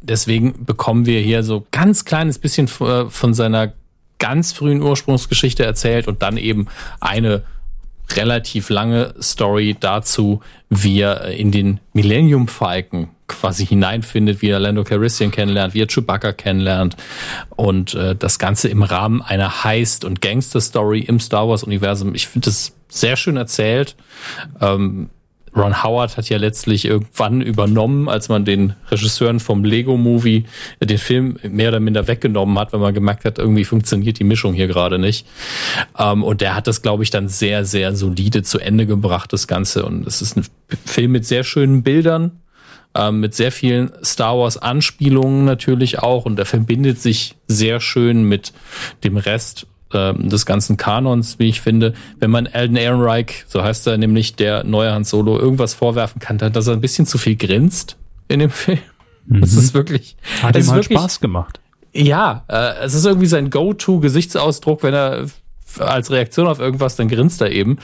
deswegen 0.00 0.64
bekommen 0.64 1.06
wir 1.06 1.20
hier 1.20 1.44
so 1.44 1.66
ganz 1.70 2.04
kleines 2.04 2.38
bisschen 2.40 2.66
von 2.66 3.32
seiner 3.32 3.74
ganz 4.18 4.52
frühen 4.52 4.82
Ursprungsgeschichte 4.82 5.64
erzählt 5.64 6.08
und 6.08 6.22
dann 6.22 6.36
eben 6.36 6.66
eine 7.00 7.42
relativ 8.16 8.70
lange 8.70 9.14
Story 9.20 9.76
dazu, 9.78 10.40
wie 10.68 11.00
er 11.00 11.26
in 11.26 11.52
den 11.52 11.80
Millennium 11.92 12.48
Falcon 12.48 13.08
quasi 13.26 13.66
hineinfindet, 13.66 14.42
wie 14.42 14.48
er 14.48 14.58
Lando 14.58 14.84
Calrissian 14.84 15.30
kennenlernt, 15.30 15.74
wie 15.74 15.82
er 15.82 15.86
Chewbacca 15.86 16.32
kennenlernt 16.32 16.96
und 17.50 17.94
äh, 17.94 18.16
das 18.16 18.38
Ganze 18.38 18.68
im 18.68 18.82
Rahmen 18.82 19.22
einer 19.22 19.64
Heist- 19.64 20.04
und 20.04 20.20
Gangster-Story 20.20 21.00
im 21.00 21.20
Star 21.20 21.46
Wars-Universum. 21.48 22.14
Ich 22.14 22.26
finde 22.26 22.46
das 22.46 22.72
sehr 22.88 23.16
schön 23.16 23.36
erzählt. 23.36 23.96
Ähm, 24.60 25.10
Ron 25.56 25.82
Howard 25.82 26.16
hat 26.16 26.28
ja 26.28 26.38
letztlich 26.38 26.84
irgendwann 26.84 27.40
übernommen, 27.40 28.08
als 28.08 28.28
man 28.28 28.44
den 28.44 28.74
Regisseuren 28.90 29.40
vom 29.40 29.64
Lego 29.64 29.96
Movie 29.96 30.44
äh, 30.80 30.86
den 30.86 30.98
Film 30.98 31.38
mehr 31.42 31.68
oder 31.68 31.80
minder 31.80 32.06
weggenommen 32.06 32.58
hat, 32.58 32.72
weil 32.72 32.80
man 32.80 32.94
gemerkt 32.94 33.24
hat, 33.24 33.38
irgendwie 33.38 33.64
funktioniert 33.64 34.18
die 34.18 34.24
Mischung 34.24 34.54
hier 34.54 34.66
gerade 34.66 34.98
nicht. 34.98 35.26
Ähm, 35.98 36.22
und 36.22 36.40
der 36.40 36.54
hat 36.54 36.66
das, 36.66 36.82
glaube 36.82 37.02
ich, 37.02 37.10
dann 37.10 37.28
sehr, 37.28 37.64
sehr 37.64 37.94
solide 37.94 38.42
zu 38.42 38.58
Ende 38.58 38.86
gebracht, 38.86 39.32
das 39.32 39.46
Ganze. 39.46 39.84
Und 39.84 40.06
es 40.06 40.22
ist 40.22 40.36
ein 40.36 40.46
Film 40.84 41.12
mit 41.12 41.26
sehr 41.26 41.44
schönen 41.44 41.82
Bildern, 41.82 42.40
ähm, 42.94 43.20
mit 43.20 43.34
sehr 43.34 43.52
vielen 43.52 43.90
Star 44.04 44.38
Wars 44.38 44.56
Anspielungen 44.56 45.44
natürlich 45.44 45.98
auch. 46.00 46.24
Und 46.24 46.38
er 46.38 46.46
verbindet 46.46 47.00
sich 47.00 47.36
sehr 47.46 47.80
schön 47.80 48.24
mit 48.24 48.52
dem 49.04 49.16
Rest 49.16 49.66
äh, 49.92 50.14
des 50.14 50.46
ganzen 50.46 50.76
Kanons, 50.76 51.38
wie 51.38 51.48
ich 51.48 51.60
finde, 51.60 51.94
wenn 52.18 52.30
man 52.30 52.46
Alden 52.46 52.76
Ehrenreich, 52.76 53.44
so 53.48 53.62
heißt 53.62 53.86
er 53.86 53.98
nämlich, 53.98 54.36
der 54.36 54.64
neue 54.64 54.92
Han 54.92 55.04
Solo, 55.04 55.38
irgendwas 55.38 55.74
vorwerfen 55.74 56.20
kann, 56.20 56.38
dass 56.38 56.66
er 56.66 56.74
ein 56.74 56.80
bisschen 56.80 57.06
zu 57.06 57.18
viel 57.18 57.36
grinst 57.36 57.96
in 58.28 58.40
dem 58.40 58.50
Film. 58.50 58.78
Mhm. 59.26 59.40
Das 59.40 59.54
ist 59.54 59.74
wirklich. 59.74 60.16
Hat 60.42 60.56
ihm 60.56 60.66
halt 60.66 60.84
wirklich, 60.84 60.98
Spaß 60.98 61.20
gemacht. 61.20 61.60
Ja, 61.92 62.44
äh, 62.48 62.84
es 62.84 62.94
ist 62.94 63.06
irgendwie 63.06 63.26
sein 63.26 63.50
Go-To-Gesichtsausdruck, 63.50 64.82
wenn 64.82 64.94
er 64.94 65.26
als 65.78 66.10
Reaktion 66.10 66.46
auf 66.46 66.60
irgendwas, 66.60 66.96
dann 66.96 67.08
grinst 67.08 67.40
er 67.40 67.50
eben. 67.50 67.78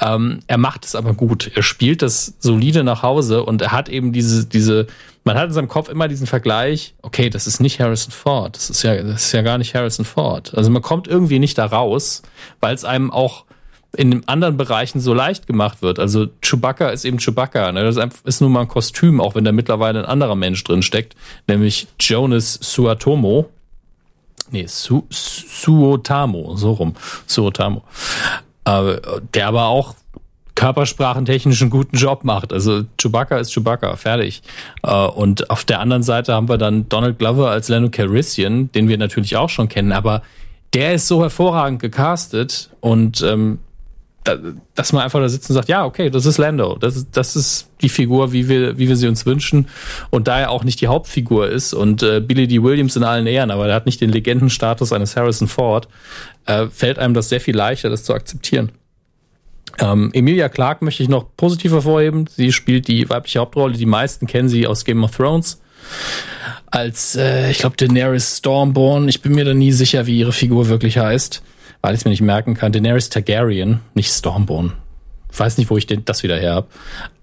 Ähm, 0.00 0.40
er 0.46 0.58
macht 0.58 0.84
es 0.84 0.94
aber 0.94 1.14
gut. 1.14 1.50
Er 1.54 1.62
spielt 1.62 2.02
das 2.02 2.34
solide 2.38 2.84
nach 2.84 3.02
Hause 3.02 3.44
und 3.44 3.62
er 3.62 3.72
hat 3.72 3.88
eben 3.88 4.12
diese, 4.12 4.46
diese, 4.46 4.86
man 5.24 5.36
hat 5.36 5.48
in 5.48 5.52
seinem 5.52 5.68
Kopf 5.68 5.88
immer 5.88 6.08
diesen 6.08 6.26
Vergleich, 6.26 6.94
okay, 7.02 7.30
das 7.30 7.46
ist 7.46 7.60
nicht 7.60 7.80
Harrison 7.80 8.12
Ford. 8.12 8.56
Das 8.56 8.70
ist 8.70 8.82
ja, 8.82 9.02
das 9.02 9.26
ist 9.26 9.32
ja 9.32 9.42
gar 9.42 9.58
nicht 9.58 9.74
Harrison 9.74 10.04
Ford. 10.04 10.54
Also 10.54 10.70
man 10.70 10.82
kommt 10.82 11.08
irgendwie 11.08 11.38
nicht 11.38 11.58
da 11.58 11.66
raus, 11.66 12.22
weil 12.60 12.74
es 12.74 12.84
einem 12.84 13.10
auch 13.10 13.44
in 13.96 14.26
anderen 14.28 14.56
Bereichen 14.56 15.00
so 15.00 15.12
leicht 15.12 15.46
gemacht 15.46 15.82
wird. 15.82 15.98
Also 15.98 16.28
Chewbacca 16.42 16.90
ist 16.90 17.04
eben 17.04 17.18
Chewbacca. 17.18 17.72
Ne? 17.72 17.82
Das 17.82 17.98
ist 18.24 18.40
nun 18.40 18.52
mal 18.52 18.62
ein 18.62 18.68
Kostüm, 18.68 19.20
auch 19.20 19.34
wenn 19.34 19.44
da 19.44 19.52
mittlerweile 19.52 19.98
ein 19.98 20.04
anderer 20.04 20.36
Mensch 20.36 20.62
drin 20.64 20.82
steckt, 20.82 21.16
nämlich 21.48 21.88
Jonas 21.98 22.54
Suatomo 22.62 23.50
nee, 24.50 24.66
Su, 24.66 25.06
Suotamo, 25.10 26.56
so 26.56 26.72
rum, 26.72 26.94
Suotamo, 27.26 27.82
äh, 28.64 28.96
der 29.34 29.48
aber 29.48 29.66
auch 29.66 29.94
körpersprachentechnisch 30.54 31.60
einen 31.62 31.70
guten 31.70 31.96
Job 31.96 32.24
macht. 32.24 32.52
Also 32.52 32.82
Chewbacca 32.98 33.38
ist 33.38 33.52
Chewbacca, 33.52 33.96
fertig. 33.96 34.42
Äh, 34.82 35.06
und 35.06 35.50
auf 35.50 35.64
der 35.64 35.80
anderen 35.80 36.02
Seite 36.02 36.34
haben 36.34 36.48
wir 36.48 36.58
dann 36.58 36.88
Donald 36.88 37.18
Glover 37.18 37.50
als 37.50 37.68
Lando 37.68 37.90
Calrissian, 37.90 38.70
den 38.72 38.88
wir 38.88 38.98
natürlich 38.98 39.36
auch 39.36 39.48
schon 39.48 39.68
kennen, 39.68 39.92
aber 39.92 40.22
der 40.72 40.94
ist 40.94 41.08
so 41.08 41.22
hervorragend 41.22 41.80
gecastet 41.80 42.70
und 42.80 43.22
ähm, 43.22 43.58
dass 44.74 44.92
man 44.92 45.02
einfach 45.02 45.18
da 45.18 45.28
sitzt 45.28 45.48
und 45.48 45.54
sagt, 45.54 45.68
ja, 45.68 45.84
okay, 45.84 46.10
das 46.10 46.26
ist 46.26 46.36
Lando. 46.36 46.76
Das 46.76 46.94
ist, 46.94 47.08
das 47.12 47.36
ist 47.36 47.70
die 47.80 47.88
Figur, 47.88 48.32
wie 48.32 48.48
wir, 48.48 48.78
wie 48.78 48.86
wir 48.86 48.96
sie 48.96 49.08
uns 49.08 49.24
wünschen. 49.24 49.68
Und 50.10 50.28
da 50.28 50.38
er 50.38 50.50
auch 50.50 50.62
nicht 50.62 50.80
die 50.80 50.88
Hauptfigur 50.88 51.48
ist 51.48 51.72
und 51.72 52.02
äh, 52.02 52.20
Billy 52.20 52.46
D. 52.46 52.62
Williams 52.62 52.96
in 52.96 53.02
allen 53.02 53.26
Ehren, 53.26 53.50
aber 53.50 53.68
er 53.68 53.74
hat 53.74 53.86
nicht 53.86 54.00
den 54.00 54.10
Legendenstatus 54.10 54.92
eines 54.92 55.16
Harrison 55.16 55.48
Ford, 55.48 55.88
äh, 56.44 56.66
fällt 56.66 56.98
einem 56.98 57.14
das 57.14 57.30
sehr 57.30 57.40
viel 57.40 57.56
leichter, 57.56 57.88
das 57.88 58.04
zu 58.04 58.12
akzeptieren. 58.12 58.72
Ähm, 59.78 60.10
Emilia 60.12 60.48
Clarke 60.48 60.84
möchte 60.84 61.02
ich 61.02 61.08
noch 61.08 61.26
positiv 61.36 61.72
hervorheben. 61.72 62.28
Sie 62.28 62.52
spielt 62.52 62.88
die 62.88 63.08
weibliche 63.08 63.40
Hauptrolle. 63.40 63.74
Die 63.74 63.86
meisten 63.86 64.26
kennen 64.26 64.48
sie 64.48 64.66
aus 64.66 64.84
Game 64.84 65.04
of 65.04 65.16
Thrones. 65.16 65.60
Als, 66.66 67.16
äh, 67.16 67.50
ich 67.50 67.58
glaube, 67.58 67.76
Daenerys 67.76 68.38
Stormborn. 68.38 69.08
Ich 69.08 69.22
bin 69.22 69.34
mir 69.34 69.44
da 69.44 69.54
nie 69.54 69.72
sicher, 69.72 70.06
wie 70.06 70.18
ihre 70.18 70.32
Figur 70.32 70.68
wirklich 70.68 70.98
heißt 70.98 71.42
weil 71.82 71.94
ich 71.94 72.00
es 72.00 72.04
mir 72.04 72.10
nicht 72.10 72.22
merken 72.22 72.54
kann. 72.54 72.72
Daenerys 72.72 73.08
Targaryen, 73.08 73.80
nicht 73.94 74.10
Stormborn. 74.10 74.72
Ich 75.32 75.38
weiß 75.38 75.58
nicht, 75.58 75.70
wo 75.70 75.76
ich 75.76 75.86
den, 75.86 76.04
das 76.04 76.22
wieder 76.22 76.38
her 76.38 76.54
habe. 76.54 76.68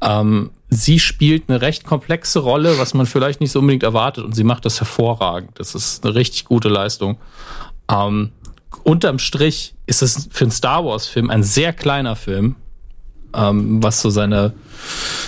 Ähm, 0.01 0.51
sie 0.69 0.99
spielt 0.99 1.49
eine 1.49 1.61
recht 1.61 1.83
komplexe 1.83 2.39
Rolle, 2.39 2.79
was 2.79 2.93
man 2.93 3.05
vielleicht 3.05 3.41
nicht 3.41 3.51
so 3.51 3.59
unbedingt 3.59 3.83
erwartet, 3.83 4.23
und 4.23 4.33
sie 4.33 4.45
macht 4.45 4.65
das 4.65 4.79
hervorragend. 4.79 5.51
Das 5.55 5.75
ist 5.75 6.05
eine 6.05 6.15
richtig 6.15 6.45
gute 6.45 6.69
Leistung. 6.69 7.17
Ähm, 7.91 8.31
unterm 8.83 9.19
Strich 9.19 9.75
ist 9.85 10.01
es 10.01 10.27
für 10.31 10.45
einen 10.45 10.51
Star 10.51 10.85
Wars-Film 10.85 11.29
ein 11.29 11.43
sehr 11.43 11.73
kleiner 11.73 12.15
Film, 12.15 12.55
ähm, 13.33 13.81
was 13.81 14.01
so 14.01 14.09
seine, 14.09 14.53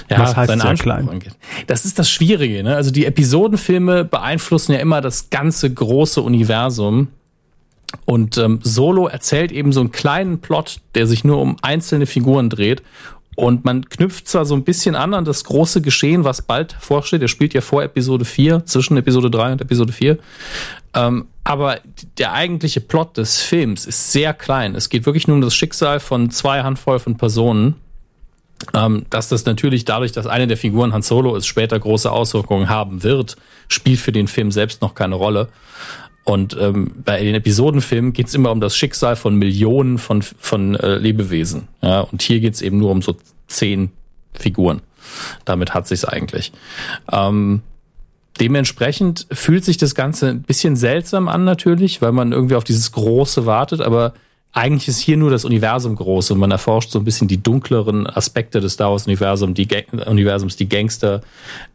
ja, 0.09 0.19
was 0.19 0.35
heißt 0.35 0.49
seine 0.49 0.61
sehr 0.61 0.75
klein? 0.75 1.09
angeht. 1.09 1.35
Das 1.67 1.85
ist 1.85 1.99
das 1.99 2.09
Schwierige. 2.09 2.63
Ne? 2.63 2.75
Also 2.75 2.91
die 2.91 3.05
Episodenfilme 3.05 4.05
beeinflussen 4.05 4.73
ja 4.73 4.79
immer 4.79 5.01
das 5.01 5.29
ganze 5.29 5.71
große 5.71 6.21
Universum. 6.21 7.09
Und 8.05 8.37
ähm, 8.37 8.59
Solo 8.61 9.07
erzählt 9.07 9.51
eben 9.51 9.73
so 9.73 9.79
einen 9.79 9.91
kleinen 9.91 10.39
Plot, 10.39 10.81
der 10.93 11.07
sich 11.07 11.23
nur 11.23 11.41
um 11.41 11.57
einzelne 11.61 12.05
Figuren 12.05 12.49
dreht. 12.49 12.83
Und 13.39 13.63
man 13.63 13.87
knüpft 13.87 14.27
zwar 14.27 14.43
so 14.43 14.53
ein 14.53 14.65
bisschen 14.65 14.95
an 14.95 15.13
an 15.13 15.23
das 15.23 15.45
große 15.45 15.81
Geschehen, 15.81 16.25
was 16.25 16.41
bald 16.41 16.75
vorsteht. 16.77 17.21
Er 17.21 17.29
spielt 17.29 17.53
ja 17.53 17.61
vor 17.61 17.81
Episode 17.81 18.25
4, 18.25 18.65
zwischen 18.65 18.97
Episode 18.97 19.31
3 19.31 19.53
und 19.53 19.61
Episode 19.61 19.93
4. 19.93 20.17
Ähm, 20.93 21.27
aber 21.45 21.79
der 22.17 22.33
eigentliche 22.33 22.81
Plot 22.81 23.15
des 23.15 23.41
Films 23.41 23.85
ist 23.85 24.11
sehr 24.11 24.33
klein. 24.33 24.75
Es 24.75 24.89
geht 24.89 25.05
wirklich 25.05 25.29
nur 25.29 25.35
um 25.35 25.41
das 25.41 25.55
Schicksal 25.55 26.01
von 26.01 26.31
zwei 26.31 26.63
Handvoll 26.63 26.99
von 26.99 27.15
Personen. 27.15 27.75
Ähm, 28.73 29.05
dass 29.09 29.29
das 29.29 29.45
natürlich 29.45 29.85
dadurch, 29.85 30.11
dass 30.11 30.27
eine 30.27 30.45
der 30.45 30.57
Figuren 30.57 30.91
Han 30.91 31.01
Solo 31.01 31.37
ist, 31.37 31.47
später 31.47 31.79
große 31.79 32.11
Auswirkungen 32.11 32.67
haben 32.67 33.03
wird, 33.03 33.37
spielt 33.69 34.01
für 34.01 34.11
den 34.11 34.27
Film 34.27 34.51
selbst 34.51 34.81
noch 34.81 34.95
keine 34.95 35.15
Rolle. 35.15 35.47
Und 36.29 36.55
ähm, 36.61 36.91
bei 37.03 37.23
den 37.23 37.33
Episodenfilmen 37.33 38.13
geht 38.13 38.27
es 38.27 38.35
immer 38.35 38.51
um 38.51 38.61
das 38.61 38.77
Schicksal 38.77 39.15
von 39.15 39.33
Millionen 39.33 39.97
von, 39.97 40.21
von 40.21 40.75
äh, 40.75 40.97
Lebewesen. 40.97 41.69
Ja? 41.81 42.01
Und 42.01 42.21
hier 42.21 42.39
geht 42.39 42.53
es 42.53 42.61
eben 42.61 42.77
nur 42.77 42.91
um 42.91 43.01
so 43.01 43.15
zehn 43.47 43.89
Figuren. 44.33 44.81
Damit 45.45 45.73
hat 45.73 45.87
sich's 45.87 46.05
eigentlich. 46.05 46.51
Ähm, 47.11 47.61
dementsprechend 48.39 49.25
fühlt 49.31 49.65
sich 49.65 49.77
das 49.77 49.95
Ganze 49.95 50.27
ein 50.29 50.43
bisschen 50.43 50.75
seltsam 50.75 51.29
an 51.29 51.45
natürlich, 51.45 51.99
weil 51.99 52.11
man 52.11 52.31
irgendwie 52.31 52.53
auf 52.53 52.63
dieses 52.63 52.91
Große 52.91 53.47
wartet, 53.47 53.81
aber 53.81 54.13
eigentlich 54.51 54.87
ist 54.87 54.99
hier 54.99 55.17
nur 55.17 55.31
das 55.31 55.45
Universum 55.45 55.95
groß 55.95 56.29
und 56.29 56.37
man 56.37 56.51
erforscht 56.51 56.91
so 56.91 56.99
ein 56.99 57.05
bisschen 57.05 57.27
die 57.27 57.41
dunkleren 57.41 58.05
Aspekte 58.05 58.59
des 58.59 58.73
Star 58.73 58.91
Wars 58.91 59.07
Universums, 59.07 59.55
die, 59.55 59.67
Ga 59.67 59.81
Universums, 60.05 60.55
die 60.57 60.69
Gangster, 60.69 61.21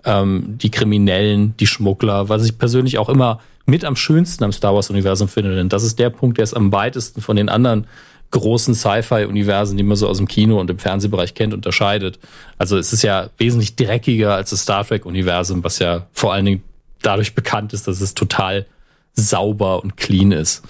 ähm, 0.04 0.58
die 0.58 0.70
Kriminellen, 0.70 1.56
die 1.56 1.66
Schmuggler, 1.66 2.28
was 2.28 2.44
ich 2.44 2.56
persönlich 2.56 2.98
auch 2.98 3.08
immer 3.08 3.40
mit 3.66 3.84
am 3.84 3.96
schönsten 3.96 4.44
am 4.44 4.52
Star 4.52 4.74
Wars 4.74 4.90
Universum 4.90 5.28
finde, 5.28 5.54
denn 5.54 5.68
das 5.68 5.84
ist 5.84 5.98
der 5.98 6.10
Punkt, 6.10 6.38
der 6.38 6.44
es 6.44 6.54
am 6.54 6.72
weitesten 6.72 7.20
von 7.20 7.36
den 7.36 7.48
anderen 7.48 7.86
großen 8.30 8.74
Sci-Fi-Universen, 8.74 9.76
die 9.76 9.84
man 9.84 9.96
so 9.96 10.08
aus 10.08 10.18
dem 10.18 10.26
Kino 10.26 10.60
und 10.60 10.68
im 10.68 10.78
Fernsehbereich 10.78 11.34
kennt, 11.34 11.54
unterscheidet. 11.54 12.18
Also 12.58 12.76
es 12.76 12.92
ist 12.92 13.02
ja 13.02 13.30
wesentlich 13.38 13.76
dreckiger 13.76 14.34
als 14.34 14.50
das 14.50 14.62
Star 14.62 14.84
Trek-Universum, 14.84 15.62
was 15.62 15.78
ja 15.78 16.06
vor 16.12 16.32
allen 16.32 16.44
Dingen 16.44 16.62
dadurch 17.00 17.34
bekannt 17.34 17.72
ist, 17.72 17.86
dass 17.86 18.00
es 18.00 18.14
total 18.14 18.66
sauber 19.14 19.82
und 19.82 19.96
clean 19.96 20.32
ist. 20.32 20.64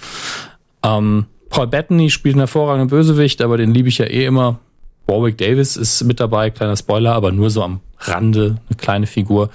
Ähm, 0.83 1.27
Paul 1.49 1.69
Bettany 1.69 2.11
spielt 2.11 2.35
einen 2.35 2.41
hervorragenden 2.41 2.91
Bösewicht, 2.91 3.41
aber 3.41 3.57
den 3.57 3.73
liebe 3.73 3.89
ich 3.89 3.99
ja 3.99 4.07
eh 4.07 4.27
immer. 4.27 4.59
Warwick 5.07 5.39
Davis 5.39 5.77
ist 5.77 6.05
mit 6.05 6.21
dabei, 6.21 6.51
kleiner 6.51 6.77
Spoiler, 6.77 7.15
aber 7.15 7.33
nur 7.33 7.51
so 7.51 7.63
am 7.63 7.81
Rande, 7.99 8.59
eine 8.69 8.77
kleine 8.77 9.07
Figur. 9.07 9.51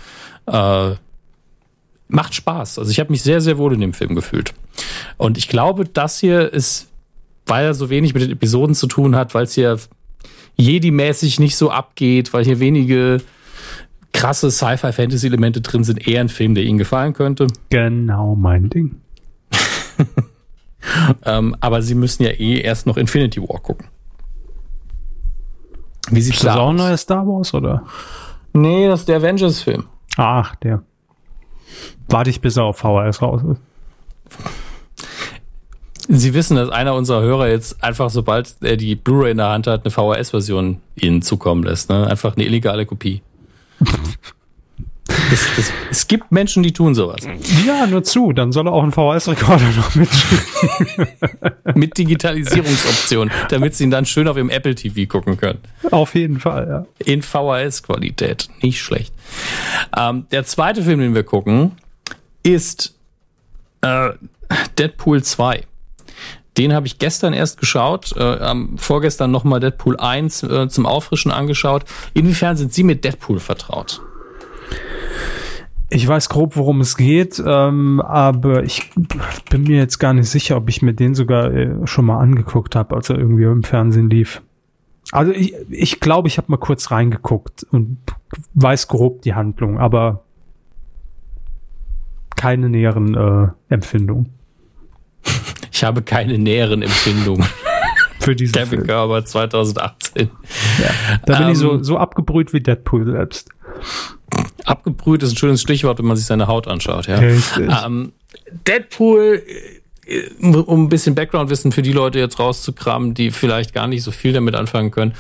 Äh, 0.47 0.91
macht 2.09 2.35
Spaß. 2.35 2.79
Also 2.79 2.91
ich 2.91 2.99
habe 2.99 3.11
mich 3.11 3.23
sehr, 3.23 3.39
sehr 3.39 3.57
wohl 3.57 3.73
in 3.73 3.79
dem 3.79 3.93
Film 3.93 4.15
gefühlt. 4.15 4.53
Und 5.17 5.37
ich 5.37 5.47
glaube, 5.47 5.85
das 5.85 6.19
hier 6.19 6.51
ist, 6.51 6.89
weil 7.45 7.65
er 7.65 7.73
so 7.73 7.89
wenig 7.89 8.13
mit 8.13 8.23
den 8.23 8.31
Episoden 8.31 8.75
zu 8.75 8.87
tun 8.87 9.15
hat, 9.15 9.33
weil 9.33 9.43
es 9.43 9.53
hier 9.53 9.77
Jedi-mäßig 10.57 11.39
nicht 11.39 11.55
so 11.55 11.71
abgeht, 11.71 12.33
weil 12.33 12.43
hier 12.43 12.59
wenige 12.59 13.19
krasse 14.11 14.51
Sci-Fi-Fantasy-Elemente 14.51 15.61
drin 15.61 15.83
sind, 15.83 16.05
eher 16.05 16.21
ein 16.21 16.29
Film, 16.29 16.55
der 16.55 16.63
Ihnen 16.63 16.79
gefallen 16.79 17.13
könnte. 17.13 17.47
Genau 17.69 18.35
mein 18.35 18.69
Ding. 18.69 18.95
ähm, 21.25 21.55
aber 21.59 21.81
Sie 21.81 21.95
müssen 21.95 22.23
ja 22.23 22.31
eh 22.31 22.59
erst 22.59 22.87
noch 22.87 22.97
Infinity 22.97 23.41
War 23.41 23.59
gucken. 23.61 23.87
Wie 26.09 26.21
sieht's? 26.21 26.37
Ist 26.37 26.45
das 26.45 26.57
auch 26.57 26.69
ein 26.69 26.75
neuer 26.75 26.97
Star 26.97 27.25
Wars, 27.27 27.53
oder? 27.53 27.83
Nee, 28.53 28.87
das 28.87 29.01
ist 29.01 29.09
der 29.09 29.17
Avengers-Film. 29.17 29.85
Ach, 30.17 30.55
der. 30.55 30.83
Warte 32.07 32.29
ich, 32.29 32.41
bis 32.41 32.57
er 32.57 32.63
auf 32.63 32.77
VHS 32.77 33.21
raus 33.21 33.41
ist. 33.43 33.61
Sie 36.11 36.33
wissen, 36.33 36.55
dass 36.55 36.69
einer 36.69 36.95
unserer 36.95 37.21
Hörer 37.21 37.49
jetzt 37.49 37.83
einfach, 37.83 38.09
sobald 38.09 38.55
er 38.61 38.77
die 38.77 38.95
Blu-ray 38.95 39.31
in 39.31 39.37
der 39.37 39.49
Hand 39.49 39.67
hat, 39.67 39.85
eine 39.85 39.91
VHS-Version 39.91 40.81
Ihnen 40.95 41.21
zukommen 41.21 41.63
lässt. 41.63 41.89
Ne? 41.89 42.07
Einfach 42.07 42.35
eine 42.35 42.45
illegale 42.45 42.87
Kopie. 42.87 43.21
Es, 45.31 45.47
es, 45.57 45.73
es, 45.91 46.07
gibt 46.07 46.31
Menschen, 46.31 46.63
die 46.63 46.73
tun 46.73 46.95
sowas. 46.95 47.27
Ja, 47.65 47.85
nur 47.87 48.03
zu. 48.03 48.33
Dann 48.33 48.51
soll 48.51 48.67
er 48.67 48.73
auch 48.73 48.83
einen 48.83 48.91
VHS-Rekorder 48.91 49.69
noch 49.75 49.95
mitschicken. 49.95 51.07
Mit 51.75 51.97
Digitalisierungsoption, 51.97 53.31
damit 53.49 53.75
sie 53.75 53.85
ihn 53.85 53.91
dann 53.91 54.05
schön 54.05 54.27
auf 54.27 54.37
ihrem 54.37 54.49
Apple 54.49 54.75
TV 54.75 55.09
gucken 55.09 55.37
können. 55.37 55.59
Auf 55.91 56.15
jeden 56.15 56.39
Fall, 56.39 56.67
ja. 56.67 57.05
In 57.05 57.21
VHS-Qualität. 57.21 58.49
Nicht 58.61 58.81
schlecht. 58.81 59.13
Ähm, 59.95 60.25
der 60.31 60.45
zweite 60.45 60.83
Film, 60.83 60.99
den 60.99 61.15
wir 61.15 61.23
gucken, 61.23 61.73
ist 62.43 62.95
äh, 63.81 64.09
Deadpool 64.77 65.23
2. 65.23 65.63
Den 66.57 66.73
habe 66.73 66.87
ich 66.87 66.97
gestern 66.99 67.33
erst 67.33 67.59
geschaut, 67.59 68.15
äh, 68.17 68.55
vorgestern 68.75 69.31
nochmal 69.31 69.59
Deadpool 69.59 69.97
1 69.97 70.43
äh, 70.43 70.67
zum 70.67 70.85
Auffrischen 70.85 71.31
angeschaut. 71.31 71.85
Inwiefern 72.13 72.57
sind 72.57 72.73
Sie 72.73 72.83
mit 72.83 73.05
Deadpool 73.05 73.39
vertraut? 73.39 74.01
Ich 75.91 76.07
weiß 76.07 76.29
grob, 76.29 76.55
worum 76.55 76.81
es 76.81 76.97
geht, 76.97 77.41
ähm, 77.43 77.99
aber 77.99 78.63
ich 78.63 78.91
bin 79.49 79.63
mir 79.63 79.77
jetzt 79.77 79.97
gar 79.97 80.13
nicht 80.13 80.29
sicher, 80.29 80.57
ob 80.57 80.69
ich 80.69 80.83
mir 80.83 80.93
den 80.93 81.15
sogar 81.15 81.51
äh, 81.51 81.87
schon 81.87 82.05
mal 82.05 82.19
angeguckt 82.19 82.75
habe, 82.75 82.95
als 82.95 83.09
er 83.09 83.17
irgendwie 83.17 83.45
im 83.45 83.63
Fernsehen 83.63 84.09
lief. 84.09 84.43
Also 85.11 85.31
ich, 85.31 85.55
ich 85.69 85.99
glaube, 85.99 86.27
ich 86.27 86.37
habe 86.37 86.51
mal 86.51 86.57
kurz 86.57 86.91
reingeguckt 86.91 87.65
und 87.71 87.97
weiß 88.53 88.87
grob 88.87 89.23
die 89.23 89.33
Handlung, 89.33 89.79
aber 89.79 90.23
keine 92.35 92.69
näheren 92.69 93.15
äh, 93.15 93.73
Empfindungen. 93.73 94.29
Ich 95.71 95.85
habe 95.85 96.01
keine 96.01 96.37
näheren 96.37 96.81
Empfindungen. 96.81 97.47
Für 98.19 98.35
diesen 98.35 98.51
Kevin 98.51 98.67
Film. 98.67 98.83
Körber 98.83 99.23
2018. 99.23 100.29
Ja, 100.77 100.89
da 101.25 101.37
bin 101.37 101.45
um, 101.45 101.51
ich 101.53 101.57
so, 101.57 101.75
ähm, 101.75 101.83
so 101.85 101.97
abgebrüht 101.97 102.51
wie 102.51 102.59
Deadpool 102.59 103.05
selbst. 103.05 103.49
Abgebrüht 104.69 105.23
ist 105.23 105.31
ein 105.31 105.37
schönes 105.37 105.61
Stichwort, 105.61 105.99
wenn 105.99 106.05
man 106.05 106.17
sich 106.17 106.25
seine 106.25 106.47
Haut 106.47 106.67
anschaut. 106.67 107.07
Ja. 107.07 107.19
Ähm, 107.85 108.13
Deadpool, 108.67 109.43
äh, 110.05 110.45
um 110.45 110.83
ein 110.83 110.89
bisschen 110.89 111.15
Background-Wissen 111.15 111.71
für 111.71 111.81
die 111.81 111.91
Leute 111.91 112.19
jetzt 112.19 112.39
rauszukramen, 112.39 113.13
die 113.13 113.31
vielleicht 113.31 113.73
gar 113.73 113.87
nicht 113.87 114.03
so 114.03 114.11
viel 114.11 114.33
damit 114.33 114.55
anfangen 114.55 114.91
können, 114.91 115.13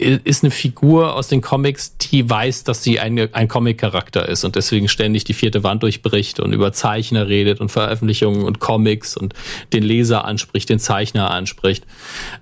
ist 0.00 0.42
eine 0.42 0.50
Figur 0.50 1.14
aus 1.14 1.28
den 1.28 1.40
Comics, 1.42 1.96
die 1.98 2.28
weiß, 2.28 2.64
dass 2.64 2.82
sie 2.82 3.00
eine, 3.00 3.28
ein 3.32 3.48
Comic-Charakter 3.48 4.28
ist 4.28 4.44
und 4.44 4.56
deswegen 4.56 4.88
ständig 4.88 5.24
die 5.24 5.34
vierte 5.34 5.62
Wand 5.62 5.82
durchbricht 5.82 6.40
und 6.40 6.52
über 6.52 6.72
Zeichner 6.72 7.28
redet 7.28 7.60
und 7.60 7.70
Veröffentlichungen 7.70 8.44
und 8.44 8.60
Comics 8.60 9.16
und 9.16 9.34
den 9.72 9.82
Leser 9.82 10.24
anspricht, 10.24 10.68
den 10.68 10.78
Zeichner 10.78 11.30
anspricht. 11.30 11.84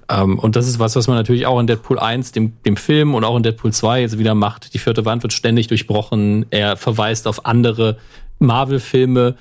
Ähm, 0.08 0.38
und 0.38 0.56
das 0.56 0.68
ist 0.68 0.78
was, 0.78 0.94
was 0.96 1.08
man 1.08 1.16
natürlich 1.16 1.46
auch 1.46 1.58
in 1.58 1.66
Deadpool 1.66 1.98
1, 1.98 2.32
dem, 2.32 2.52
dem 2.64 2.76
Film 2.76 3.14
und 3.14 3.24
auch 3.24 3.36
in 3.36 3.42
Deadpool 3.42 3.72
2 3.72 4.02
jetzt 4.02 4.18
wieder 4.18 4.34
macht. 4.34 4.72
Die 4.74 4.78
vierte 4.78 5.04
Wand 5.04 5.22
wird 5.22 5.32
ständig 5.32 5.66
durchbrochen. 5.66 6.46
Er 6.50 6.76
verweist 6.76 7.26
auf 7.26 7.44
andere 7.44 7.98
Marvel-Filme, 8.38 9.34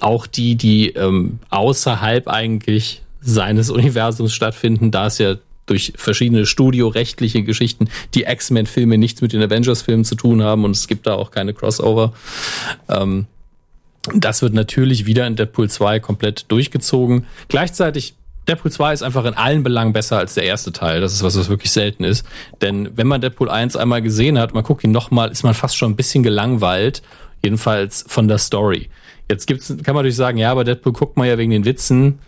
auch 0.00 0.26
die, 0.26 0.56
die 0.56 0.90
ähm, 0.90 1.40
außerhalb 1.50 2.28
eigentlich 2.28 3.02
seines 3.20 3.70
Universums 3.70 4.32
stattfinden, 4.32 4.90
da 4.90 5.06
es 5.06 5.18
ja 5.18 5.36
durch 5.66 5.92
verschiedene 5.96 6.46
studiorechtliche 6.46 7.42
Geschichten 7.42 7.88
die 8.14 8.22
X-Men-Filme 8.24 8.98
nichts 8.98 9.20
mit 9.20 9.32
den 9.32 9.42
Avengers-Filmen 9.42 10.04
zu 10.04 10.14
tun 10.14 10.42
haben 10.42 10.64
und 10.64 10.70
es 10.70 10.86
gibt 10.88 11.06
da 11.06 11.14
auch 11.14 11.30
keine 11.30 11.52
Crossover. 11.54 12.12
Ähm, 12.88 13.26
das 14.14 14.42
wird 14.42 14.54
natürlich 14.54 15.06
wieder 15.06 15.26
in 15.26 15.36
Deadpool 15.36 15.68
2 15.68 15.98
komplett 16.00 16.44
durchgezogen. 16.48 17.26
Gleichzeitig 17.48 18.14
Deadpool 18.46 18.70
2 18.70 18.92
ist 18.92 19.02
einfach 19.02 19.24
in 19.24 19.34
allen 19.34 19.64
Belangen 19.64 19.92
besser 19.92 20.18
als 20.18 20.34
der 20.34 20.44
erste 20.44 20.70
Teil. 20.70 21.00
Das 21.00 21.12
ist 21.12 21.24
was, 21.24 21.36
was 21.36 21.48
wirklich 21.48 21.72
selten 21.72 22.04
ist. 22.04 22.24
Denn 22.62 22.96
wenn 22.96 23.08
man 23.08 23.20
Deadpool 23.20 23.50
1 23.50 23.74
einmal 23.74 24.02
gesehen 24.02 24.38
hat, 24.38 24.54
man 24.54 24.62
guckt 24.62 24.84
ihn 24.84 24.92
nochmal, 24.92 25.32
ist 25.32 25.42
man 25.42 25.54
fast 25.54 25.76
schon 25.76 25.92
ein 25.92 25.96
bisschen 25.96 26.22
gelangweilt. 26.22 27.02
Jedenfalls 27.42 28.04
von 28.06 28.28
der 28.28 28.38
Story. 28.38 28.88
Jetzt 29.28 29.46
gibt's, 29.46 29.68
kann 29.68 29.94
man 29.94 29.96
natürlich 29.96 30.16
sagen, 30.16 30.38
ja, 30.38 30.52
aber 30.52 30.62
Deadpool 30.62 30.92
guckt 30.92 31.16
man 31.16 31.26
ja 31.26 31.36
wegen 31.38 31.50
den 31.50 31.64
Witzen. 31.64 32.20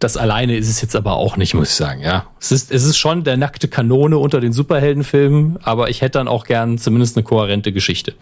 Das 0.00 0.16
alleine 0.16 0.56
ist 0.56 0.70
es 0.70 0.80
jetzt 0.80 0.96
aber 0.96 1.12
auch 1.12 1.36
nicht, 1.36 1.52
muss 1.52 1.68
ich 1.68 1.74
sagen, 1.74 2.00
ja. 2.00 2.26
Es 2.40 2.52
ist, 2.52 2.72
es 2.72 2.84
ist 2.84 2.96
schon 2.96 3.22
der 3.22 3.36
nackte 3.36 3.68
Kanone 3.68 4.16
unter 4.16 4.40
den 4.40 4.54
Superheldenfilmen, 4.54 5.58
aber 5.62 5.90
ich 5.90 6.00
hätte 6.00 6.18
dann 6.18 6.26
auch 6.26 6.46
gern 6.46 6.78
zumindest 6.78 7.18
eine 7.18 7.24
kohärente 7.24 7.70
Geschichte. 7.70 8.14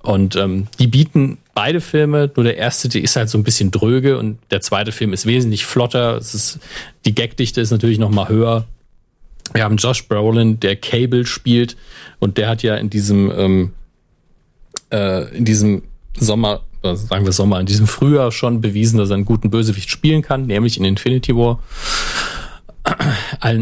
Und 0.00 0.36
ähm, 0.36 0.68
die 0.78 0.86
bieten 0.86 1.36
beide 1.54 1.82
Filme, 1.82 2.30
nur 2.34 2.44
der 2.44 2.56
erste, 2.56 2.88
die 2.88 3.02
ist 3.02 3.14
halt 3.14 3.28
so 3.28 3.36
ein 3.36 3.44
bisschen 3.44 3.70
dröge 3.70 4.18
und 4.18 4.38
der 4.50 4.62
zweite 4.62 4.90
Film 4.90 5.12
ist 5.12 5.26
wesentlich 5.26 5.66
flotter. 5.66 6.16
Es 6.16 6.34
ist, 6.34 6.60
die 7.04 7.14
Gagdichte 7.14 7.60
ist 7.60 7.72
natürlich 7.72 7.98
noch 7.98 8.10
mal 8.10 8.30
höher. 8.30 8.64
Wir 9.52 9.64
haben 9.64 9.76
Josh 9.76 10.08
Brolin, 10.08 10.60
der 10.60 10.76
Cable 10.76 11.26
spielt 11.26 11.76
und 12.20 12.38
der 12.38 12.48
hat 12.48 12.62
ja 12.62 12.76
in 12.76 12.88
diesem 12.88 13.30
ähm, 13.36 13.72
äh, 14.90 15.36
in 15.36 15.44
diesem 15.44 15.82
Sommer 16.18 16.62
sagen 16.82 17.24
wir 17.24 17.32
Sommer, 17.32 17.60
in 17.60 17.66
diesem 17.66 17.86
Frühjahr 17.86 18.32
schon 18.32 18.60
bewiesen, 18.60 18.98
dass 18.98 19.10
er 19.10 19.14
einen 19.14 19.24
guten 19.24 19.50
Bösewicht 19.50 19.90
spielen 19.90 20.22
kann, 20.22 20.46
nämlich 20.46 20.78
in 20.78 20.84
Infinity 20.84 21.34
War. 21.36 21.60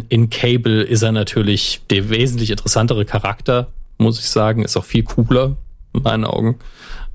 In 0.09 0.31
Cable 0.31 0.83
ist 0.83 1.03
er 1.03 1.13
natürlich 1.13 1.83
der 1.91 2.09
wesentlich 2.09 2.51
interessantere 2.51 3.05
Charakter, 3.05 3.69
muss 3.99 4.19
ich 4.19 4.31
sagen, 4.31 4.65
ist 4.65 4.77
auch 4.77 4.85
viel 4.85 5.03
cooler 5.03 5.57
in 5.93 6.03
meinen 6.03 6.25
Augen. 6.25 6.59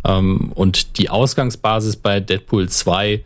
Ähm, 0.06 0.52
und 0.54 0.98
die 1.00 1.10
Ausgangsbasis 1.10 1.96
bei 1.96 2.20
Deadpool 2.20 2.70
2, 2.70 3.24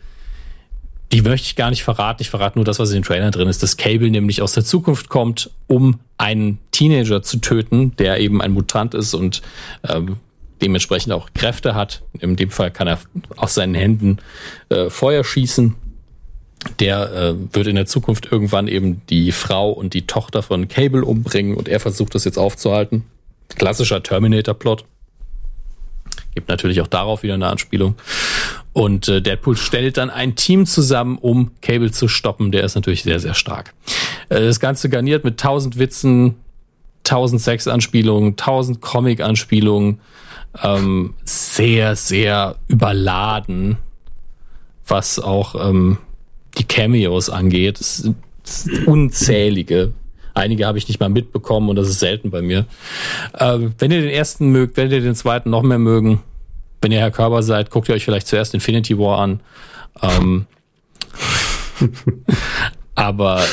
die 1.11 1.22
möchte 1.22 1.47
ich 1.47 1.56
gar 1.56 1.69
nicht 1.69 1.84
verraten. 1.84 2.22
Ich 2.22 2.30
verrate 2.30 2.57
nur 2.57 2.65
das, 2.65 2.80
was 2.80 2.89
in 2.89 2.95
den 2.95 3.03
Trailern 3.03 3.31
drin 3.31 3.49
ist, 3.49 3.61
dass 3.61 3.76
Cable 3.76 4.10
nämlich 4.10 4.41
aus 4.41 4.53
der 4.53 4.64
Zukunft 4.64 5.10
kommt, 5.10 5.49
um 5.68 5.99
einen 6.18 6.60
Teenager 6.72 7.22
zu 7.22 7.39
töten, 7.39 7.95
der 7.97 8.19
eben 8.19 8.41
ein 8.41 8.51
Mutant 8.51 8.93
ist 8.93 9.14
und 9.14 9.41
ähm, 9.88 10.18
dementsprechend 10.61 11.14
auch 11.14 11.30
Kräfte 11.34 11.76
hat. 11.76 12.03
In 12.19 12.36
dem 12.36 12.49
Fall 12.49 12.72
kann 12.72 12.88
er 12.88 12.99
aus 13.38 13.53
seinen 13.56 13.76
Händen 13.76 14.18
äh, 14.69 14.90
Feuer 14.90 15.23
schießen. 15.23 15.76
Der 16.80 17.14
äh, 17.14 17.36
wird 17.53 17.68
in 17.68 17.76
der 17.76 17.86
Zukunft 17.86 18.31
irgendwann 18.31 18.68
eben 18.68 19.02
die 19.10 19.31
Frau 19.31 19.72
und 19.72 19.94
die 19.94 20.06
Tochter 20.07 20.44
von 20.44 20.68
Cable 20.68 21.06
umbringen 21.06 21.56
und 21.56 21.69
er 21.69 21.80
versucht 21.80 22.15
das 22.15 22.26
jetzt 22.26 22.38
aufzuhalten. 22.38 23.06
Klassischer 23.56 24.03
Terminator-Plot. 24.03 24.84
Gibt 26.36 26.49
natürlich 26.49 26.81
auch 26.81 26.88
darauf 26.88 27.23
wieder 27.23 27.34
eine 27.34 27.48
Anspielung. 27.48 27.95
Und 28.73 29.07
äh, 29.07 29.22
Deadpool 29.22 29.57
stellt 29.57 29.98
dann 29.98 30.10
ein 30.10 30.36
Team 30.36 30.65
zusammen, 30.65 31.18
um 31.18 31.52
Cable 31.61 31.91
zu 31.91 32.07
stoppen. 32.07 32.52
Der 32.52 32.64
ist 32.64 32.76
natürlich 32.76 33.03
sehr, 33.03 33.19
sehr 33.19 33.34
stark. 33.34 33.73
Äh, 34.30 34.41
das 34.41 34.60
Ganze 34.60 34.90
garniert 34.90 35.23
mit 35.23 35.40
tausend 35.40 35.80
Witzen, 35.80 36.36
tausend 37.03 37.41
Sex-Anspielungen, 37.41 38.36
tausend 38.36 38.81
Comic-Anspielungen 38.81 39.99
ähm, 40.62 41.14
sehr, 41.24 41.96
sehr 41.96 42.56
überladen, 42.68 43.78
was 44.88 45.20
auch 45.20 45.70
ähm, 45.70 45.98
die 46.58 46.64
Cameos 46.64 47.30
angeht. 47.30 47.80
Es 47.80 48.10
unzählige. 48.86 49.94
Einige 50.34 50.66
habe 50.66 50.78
ich 50.78 50.88
nicht 50.88 51.00
mal 51.00 51.10
mitbekommen 51.10 51.70
und 51.70 51.76
das 51.76 51.90
ist 51.90 52.00
selten 52.00 52.32
bei 52.32 52.42
mir. 52.42 52.66
Ähm, 53.38 53.74
wenn 53.78 53.92
ihr 53.92 54.02
den 54.02 54.10
ersten 54.10 54.50
mögt, 54.50 54.78
wenn 54.78 54.92
ihr 54.92 55.02
den 55.02 55.16
zweiten 55.16 55.50
noch 55.50 55.64
mehr 55.64 55.80
mögen, 55.80 56.22
wenn 56.82 56.92
ihr 56.92 57.00
Herr 57.00 57.12
Körber 57.12 57.44
seid, 57.44 57.70
guckt 57.70 57.90
ihr 57.90 57.96
euch 57.96 58.06
vielleicht 58.06 58.28
zuerst 58.28 58.54
Infinity 58.54 58.98
War 58.98 59.20
an. 59.20 59.42
Ähm, 60.02 60.46
aber 62.96 63.44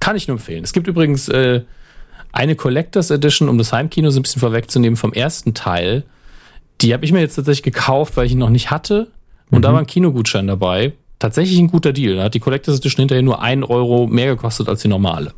kann 0.00 0.16
ich 0.16 0.26
nur 0.28 0.36
empfehlen. 0.36 0.64
Es 0.64 0.72
gibt 0.72 0.88
übrigens 0.88 1.28
äh, 1.28 1.62
eine 2.32 2.56
Collectors 2.56 3.10
Edition, 3.10 3.48
um 3.48 3.58
das 3.58 3.72
Heimkino 3.72 4.10
so 4.10 4.18
ein 4.18 4.22
bisschen 4.22 4.40
vorwegzunehmen, 4.40 4.96
vom 4.96 5.12
ersten 5.12 5.54
Teil. 5.54 6.04
Die 6.80 6.92
habe 6.92 7.04
ich 7.04 7.12
mir 7.12 7.20
jetzt 7.20 7.36
tatsächlich 7.36 7.62
gekauft, 7.62 8.16
weil 8.16 8.26
ich 8.26 8.32
ihn 8.32 8.38
noch 8.38 8.50
nicht 8.50 8.70
hatte. 8.70 9.10
Und 9.50 9.58
mhm. 9.58 9.62
da 9.62 9.72
war 9.72 9.80
ein 9.80 9.86
Kinogutschein 9.86 10.46
dabei. 10.46 10.92
Tatsächlich 11.18 11.58
ein 11.58 11.68
guter 11.68 11.92
Deal. 11.92 12.16
Da 12.16 12.24
hat 12.24 12.34
die 12.34 12.40
Collectors 12.40 12.78
Edition 12.78 13.02
hinterher 13.02 13.22
nur 13.22 13.40
einen 13.40 13.64
Euro 13.64 14.06
mehr 14.06 14.26
gekostet 14.26 14.68
als 14.68 14.82
die 14.82 14.88
normale. 14.88 15.32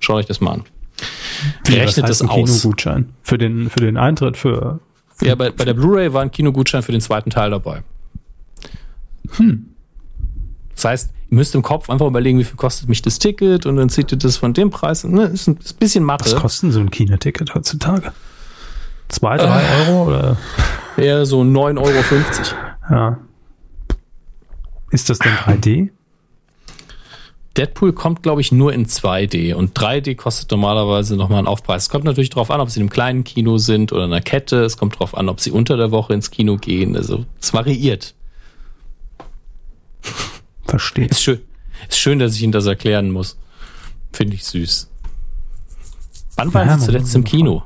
Schaut 0.00 0.16
euch 0.16 0.26
das 0.26 0.40
mal 0.40 0.52
an. 0.52 0.64
Wie 1.64 1.74
rechnet 1.74 2.04
das, 2.04 2.20
heißt 2.20 2.22
das 2.22 2.28
aus? 2.28 2.60
Kinogutschein 2.60 3.08
für 3.22 3.38
den 3.38 3.68
für 3.68 3.80
den 3.80 3.96
Eintritt 3.96 4.36
für, 4.36 4.80
für 5.14 5.26
ja 5.26 5.34
bei, 5.34 5.50
bei 5.50 5.64
der 5.64 5.74
Blu-ray 5.74 6.12
war 6.12 6.22
ein 6.22 6.30
Kinogutschein 6.30 6.82
für 6.82 6.92
den 6.92 7.00
zweiten 7.00 7.30
Teil 7.30 7.50
dabei. 7.50 7.82
Hm. 9.36 9.66
Das 10.74 10.84
heißt, 10.84 11.10
ihr 11.30 11.36
müsst 11.36 11.54
im 11.54 11.62
Kopf 11.62 11.88
einfach 11.88 12.06
überlegen, 12.06 12.38
wie 12.38 12.44
viel 12.44 12.56
kostet 12.56 12.88
mich 12.88 13.02
das 13.02 13.18
Ticket 13.18 13.66
und 13.66 13.76
dann 13.76 13.88
zieht 13.88 14.12
ihr 14.12 14.18
das 14.18 14.36
von 14.36 14.52
dem 14.52 14.70
Preis. 14.70 15.04
Ne? 15.04 15.24
Ist, 15.24 15.48
ein, 15.48 15.58
bisschen 15.78 16.04
Mathe. 16.04 16.26
Was 16.26 16.36
kostet 16.36 16.72
so 16.72 16.80
ein 16.80 16.90
Kinoticket 16.90 17.54
heutzutage? 17.54 18.12
Zwei, 19.14 19.36
drei 19.36 19.62
äh, 19.62 19.88
Euro 19.88 20.08
oder? 20.08 20.36
Eher 20.96 21.24
so 21.24 21.42
9,50 21.42 21.78
Euro. 21.78 21.94
Ja. 22.90 23.18
Ist 24.90 25.08
das 25.08 25.20
denn 25.20 25.32
3D? 25.32 25.90
Deadpool 27.56 27.92
kommt, 27.92 28.24
glaube 28.24 28.40
ich, 28.40 28.50
nur 28.50 28.72
in 28.72 28.86
2D 28.86 29.54
und 29.54 29.78
3D 29.78 30.16
kostet 30.16 30.50
normalerweise 30.50 31.14
nochmal 31.14 31.38
einen 31.38 31.46
Aufpreis. 31.46 31.84
Es 31.84 31.88
kommt 31.88 32.04
natürlich 32.04 32.30
darauf 32.30 32.50
an, 32.50 32.60
ob 32.60 32.70
sie 32.70 32.80
in 32.80 32.82
einem 32.82 32.90
kleinen 32.90 33.22
Kino 33.22 33.58
sind 33.58 33.92
oder 33.92 34.06
in 34.06 34.12
einer 34.12 34.20
Kette. 34.20 34.64
Es 34.64 34.76
kommt 34.76 34.96
darauf 34.96 35.16
an, 35.16 35.28
ob 35.28 35.38
sie 35.38 35.52
unter 35.52 35.76
der 35.76 35.92
Woche 35.92 36.12
ins 36.12 36.32
Kino 36.32 36.56
gehen. 36.56 36.96
Also 36.96 37.24
es 37.40 37.54
variiert. 37.54 38.16
Verstehe. 40.66 41.06
Ist 41.06 41.22
schön, 41.22 41.40
ist 41.88 41.98
schön, 41.98 42.18
dass 42.18 42.34
ich 42.34 42.42
Ihnen 42.42 42.50
das 42.50 42.66
erklären 42.66 43.12
muss. 43.12 43.38
Finde 44.12 44.34
ich 44.34 44.44
süß. 44.44 44.90
Wann 46.34 46.52
waren 46.52 46.66
ja, 46.66 46.78
Sie 46.78 46.86
zuletzt 46.86 47.14
im 47.14 47.22
Kino? 47.22 47.62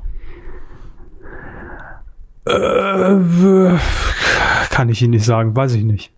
Äh, 2.49 3.77
kann 4.69 4.89
ich 4.89 5.01
Ihnen 5.01 5.11
nicht 5.11 5.25
sagen, 5.25 5.55
weiß 5.55 5.73
ich 5.73 5.83
nicht. 5.83 6.11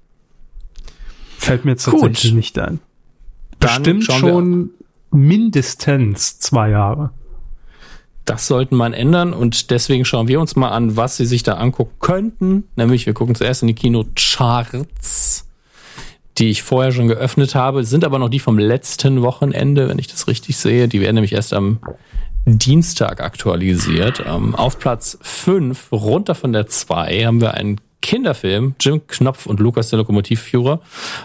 Fällt 1.37 1.65
mir 1.65 1.71
jetzt 1.71 1.85
tatsächlich 1.85 2.31
Gut. 2.31 2.33
nicht 2.33 2.59
ein. 2.59 2.79
Bestimmt 3.59 4.05
schon 4.05 4.69
mindestens 5.11 6.39
zwei 6.39 6.69
Jahre. 6.69 7.11
Das 8.25 8.47
sollten 8.47 8.75
man 8.75 8.93
ändern 8.93 9.33
und 9.33 9.71
deswegen 9.71 10.05
schauen 10.05 10.27
wir 10.27 10.39
uns 10.39 10.55
mal 10.55 10.69
an, 10.69 10.95
was 10.95 11.17
Sie 11.17 11.25
sich 11.25 11.43
da 11.43 11.55
angucken 11.55 11.95
könnten. 11.99 12.63
Nämlich, 12.75 13.05
wir 13.05 13.13
gucken 13.13 13.35
zuerst 13.35 13.63
in 13.63 13.67
die 13.67 13.73
Kinocharts, 13.73 15.47
die 16.37 16.49
ich 16.49 16.63
vorher 16.63 16.91
schon 16.91 17.07
geöffnet 17.07 17.55
habe, 17.55 17.83
sind 17.83 18.05
aber 18.05 18.19
noch 18.19 18.29
die 18.29 18.39
vom 18.39 18.57
letzten 18.57 19.21
Wochenende, 19.21 19.89
wenn 19.89 19.99
ich 19.99 20.07
das 20.07 20.27
richtig 20.27 20.57
sehe. 20.57 20.87
Die 20.87 21.01
werden 21.01 21.15
nämlich 21.15 21.33
erst 21.33 21.53
am 21.53 21.79
Dienstag 22.45 23.21
aktualisiert. 23.21 24.23
Ähm, 24.25 24.55
auf 24.55 24.79
Platz 24.79 25.17
5, 25.21 25.91
runter 25.91 26.35
von 26.35 26.53
der 26.53 26.67
2, 26.67 27.25
haben 27.25 27.41
wir 27.41 27.53
einen 27.53 27.79
Kinderfilm, 28.01 28.75
Jim 28.79 29.05
Knopf 29.07 29.45
und 29.45 29.59
Lukas 29.59 29.89
der 29.89 29.99
Lokomotivführer. 29.99 30.73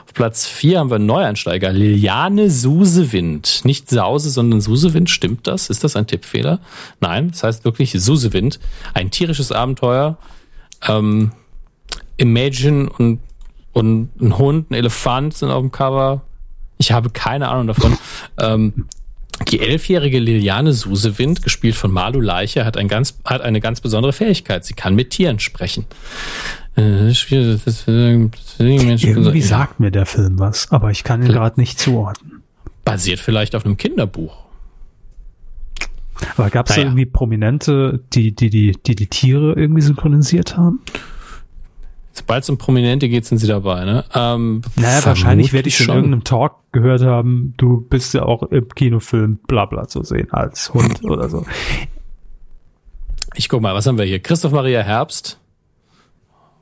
Auf 0.05 0.15
Platz 0.15 0.47
4 0.47 0.79
haben 0.79 0.91
wir 0.91 0.99
Neueinsteiger, 0.99 1.73
Liliane 1.73 2.51
Susewind. 2.51 3.63
Nicht 3.65 3.89
Sause, 3.89 4.31
sondern 4.31 4.61
Susewind. 4.61 5.09
Stimmt 5.09 5.47
das? 5.47 5.71
Ist 5.71 5.85
das 5.85 5.97
ein 5.97 6.07
Tippfehler? 6.07 6.61
Nein, 7.01 7.31
das 7.31 7.43
heißt 7.43 7.65
wirklich 7.65 7.93
Susewind. 7.93 8.61
Ein 8.93 9.11
tierisches 9.11 9.53
Abenteuer. 9.53 10.19
Ähm, 10.87 11.33
Imagine 12.19 12.91
und, 12.91 13.21
und 13.73 14.11
ein 14.21 14.39
Hund, 14.39 14.71
ein 14.71 14.75
Elefant 14.75 15.35
sind 15.35 15.51
auf 15.51 15.61
dem 15.63 15.73
Cover. 15.73 16.23
Ich 16.79 16.93
habe 16.93 17.11
keine 17.11 17.49
Ahnung 17.49 17.69
davon. 17.69 17.97
ähm, 18.39 18.87
die 19.51 19.61
elfjährige 19.61 20.19
Liliane 20.19 20.73
Susewind, 20.73 21.43
gespielt 21.43 21.75
von 21.75 21.93
Malu 21.93 22.21
Leiche, 22.21 22.65
hat, 22.65 22.77
ein 22.77 22.89
ganz, 22.89 23.19
hat 23.25 23.43
eine 23.43 23.61
ganz 23.61 23.81
besondere 23.81 24.13
Fähigkeit. 24.13 24.65
Sie 24.65 24.75
kann 24.75 24.95
mit 24.95 25.11
Tieren 25.11 25.39
sprechen. 25.39 25.87
Äh, 26.77 27.11
Irgendwie 28.59 29.43
sagt 29.43 29.81
mir 29.81 29.91
der 29.91 30.07
Film 30.07 30.39
was, 30.39 30.71
aber 30.71 30.91
ich 30.91 31.05
kann 31.05 31.23
ihn 31.23 31.29
gerade 31.29 31.61
nicht 31.61 31.79
zuordnen. 31.79 32.43
Basiert 32.85 33.21
vielleicht 33.21 33.55
auf 33.55 33.65
einem 33.65 33.77
Kinderbuch. 33.77 34.37
Aber 36.37 36.51
gab 36.51 36.69
es 36.69 36.77
naja. 36.77 36.89
irgendwie 36.89 37.07
Prominente, 37.07 38.01
die 38.13 38.35
die, 38.35 38.49
die 38.49 38.73
die 38.73 38.95
die 38.95 39.07
Tiere 39.07 39.55
irgendwie 39.55 39.83
synchronisiert 39.83 40.57
haben? 40.57 40.81
Sobald 42.17 42.45
es 42.45 42.49
um 42.49 42.57
Prominente 42.57 43.11
geht, 43.11 43.27
sind 43.27 43.39
sie 43.39 43.47
dabei, 43.47 43.85
ne? 43.85 44.05
Ähm, 44.15 44.63
naja, 44.77 45.05
wahrscheinlich 45.05 45.53
werde 45.53 45.69
ich 45.69 45.77
schon 45.77 45.91
in 45.91 45.95
irgendeinem 45.97 46.25
Talk 46.25 46.55
gehört 46.73 47.03
haben, 47.03 47.53
du 47.59 47.83
bist 47.83 48.15
ja 48.15 48.23
auch 48.23 48.43
im 48.45 48.69
Kinofilm 48.71 49.39
bla 49.47 49.67
bla 49.67 49.87
zu 49.87 50.03
sehen 50.03 50.33
als 50.33 50.73
Hund 50.73 51.05
oder 51.05 51.29
so. 51.29 51.45
Ich 53.35 53.51
guck 53.51 53.61
mal, 53.61 53.75
was 53.75 53.87
haben 53.87 53.99
wir 53.99 54.07
hier? 54.07 54.19
Christoph 54.19 54.53
Maria 54.53 54.81
Herbst. 54.81 55.39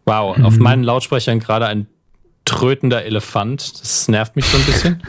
Wow, 0.07 0.37
mhm. 0.37 0.45
auf 0.45 0.59
meinen 0.59 0.83
Lautsprechern 0.83 1.39
gerade 1.39 1.67
ein 1.67 1.87
trötender 2.45 3.05
Elefant. 3.05 3.81
Das 3.81 4.09
nervt 4.09 4.35
mich 4.35 4.47
so 4.47 4.59
ein 4.59 4.65
bisschen. 4.65 5.03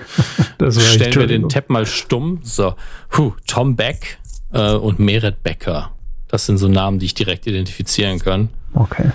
Stellen 0.96 1.16
wir 1.16 1.28
den 1.28 1.50
Tab 1.50 1.72
mal 1.72 1.88
stumm. 1.88 2.40
So, 2.44 2.76
Huh, 3.18 3.34
Tom 3.48 3.76
Beck 3.76 4.20
äh, 4.54 4.74
und 4.74 5.00
Meret 5.00 5.42
Becker. 5.42 5.92
Das 6.28 6.46
sind 6.46 6.60
so 6.60 6.68
Namen, 6.68 7.00
die 7.00 7.08
ich 7.08 7.16
direkt 7.16 7.48
identifizieren 7.48 8.20
kann. 8.20 8.50
Okay. 8.74 9.12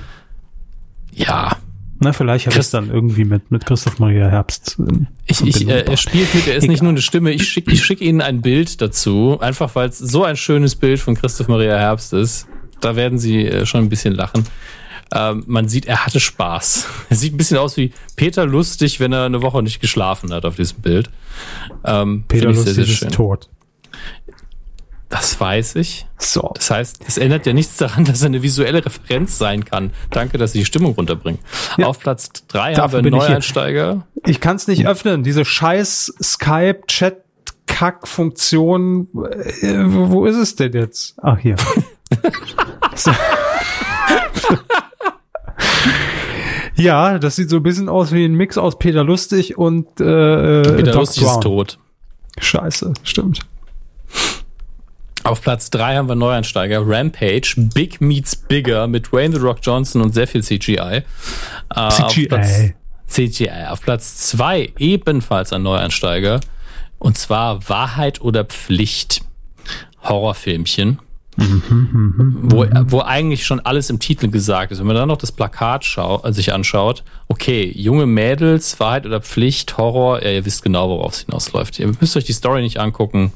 Ja. 1.12 1.56
Na, 2.02 2.14
vielleicht 2.14 2.46
hat 2.46 2.56
es 2.56 2.70
dann 2.70 2.90
irgendwie 2.90 3.24
mit, 3.24 3.50
mit 3.50 3.66
Christoph 3.66 3.98
Maria 3.98 4.28
Herbst. 4.28 4.78
Ich, 5.26 5.42
ich, 5.42 5.68
äh, 5.68 5.82
er 5.82 5.96
spielt 5.98 6.34
mit, 6.34 6.46
er 6.48 6.56
ist 6.56 6.64
Egal. 6.64 6.72
nicht 6.72 6.82
nur 6.82 6.92
eine 6.92 7.02
Stimme, 7.02 7.30
ich 7.30 7.46
schicke 7.46 7.72
ich 7.72 7.84
schick 7.84 8.00
Ihnen 8.00 8.22
ein 8.22 8.40
Bild 8.40 8.80
dazu, 8.80 9.38
einfach 9.40 9.74
weil 9.74 9.90
es 9.90 9.98
so 9.98 10.24
ein 10.24 10.36
schönes 10.36 10.76
Bild 10.76 10.98
von 10.98 11.14
Christoph 11.14 11.48
Maria 11.48 11.76
Herbst 11.76 12.14
ist. 12.14 12.46
Da 12.80 12.96
werden 12.96 13.18
Sie 13.18 13.44
äh, 13.44 13.66
schon 13.66 13.84
ein 13.84 13.88
bisschen 13.90 14.14
lachen. 14.14 14.44
Ähm, 15.12 15.42
man 15.46 15.68
sieht, 15.68 15.86
er 15.86 16.06
hatte 16.06 16.20
Spaß. 16.20 16.86
Er 17.10 17.16
sieht 17.16 17.34
ein 17.34 17.36
bisschen 17.36 17.58
aus 17.58 17.76
wie 17.76 17.92
Peter 18.16 18.46
Lustig, 18.46 19.00
wenn 19.00 19.12
er 19.12 19.24
eine 19.24 19.42
Woche 19.42 19.62
nicht 19.62 19.80
geschlafen 19.80 20.32
hat 20.32 20.44
auf 20.44 20.56
diesem 20.56 20.80
Bild. 20.80 21.10
Ähm, 21.84 22.24
Peter 22.28 22.46
Lustig 22.46 22.74
sehr, 22.74 22.84
sehr 22.84 23.08
ist 23.08 23.14
tot. 23.14 23.50
Das 25.10 25.38
weiß 25.40 25.74
ich. 25.74 26.06
So. 26.18 26.52
Das 26.54 26.70
heißt, 26.70 27.00
es 27.06 27.18
ändert 27.18 27.44
ja 27.44 27.52
nichts 27.52 27.76
daran, 27.76 28.04
dass 28.04 28.22
er 28.22 28.26
eine 28.26 28.42
visuelle 28.42 28.84
Referenz 28.84 29.38
sein 29.38 29.64
kann. 29.64 29.90
Danke, 30.10 30.38
dass 30.38 30.52
Sie 30.52 30.60
die 30.60 30.64
Stimmung 30.64 30.94
runterbringen. 30.94 31.40
Ja. 31.76 31.88
Auf 31.88 31.98
Platz 31.98 32.30
drei 32.46 32.76
haben 32.76 32.92
wir 32.92 33.00
einen 33.00 33.10
Neueinsteiger. 33.10 34.06
Ich, 34.22 34.30
ich 34.30 34.40
kann 34.40 34.54
es 34.54 34.68
nicht 34.68 34.86
öffnen. 34.86 35.24
Diese 35.24 35.44
scheiß 35.44 36.14
Skype-Chat-Kack-Funktion. 36.22 39.08
Äh, 39.62 39.82
wo 39.86 40.26
ist 40.26 40.36
es 40.36 40.54
denn 40.54 40.74
jetzt? 40.74 41.16
Ach, 41.20 41.38
hier. 41.38 41.56
ja, 46.76 47.18
das 47.18 47.34
sieht 47.34 47.50
so 47.50 47.56
ein 47.56 47.64
bisschen 47.64 47.88
aus 47.88 48.12
wie 48.12 48.24
ein 48.24 48.34
Mix 48.34 48.56
aus 48.56 48.78
Peter 48.78 49.02
Lustig 49.02 49.58
und 49.58 49.88
äh, 50.00 50.62
Peter 50.62 50.92
Doc 50.92 51.00
Lustig 51.00 51.24
Brown. 51.24 51.34
ist 51.34 51.42
tot. 51.42 51.80
Scheiße, 52.38 52.92
stimmt. 53.02 53.40
Auf 55.30 55.42
Platz 55.42 55.70
3 55.70 55.94
haben 55.94 56.08
wir 56.08 56.16
Neueinsteiger 56.16 56.82
Rampage, 56.84 57.54
Big 57.56 58.00
Meets 58.00 58.34
Bigger 58.34 58.88
mit 58.88 59.12
Wayne 59.12 59.36
The 59.36 59.40
Rock 59.40 59.58
Johnson 59.62 60.02
und 60.02 60.12
sehr 60.12 60.26
viel 60.26 60.42
CGI. 60.42 60.56
CGI. 60.58 61.04
Äh, 61.72 61.78
auf 61.78 62.16
Platz, 62.28 62.62
CGI. 63.06 63.66
Auf 63.68 63.80
Platz 63.80 64.16
2 64.30 64.72
ebenfalls 64.78 65.52
ein 65.52 65.62
Neueinsteiger 65.62 66.40
und 66.98 67.16
zwar 67.16 67.68
Wahrheit 67.68 68.20
oder 68.20 68.44
Pflicht. 68.44 69.22
Horrorfilmchen. 70.02 70.98
wo, 71.36 72.66
wo 72.86 73.00
eigentlich 73.02 73.46
schon 73.46 73.60
alles 73.60 73.88
im 73.88 74.00
Titel 74.00 74.30
gesagt 74.30 74.72
ist. 74.72 74.80
Wenn 74.80 74.88
man 74.88 74.96
dann 74.96 75.08
noch 75.08 75.16
das 75.16 75.30
Plakat 75.30 75.84
schau, 75.84 76.24
äh, 76.24 76.32
sich 76.32 76.52
anschaut, 76.52 77.04
okay, 77.28 77.70
junge 77.72 78.06
Mädels, 78.06 78.80
Wahrheit 78.80 79.06
oder 79.06 79.20
Pflicht, 79.20 79.78
Horror, 79.78 80.24
ja, 80.24 80.30
ihr 80.30 80.44
wisst 80.44 80.64
genau, 80.64 80.90
worauf 80.90 81.12
es 81.12 81.20
hinausläuft. 81.20 81.78
Ihr 81.78 81.92
müsst 82.00 82.16
euch 82.16 82.24
die 82.24 82.32
Story 82.32 82.62
nicht 82.62 82.80
angucken 82.80 83.32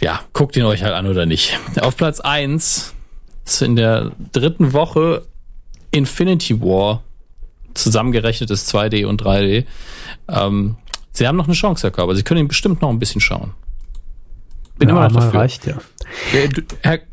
ja, 0.00 0.20
guckt 0.32 0.56
ihn 0.56 0.64
euch 0.64 0.82
halt 0.82 0.94
an 0.94 1.06
oder 1.06 1.26
nicht. 1.26 1.58
Auf 1.80 1.96
Platz 1.96 2.20
1 2.20 2.94
in 3.60 3.76
der 3.76 4.12
dritten 4.32 4.72
Woche 4.72 5.26
Infinity 5.90 6.60
War 6.60 7.02
zusammengerechnet 7.74 8.50
ist 8.50 8.72
2D 8.74 9.06
und 9.06 9.22
3D. 9.22 9.64
Ähm, 10.28 10.76
sie 11.12 11.26
haben 11.26 11.36
noch 11.36 11.46
eine 11.46 11.54
Chance, 11.54 11.82
Herr 11.82 11.90
Körber. 11.90 12.14
Sie 12.14 12.22
können 12.22 12.40
ihn 12.40 12.48
bestimmt 12.48 12.80
noch 12.82 12.90
ein 12.90 12.98
bisschen 12.98 13.20
schauen. 13.20 13.52
Bin 14.78 14.88
ja, 14.88 14.94
immer 14.94 15.08
noch 15.08 15.20
dafür. 15.20 15.40
Reicht, 15.40 15.66
ja. 15.66 15.78
Ihr, 16.32 16.48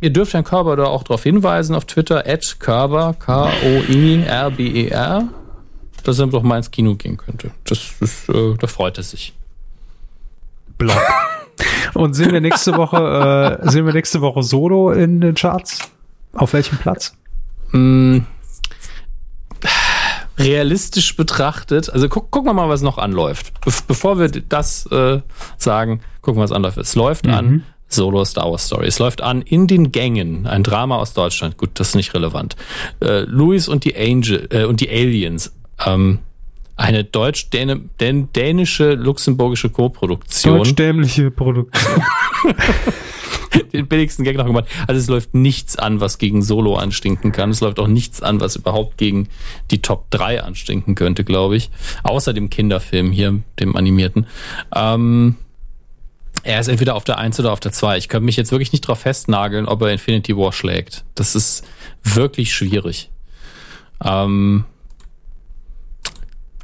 ihr 0.02 0.10
dürft 0.10 0.34
Herrn 0.34 0.44
Körber 0.44 0.76
da 0.76 0.86
auch 0.86 1.04
darauf 1.04 1.22
hinweisen 1.24 1.76
auf 1.76 1.86
Twitter, 1.86 2.26
at 2.26 2.60
Körber, 2.60 3.16
K-O-I-R-B-E-R, 3.20 3.68
dass 6.04 6.20
er 6.20 6.28
doch 6.28 6.44
mal 6.44 6.58
ins 6.58 6.72
Kino 6.72 6.96
gehen 6.96 7.18
könnte. 7.18 7.52
Das 7.66 7.96
ist, 8.00 8.30
äh, 8.30 8.56
da 8.58 8.68
freut 8.68 8.98
er 8.98 9.04
sich. 9.04 9.34
Block. 10.78 10.98
Und 11.94 12.14
sehen 12.14 12.32
wir 12.32 12.42
nächste 12.42 12.78
Woche, 12.78 13.60
äh, 13.64 13.70
sehen 13.70 13.86
wir 13.86 13.94
nächste 13.94 14.22
Woche 14.22 14.44
Solo 14.44 14.92
in 14.92 15.22
den 15.22 15.36
Charts? 15.36 15.80
Auf 16.34 16.54
welchem 16.54 16.78
Platz? 16.78 17.18
Mm, 17.72 18.20
realistisch 20.38 21.16
betrachtet, 21.16 21.90
also 21.90 22.08
guck, 22.10 22.32
gucken 22.32 22.50
wir 22.50 22.54
mal, 22.54 22.70
was 22.70 22.82
noch 22.82 22.98
anläuft. 22.98 23.54
Be 23.62 23.72
bevor 23.88 24.20
wir 24.20 24.30
das 24.30 24.86
äh, 24.88 25.22
sagen, 25.58 26.02
gucken 26.22 26.40
wir, 26.40 26.44
was 26.44 26.52
anläuft. 26.52 26.78
Es 26.78 26.96
läuft 26.96 27.26
mhm. 27.26 27.34
an 27.34 27.64
Solo 27.88 28.24
Star 28.26 28.52
Wars 28.52 28.68
Story. 28.68 28.88
Es 28.88 29.00
läuft 29.00 29.22
an 29.22 29.42
in 29.42 29.68
den 29.68 29.92
Gängen, 29.92 30.46
ein 30.46 30.64
Drama 30.64 30.98
aus 30.98 31.14
Deutschland. 31.14 31.58
Gut, 31.58 31.72
das 31.76 31.90
ist 31.90 31.96
nicht 31.96 32.14
relevant. 32.14 32.56
Äh, 33.00 33.22
Louis 33.22 33.68
und 33.68 33.86
die 33.86 33.96
Angel 33.96 34.48
äh, 34.52 34.66
und 34.66 34.82
die 34.82 34.90
Aliens. 34.90 35.54
Ähm, 35.86 36.20
eine 36.78 37.04
deutsch-dänische, 37.04 38.94
luxemburgische 38.94 39.70
Co-Produktion. 39.70 40.58
Deutsch-dämliche 40.58 41.32
Produktion. 41.32 42.04
Den 43.74 43.88
billigsten 43.88 44.24
Gag 44.24 44.38
noch 44.38 44.46
gemacht. 44.46 44.66
Also 44.86 45.00
es 45.02 45.08
läuft 45.08 45.34
nichts 45.34 45.76
an, 45.78 46.00
was 46.00 46.20
gegen 46.20 46.44
Solo 46.44 46.76
anstinken 46.76 47.32
kann. 47.32 47.50
Es 47.50 47.62
läuft 47.62 47.80
auch 47.80 47.88
nichts 47.88 48.22
an, 48.22 48.40
was 48.40 48.56
überhaupt 48.56 48.98
gegen 48.98 49.28
die 49.72 49.82
Top 49.82 50.10
3 50.12 50.44
anstinken 50.44 50.94
könnte, 50.94 51.24
glaube 51.24 51.58
ich. 51.58 51.72
Außer 52.04 52.34
dem 52.34 52.52
Kinderfilm 52.52 53.12
hier, 53.12 53.40
dem 53.60 53.76
animierten. 53.76 54.28
Ähm, 54.76 55.36
er 56.44 56.60
ist 56.60 56.68
entweder 56.68 56.96
auf 56.96 57.04
der 57.04 57.18
1 57.18 57.40
oder 57.40 57.52
auf 57.52 57.60
der 57.60 57.72
2. 57.72 57.98
Ich 57.98 58.08
könnte 58.10 58.26
mich 58.26 58.38
jetzt 58.38 58.52
wirklich 58.52 58.72
nicht 58.72 58.82
drauf 58.82 59.00
festnageln, 59.00 59.66
ob 59.66 59.82
er 59.82 59.92
Infinity 59.92 60.38
War 60.38 60.54
schlägt. 60.54 61.04
Das 61.16 61.34
ist 61.36 61.66
wirklich 62.04 62.54
schwierig. 62.54 63.10
Ähm, 64.04 64.66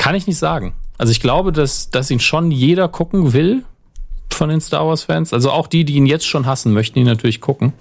kann 0.04 0.16
ich 0.16 0.28
nicht 0.28 0.38
sagen. 0.38 0.74
Also 0.98 1.12
ich 1.12 1.22
glaube, 1.22 1.54
dass, 1.54 1.90
dass 1.90 2.12
ihn 2.12 2.20
schon 2.20 2.52
jeder 2.52 2.90
gucken 2.90 3.32
will 3.32 3.64
von 4.30 4.50
den 4.50 4.60
Star 4.60 4.86
Wars 4.86 5.04
Fans. 5.04 5.32
Also 5.32 5.50
auch 5.50 5.68
die, 5.68 5.86
die 5.86 5.94
ihn 5.94 6.06
jetzt 6.06 6.28
schon 6.28 6.46
hassen, 6.46 6.74
möchten 6.74 7.00
ihn 7.00 7.06
natürlich 7.06 7.40
gucken. 7.40 7.72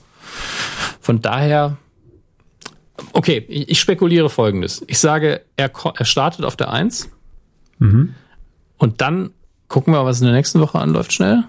Von 1.00 1.20
daher, 1.20 1.78
okay, 3.12 3.38
ich 3.48 3.80
spekuliere 3.80 4.30
folgendes. 4.30 4.84
Ich 4.86 5.00
sage, 5.00 5.40
er, 5.56 5.72
er 5.98 6.04
startet 6.04 6.44
auf 6.44 6.54
der 6.54 6.70
1. 6.70 7.10
Mhm. 7.80 8.14
Und 8.78 9.00
dann 9.00 9.32
gucken 9.66 9.92
wir, 9.92 10.04
was 10.04 10.20
in 10.20 10.26
der 10.26 10.36
nächsten 10.36 10.60
Woche 10.60 10.78
anläuft, 10.78 11.12
schnell. 11.12 11.42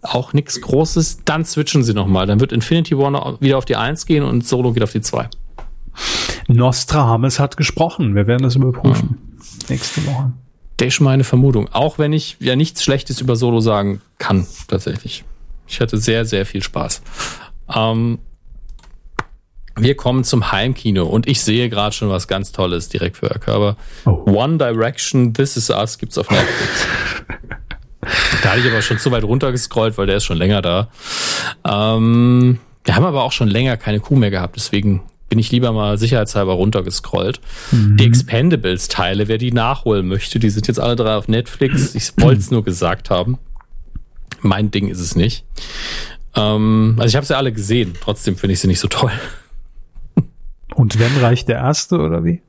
Auch 0.00 0.32
nichts 0.32 0.62
Großes. 0.62 1.24
Dann 1.26 1.44
switchen 1.44 1.82
sie 1.82 1.92
nochmal. 1.92 2.26
Dann 2.26 2.40
wird 2.40 2.52
Infinity 2.52 2.96
War 2.96 3.38
wieder 3.42 3.58
auf 3.58 3.66
die 3.66 3.76
1 3.76 4.06
gehen 4.06 4.24
und 4.24 4.46
Solo 4.46 4.72
geht 4.72 4.82
auf 4.82 4.92
die 4.92 5.02
2. 5.02 5.28
Nostradamus 6.46 7.38
hat 7.38 7.58
gesprochen. 7.58 8.14
Wir 8.14 8.26
werden 8.26 8.44
das 8.44 8.56
überprüfen. 8.56 9.18
Mhm. 9.20 9.27
Nächste 9.70 10.04
Woche. 10.06 10.32
Das 10.78 10.88
ist 10.88 11.00
meine 11.00 11.24
Vermutung. 11.24 11.68
Auch 11.72 11.98
wenn 11.98 12.12
ich 12.12 12.36
ja 12.40 12.56
nichts 12.56 12.84
Schlechtes 12.84 13.20
über 13.20 13.36
Solo 13.36 13.60
sagen 13.60 14.00
kann, 14.18 14.46
tatsächlich. 14.68 15.24
Ich 15.66 15.80
hatte 15.80 15.98
sehr, 15.98 16.24
sehr 16.24 16.46
viel 16.46 16.62
Spaß. 16.62 17.02
Ähm, 17.74 18.18
wir 19.76 19.96
kommen 19.96 20.24
zum 20.24 20.50
Heimkino 20.50 21.04
und 21.04 21.28
ich 21.28 21.40
sehe 21.42 21.68
gerade 21.68 21.94
schon 21.94 22.08
was 22.08 22.26
ganz 22.26 22.52
Tolles 22.52 22.88
direkt 22.88 23.18
für 23.18 23.28
Herr 23.28 23.38
Körper. 23.38 23.76
Oh. 24.06 24.24
One 24.26 24.58
Direction, 24.58 25.34
This 25.34 25.56
Is 25.56 25.70
Us 25.70 25.98
gibt's 25.98 26.18
auf 26.18 26.30
Netflix. 26.30 26.86
da 28.42 28.50
hatte 28.50 28.60
ich 28.60 28.66
aber 28.66 28.82
schon 28.82 28.98
zu 28.98 29.10
weit 29.10 29.24
runtergescrollt, 29.24 29.98
weil 29.98 30.06
der 30.06 30.16
ist 30.16 30.24
schon 30.24 30.38
länger 30.38 30.62
da. 30.62 30.88
Ähm, 31.64 32.58
wir 32.84 32.96
haben 32.96 33.04
aber 33.04 33.22
auch 33.22 33.32
schon 33.32 33.48
länger 33.48 33.76
keine 33.76 34.00
Kuh 34.00 34.16
mehr 34.16 34.30
gehabt, 34.30 34.56
deswegen 34.56 35.02
bin 35.28 35.38
ich 35.38 35.52
lieber 35.52 35.72
mal 35.72 35.98
sicherheitshalber 35.98 36.54
runtergescrollt. 36.54 37.40
Mhm. 37.70 37.96
Die 37.96 38.06
Expendables-Teile, 38.06 39.28
wer 39.28 39.38
die 39.38 39.52
nachholen 39.52 40.08
möchte, 40.08 40.38
die 40.38 40.50
sind 40.50 40.66
jetzt 40.68 40.80
alle 40.80 40.96
drei 40.96 41.14
auf 41.14 41.28
Netflix. 41.28 41.94
Ich 41.98 42.12
wollte 42.18 42.40
es 42.40 42.50
nur 42.50 42.64
gesagt 42.64 43.10
haben. 43.10 43.38
Mein 44.40 44.70
Ding 44.70 44.88
ist 44.88 45.00
es 45.00 45.16
nicht. 45.16 45.44
Ähm, 46.34 46.94
also 46.98 47.08
ich 47.08 47.16
habe 47.16 47.26
sie 47.26 47.36
alle 47.36 47.52
gesehen, 47.52 47.94
trotzdem 48.00 48.36
finde 48.36 48.52
ich 48.54 48.60
sie 48.60 48.68
nicht 48.68 48.80
so 48.80 48.88
toll. 48.88 49.10
Und 50.74 50.98
wenn 51.00 51.16
reicht 51.16 51.48
der 51.48 51.56
erste 51.56 51.98
oder 51.98 52.24
wie? 52.24 52.40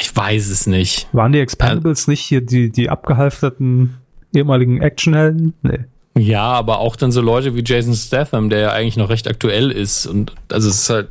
Ich 0.00 0.16
weiß 0.16 0.48
es 0.48 0.66
nicht. 0.66 1.08
Waren 1.12 1.32
die 1.32 1.40
Expendables 1.40 2.08
äh, 2.08 2.12
nicht 2.12 2.20
hier 2.20 2.40
die, 2.40 2.70
die 2.70 2.88
abgehalfterten 2.88 3.96
ehemaligen 4.34 4.80
Actionhelden? 4.80 5.54
Nee. 5.62 5.84
Ja, 6.18 6.44
aber 6.44 6.78
auch 6.78 6.96
dann 6.96 7.12
so 7.12 7.20
Leute 7.20 7.54
wie 7.54 7.62
Jason 7.64 7.94
Statham, 7.94 8.50
der 8.50 8.58
ja 8.60 8.72
eigentlich 8.72 8.96
noch 8.96 9.08
recht 9.08 9.28
aktuell 9.28 9.70
ist. 9.70 10.06
Und 10.06 10.34
also 10.50 10.68
es 10.68 10.82
ist 10.82 10.90
halt 10.90 11.08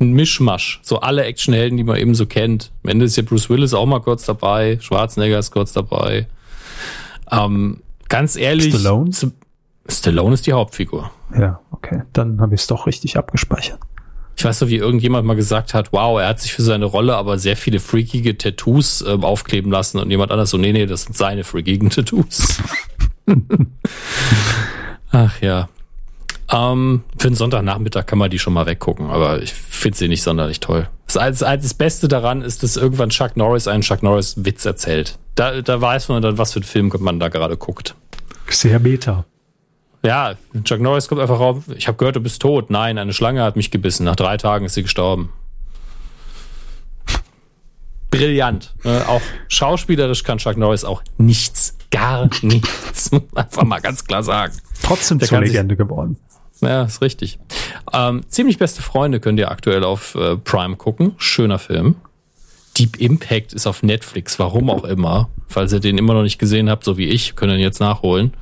ein 0.00 0.12
Mischmasch. 0.12 0.80
So 0.82 1.00
alle 1.00 1.24
Actionhelden, 1.24 1.76
die 1.76 1.84
man 1.84 1.96
eben 1.96 2.14
so 2.14 2.26
kennt. 2.26 2.70
Am 2.82 2.90
Ende 2.90 3.04
ist 3.04 3.16
ja 3.16 3.22
Bruce 3.22 3.48
Willis 3.48 3.74
auch 3.74 3.86
mal 3.86 4.00
kurz 4.00 4.24
dabei, 4.24 4.78
Schwarzenegger 4.80 5.38
ist 5.38 5.50
kurz 5.50 5.72
dabei. 5.72 6.26
Ähm, 7.30 7.80
ganz 8.08 8.36
ehrlich. 8.36 8.74
Stallone? 8.74 9.10
Stallone 9.88 10.34
ist 10.34 10.46
die 10.46 10.52
Hauptfigur. 10.52 11.10
Ja, 11.38 11.60
okay. 11.70 12.02
Dann 12.12 12.40
habe 12.40 12.54
ich 12.54 12.62
es 12.62 12.66
doch 12.66 12.86
richtig 12.86 13.16
abgespeichert. 13.16 13.78
Ich 14.36 14.44
weiß 14.44 14.62
noch, 14.62 14.68
wie 14.68 14.76
irgendjemand 14.76 15.26
mal 15.26 15.36
gesagt 15.36 15.74
hat, 15.74 15.92
wow, 15.92 16.18
er 16.18 16.28
hat 16.28 16.40
sich 16.40 16.52
für 16.52 16.62
seine 16.62 16.86
Rolle 16.86 17.14
aber 17.14 17.38
sehr 17.38 17.56
viele 17.56 17.78
freakige 17.78 18.36
Tattoos 18.36 19.02
äh, 19.02 19.16
aufkleben 19.20 19.70
lassen 19.70 19.98
und 19.98 20.10
jemand 20.10 20.32
anders 20.32 20.50
so, 20.50 20.58
nee, 20.58 20.72
nee, 20.72 20.86
das 20.86 21.02
sind 21.02 21.16
seine 21.16 21.44
freakigen 21.44 21.90
Tattoos. 21.90 22.60
Ach 25.10 25.40
ja. 25.40 25.68
Ähm, 26.52 27.02
für 27.18 27.28
den 27.28 27.34
Sonntagnachmittag 27.34 28.06
kann 28.06 28.18
man 28.18 28.30
die 28.30 28.38
schon 28.38 28.52
mal 28.52 28.66
weggucken, 28.66 29.10
aber 29.10 29.42
ich 29.42 29.52
finde 29.52 29.96
sie 29.96 30.08
nicht 30.08 30.22
sonderlich 30.22 30.60
toll. 30.60 30.88
Das, 31.12 31.38
das, 31.38 31.74
Beste 31.74 32.08
daran 32.08 32.42
ist, 32.42 32.62
dass 32.62 32.76
irgendwann 32.76 33.10
Chuck 33.10 33.36
Norris 33.36 33.66
einen 33.66 33.82
Chuck 33.82 34.02
Norris 34.02 34.44
Witz 34.44 34.64
erzählt. 34.64 35.18
Da, 35.36 35.62
da 35.62 35.80
weiß 35.80 36.08
man 36.08 36.22
dann, 36.22 36.38
was 36.38 36.52
für 36.52 36.58
einen 36.58 36.64
Film 36.64 36.92
man 37.00 37.18
da 37.18 37.28
gerade 37.28 37.56
guckt. 37.56 37.94
Sehr 38.48 38.78
beta. 38.78 39.24
Ja, 40.04 40.34
Chuck 40.64 40.80
Norris 40.80 41.08
kommt 41.08 41.20
einfach 41.20 41.40
rauf. 41.40 41.64
Ich 41.76 41.88
habe 41.88 41.96
gehört, 41.96 42.16
du 42.16 42.20
bist 42.20 42.42
tot. 42.42 42.68
Nein, 42.70 42.98
eine 42.98 43.14
Schlange 43.14 43.42
hat 43.42 43.56
mich 43.56 43.70
gebissen. 43.70 44.04
Nach 44.04 44.16
drei 44.16 44.36
Tagen 44.36 44.66
ist 44.66 44.74
sie 44.74 44.82
gestorben. 44.82 45.32
Brillant. 48.10 48.74
Äh, 48.84 49.00
auch 49.00 49.22
schauspielerisch 49.48 50.22
kann 50.22 50.38
Chuck 50.38 50.56
Norris 50.56 50.84
auch 50.84 51.02
nichts 51.16 51.78
gar 51.94 52.28
nichts. 52.42 53.10
Einfach 53.34 53.64
mal 53.64 53.80
ganz 53.80 54.04
klar 54.04 54.22
sagen. 54.22 54.54
Trotzdem 54.82 55.20
zur 55.20 55.40
Legende 55.40 55.76
geworden. 55.76 56.16
Ja, 56.60 56.84
ist 56.84 57.02
richtig. 57.02 57.38
Ähm, 57.92 58.22
ziemlich 58.28 58.58
beste 58.58 58.82
Freunde 58.82 59.20
könnt 59.20 59.38
ihr 59.38 59.50
aktuell 59.50 59.84
auf 59.84 60.14
äh, 60.14 60.36
Prime 60.36 60.76
gucken. 60.76 61.14
Schöner 61.18 61.58
Film. 61.58 61.96
Deep 62.78 62.96
Impact 62.98 63.52
ist 63.52 63.66
auf 63.66 63.82
Netflix, 63.82 64.38
warum 64.38 64.70
auch 64.70 64.84
immer. 64.84 65.28
Falls 65.46 65.72
ihr 65.72 65.80
den 65.80 65.98
immer 65.98 66.14
noch 66.14 66.22
nicht 66.22 66.38
gesehen 66.38 66.68
habt, 66.68 66.84
so 66.84 66.96
wie 66.98 67.06
ich, 67.06 67.36
könnt 67.36 67.52
ihr 67.52 67.56
ihn 67.56 67.62
jetzt 67.62 67.80
nachholen. 67.80 68.32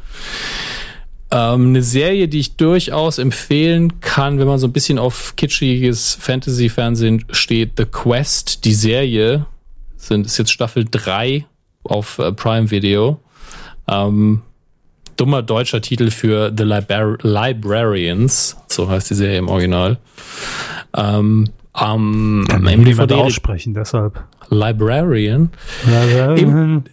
Ähm, 1.31 1.69
eine 1.69 1.83
Serie, 1.83 2.29
die 2.29 2.39
ich 2.39 2.57
durchaus 2.57 3.19
empfehlen 3.19 4.01
kann, 4.01 4.39
wenn 4.39 4.47
man 4.47 4.59
so 4.59 4.67
ein 4.67 4.73
bisschen 4.73 4.99
auf 4.99 5.35
kitschiges 5.37 6.15
Fantasy-Fernsehen 6.15 7.25
steht. 7.31 7.73
The 7.77 7.87
Quest, 7.87 8.65
die 8.65 8.75
Serie, 8.75 9.47
sind, 9.97 10.27
ist 10.27 10.39
jetzt 10.39 10.53
Staffel 10.53 10.87
3 10.91 11.45
auf 11.85 12.19
äh, 12.19 12.33
Prime 12.33 12.71
Video. 12.71 13.21
Ähm, 13.89 14.43
dummer 15.17 15.43
deutscher 15.43 15.81
Titel 15.81 16.11
für 16.11 16.53
The 16.57 16.65
Libra 16.65 17.17
Librarians, 17.23 18.57
so 18.69 18.89
heißt 18.89 19.11
die 19.11 19.15
Serie 19.15 19.39
im 19.39 19.49
Original. 19.49 19.99
Ähm, 20.95 21.49
um, 21.75 22.45
Kann 22.49 22.67
im 22.67 22.85
DVD 22.85 23.15
aussprechen, 23.15 23.73
deshalb. 23.73 24.23
Librarian. 24.51 25.51
Librarian. 25.87 26.37
Im, 26.37 26.85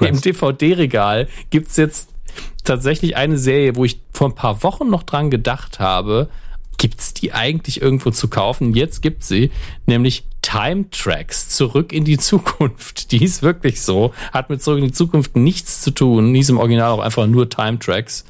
im 0.06 0.20
DVD-Regal 0.20 1.28
gibt's 1.50 1.76
jetzt 1.76 2.10
tatsächlich 2.64 3.16
eine 3.16 3.38
Serie, 3.38 3.76
wo 3.76 3.84
ich 3.84 4.00
vor 4.12 4.28
ein 4.28 4.34
paar 4.34 4.62
Wochen 4.62 4.90
noch 4.90 5.04
dran 5.04 5.30
gedacht 5.30 5.78
habe, 5.78 6.28
gibt's 6.78 7.12
die 7.12 7.32
eigentlich 7.32 7.82
irgendwo 7.82 8.10
zu 8.10 8.28
kaufen? 8.28 8.74
Jetzt 8.74 9.02
gibt 9.02 9.22
sie, 9.22 9.50
nämlich 9.86 10.24
Time 10.40 10.88
Tracks, 10.90 11.50
zurück 11.50 11.92
in 11.92 12.04
die 12.04 12.16
Zukunft. 12.16 13.12
Die 13.12 13.22
ist 13.22 13.42
wirklich 13.42 13.82
so, 13.82 14.14
hat 14.32 14.48
mit 14.48 14.62
zurück 14.62 14.78
in 14.78 14.86
die 14.86 14.92
Zukunft 14.92 15.36
nichts 15.36 15.82
zu 15.82 15.90
tun. 15.90 16.34
Ist 16.34 16.48
im 16.48 16.58
Original 16.58 16.90
auch 16.92 17.00
einfach 17.00 17.26
nur 17.26 17.50
Time 17.50 17.78
Tracks. 17.78 18.24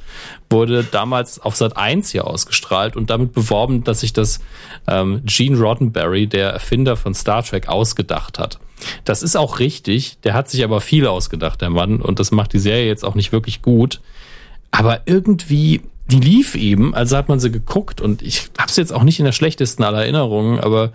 Wurde 0.50 0.82
damals 0.82 1.38
auf 1.38 1.54
Sat 1.54 1.76
1 1.76 2.10
hier 2.10 2.26
ausgestrahlt 2.26 2.96
und 2.96 3.10
damit 3.10 3.34
beworben, 3.34 3.84
dass 3.84 4.00
sich 4.00 4.12
das 4.12 4.40
ähm, 4.88 5.22
Gene 5.26 5.58
Roddenberry, 5.58 6.26
der 6.26 6.50
Erfinder 6.50 6.96
von 6.96 7.14
Star 7.14 7.44
Trek, 7.44 7.68
ausgedacht 7.68 8.40
hat. 8.40 8.58
Das 9.04 9.22
ist 9.22 9.36
auch 9.36 9.60
richtig. 9.60 10.18
Der 10.24 10.34
hat 10.34 10.48
sich 10.48 10.64
aber 10.64 10.80
viel 10.80 11.06
ausgedacht, 11.06 11.60
der 11.60 11.70
Mann. 11.70 12.00
Und 12.00 12.18
das 12.18 12.32
macht 12.32 12.52
die 12.52 12.58
Serie 12.58 12.86
jetzt 12.86 13.04
auch 13.04 13.14
nicht 13.14 13.30
wirklich 13.30 13.62
gut. 13.62 14.00
Aber 14.72 15.02
irgendwie 15.06 15.82
die 16.10 16.20
lief 16.20 16.54
eben, 16.54 16.94
also 16.94 17.16
hat 17.16 17.28
man 17.28 17.38
sie 17.38 17.50
geguckt 17.50 18.00
und 18.00 18.22
ich 18.22 18.48
habe 18.58 18.70
sie 18.70 18.80
jetzt 18.80 18.92
auch 18.92 19.02
nicht 19.02 19.18
in 19.18 19.24
der 19.24 19.32
schlechtesten 19.32 19.84
aller 19.84 20.02
Erinnerungen, 20.02 20.58
aber 20.58 20.92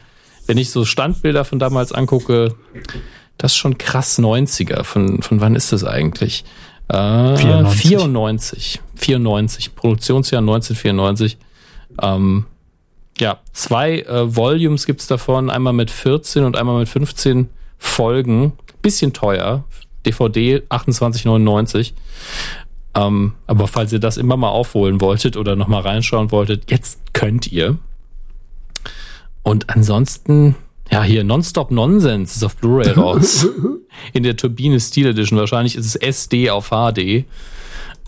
wenn 0.48 0.58
ich 0.58 0.72
so 0.72 0.86
Standbilder 0.86 1.46
von 1.46 1.60
damals 1.60 1.92
angucke, 1.92 2.56
das 3.38 3.54
ist 3.54 3.58
schon 3.58 3.78
krass 3.78 4.20
90er. 4.20 4.84
Von, 4.84 5.22
von 5.22 5.42
wann 5.42 5.56
ist 5.56 5.72
das 5.72 5.84
eigentlich? 5.84 6.44
Äh, 6.90 7.38
94. 7.38 7.90
94. 7.90 8.82
94. 8.96 9.76
Produktionsjahr 9.76 10.42
1994. 10.42 11.38
Ähm, 12.02 12.46
ja, 13.18 13.40
zwei 13.54 14.00
äh, 14.00 14.36
Volumes 14.36 14.86
gibt's 14.86 15.08
davon, 15.08 15.50
einmal 15.50 15.74
mit 15.74 15.92
14 15.92 16.44
und 16.44 16.58
einmal 16.58 16.80
mit 16.80 16.90
15 16.90 17.50
Folgen. 17.78 18.54
Bisschen 18.82 19.14
teuer 19.14 19.64
DVD 20.06 20.64
28,99. 20.70 21.94
Ähm, 22.96 23.34
aber 23.48 23.68
falls 23.68 23.92
ihr 23.92 24.00
das 24.00 24.18
immer 24.18 24.38
mal 24.38 24.50
aufholen 24.50 25.02
wolltet 25.02 25.36
oder 25.38 25.56
nochmal 25.56 25.82
reinschauen 25.82 26.32
wolltet, 26.32 26.70
jetzt 26.70 27.00
könnt 27.14 27.52
ihr. 27.52 27.78
Und 29.42 29.70
ansonsten, 29.70 30.56
ja, 30.92 31.04
hier 31.04 31.24
Nonstop 31.24 31.72
Nonsense 31.72 32.36
ist 32.36 32.44
auf 32.44 32.56
Blu-ray 32.56 32.92
raus. 32.98 33.48
In 34.14 34.24
der 34.24 34.38
Turbine 34.38 34.80
Steel 34.80 35.08
Edition. 35.08 35.40
Wahrscheinlich 35.40 35.76
ist 35.76 35.86
es 35.86 35.96
SD 35.96 36.50
auf 36.50 36.70
HD. 36.70 37.26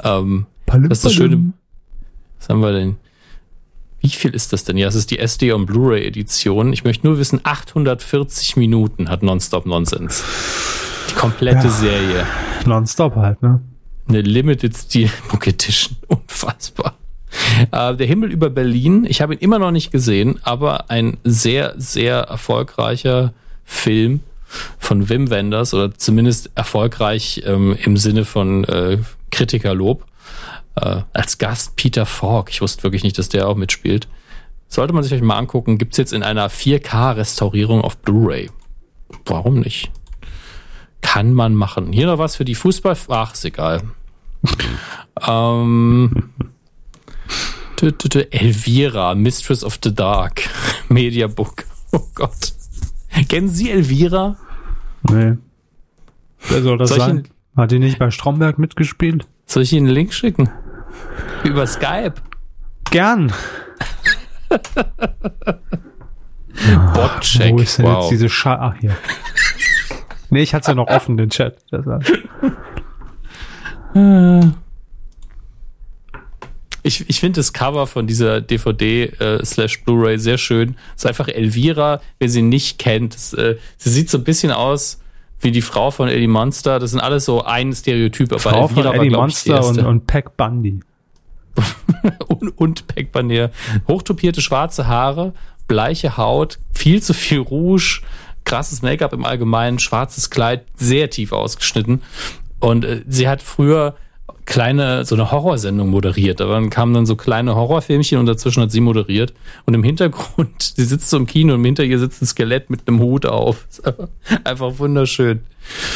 Ähm, 0.03 0.45
Palim, 0.66 0.90
das 0.90 0.99
ist 0.99 1.06
das 1.06 1.14
Schöne. 1.14 1.53
Was 2.40 2.49
haben 2.49 2.62
wir 2.62 2.72
denn? 2.72 2.98
Wie 3.99 4.10
viel 4.10 4.36
ist 4.36 4.53
das 4.53 4.64
denn? 4.64 4.78
Ja, 4.78 4.88
es 4.88 4.94
ist 4.94 5.10
die 5.10 5.18
SD 5.18 5.52
und 5.52 5.66
Blu-ray 5.66 6.06
Edition. 6.06 6.74
Ich 6.74 6.84
möchte 6.84 7.07
nur 7.07 7.18
wissen, 7.18 7.40
840 7.44 8.56
Minuten 8.56 9.10
hat 9.10 9.24
Nonstop 9.24 9.66
Nonsense. 9.66 10.24
Die 11.10 11.16
komplette 11.16 11.68
ja, 11.68 11.70
Serie. 11.70 12.28
Nonstop 12.66 13.16
halt, 13.16 13.41
ne? 13.41 13.62
Eine 14.07 14.22
Limited 14.22 14.76
Steel 14.76 15.10
Book 15.30 15.48
Edition. 15.48 15.98
Unfassbar. 16.07 16.95
Äh, 17.72 17.95
der 17.95 18.07
Himmel 18.07 18.32
über 18.32 18.49
Berlin. 18.49 19.06
Ich 19.07 19.22
habe 19.22 19.34
ihn 19.34 19.40
immer 19.40 19.60
noch 19.60 19.72
nicht 19.72 19.91
gesehen, 19.91 20.40
aber 20.44 20.90
ein 20.90 21.18
sehr, 21.23 21.73
sehr 21.77 22.19
erfolgreicher 22.22 23.34
Film 23.64 24.22
von 24.77 25.10
Wim 25.10 25.30
Wenders 25.30 25.73
oder 25.73 25.94
zumindest 25.95 26.52
erfolgreich 26.56 27.44
ähm, 27.45 27.76
im 27.84 27.98
Sinne 27.98 28.26
von 28.26 28.64
äh, 28.65 28.99
Kritikerlob. 29.32 30.06
Äh, 30.76 31.02
als 31.14 31.38
Gast 31.38 31.76
Peter 31.76 32.06
Falk. 32.06 32.49
Ich 32.49 32.61
wusste 32.61 32.84
wirklich 32.84 33.03
nicht, 33.03 33.18
dass 33.18 33.30
der 33.30 33.48
auch 33.48 33.56
mitspielt. 33.56 34.07
Sollte 34.68 34.94
man 34.94 35.03
sich 35.03 35.14
euch 35.14 35.22
mal 35.22 35.38
angucken. 35.38 35.77
Gibt's 35.77 35.98
jetzt 35.98 36.14
in 36.14 36.23
einer 36.23 36.49
4K-Restaurierung 36.49 37.82
auf 37.82 37.98
Blu-ray. 37.98 38.49
Warum 39.26 39.60
nicht? 39.60 39.91
Kann 41.02 41.34
man 41.34 41.56
machen. 41.56 41.94
Hier 41.94 42.07
noch 42.07 42.18
was 42.18 42.36
für 42.36 42.45
die 42.45 42.56
Fußball... 42.56 42.98
Ach, 43.10 43.34
ist 43.34 43.45
egal. 43.45 43.84
ähm... 45.28 46.30
Elvira, 47.82 49.16
Mistress 49.16 49.64
of 49.64 49.80
the 49.84 49.94
Dark, 49.94 50.50
Mediabook. 50.90 51.66
Oh 51.92 52.02
Gott. 52.16 52.54
Kennen 53.30 53.50
Sie 53.50 53.70
Elvira? 53.70 54.38
Nee. 55.10 55.38
Wer 56.50 56.62
soll 56.62 56.78
das 56.78 56.90
soll 56.90 57.00
sein? 57.00 57.18
Ihn, 57.18 57.28
Hat 57.56 57.72
die 57.72 57.80
nicht 57.80 58.00
bei 58.00 58.12
Stromberg 58.12 58.60
mitgespielt? 58.60 59.28
Soll 59.46 59.64
ich 59.64 59.74
Ihnen 59.74 59.88
einen 59.88 59.96
Link 59.96 60.14
schicken? 60.14 60.50
Über 61.44 61.68
Skype? 61.68 62.16
Gern. 62.92 63.34
Botcheck. 66.94 67.54
Wo 67.54 67.60
ist 67.60 67.78
denn 67.78 67.86
wow. 67.86 68.02
jetzt 68.02 68.12
diese 68.12 68.30
Scha 68.30 68.58
Ach, 68.60 68.76
hier. 68.80 68.96
nee, 70.30 70.42
ich 70.42 70.54
hatte 70.54 70.72
ja 70.72 70.76
noch 70.76 70.88
offen, 70.88 71.18
den 71.18 71.30
Chat. 71.30 71.58
Ich, 76.84 77.10
ich 77.10 77.20
finde 77.20 77.40
das 77.40 77.54
Cover 77.54 77.88
von 77.88 78.06
dieser 78.06 78.42
DVD 78.42 79.06
äh, 79.06 79.44
slash 79.44 79.84
Blu-ray 79.84 80.20
sehr 80.20 80.38
schön. 80.38 80.76
Es 80.96 81.04
ist 81.04 81.08
einfach 81.08 81.28
Elvira, 81.28 82.02
wer 82.20 82.30
sie 82.30 82.42
nicht 82.42 82.78
kennt. 82.78 83.16
Das, 83.16 83.34
äh, 83.34 83.58
sie 83.78 83.90
sieht 83.90 84.10
so 84.10 84.20
ein 84.20 84.24
bisschen 84.24 84.52
aus 84.52 85.00
wie 85.40 85.52
die 85.52 85.62
Frau 85.62 85.92
von 85.92 86.10
Eddie 86.10 86.28
Monster. 86.28 86.78
Das 86.80 86.92
sind 86.92 87.00
alles 87.00 87.26
so 87.26 87.44
ein 87.44 87.74
Stereotyp. 87.74 88.32
Aber 88.32 88.40
Frau 88.40 88.68
Elvira 88.68 88.92
von 88.92 89.02
Eddie 89.02 89.12
war, 89.12 89.22
Monster 89.22 89.66
und, 89.68 89.80
und 89.80 90.08
Peck 90.08 90.38
Bundy. 90.38 90.82
und, 92.28 92.50
und 92.58 92.88
Peck 92.88 93.12
Bundy. 93.12 93.48
Hochtopierte 93.88 94.42
schwarze 94.42 94.88
Haare, 94.88 95.34
bleiche 95.68 96.18
Haut, 96.18 96.60
viel 96.74 97.02
zu 97.02 97.14
viel 97.14 97.40
Rouge, 97.40 98.02
krasses 98.44 98.82
Make-up 98.82 99.14
im 99.14 99.26
Allgemeinen, 99.26 99.80
schwarzes 99.80 100.30
Kleid, 100.30 100.66
sehr 100.76 101.10
tief 101.10 101.32
ausgeschnitten. 101.32 102.02
Und 102.60 102.86
äh, 102.86 103.02
sie 103.07 103.27
hat 103.27 103.41
früher 103.41 103.95
kleine, 104.45 105.06
so 105.06 105.15
eine 105.15 105.32
Horrorsendung 105.32 105.90
moderiert. 105.90 106.40
Da 106.40 106.61
kamen 106.69 106.94
dann 106.94 107.06
so 107.06 107.15
kleine 107.15 107.56
Horrorfilmchen 107.56 108.19
und 108.19 108.26
dazwischen 108.27 108.61
hat 108.61 108.72
sie 108.72 108.80
moderiert. 108.80 109.34
Und 109.65 109.73
im 109.73 109.84
Hintergrund, 109.84 110.61
sie 110.76 110.86
sitzt 110.86 111.10
so 111.10 111.18
im 111.18 111.26
Kino 111.26 111.56
und 111.56 111.64
hinter 111.64 111.84
ihr 111.84 111.99
sitzt 111.99 112.22
ein 112.22 112.26
Skelett 112.26 112.69
mit 112.69 112.88
einem 112.88 112.99
Hut 112.99 113.26
auf. 113.26 113.68
Einfach 114.44 114.80
wunderschön. 114.80 115.41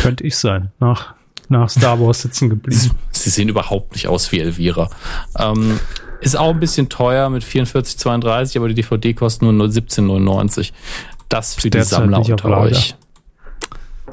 Könnte 0.02 0.26
ich 0.26 0.36
sein. 0.36 0.72
Nach, 0.80 1.14
nach 1.48 1.70
Star 1.70 2.00
Wars 2.00 2.24
sitzen 2.24 2.50
geblieben. 2.50 2.92
Sie 3.12 3.30
sehen 3.30 3.50
überhaupt 3.50 3.94
nicht 3.94 4.08
aus 4.08 4.32
wie 4.32 4.40
Elvira. 4.40 4.90
Ähm, 5.38 5.80
ist 6.22 6.38
auch 6.38 6.52
ein 6.52 6.60
bisschen 6.60 6.90
teuer 6.90 7.30
mit 7.30 7.44
44,32, 7.44 8.58
aber 8.58 8.70
die 8.70 8.76
DVD 8.76 9.14
kostet 9.14 9.44
nur 9.44 9.68
17,99. 9.68 10.72
Das 11.28 11.56
für 11.56 11.70
die 11.70 11.82
Sammler 11.82 12.20
unter 12.20 12.58
euch. 12.58 12.96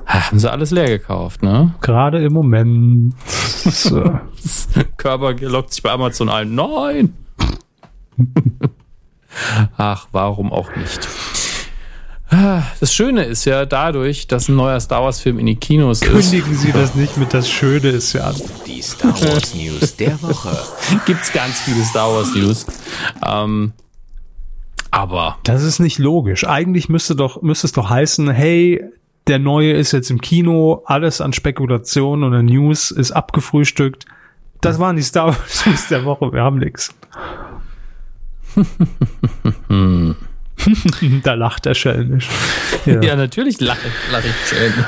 Haben 0.06 0.38
sie 0.38 0.50
alles 0.50 0.70
leer 0.70 0.86
gekauft, 0.86 1.42
ne? 1.42 1.74
Gerade 1.80 2.22
im 2.24 2.32
Moment. 2.32 3.14
So. 3.24 4.20
Körper 4.96 5.34
lockt 5.34 5.72
sich 5.72 5.82
bei 5.82 5.90
Amazon 5.90 6.28
ein. 6.28 6.54
Nein! 6.54 7.14
Ach, 9.76 10.06
warum 10.12 10.52
auch 10.52 10.74
nicht? 10.76 11.08
Das 12.28 12.92
Schöne 12.92 13.24
ist 13.24 13.44
ja 13.44 13.66
dadurch, 13.66 14.26
dass 14.26 14.48
ein 14.48 14.56
neuer 14.56 14.80
Star 14.80 15.02
Wars 15.02 15.20
Film 15.20 15.38
in 15.38 15.46
die 15.46 15.54
Kinos 15.54 16.00
Kündigen 16.00 16.20
ist. 16.20 16.30
Kündigen 16.30 16.56
Sie 16.56 16.72
das 16.72 16.94
nicht 16.96 17.16
mit 17.16 17.32
das 17.32 17.48
Schöne 17.48 17.88
ist 17.90 18.12
ja 18.14 18.28
an. 18.28 18.34
Die 18.66 18.82
Star 18.82 19.12
Wars 19.12 19.54
News 19.54 19.94
der 19.96 20.20
Woche. 20.22 20.58
Gibt's 21.06 21.32
ganz 21.32 21.60
viele 21.60 21.84
Star 21.84 22.12
Wars 22.12 22.34
News. 22.34 22.66
Ähm, 23.24 23.72
aber. 24.90 25.38
Das 25.44 25.62
ist 25.62 25.78
nicht 25.78 25.98
logisch. 25.98 26.46
Eigentlich 26.46 26.88
müsste 26.88 27.14
doch, 27.14 27.42
müsste 27.42 27.68
es 27.68 27.72
doch 27.72 27.90
heißen, 27.90 28.28
hey, 28.30 28.82
der 29.26 29.38
neue 29.38 29.72
ist 29.72 29.92
jetzt 29.92 30.10
im 30.10 30.20
Kino, 30.20 30.82
alles 30.86 31.20
an 31.20 31.32
Spekulationen 31.32 32.24
und 32.24 32.34
an 32.34 32.46
News 32.46 32.90
ist 32.90 33.12
abgefrühstückt. 33.12 34.06
Das 34.60 34.78
waren 34.78 34.96
die 34.96 35.02
Star 35.02 35.28
Wars 35.28 35.66
News 35.66 35.88
der 35.88 36.04
Woche, 36.04 36.32
wir 36.32 36.42
haben 36.42 36.58
nichts. 36.58 36.94
da 41.22 41.34
lacht 41.34 41.66
er 41.66 41.74
schelmisch. 41.74 42.28
Ja, 42.86 43.02
ja 43.02 43.16
natürlich 43.16 43.60
lache 43.60 43.88
lach 44.10 44.24
ich 44.24 44.48
schelmisch. 44.48 44.86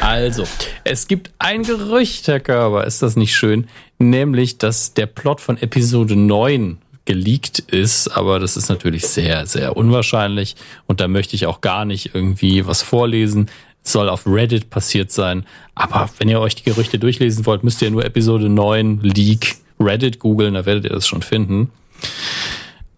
Also, 0.00 0.44
es 0.84 1.06
gibt 1.06 1.30
ein 1.38 1.62
Gerücht, 1.62 2.26
Herr 2.28 2.40
Körber, 2.40 2.86
ist 2.86 3.02
das 3.02 3.16
nicht 3.16 3.36
schön? 3.36 3.68
Nämlich, 3.98 4.58
dass 4.58 4.94
der 4.94 5.06
Plot 5.06 5.40
von 5.40 5.56
Episode 5.56 6.16
9 6.16 6.78
geleakt 7.04 7.58
ist, 7.58 8.08
aber 8.08 8.38
das 8.38 8.56
ist 8.56 8.68
natürlich 8.68 9.06
sehr, 9.06 9.46
sehr 9.46 9.76
unwahrscheinlich 9.76 10.56
und 10.86 11.00
da 11.00 11.08
möchte 11.08 11.36
ich 11.36 11.46
auch 11.46 11.60
gar 11.60 11.84
nicht 11.84 12.14
irgendwie 12.14 12.66
was 12.66 12.82
vorlesen. 12.82 13.50
soll 13.82 14.08
auf 14.08 14.26
Reddit 14.26 14.70
passiert 14.70 15.12
sein. 15.12 15.44
Aber 15.74 16.08
wenn 16.18 16.30
ihr 16.30 16.40
euch 16.40 16.54
die 16.54 16.62
Gerüchte 16.62 16.98
durchlesen 16.98 17.44
wollt, 17.44 17.64
müsst 17.64 17.82
ihr 17.82 17.90
nur 17.90 18.04
Episode 18.04 18.48
9 18.48 19.00
Leak 19.02 19.56
Reddit 19.78 20.18
googeln, 20.18 20.54
da 20.54 20.64
werdet 20.64 20.84
ihr 20.84 20.90
das 20.90 21.06
schon 21.06 21.20
finden. 21.20 21.70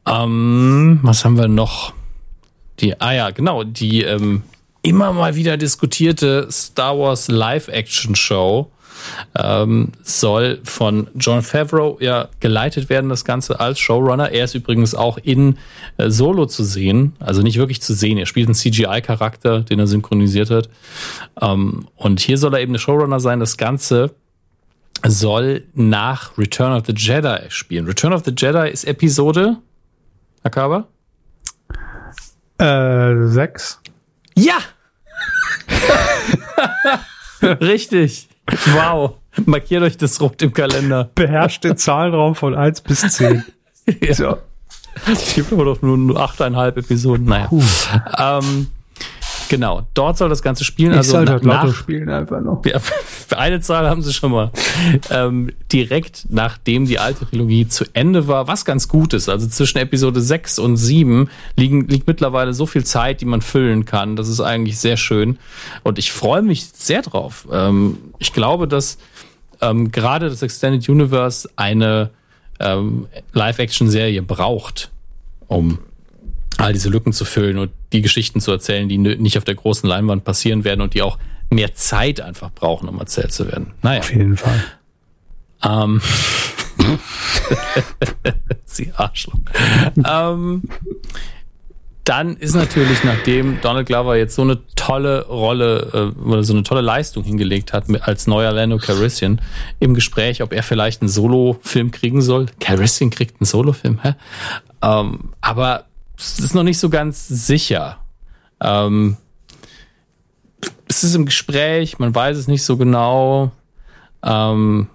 Ähm, 0.06 1.00
was 1.02 1.24
haben 1.24 1.36
wir 1.36 1.48
noch? 1.48 1.92
Die, 2.78 3.00
ah 3.00 3.12
ja, 3.12 3.30
genau, 3.30 3.64
die 3.64 4.02
ähm, 4.02 4.42
immer 4.82 5.12
mal 5.12 5.34
wieder 5.34 5.56
diskutierte 5.56 6.46
Star 6.50 6.98
Wars 6.98 7.28
Live-Action-Show 7.28 8.70
ähm, 9.38 9.92
soll 10.02 10.60
von 10.64 11.08
John 11.14 11.42
Favreau 11.42 11.98
ja 12.00 12.28
geleitet 12.40 12.88
werden, 12.88 13.08
das 13.08 13.24
Ganze 13.24 13.60
als 13.60 13.78
Showrunner. 13.78 14.30
Er 14.30 14.44
ist 14.44 14.54
übrigens 14.54 14.94
auch 14.94 15.18
in 15.18 15.58
äh, 15.96 16.10
Solo 16.10 16.46
zu 16.46 16.64
sehen, 16.64 17.14
also 17.20 17.42
nicht 17.42 17.58
wirklich 17.58 17.82
zu 17.82 17.94
sehen. 17.94 18.18
Er 18.18 18.26
spielt 18.26 18.48
einen 18.48 18.54
CGI-Charakter, 18.54 19.60
den 19.60 19.78
er 19.78 19.86
synchronisiert 19.86 20.50
hat. 20.50 20.68
Ähm, 21.40 21.88
und 21.96 22.20
hier 22.20 22.38
soll 22.38 22.54
er 22.54 22.60
eben 22.60 22.72
der 22.72 22.80
Showrunner 22.80 23.20
sein. 23.20 23.40
Das 23.40 23.56
Ganze 23.56 24.12
soll 25.06 25.64
nach 25.74 26.36
Return 26.38 26.72
of 26.72 26.86
the 26.86 26.94
Jedi 26.96 27.50
spielen. 27.50 27.86
Return 27.86 28.12
of 28.12 28.24
the 28.24 28.32
Jedi 28.36 28.70
ist 28.70 28.84
Episode, 28.84 29.56
Körber? 30.50 30.86
Äh, 32.58 33.26
sechs. 33.26 33.80
Ja! 34.34 34.58
Richtig. 37.42 38.28
Wow. 38.72 39.14
Markiert 39.44 39.82
euch 39.82 39.96
das 39.96 40.20
rot 40.20 40.40
im 40.42 40.52
Kalender. 40.52 41.10
Beherrscht 41.14 41.64
den 41.64 41.76
Zahlenraum 41.76 42.34
von 42.34 42.54
1 42.54 42.80
bis 42.82 43.00
10. 43.00 43.44
ja. 44.00 44.14
So. 44.14 44.38
Es 45.12 45.34
gibt 45.34 45.52
aber 45.52 45.66
doch 45.66 45.82
nur 45.82 46.18
8,5 46.18 46.78
Episoden. 46.78 47.26
Naja. 47.26 47.50
Ähm, 48.18 48.68
Genau, 49.48 49.86
dort 49.94 50.18
soll 50.18 50.28
das 50.28 50.42
Ganze 50.42 50.64
spielen. 50.64 50.92
Ich 50.92 50.98
also 50.98 51.12
soll 51.12 51.24
dort 51.24 51.44
Lotto 51.44 51.72
spielen 51.72 52.08
einfach 52.08 52.40
noch. 52.40 52.64
Ja, 52.64 52.80
eine 53.36 53.60
Zahl 53.60 53.88
haben 53.88 54.02
sie 54.02 54.12
schon 54.12 54.32
mal. 54.32 54.50
Ähm, 55.10 55.52
direkt 55.72 56.26
nachdem 56.28 56.86
die 56.86 56.98
alte 56.98 57.26
Trilogie 57.26 57.68
zu 57.68 57.84
Ende 57.92 58.28
war, 58.28 58.48
was 58.48 58.64
ganz 58.64 58.88
gut 58.88 59.12
ist. 59.14 59.28
Also 59.28 59.46
zwischen 59.46 59.78
Episode 59.78 60.20
6 60.20 60.58
und 60.58 60.76
7 60.76 61.28
liegen, 61.56 61.86
liegt 61.88 62.06
mittlerweile 62.06 62.54
so 62.54 62.66
viel 62.66 62.84
Zeit, 62.84 63.20
die 63.20 63.26
man 63.26 63.42
füllen 63.42 63.84
kann. 63.84 64.16
Das 64.16 64.28
ist 64.28 64.40
eigentlich 64.40 64.78
sehr 64.78 64.96
schön. 64.96 65.38
Und 65.82 65.98
ich 65.98 66.12
freue 66.12 66.42
mich 66.42 66.66
sehr 66.66 67.02
drauf. 67.02 67.46
Ähm, 67.52 67.98
ich 68.18 68.32
glaube, 68.32 68.68
dass 68.68 68.98
ähm, 69.60 69.90
gerade 69.90 70.28
das 70.28 70.42
Extended 70.42 70.88
Universe 70.88 71.48
eine 71.56 72.10
ähm, 72.60 73.06
Live-Action-Serie 73.32 74.22
braucht, 74.22 74.90
um 75.48 75.78
all 76.58 76.72
diese 76.72 76.88
Lücken 76.88 77.12
zu 77.12 77.24
füllen 77.24 77.58
und 77.58 77.70
die 77.92 78.02
Geschichten 78.02 78.40
zu 78.40 78.50
erzählen, 78.50 78.88
die 78.88 78.98
nicht 78.98 79.38
auf 79.38 79.44
der 79.44 79.54
großen 79.54 79.88
Leinwand 79.88 80.24
passieren 80.24 80.64
werden 80.64 80.80
und 80.80 80.94
die 80.94 81.02
auch 81.02 81.18
mehr 81.50 81.74
Zeit 81.74 82.20
einfach 82.20 82.50
brauchen, 82.52 82.88
um 82.88 82.98
erzählt 82.98 83.32
zu 83.32 83.46
werden. 83.46 83.72
Naja. 83.82 84.00
Auf 84.00 84.12
jeden 84.12 84.36
Fall. 84.36 84.64
Ähm, 85.64 86.00
Sie 88.64 88.92
Arschloch. 88.96 89.38
ähm, 90.04 90.62
dann 92.04 92.36
ist 92.36 92.54
natürlich, 92.54 93.02
nachdem 93.02 93.60
Donald 93.62 93.86
Glover 93.86 94.16
jetzt 94.16 94.36
so 94.36 94.42
eine 94.42 94.60
tolle 94.76 95.26
Rolle 95.26 96.14
äh, 96.16 96.20
oder 96.20 96.44
so 96.44 96.52
eine 96.52 96.62
tolle 96.62 96.80
Leistung 96.80 97.24
hingelegt 97.24 97.72
hat 97.72 97.84
als 98.02 98.28
neuer 98.28 98.52
Lando 98.52 98.78
Calrissian 98.78 99.40
im 99.80 99.94
Gespräch, 99.94 100.40
ob 100.42 100.52
er 100.52 100.62
vielleicht 100.62 101.02
einen 101.02 101.08
Solo-Film 101.08 101.90
kriegen 101.90 102.22
soll. 102.22 102.46
Calrissian 102.60 103.10
kriegt 103.10 103.40
einen 103.40 103.46
Solo-Film, 103.46 104.00
hä? 104.02 104.14
Ähm, 104.82 105.30
aber 105.40 105.86
es 106.16 106.38
ist 106.38 106.54
noch 106.54 106.62
nicht 106.62 106.78
so 106.78 106.88
ganz 106.88 107.28
sicher. 107.28 107.98
Ähm, 108.60 109.16
es 110.88 111.04
ist 111.04 111.14
im 111.14 111.26
Gespräch, 111.26 111.98
man 111.98 112.14
weiß 112.14 112.36
es 112.36 112.48
nicht 112.48 112.64
so 112.64 112.76
genau. 112.76 113.52
Ähm, 114.22 114.88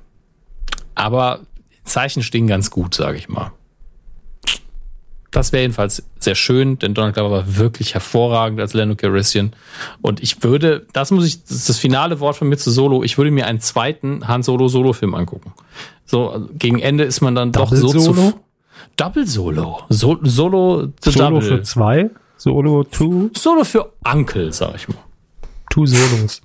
aber 0.96 1.42
Zeichen 1.84 2.24
stehen 2.24 2.48
ganz 2.48 2.72
gut, 2.72 2.96
sage 2.96 3.18
ich 3.18 3.30
mal. 3.30 3.52
Das 5.32 5.54
wäre 5.54 5.62
jedenfalls 5.62 6.04
sehr 6.20 6.36
schön, 6.36 6.78
denn 6.78 6.94
Donald 6.94 7.16
Glover 7.16 7.32
war 7.32 7.58
wirklich 7.58 7.94
hervorragend 7.94 8.60
als 8.60 8.74
Lando 8.74 8.96
Calrissian. 8.96 9.54
Und 10.02 10.22
ich 10.22 10.44
würde, 10.44 10.86
das 10.92 11.12
muss 11.12 11.26
ich, 11.26 11.44
das 11.44 11.52
ist 11.52 11.70
das 11.70 11.78
finale 11.78 12.20
Wort 12.20 12.36
von 12.36 12.50
mir 12.50 12.58
zu 12.58 12.70
Solo, 12.70 13.02
ich 13.04 13.18
würde 13.18 13.32
mir 13.32 13.48
einen 13.48 13.62
zweiten 13.62 14.28
Han 14.28 14.44
Solo 14.44 14.68
Solo-Film 14.68 15.16
angucken. 15.16 15.54
So, 16.06 16.50
gegen 16.54 16.80
Ende 16.80 17.06
ist 17.06 17.22
man 17.22 17.34
dann 17.36 17.54
Double 17.54 17.80
doch 17.80 17.94
so 17.94 18.00
Solo? 18.00 18.32
zu. 18.32 18.40
Double 18.98 19.26
Solo. 19.26 19.82
So, 19.90 20.18
Solo 20.24 20.90
Solo 21.04 21.30
Double. 21.30 21.42
für 21.42 21.62
zwei? 21.64 22.10
Solo 22.38 22.84
two? 22.84 23.30
Solo 23.36 23.64
für 23.64 23.92
Uncle, 24.04 24.52
sag 24.52 24.76
ich 24.76 24.88
mal. 24.88 24.98
Two 25.70 25.86
Solos. 25.86 26.42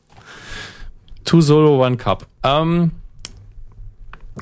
Two 1.25 1.41
Solo, 1.41 1.85
One 1.85 1.97
Cup. 1.97 2.27
Ähm, 2.43 2.93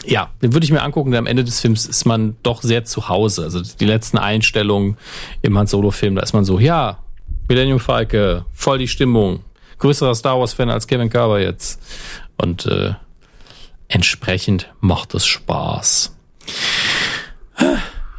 ja, 0.04 0.30
den 0.42 0.52
würde 0.52 0.64
ich 0.64 0.72
mir 0.72 0.82
angucken, 0.82 1.12
denn 1.12 1.20
am 1.20 1.26
Ende 1.26 1.44
des 1.44 1.60
Films 1.60 1.86
ist 1.86 2.04
man 2.04 2.36
doch 2.42 2.62
sehr 2.62 2.84
zu 2.84 3.08
Hause. 3.08 3.44
Also 3.44 3.62
die 3.62 3.84
letzten 3.84 4.18
Einstellungen 4.18 4.96
im 5.42 5.56
Han 5.56 5.66
Solo-Film, 5.66 6.16
da 6.16 6.22
ist 6.22 6.32
man 6.34 6.44
so, 6.44 6.58
ja, 6.58 6.98
Millennium 7.48 7.80
Falke, 7.80 8.44
voll 8.52 8.78
die 8.78 8.88
Stimmung. 8.88 9.40
Größerer 9.78 10.14
Star 10.14 10.38
Wars-Fan 10.38 10.70
als 10.70 10.86
Kevin 10.86 11.10
Carver 11.10 11.40
jetzt. 11.40 11.80
Und 12.36 12.66
äh, 12.66 12.94
entsprechend 13.88 14.72
macht 14.80 15.14
es 15.14 15.26
Spaß. 15.26 16.16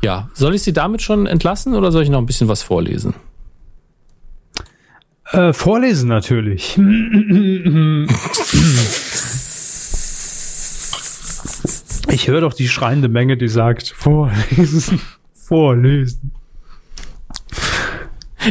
Ja, 0.02 0.30
soll 0.34 0.56
ich 0.56 0.62
Sie 0.62 0.74
damit 0.74 1.02
schon 1.02 1.26
entlassen 1.26 1.74
oder 1.74 1.92
soll 1.92 2.04
ich 2.04 2.10
noch 2.10 2.20
ein 2.20 2.26
bisschen 2.26 2.48
was 2.48 2.62
vorlesen? 2.62 3.16
Äh, 5.32 5.54
vorlesen 5.54 6.08
natürlich. 6.08 6.78
Ich 12.10 12.28
höre 12.28 12.42
doch 12.42 12.54
die 12.54 12.68
schreiende 12.68 13.08
Menge, 13.08 13.36
die 13.36 13.48
sagt, 13.48 13.90
vorlesen, 13.90 15.02
vorlesen. 15.34 16.32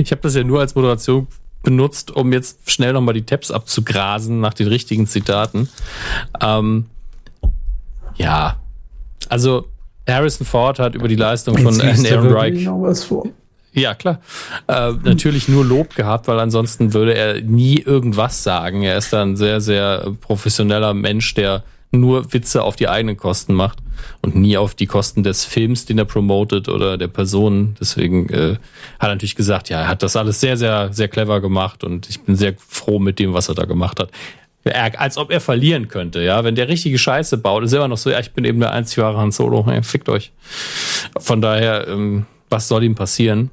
Ich 0.00 0.10
habe 0.10 0.22
das 0.22 0.34
ja 0.34 0.42
nur 0.42 0.60
als 0.60 0.74
Moderation 0.74 1.28
benutzt, 1.62 2.10
um 2.10 2.32
jetzt 2.32 2.70
schnell 2.70 2.92
nochmal 2.92 3.14
die 3.14 3.24
Tabs 3.24 3.50
abzugrasen 3.50 4.40
nach 4.40 4.54
den 4.54 4.66
richtigen 4.66 5.06
Zitaten. 5.06 5.68
Ähm, 6.40 6.86
ja, 8.16 8.58
also 9.28 9.68
Harrison 10.08 10.46
Ford 10.46 10.78
hat 10.78 10.94
über 10.94 11.08
die 11.08 11.16
Leistung 11.16 11.56
von 11.58 11.80
Aaron 11.80 12.32
Reich. 12.32 12.68
Ja, 13.72 13.94
klar. 13.94 14.20
Äh, 14.68 14.92
natürlich 15.02 15.48
nur 15.48 15.64
Lob 15.64 15.96
gehabt, 15.96 16.28
weil 16.28 16.38
ansonsten 16.38 16.94
würde 16.94 17.14
er 17.14 17.40
nie 17.42 17.80
irgendwas 17.80 18.44
sagen. 18.44 18.82
Er 18.82 18.96
ist 18.96 19.12
da 19.12 19.22
ein 19.22 19.36
sehr, 19.36 19.60
sehr 19.60 20.12
professioneller 20.20 20.94
Mensch, 20.94 21.34
der 21.34 21.64
nur 21.90 22.32
Witze 22.32 22.62
auf 22.62 22.76
die 22.76 22.88
eigenen 22.88 23.16
Kosten 23.16 23.54
macht 23.54 23.78
und 24.20 24.36
nie 24.36 24.56
auf 24.56 24.74
die 24.74 24.86
Kosten 24.86 25.22
des 25.22 25.44
Films, 25.44 25.86
den 25.86 25.98
er 25.98 26.04
promotet 26.04 26.68
oder 26.68 26.98
der 26.98 27.08
Person. 27.08 27.76
Deswegen 27.80 28.28
äh, 28.28 28.56
hat 28.98 29.08
er 29.08 29.14
natürlich 29.14 29.36
gesagt, 29.36 29.68
ja, 29.70 29.80
er 29.80 29.88
hat 29.88 30.02
das 30.02 30.16
alles 30.16 30.40
sehr, 30.40 30.56
sehr, 30.56 30.92
sehr 30.92 31.08
clever 31.08 31.40
gemacht 31.40 31.84
und 31.84 32.08
ich 32.08 32.20
bin 32.20 32.36
sehr 32.36 32.54
froh 32.68 32.98
mit 32.98 33.18
dem, 33.18 33.32
was 33.32 33.48
er 33.48 33.54
da 33.54 33.64
gemacht 33.64 33.98
hat. 34.00 34.10
Als 34.64 35.18
ob 35.18 35.30
er 35.30 35.40
verlieren 35.40 35.88
könnte, 35.88 36.22
ja. 36.22 36.42
Wenn 36.42 36.54
der 36.54 36.68
richtige 36.68 36.98
Scheiße 36.98 37.36
baut, 37.38 37.64
ist 37.64 37.72
er 37.72 37.78
immer 37.78 37.88
noch 37.88 37.98
so, 37.98 38.10
ja, 38.10 38.20
ich 38.20 38.32
bin 38.32 38.44
eben 38.44 38.60
der 38.60 38.72
einzig 38.72 38.98
wahre 38.98 39.18
Han 39.18 39.30
Solo, 39.30 39.66
hey, 39.66 39.82
fickt 39.82 40.08
euch. 40.08 40.32
Von 41.18 41.40
daher, 41.42 41.86
ähm, 41.88 42.26
was 42.48 42.68
soll 42.68 42.82
ihm 42.84 42.94
passieren? 42.94 43.50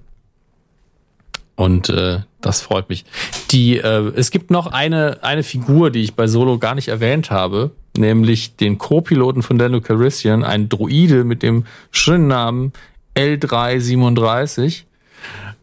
Und 1.55 1.89
äh, 1.89 2.19
das 2.39 2.61
freut 2.61 2.89
mich. 2.89 3.05
Die, 3.51 3.77
äh, 3.77 4.11
es 4.15 4.31
gibt 4.31 4.51
noch 4.51 4.67
eine, 4.67 5.19
eine 5.21 5.43
Figur, 5.43 5.91
die 5.91 6.01
ich 6.01 6.15
bei 6.15 6.27
Solo 6.27 6.57
gar 6.57 6.75
nicht 6.75 6.87
erwähnt 6.87 7.29
habe, 7.29 7.71
nämlich 7.97 8.55
den 8.55 8.77
Co-Piloten 8.77 9.43
von 9.43 9.57
Daniel 9.57 9.81
Calrissian, 9.81 10.43
ein 10.43 10.69
Droide 10.69 11.23
mit 11.23 11.43
dem 11.43 11.65
schönen 11.91 12.27
Namen 12.27 12.73
L337, 13.15 14.83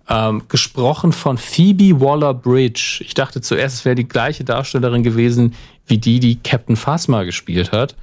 ähm, 0.09 0.43
gesprochen 0.49 1.13
von 1.13 1.39
Phoebe 1.39 2.01
Waller-Bridge. 2.01 3.03
Ich 3.05 3.15
dachte 3.15 3.41
zuerst, 3.41 3.77
es 3.77 3.85
wäre 3.85 3.95
die 3.95 4.09
gleiche 4.09 4.45
Darstellerin 4.45 5.03
gewesen, 5.03 5.55
wie 5.87 5.99
die, 5.99 6.21
die 6.21 6.37
Captain 6.37 6.77
Phasma 6.77 7.25
gespielt 7.25 7.73
hat. 7.73 7.95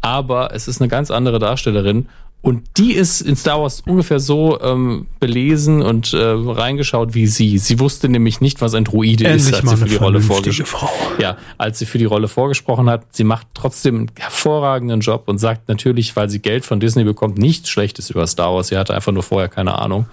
Aber 0.00 0.52
es 0.54 0.66
ist 0.66 0.80
eine 0.80 0.88
ganz 0.88 1.10
andere 1.10 1.38
Darstellerin 1.38 2.08
und 2.42 2.64
die 2.76 2.92
ist 2.94 3.20
in 3.20 3.36
Star 3.36 3.62
Wars 3.62 3.82
ungefähr 3.86 4.18
so 4.18 4.60
ähm, 4.60 5.06
belesen 5.20 5.80
und 5.80 6.12
äh, 6.12 6.18
reingeschaut 6.18 7.14
wie 7.14 7.28
sie. 7.28 7.56
Sie 7.58 7.78
wusste 7.78 8.08
nämlich 8.08 8.40
nicht, 8.40 8.60
was 8.60 8.74
ein 8.74 8.82
Druide 8.82 9.26
Endlich 9.26 9.52
ist, 9.52 9.54
als 9.54 9.70
sie 9.70 9.76
für 9.76 9.84
die 9.84 9.94
Rolle 9.94 10.20
vorgesprochen 10.20 10.88
Ja, 11.20 11.36
als 11.56 11.78
sie 11.78 11.86
für 11.86 11.98
die 11.98 12.04
Rolle 12.04 12.26
vorgesprochen 12.26 12.90
hat. 12.90 13.04
Sie 13.12 13.22
macht 13.22 13.46
trotzdem 13.54 13.96
einen 13.96 14.10
hervorragenden 14.18 15.00
Job 15.00 15.24
und 15.26 15.38
sagt 15.38 15.68
natürlich, 15.68 16.16
weil 16.16 16.28
sie 16.28 16.40
Geld 16.40 16.64
von 16.64 16.80
Disney 16.80 17.04
bekommt, 17.04 17.38
nichts 17.38 17.70
Schlechtes 17.70 18.10
über 18.10 18.26
Star 18.26 18.52
Wars. 18.52 18.68
Sie 18.68 18.76
hatte 18.76 18.92
einfach 18.92 19.12
nur 19.12 19.22
vorher 19.22 19.48
keine 19.48 19.78
Ahnung. 19.78 20.06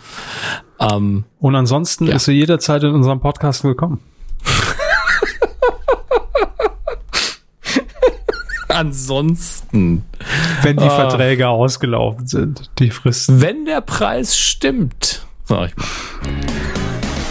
Ähm, 0.79 1.23
und 1.39 1.55
ansonsten 1.55 2.05
ja. 2.05 2.15
ist 2.15 2.25
sie 2.25 2.33
jederzeit 2.33 2.83
in 2.83 2.91
unserem 2.91 3.21
Podcast 3.21 3.63
willkommen. 3.63 3.99
ansonsten. 8.79 10.05
Wenn 10.61 10.77
die 10.77 10.85
ah. 10.85 10.89
Verträge 10.89 11.49
ausgelaufen 11.49 12.27
sind, 12.27 12.71
die 12.79 12.89
Fristen. 12.89 13.41
Wenn 13.41 13.65
der 13.65 13.81
Preis 13.81 14.37
stimmt, 14.37 15.25
sag 15.43 15.69
ich 15.69 15.75
mal. 15.75 15.85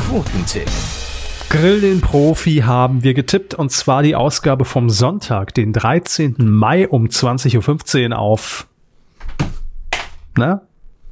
Quotentipp. 0.06 0.68
Grill 1.48 1.80
den 1.80 2.02
Profi 2.02 2.56
haben 2.66 3.02
wir 3.02 3.14
getippt 3.14 3.54
und 3.54 3.70
zwar 3.72 4.02
die 4.02 4.14
Ausgabe 4.14 4.66
vom 4.66 4.90
Sonntag, 4.90 5.54
den 5.54 5.72
13. 5.72 6.34
Mai 6.38 6.86
um 6.86 7.06
20.15 7.06 8.10
Uhr 8.10 8.18
auf. 8.18 8.66
Na? 10.36 10.60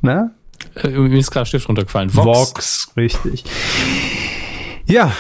Na? 0.03 0.33
Äh, 0.75 0.89
mir 0.89 1.19
ist 1.19 1.31
gerade 1.31 1.47
Stift 1.47 1.69
runtergefallen. 1.69 2.15
Vox. 2.15 2.27
Vox, 2.27 2.93
richtig. 2.99 3.45
Ja, 4.85 5.13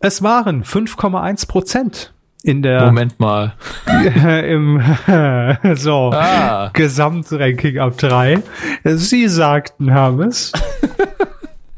es 0.00 0.22
waren 0.22 0.64
5,1 0.64 1.48
Prozent 1.48 2.12
in 2.42 2.62
der 2.62 2.86
Moment 2.86 3.20
mal 3.20 3.54
im 4.46 4.82
so 5.76 6.10
ah. 6.12 6.70
Gesamtranking 6.72 7.78
ab 7.78 7.96
drei. 7.96 8.42
Sie 8.84 9.28
sagten, 9.28 9.88
Hermes. 9.88 10.52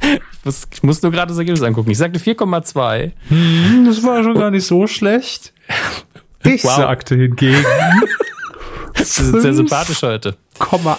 ich, 0.01 0.45
muss, 0.45 0.69
ich 0.73 0.83
muss 0.83 1.03
nur 1.03 1.13
gerade 1.13 1.29
das 1.29 1.39
Ergebnis 1.39 1.63
angucken. 1.63 1.91
Ich 1.91 1.99
sagte 1.99 2.19
4,2. 2.19 3.13
Hm, 3.29 3.85
das 3.87 4.03
war 4.03 4.23
schon 4.23 4.35
gar 4.35 4.51
nicht 4.51 4.67
so 4.67 4.87
schlecht. 4.87 5.53
Ich 6.45 6.65
wow. 6.65 6.77
sagte 6.77 7.17
hingegen. 7.17 7.65
das 8.95 9.19
ist 9.19 9.43
sehr 9.43 9.55
sympathisch 9.55 10.03
heute. 10.03 10.37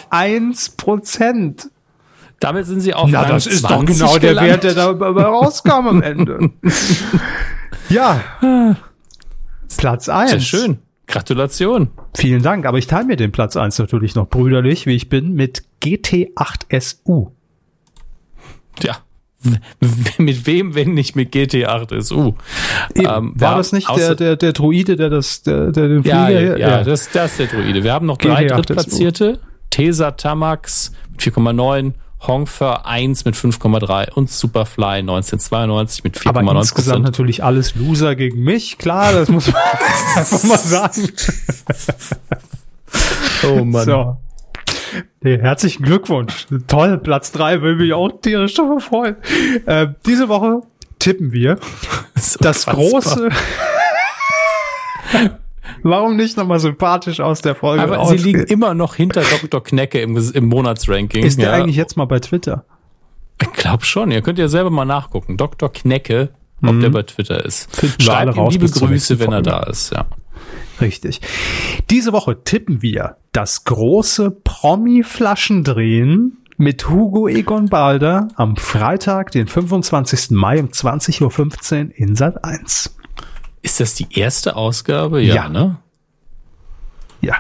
1 0.10 0.70
Prozent. 0.72 1.70
Damit 2.40 2.66
sind 2.66 2.82
sie 2.82 2.94
auf 2.94 3.10
Na, 3.10 3.26
das 3.26 3.48
ist 3.48 3.64
doch 3.64 3.86
genau 3.86 4.18
der 4.18 4.36
Wert, 4.36 4.64
der 4.64 4.74
dabei 4.74 5.24
rauskam 5.24 5.88
am 5.88 6.02
Ende. 6.02 6.52
ja. 7.90 8.22
Platz 9.78 10.10
1. 10.10 10.32
Sehr 10.32 10.40
schön. 10.40 10.78
Gratulation. 11.08 11.90
Vielen 12.16 12.42
Dank, 12.42 12.66
aber 12.66 12.78
ich 12.78 12.88
teile 12.88 13.06
mir 13.06 13.16
den 13.16 13.32
Platz 13.32 13.56
1 13.56 13.78
natürlich 13.78 14.16
noch 14.16 14.28
brüderlich, 14.28 14.86
wie 14.86 14.96
ich 14.96 15.10
bin, 15.10 15.34
mit 15.34 15.64
GT8SU. 15.84 17.32
Ja. 18.82 18.98
mit 20.18 20.48
wem, 20.48 20.74
wenn 20.74 20.94
nicht 20.94 21.16
mit 21.16 21.34
GT8SU? 21.34 22.34
Ähm, 22.96 23.34
war 23.36 23.58
das 23.58 23.72
nicht 23.72 23.88
der, 23.96 24.16
der, 24.16 24.36
der 24.36 24.54
Druide, 24.54 24.96
der 24.96 25.10
das, 25.10 25.44
der, 25.44 25.72
der 25.72 25.88
den 25.88 26.02
Flieger? 26.04 26.30
Ja, 26.30 26.40
ja, 26.40 26.58
ja, 26.58 26.84
Das, 26.84 27.12
das 27.12 27.32
ist 27.32 27.40
der 27.40 27.48
Druide. 27.48 27.84
Wir 27.84 27.94
haben 27.94 28.08
noch 28.08 28.18
drei 28.18 28.46
Drittplatzierte. 28.46 29.40
Tesa 29.70 30.12
Tamax 30.12 30.94
mit 31.12 31.22
4,9, 31.22 31.94
Hongfer 32.22 32.86
1 32.86 33.26
mit 33.26 33.36
5,3 33.36 34.12
und 34.14 34.30
Superfly 34.30 35.00
1992 35.00 36.04
mit 36.04 36.18
4,9 36.18 36.28
Aber 36.30 36.60
insgesamt 36.60 37.04
natürlich 37.04 37.44
alles 37.44 37.76
Loser 37.76 38.16
gegen 38.16 38.44
mich, 38.44 38.78
klar, 38.78 39.14
das 39.14 39.30
muss 39.30 39.52
man 39.52 39.62
einfach 40.16 40.44
mal 40.44 40.58
sagen. 40.58 41.10
oh 43.48 43.64
Mann. 43.66 43.86
So. 43.86 44.18
Nee, 45.22 45.40
herzlichen 45.40 45.84
Glückwunsch. 45.84 46.48
Toll, 46.68 46.98
Platz 47.00 47.32
3 47.32 47.62
will 47.62 47.76
mich 47.76 47.94
auch 47.94 48.10
tierisch 48.22 48.56
schon 48.56 48.80
freuen. 48.80 49.18
Äh, 49.66 49.88
diese 50.06 50.30
Woche 50.30 50.62
tippen 51.00 51.32
wir 51.32 51.58
so 52.16 52.40
das 52.42 52.66
große 52.66 53.30
Warum 55.84 56.16
nicht 56.16 56.38
nochmal 56.38 56.60
sympathisch 56.60 57.20
aus 57.20 57.42
der 57.42 57.56
Folge 57.56 57.84
Aber 57.84 58.06
sie 58.06 58.18
liegen 58.18 58.44
immer 58.44 58.74
noch 58.74 58.96
hinter 58.96 59.22
Dr. 59.22 59.64
Knecke 59.64 60.02
im, 60.02 60.18
im 60.18 60.48
Monatsranking. 60.48 61.24
Ist 61.24 61.40
der 61.40 61.50
ja. 61.50 61.54
eigentlich 61.54 61.76
jetzt 61.76 61.98
mal 61.98 62.06
bei 62.06 62.20
Twitter? 62.20 62.66
Ich 63.42 63.52
glaube 63.54 63.86
schon. 63.86 64.12
Ihr 64.12 64.22
könnt 64.22 64.40
ja 64.40 64.48
selber 64.48 64.70
mal 64.70 64.86
nachgucken. 64.86 65.38
Dr. 65.38 65.72
Knecke, 65.72 66.30
ob 66.62 66.74
mhm. 66.74 66.82
der 66.82 66.90
bei 66.90 67.04
Twitter 67.04 67.44
ist. 67.44 67.76
Finden 67.76 68.02
Schreibt 68.02 68.38
ihm 68.38 68.50
liebe 68.50 68.70
Grüße, 68.70 69.20
wenn 69.20 69.32
er 69.32 69.42
da 69.42 69.64
ist. 69.64 69.92
Ja. 69.92 70.06
Richtig. 70.82 71.22
Diese 71.90 72.14
Woche 72.14 72.44
tippen 72.44 72.82
wir 72.82 73.18
das 73.32 73.64
große 73.64 74.32
Promi-Flaschendrehen 74.32 76.38
mit 76.58 76.90
Hugo 76.90 77.28
Egon 77.28 77.68
Balder 77.68 78.30
am 78.36 78.56
Freitag, 78.56 79.32
den 79.32 79.48
25. 79.48 80.32
Mai 80.32 80.60
um 80.60 80.70
20.15 80.70 81.22
Uhr 81.22 81.92
in 81.96 82.16
Sat 82.16 82.44
1. 82.44 82.96
Ist 83.66 83.80
das 83.80 83.96
die 83.96 84.06
erste 84.12 84.56
Ausgabe? 84.56 85.24
Ja, 85.24 85.36
ja. 85.36 85.50
ne? 85.50 85.78
Ja. 87.20 87.38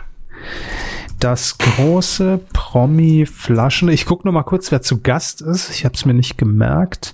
Das 1.19 1.59
große 1.59 2.39
Promi-Flaschen. 2.51 3.89
Ich 3.89 4.07
gucke 4.07 4.27
noch 4.27 4.33
mal 4.33 4.41
kurz, 4.41 4.71
wer 4.71 4.81
zu 4.81 5.01
Gast 5.01 5.43
ist. 5.43 5.69
Ich 5.69 5.85
habe 5.85 5.93
es 5.93 6.03
mir 6.03 6.15
nicht 6.15 6.35
gemerkt. 6.39 7.13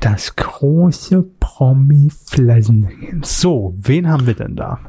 Das 0.00 0.34
große 0.34 1.24
Promi-Flaschen. 1.38 3.22
So, 3.22 3.76
wen 3.78 4.08
haben 4.08 4.26
wir 4.26 4.34
denn 4.34 4.56
da? 4.56 4.80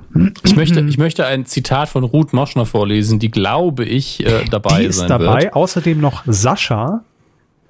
Ich 0.43 0.55
möchte, 0.55 0.79
ich 0.81 0.97
möchte 0.97 1.27
ein 1.27 1.45
Zitat 1.45 1.89
von 1.89 2.03
Ruth 2.03 2.33
Moschner 2.33 2.65
vorlesen, 2.65 3.19
die 3.19 3.29
glaube 3.29 3.85
ich 3.85 4.25
äh, 4.25 4.45
dabei 4.49 4.79
die 4.79 4.87
ist 4.87 5.05
dabei. 5.05 5.43
Wird. 5.43 5.53
Außerdem 5.53 6.01
noch 6.01 6.23
Sascha, 6.25 7.03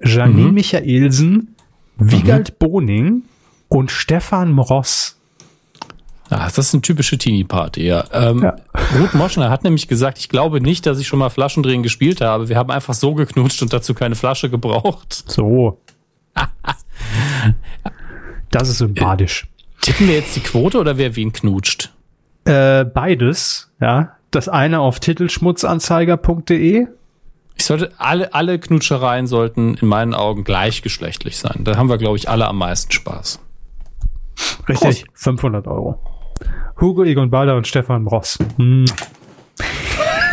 Janine 0.02 0.48
mhm. 0.48 0.54
Michaelsen, 0.54 1.56
Wiegald 1.98 2.52
mhm. 2.52 2.54
Boning 2.58 3.22
und 3.72 3.90
Stefan 3.90 4.58
Ross. 4.58 5.18
Ach, 6.28 6.52
das 6.52 6.68
ist 6.68 6.74
eine 6.74 6.82
typische 6.82 7.16
Teenie-Party, 7.18 7.86
ja. 7.86 8.04
Ähm, 8.12 8.42
ja. 8.42 8.56
Ruth 8.98 9.14
Moschner 9.14 9.50
hat 9.50 9.64
nämlich 9.64 9.88
gesagt, 9.88 10.18
ich 10.18 10.28
glaube 10.28 10.60
nicht, 10.60 10.86
dass 10.86 10.98
ich 10.98 11.06
schon 11.06 11.18
mal 11.18 11.30
Flaschendrehen 11.30 11.82
gespielt 11.82 12.20
habe. 12.20 12.48
Wir 12.48 12.56
haben 12.56 12.70
einfach 12.70 12.94
so 12.94 13.14
geknutscht 13.14 13.62
und 13.62 13.72
dazu 13.72 13.94
keine 13.94 14.14
Flasche 14.14 14.50
gebraucht. 14.50 15.24
So. 15.26 15.78
das 18.50 18.68
ist 18.68 18.78
sympathisch. 18.78 19.44
Äh, 19.44 19.80
tippen 19.80 20.08
wir 20.08 20.16
jetzt 20.16 20.36
die 20.36 20.40
Quote 20.40 20.78
oder 20.78 20.98
wer 20.98 21.16
wen 21.16 21.32
knutscht? 21.32 21.92
Äh, 22.44 22.84
beides, 22.84 23.70
ja. 23.80 24.16
Das 24.30 24.48
eine 24.48 24.80
auf 24.80 25.00
titelschmutzanzeiger.de. 25.00 26.88
Ich 27.56 27.64
sollte, 27.64 27.92
alle, 27.98 28.32
alle 28.34 28.58
Knutschereien 28.58 29.26
sollten 29.26 29.74
in 29.74 29.88
meinen 29.88 30.14
Augen 30.14 30.44
gleichgeschlechtlich 30.44 31.38
sein. 31.38 31.64
Da 31.64 31.76
haben 31.76 31.88
wir, 31.88 31.98
glaube 31.98 32.16
ich, 32.16 32.28
alle 32.28 32.48
am 32.48 32.58
meisten 32.58 32.92
Spaß. 32.92 33.40
Richtig, 34.68 35.06
Prost. 35.06 35.24
500 35.24 35.66
Euro. 35.66 35.98
Hugo, 36.80 37.04
Egon 37.04 37.30
Balder 37.30 37.56
und 37.56 37.66
Stefan 37.66 38.06
Ross. 38.06 38.38
Hm. 38.56 38.84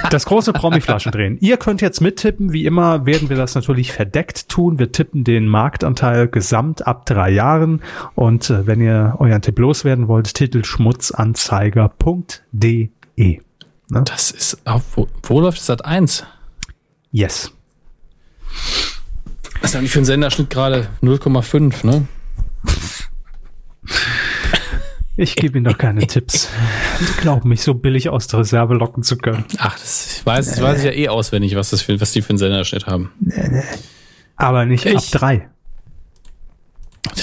Das 0.10 0.26
große 0.26 0.54
Promi-Flaschendrehen. 0.54 1.38
Ihr 1.40 1.58
könnt 1.58 1.82
jetzt 1.82 2.02
mittippen. 2.02 2.52
Wie 2.52 2.66
immer 2.66 3.06
werden 3.06 3.30
wir 3.30 3.38
das 3.38 3.54
natürlich 3.54 3.92
verdeckt 3.92 4.50
tun. 4.50 4.80
Wir 4.80 4.92
tippen 4.92 5.24
den 5.24 5.48
Marktanteil 5.48 6.28
gesamt 6.28 6.88
ab 6.88 7.06
drei 7.06 7.30
Jahren. 7.30 7.84
Und 8.16 8.50
äh, 8.50 8.66
wenn 8.66 8.82
ihr 8.82 9.18
euren 9.20 9.44
Tipp 9.44 9.60
loswerden 9.60 10.08
wollt, 10.08 10.34
titelschmutzanzeiger.de. 10.34 12.90
Ne? 13.18 13.40
Das 14.06 14.32
ist, 14.32 14.64
wo, 14.96 15.08
wo 15.24 15.42
läuft 15.42 15.62
Sat 15.62 15.84
1? 15.86 16.26
Yes. 17.12 17.52
Was 19.62 19.72
ist 19.72 19.76
eigentlich 19.76 19.92
für 19.92 20.00
ein 20.00 20.06
Senderschnitt 20.06 20.50
gerade? 20.50 20.88
0,5, 21.04 21.86
ne? 21.86 22.08
Ich 25.22 25.36
gebe 25.36 25.58
Ihnen 25.58 25.66
doch 25.66 25.78
keine 25.78 26.08
Tipps. 26.08 26.50
Sie 27.00 27.22
glauben 27.22 27.50
mich 27.50 27.62
so 27.62 27.74
billig 27.74 28.08
aus 28.08 28.28
der 28.28 28.40
Reserve 28.40 28.74
locken 28.74 29.04
zu 29.04 29.18
können. 29.18 29.44
Ach, 29.58 29.78
das 29.78 30.20
ich 30.20 30.26
weiß, 30.26 30.50
das 30.50 30.62
weiß 30.62 30.80
ich 30.80 30.86
ja 30.86 30.92
eh 30.92 31.10
auswendig, 31.10 31.56
was, 31.58 31.72
das 31.72 31.82
für, 31.82 32.00
was 32.00 32.14
die 32.14 32.22
für 32.22 32.30
einen 32.30 32.38
Senderschnitt 32.38 32.88
haben. 32.88 33.12
Aber 34.38 34.66
nicht 34.66 34.86
ich. 34.86 34.96
ab 34.96 35.04
drei. 35.12 35.50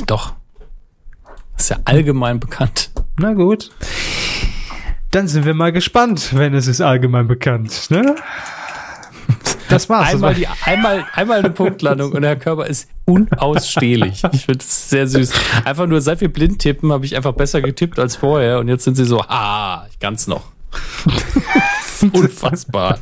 Doch. 0.07 0.35
Das 1.55 1.65
ist 1.65 1.69
ja 1.71 1.79
allgemein 1.87 2.39
bekannt. 2.39 2.91
Na 3.19 3.33
gut. 3.33 3.71
Dann 5.11 5.27
sind 5.27 5.47
wir 5.47 5.55
mal 5.55 5.73
gespannt, 5.73 6.37
wenn 6.37 6.53
es 6.53 6.67
ist 6.67 6.83
allgemein 6.83 7.27
bekannt. 7.27 7.91
Ne? 7.91 8.15
Das 9.69 9.89
war's. 9.89 10.15
Einmal, 10.15 10.35
die, 10.35 10.47
einmal, 10.65 11.05
einmal 11.13 11.39
eine 11.39 11.51
Punktlandung 11.51 12.13
und 12.13 12.23
der 12.23 12.37
Körper 12.37 12.67
ist 12.67 12.89
unausstehlich. 13.05 14.23
Ich 14.33 14.47
finde 14.47 14.61
es 14.61 14.91
sehr 14.91 15.07
süß. 15.07 15.33
Einfach 15.65 15.87
nur, 15.87 16.01
seit 16.01 16.21
wir 16.21 16.33
blind 16.33 16.61
tippen, 16.61 16.93
habe 16.93 17.05
ich 17.05 17.17
einfach 17.17 17.33
besser 17.33 17.61
getippt 17.61 17.99
als 17.99 18.17
vorher 18.17 18.59
und 18.59 18.69
jetzt 18.69 18.85
sind 18.85 18.95
sie 18.97 19.05
so, 19.05 19.21
ah, 19.23 19.87
ich 19.91 19.99
kann's 19.99 20.27
noch. 20.27 20.45
Unfassbar. 22.13 22.99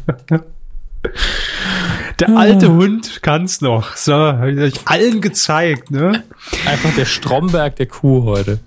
Der 2.18 2.36
alte 2.36 2.70
Hund 2.70 3.20
kann's 3.22 3.60
noch. 3.60 3.96
So, 3.96 4.14
habe 4.14 4.52
ich 4.52 4.58
euch 4.58 4.80
allen 4.86 5.20
gezeigt, 5.20 5.90
ne? 5.90 6.24
Einfach 6.66 6.94
der 6.94 7.04
Stromberg 7.04 7.76
der 7.76 7.86
Kuh 7.86 8.24
heute. 8.24 8.60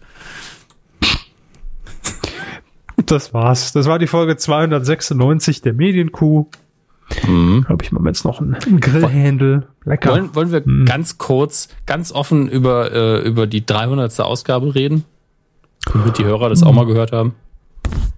Das 3.05 3.33
war's. 3.33 3.71
Das 3.71 3.85
war 3.85 3.99
die 3.99 4.07
Folge 4.07 4.35
296 4.35 5.61
der 5.61 5.73
Medienkuh. 5.73 6.47
Mhm. 7.27 7.63
Glaube 7.65 7.83
ich, 7.83 7.91
machen 7.91 8.05
wir 8.05 8.09
jetzt 8.09 8.25
noch 8.25 8.39
einen 8.39 8.79
Grillhändel. 8.79 9.67
Lecker. 9.85 10.11
Wollen, 10.11 10.35
wollen 10.35 10.51
wir 10.51 10.61
mhm. 10.65 10.85
ganz 10.85 11.17
kurz, 11.17 11.69
ganz 11.85 12.11
offen 12.11 12.49
über, 12.49 12.91
äh, 12.91 13.19
über 13.21 13.47
die 13.47 13.65
300. 13.65 14.19
Ausgabe 14.19 14.75
reden? 14.75 15.05
Damit 15.93 16.17
die 16.17 16.25
Hörer 16.25 16.49
das 16.49 16.61
mhm. 16.61 16.67
auch 16.67 16.73
mal 16.73 16.85
gehört 16.85 17.11
haben. 17.11 17.33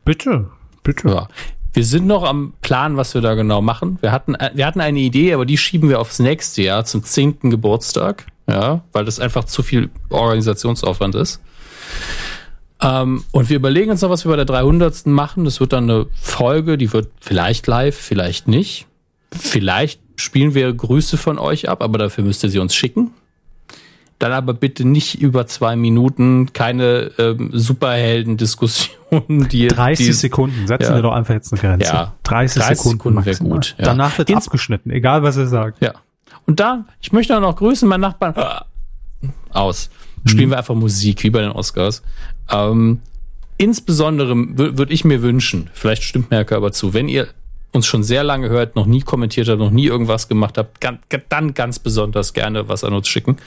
Bitte, 0.06 0.50
bitte. 0.84 1.08
Ja. 1.10 1.28
Wir 1.74 1.86
sind 1.86 2.08
noch 2.08 2.24
am 2.24 2.54
Plan, 2.62 2.98
was 2.98 3.14
wir 3.14 3.22
da 3.22 3.36
genau 3.36 3.62
machen. 3.62 4.00
Wir 4.02 4.12
hatten, 4.12 4.36
wir 4.54 4.66
hatten 4.66 4.82
eine 4.82 5.00
Idee, 5.00 5.34
aber 5.34 5.46
die 5.46 5.58
schieben 5.58 5.88
wir 5.88 6.00
aufs 6.00 6.18
nächste 6.18 6.64
Jahr 6.64 6.86
zum 6.86 7.04
10. 7.04 7.52
Geburtstag. 7.52 8.26
Ja, 8.50 8.82
weil 8.94 9.06
das 9.06 9.20
einfach 9.20 9.44
zu 9.44 9.62
viel 9.62 9.92
Organisationsaufwand 10.10 11.14
ist. 11.14 11.40
Ähm, 12.82 13.24
und 13.32 13.50
wir 13.50 13.58
überlegen 13.58 13.92
uns 13.92 14.02
noch, 14.02 14.10
was 14.10 14.26
wir 14.26 14.30
bei 14.30 14.38
der 14.38 14.46
300. 14.46 15.06
machen. 15.08 15.44
Das 15.46 15.60
wird 15.60 15.74
dann 15.74 15.90
eine 15.90 16.06
Folge, 16.22 16.78
die 16.78 16.94
wird 16.94 17.10
vielleicht 17.20 17.68
live, 17.68 17.96
vielleicht 17.96 18.48
nicht. 18.48 18.88
Vielleicht 19.32 20.00
spielen 20.16 20.54
wir 20.54 20.72
Grüße 20.74 21.18
von 21.18 21.38
euch 21.38 21.70
ab, 21.70 21.82
aber 21.82 21.98
dafür 21.98 22.24
müsst 22.24 22.44
ihr 22.44 22.50
sie 22.50 22.60
uns 22.60 22.76
schicken. 22.76 23.12
Dann 24.18 24.34
aber 24.34 24.54
bitte 24.54 24.86
nicht 24.86 25.22
über 25.22 25.48
zwei 25.48 25.78
Minuten, 25.78 26.52
keine 26.52 27.12
ähm, 27.18 27.52
Superhelden-Diskussionen, 27.54 29.48
die 29.52 29.68
30 29.68 30.06
die, 30.08 30.12
Sekunden, 30.12 30.68
setzen 30.68 30.92
ja. 30.92 30.96
wir 30.96 31.02
doch 31.02 31.14
einfach 31.14 31.34
jetzt 31.34 31.54
eine 31.54 31.62
Grenze. 31.62 31.86
Ja, 31.86 32.16
30, 32.24 32.62
30 32.62 32.78
Sekunden, 32.78 32.98
Sekunden 32.98 33.26
wäre 33.26 33.38
gut. 33.38 33.76
Ja. 33.78 33.86
Danach 33.86 34.18
wird 34.18 34.30
Ins 34.30 34.48
abgeschnitten, 34.48 34.92
egal 34.92 35.24
was 35.24 35.38
ihr 35.38 35.48
sagt. 35.48 35.82
Ja. 35.82 35.94
Und 36.46 36.60
da, 36.60 36.86
ich 37.00 37.14
möchte 37.14 37.36
auch 37.36 37.42
noch 37.42 37.56
grüßen, 37.56 37.88
mein 37.88 38.02
Nachbarn. 38.02 38.36
Aus. 39.52 39.90
Spielen 40.26 40.48
mhm. 40.48 40.52
wir 40.52 40.58
einfach 40.58 40.76
Musik, 40.76 41.24
wie 41.24 41.30
bei 41.30 41.42
den 41.42 41.52
Oscars. 41.52 42.04
Ähm, 42.52 43.00
insbesondere 43.58 44.36
würde 44.36 44.94
ich 44.94 45.04
mir 45.06 45.22
wünschen, 45.22 45.70
vielleicht 45.74 46.04
stimmt 46.04 46.32
Merker 46.32 46.58
aber 46.58 46.72
zu, 46.72 46.94
wenn 46.94 47.08
ihr 47.08 47.28
uns 47.72 47.86
schon 47.86 48.04
sehr 48.04 48.24
lange 48.24 48.50
hört, 48.50 48.76
noch 48.76 48.86
nie 48.86 49.02
kommentiert 49.02 49.48
habt, 49.48 49.60
noch 49.60 49.70
nie 49.70 49.86
irgendwas 49.86 50.28
gemacht 50.28 50.58
habt, 50.58 50.84
dann 51.30 51.54
ganz 51.54 51.78
besonders 51.78 52.34
gerne 52.34 52.68
was 52.68 52.84
an 52.84 52.94
uns 52.94 53.08
schicken. 53.08 53.38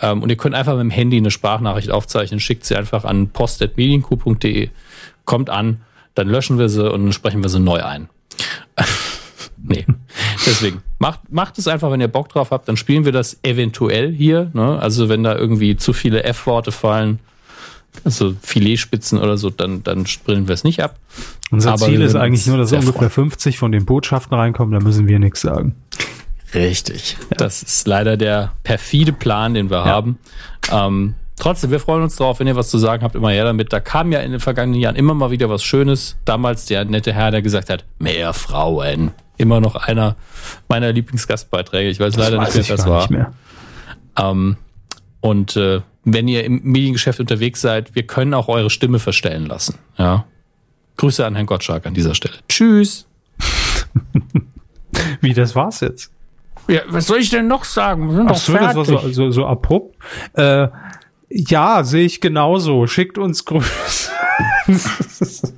Ähm, 0.00 0.22
und 0.22 0.30
ihr 0.30 0.36
könnt 0.36 0.54
einfach 0.54 0.72
mit 0.72 0.80
dem 0.80 0.90
Handy 0.90 1.16
eine 1.16 1.30
Sprachnachricht 1.30 1.90
aufzeichnen, 1.90 2.40
schickt 2.40 2.64
sie 2.64 2.74
einfach 2.74 3.04
an 3.04 3.28
post.medienku.de, 3.28 4.70
kommt 5.24 5.50
an, 5.50 5.82
dann 6.14 6.28
löschen 6.28 6.58
wir 6.58 6.68
sie 6.68 6.90
und 6.90 7.04
dann 7.04 7.12
sprechen 7.12 7.42
wir 7.42 7.50
sie 7.50 7.60
neu 7.60 7.82
ein. 7.84 8.08
nee, 9.62 9.86
deswegen 10.44 10.82
macht, 11.02 11.32
macht 11.32 11.58
es 11.58 11.66
einfach, 11.66 11.90
wenn 11.90 12.00
ihr 12.00 12.06
Bock 12.06 12.28
drauf 12.28 12.52
habt, 12.52 12.68
dann 12.68 12.76
spielen 12.76 13.04
wir 13.04 13.10
das 13.10 13.36
eventuell 13.42 14.12
hier. 14.12 14.50
Ne? 14.54 14.78
Also 14.78 15.08
wenn 15.08 15.24
da 15.24 15.36
irgendwie 15.36 15.76
zu 15.76 15.92
viele 15.92 16.22
F-Worte 16.22 16.70
fallen, 16.70 17.18
also 18.04 18.36
Filetspitzen 18.40 19.18
oder 19.18 19.36
so, 19.36 19.50
dann, 19.50 19.82
dann 19.82 20.06
springen 20.06 20.46
wir 20.46 20.54
es 20.54 20.62
nicht 20.62 20.80
ab. 20.80 20.94
Unser 21.50 21.72
Aber 21.72 21.86
Ziel 21.86 22.00
ist 22.02 22.14
eigentlich 22.14 22.46
nur, 22.46 22.56
dass 22.56 22.72
ungefähr 22.72 23.10
50 23.10 23.58
von 23.58 23.72
den 23.72 23.84
Botschaften 23.84 24.36
reinkommen, 24.36 24.72
da 24.72 24.78
müssen 24.78 25.08
wir 25.08 25.18
nichts 25.18 25.40
sagen. 25.40 25.74
Richtig. 26.54 27.16
Ja. 27.30 27.36
Das 27.36 27.64
ist 27.64 27.88
leider 27.88 28.16
der 28.16 28.52
perfide 28.62 29.12
Plan, 29.12 29.54
den 29.54 29.70
wir 29.70 29.78
ja. 29.78 29.84
haben. 29.86 30.18
Ähm, 30.70 31.14
trotzdem, 31.36 31.72
wir 31.72 31.80
freuen 31.80 32.04
uns 32.04 32.14
drauf, 32.14 32.38
wenn 32.38 32.46
ihr 32.46 32.56
was 32.56 32.70
zu 32.70 32.78
sagen 32.78 33.02
habt, 33.02 33.16
immer 33.16 33.30
her 33.30 33.44
damit. 33.44 33.72
Da 33.72 33.80
kam 33.80 34.12
ja 34.12 34.20
in 34.20 34.30
den 34.30 34.40
vergangenen 34.40 34.80
Jahren 34.80 34.96
immer 34.96 35.14
mal 35.14 35.32
wieder 35.32 35.50
was 35.50 35.64
Schönes. 35.64 36.16
Damals 36.24 36.66
der 36.66 36.84
nette 36.84 37.12
Herr, 37.12 37.32
der 37.32 37.42
gesagt 37.42 37.70
hat, 37.70 37.84
mehr 37.98 38.32
Frauen. 38.32 39.10
Immer 39.36 39.60
noch 39.60 39.76
einer 39.76 40.16
meiner 40.68 40.92
Lieblingsgastbeiträge. 40.92 41.88
Ich 41.88 42.00
weiß 42.00 42.14
das 42.14 42.24
leider 42.24 42.38
weiß 42.38 42.54
nicht, 42.54 42.68
wer 42.68 42.76
das 42.76 42.86
war. 42.86 43.08
Ähm, 44.18 44.56
und 45.20 45.56
äh, 45.56 45.80
wenn 46.04 46.28
ihr 46.28 46.44
im 46.44 46.60
Mediengeschäft 46.62 47.20
unterwegs 47.20 47.60
seid, 47.60 47.94
wir 47.94 48.06
können 48.06 48.34
auch 48.34 48.48
eure 48.48 48.70
Stimme 48.70 48.98
verstellen 48.98 49.46
lassen. 49.46 49.78
Ja. 49.96 50.26
Grüße 50.96 51.24
an 51.24 51.34
Herrn 51.34 51.46
Gottschalk 51.46 51.86
an 51.86 51.94
dieser 51.94 52.14
Stelle. 52.14 52.34
Tschüss. 52.48 53.06
Wie, 55.20 55.32
das 55.32 55.54
war's 55.54 55.80
jetzt? 55.80 56.12
Ja, 56.68 56.82
was 56.88 57.06
soll 57.06 57.18
ich 57.18 57.30
denn 57.30 57.48
noch 57.48 57.64
sagen? 57.64 58.08
Wir 58.08 58.16
sind 58.16 58.30
Ach 58.30 58.36
so, 58.36 58.52
das 58.52 58.76
war 58.76 58.84
so, 58.84 59.08
so, 59.10 59.30
so 59.30 59.46
abrupt. 59.46 59.96
Äh, 60.34 60.68
ja, 61.28 61.82
sehe 61.82 62.04
ich 62.04 62.20
genauso. 62.20 62.86
Schickt 62.86 63.18
uns 63.18 63.44
Grüße. 63.44 64.10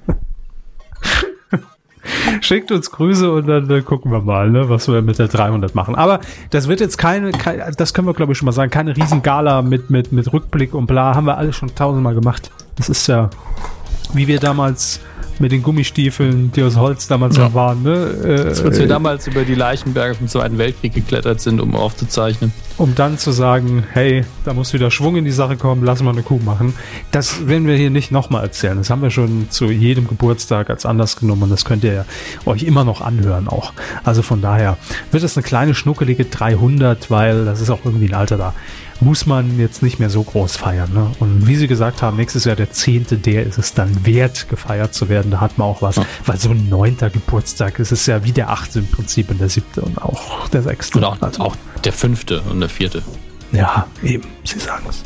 Schickt 2.41 2.71
uns 2.71 2.91
Grüße 2.91 3.31
und 3.31 3.47
dann 3.47 3.71
äh, 3.71 3.83
gucken 3.83 4.13
wir 4.13 4.21
mal, 4.21 4.51
ne, 4.51 4.69
was 4.69 4.89
wir 4.89 5.03
mit 5.03 5.19
der 5.19 5.29
300 5.29 5.75
machen. 5.75 5.95
Aber 5.95 6.21
das 6.51 6.69
wird 6.69 6.81
jetzt 6.81 6.99
keine, 6.99 7.33
keine 7.33 7.71
das 7.77 7.95
können 7.95 8.07
wir 8.07 8.15
glaube 8.15 8.33
ich 8.33 8.39
schon 8.39 8.47
mal 8.47 8.53
sagen, 8.53 8.71
keine 8.71 8.97
Riesengala 8.97 9.63
mit, 9.63 9.91
mit, 9.91 10.13
mit 10.13 10.33
Rückblick 10.33 10.75
und 10.75 10.87
bla, 10.87 11.15
haben 11.15 11.27
wir 11.27 11.39
alles 11.39 11.57
schon 11.57 11.75
tausendmal 11.75 12.15
gemacht. 12.15 12.51
Das 12.77 12.89
ist 12.89 13.07
ja, 13.07 13.31
wie 14.13 14.29
wir 14.29 14.41
damals 14.41 15.01
mit 15.41 15.53
den 15.53 15.63
Gummistiefeln, 15.63 16.53
die 16.53 16.63
aus 16.63 16.77
Holz 16.77 17.07
damals 17.07 17.37
ja. 17.37 17.45
noch 17.45 17.55
waren. 17.55 17.83
Ne? 17.83 17.93
Äh, 18.25 18.49
Als 18.49 18.79
wir 18.79 18.87
damals 18.87 19.27
über 19.27 19.45
die 19.45 19.55
Leichenberge 19.55 20.15
vom 20.15 20.29
Zweiten 20.29 20.59
Weltkrieg 20.59 20.95
geklettert 20.95 21.41
sind, 21.41 21.61
um 21.61 21.75
aufzuzeichnen. 21.75 22.53
Um 22.77 22.95
dann 22.95 23.19
zu 23.19 23.31
sagen, 23.31 23.85
hey, 23.93 24.25
da 24.45 24.53
muss 24.53 24.73
wieder 24.73 24.91
Schwung 24.91 25.17
in 25.17 25.25
die 25.25 25.31
Sache 25.31 25.57
kommen, 25.57 25.85
lass 25.85 26.03
mal 26.03 26.11
eine 26.11 26.23
Kuh 26.23 26.41
machen. 26.45 26.75
Das 27.11 27.47
werden 27.47 27.67
wir 27.67 27.77
hier 27.77 27.91
nicht 27.91 28.11
nochmal 28.11 28.43
erzählen. 28.43 28.77
Das 28.79 28.91
haben 28.91 29.03
wir 29.03 29.11
schon 29.11 29.49
zu 29.51 29.67
jedem 29.67 30.09
Geburtstag 30.09 30.71
als 30.71 30.87
Anlass 30.87 31.17
genommen 31.17 31.45
und 31.45 31.51
das 31.51 31.65
könnt 31.65 31.85
ihr 31.85 32.05
euch 32.47 32.63
immer 32.63 32.85
noch 32.85 33.01
anhören 33.01 33.49
auch. 33.49 33.73
Also 34.03 34.23
von 34.23 34.41
daher 34.41 34.77
wird 35.13 35.23
es 35.23 35.37
eine 35.37 35.45
kleine 35.45 35.75
schnuckelige 35.75 36.25
300, 36.25 37.11
weil 37.11 37.45
das 37.45 37.61
ist 37.61 37.71
auch 37.71 37.85
irgendwie 37.85 38.09
ein 38.09 38.15
Alter 38.15 38.37
da 38.37 38.55
muss 39.01 39.27
man 39.27 39.59
jetzt 39.59 39.83
nicht 39.83 39.99
mehr 39.99 40.11
so 40.11 40.23
groß 40.23 40.57
feiern. 40.57 40.93
Ne? 40.93 41.11
Und 41.19 41.47
wie 41.47 41.57
Sie 41.57 41.67
gesagt 41.67 42.03
haben, 42.03 42.17
nächstes 42.17 42.45
Jahr 42.45 42.57
der 42.57 42.71
zehnte, 42.71 43.19
der 43.19 43.45
ist 43.45 43.59
es 43.59 43.75
dann 43.75 44.07
wert, 44.07 44.49
gefeiert 44.49 44.95
zu 44.95 45.09
werden. 45.09 45.31
Da 45.31 45.41
hat 45.41 45.59
man 45.59 45.69
auch 45.69 45.83
was. 45.83 45.97
Ja. 45.97 46.07
Weil 46.27 46.39
so 46.39 46.51
ein 46.51 46.69
neunter 46.69 47.11
Geburtstag, 47.11 47.81
es 47.81 47.93
ist 47.93 48.07
ja 48.07 48.25
wie 48.25 48.33
der 48.33 48.51
achte 48.51 48.81
im 48.81 48.87
Prinzip 48.87 49.31
und 49.31 49.41
der 49.41 49.49
siebte 49.49 49.83
und 49.83 50.01
auch 50.01 50.49
der 50.49 50.63
sechste. 50.63 50.99
Und 50.99 51.05
auch, 51.05 51.21
also, 51.21 51.43
auch 51.43 51.57
der 51.85 51.93
fünfte 51.93 52.41
und 52.43 52.61
der 52.61 52.69
vierte. 52.69 53.03
Ja, 53.53 53.87
eben, 54.03 54.29
Sie 54.45 54.59
sagen 54.59 54.85
es. 54.89 55.03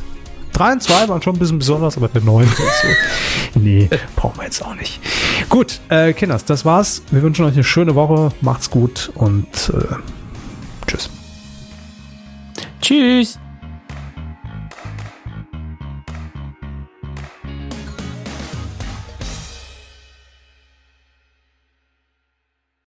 Drei 0.52 0.72
und 0.72 0.82
zwei 0.82 1.08
waren 1.08 1.22
schon 1.22 1.36
ein 1.36 1.38
bisschen 1.38 1.58
besonders, 1.58 1.96
aber 1.96 2.08
der 2.08 2.22
neunte 2.22 2.50
ist 2.50 2.82
so. 2.82 2.88
Nee, 3.60 3.88
brauchen 4.16 4.38
wir 4.38 4.44
jetzt 4.44 4.62
auch 4.62 4.74
nicht. 4.74 5.00
Gut, 5.48 5.80
äh, 5.88 6.12
Kinders, 6.12 6.44
das 6.44 6.64
war's. 6.64 7.02
Wir 7.10 7.22
wünschen 7.22 7.44
euch 7.44 7.54
eine 7.54 7.64
schöne 7.64 7.94
Woche. 7.94 8.30
Macht's 8.40 8.70
gut 8.70 9.10
und 9.14 9.46
äh, 9.72 9.94
tschüss. 10.86 11.10
Tschüss. 12.80 13.38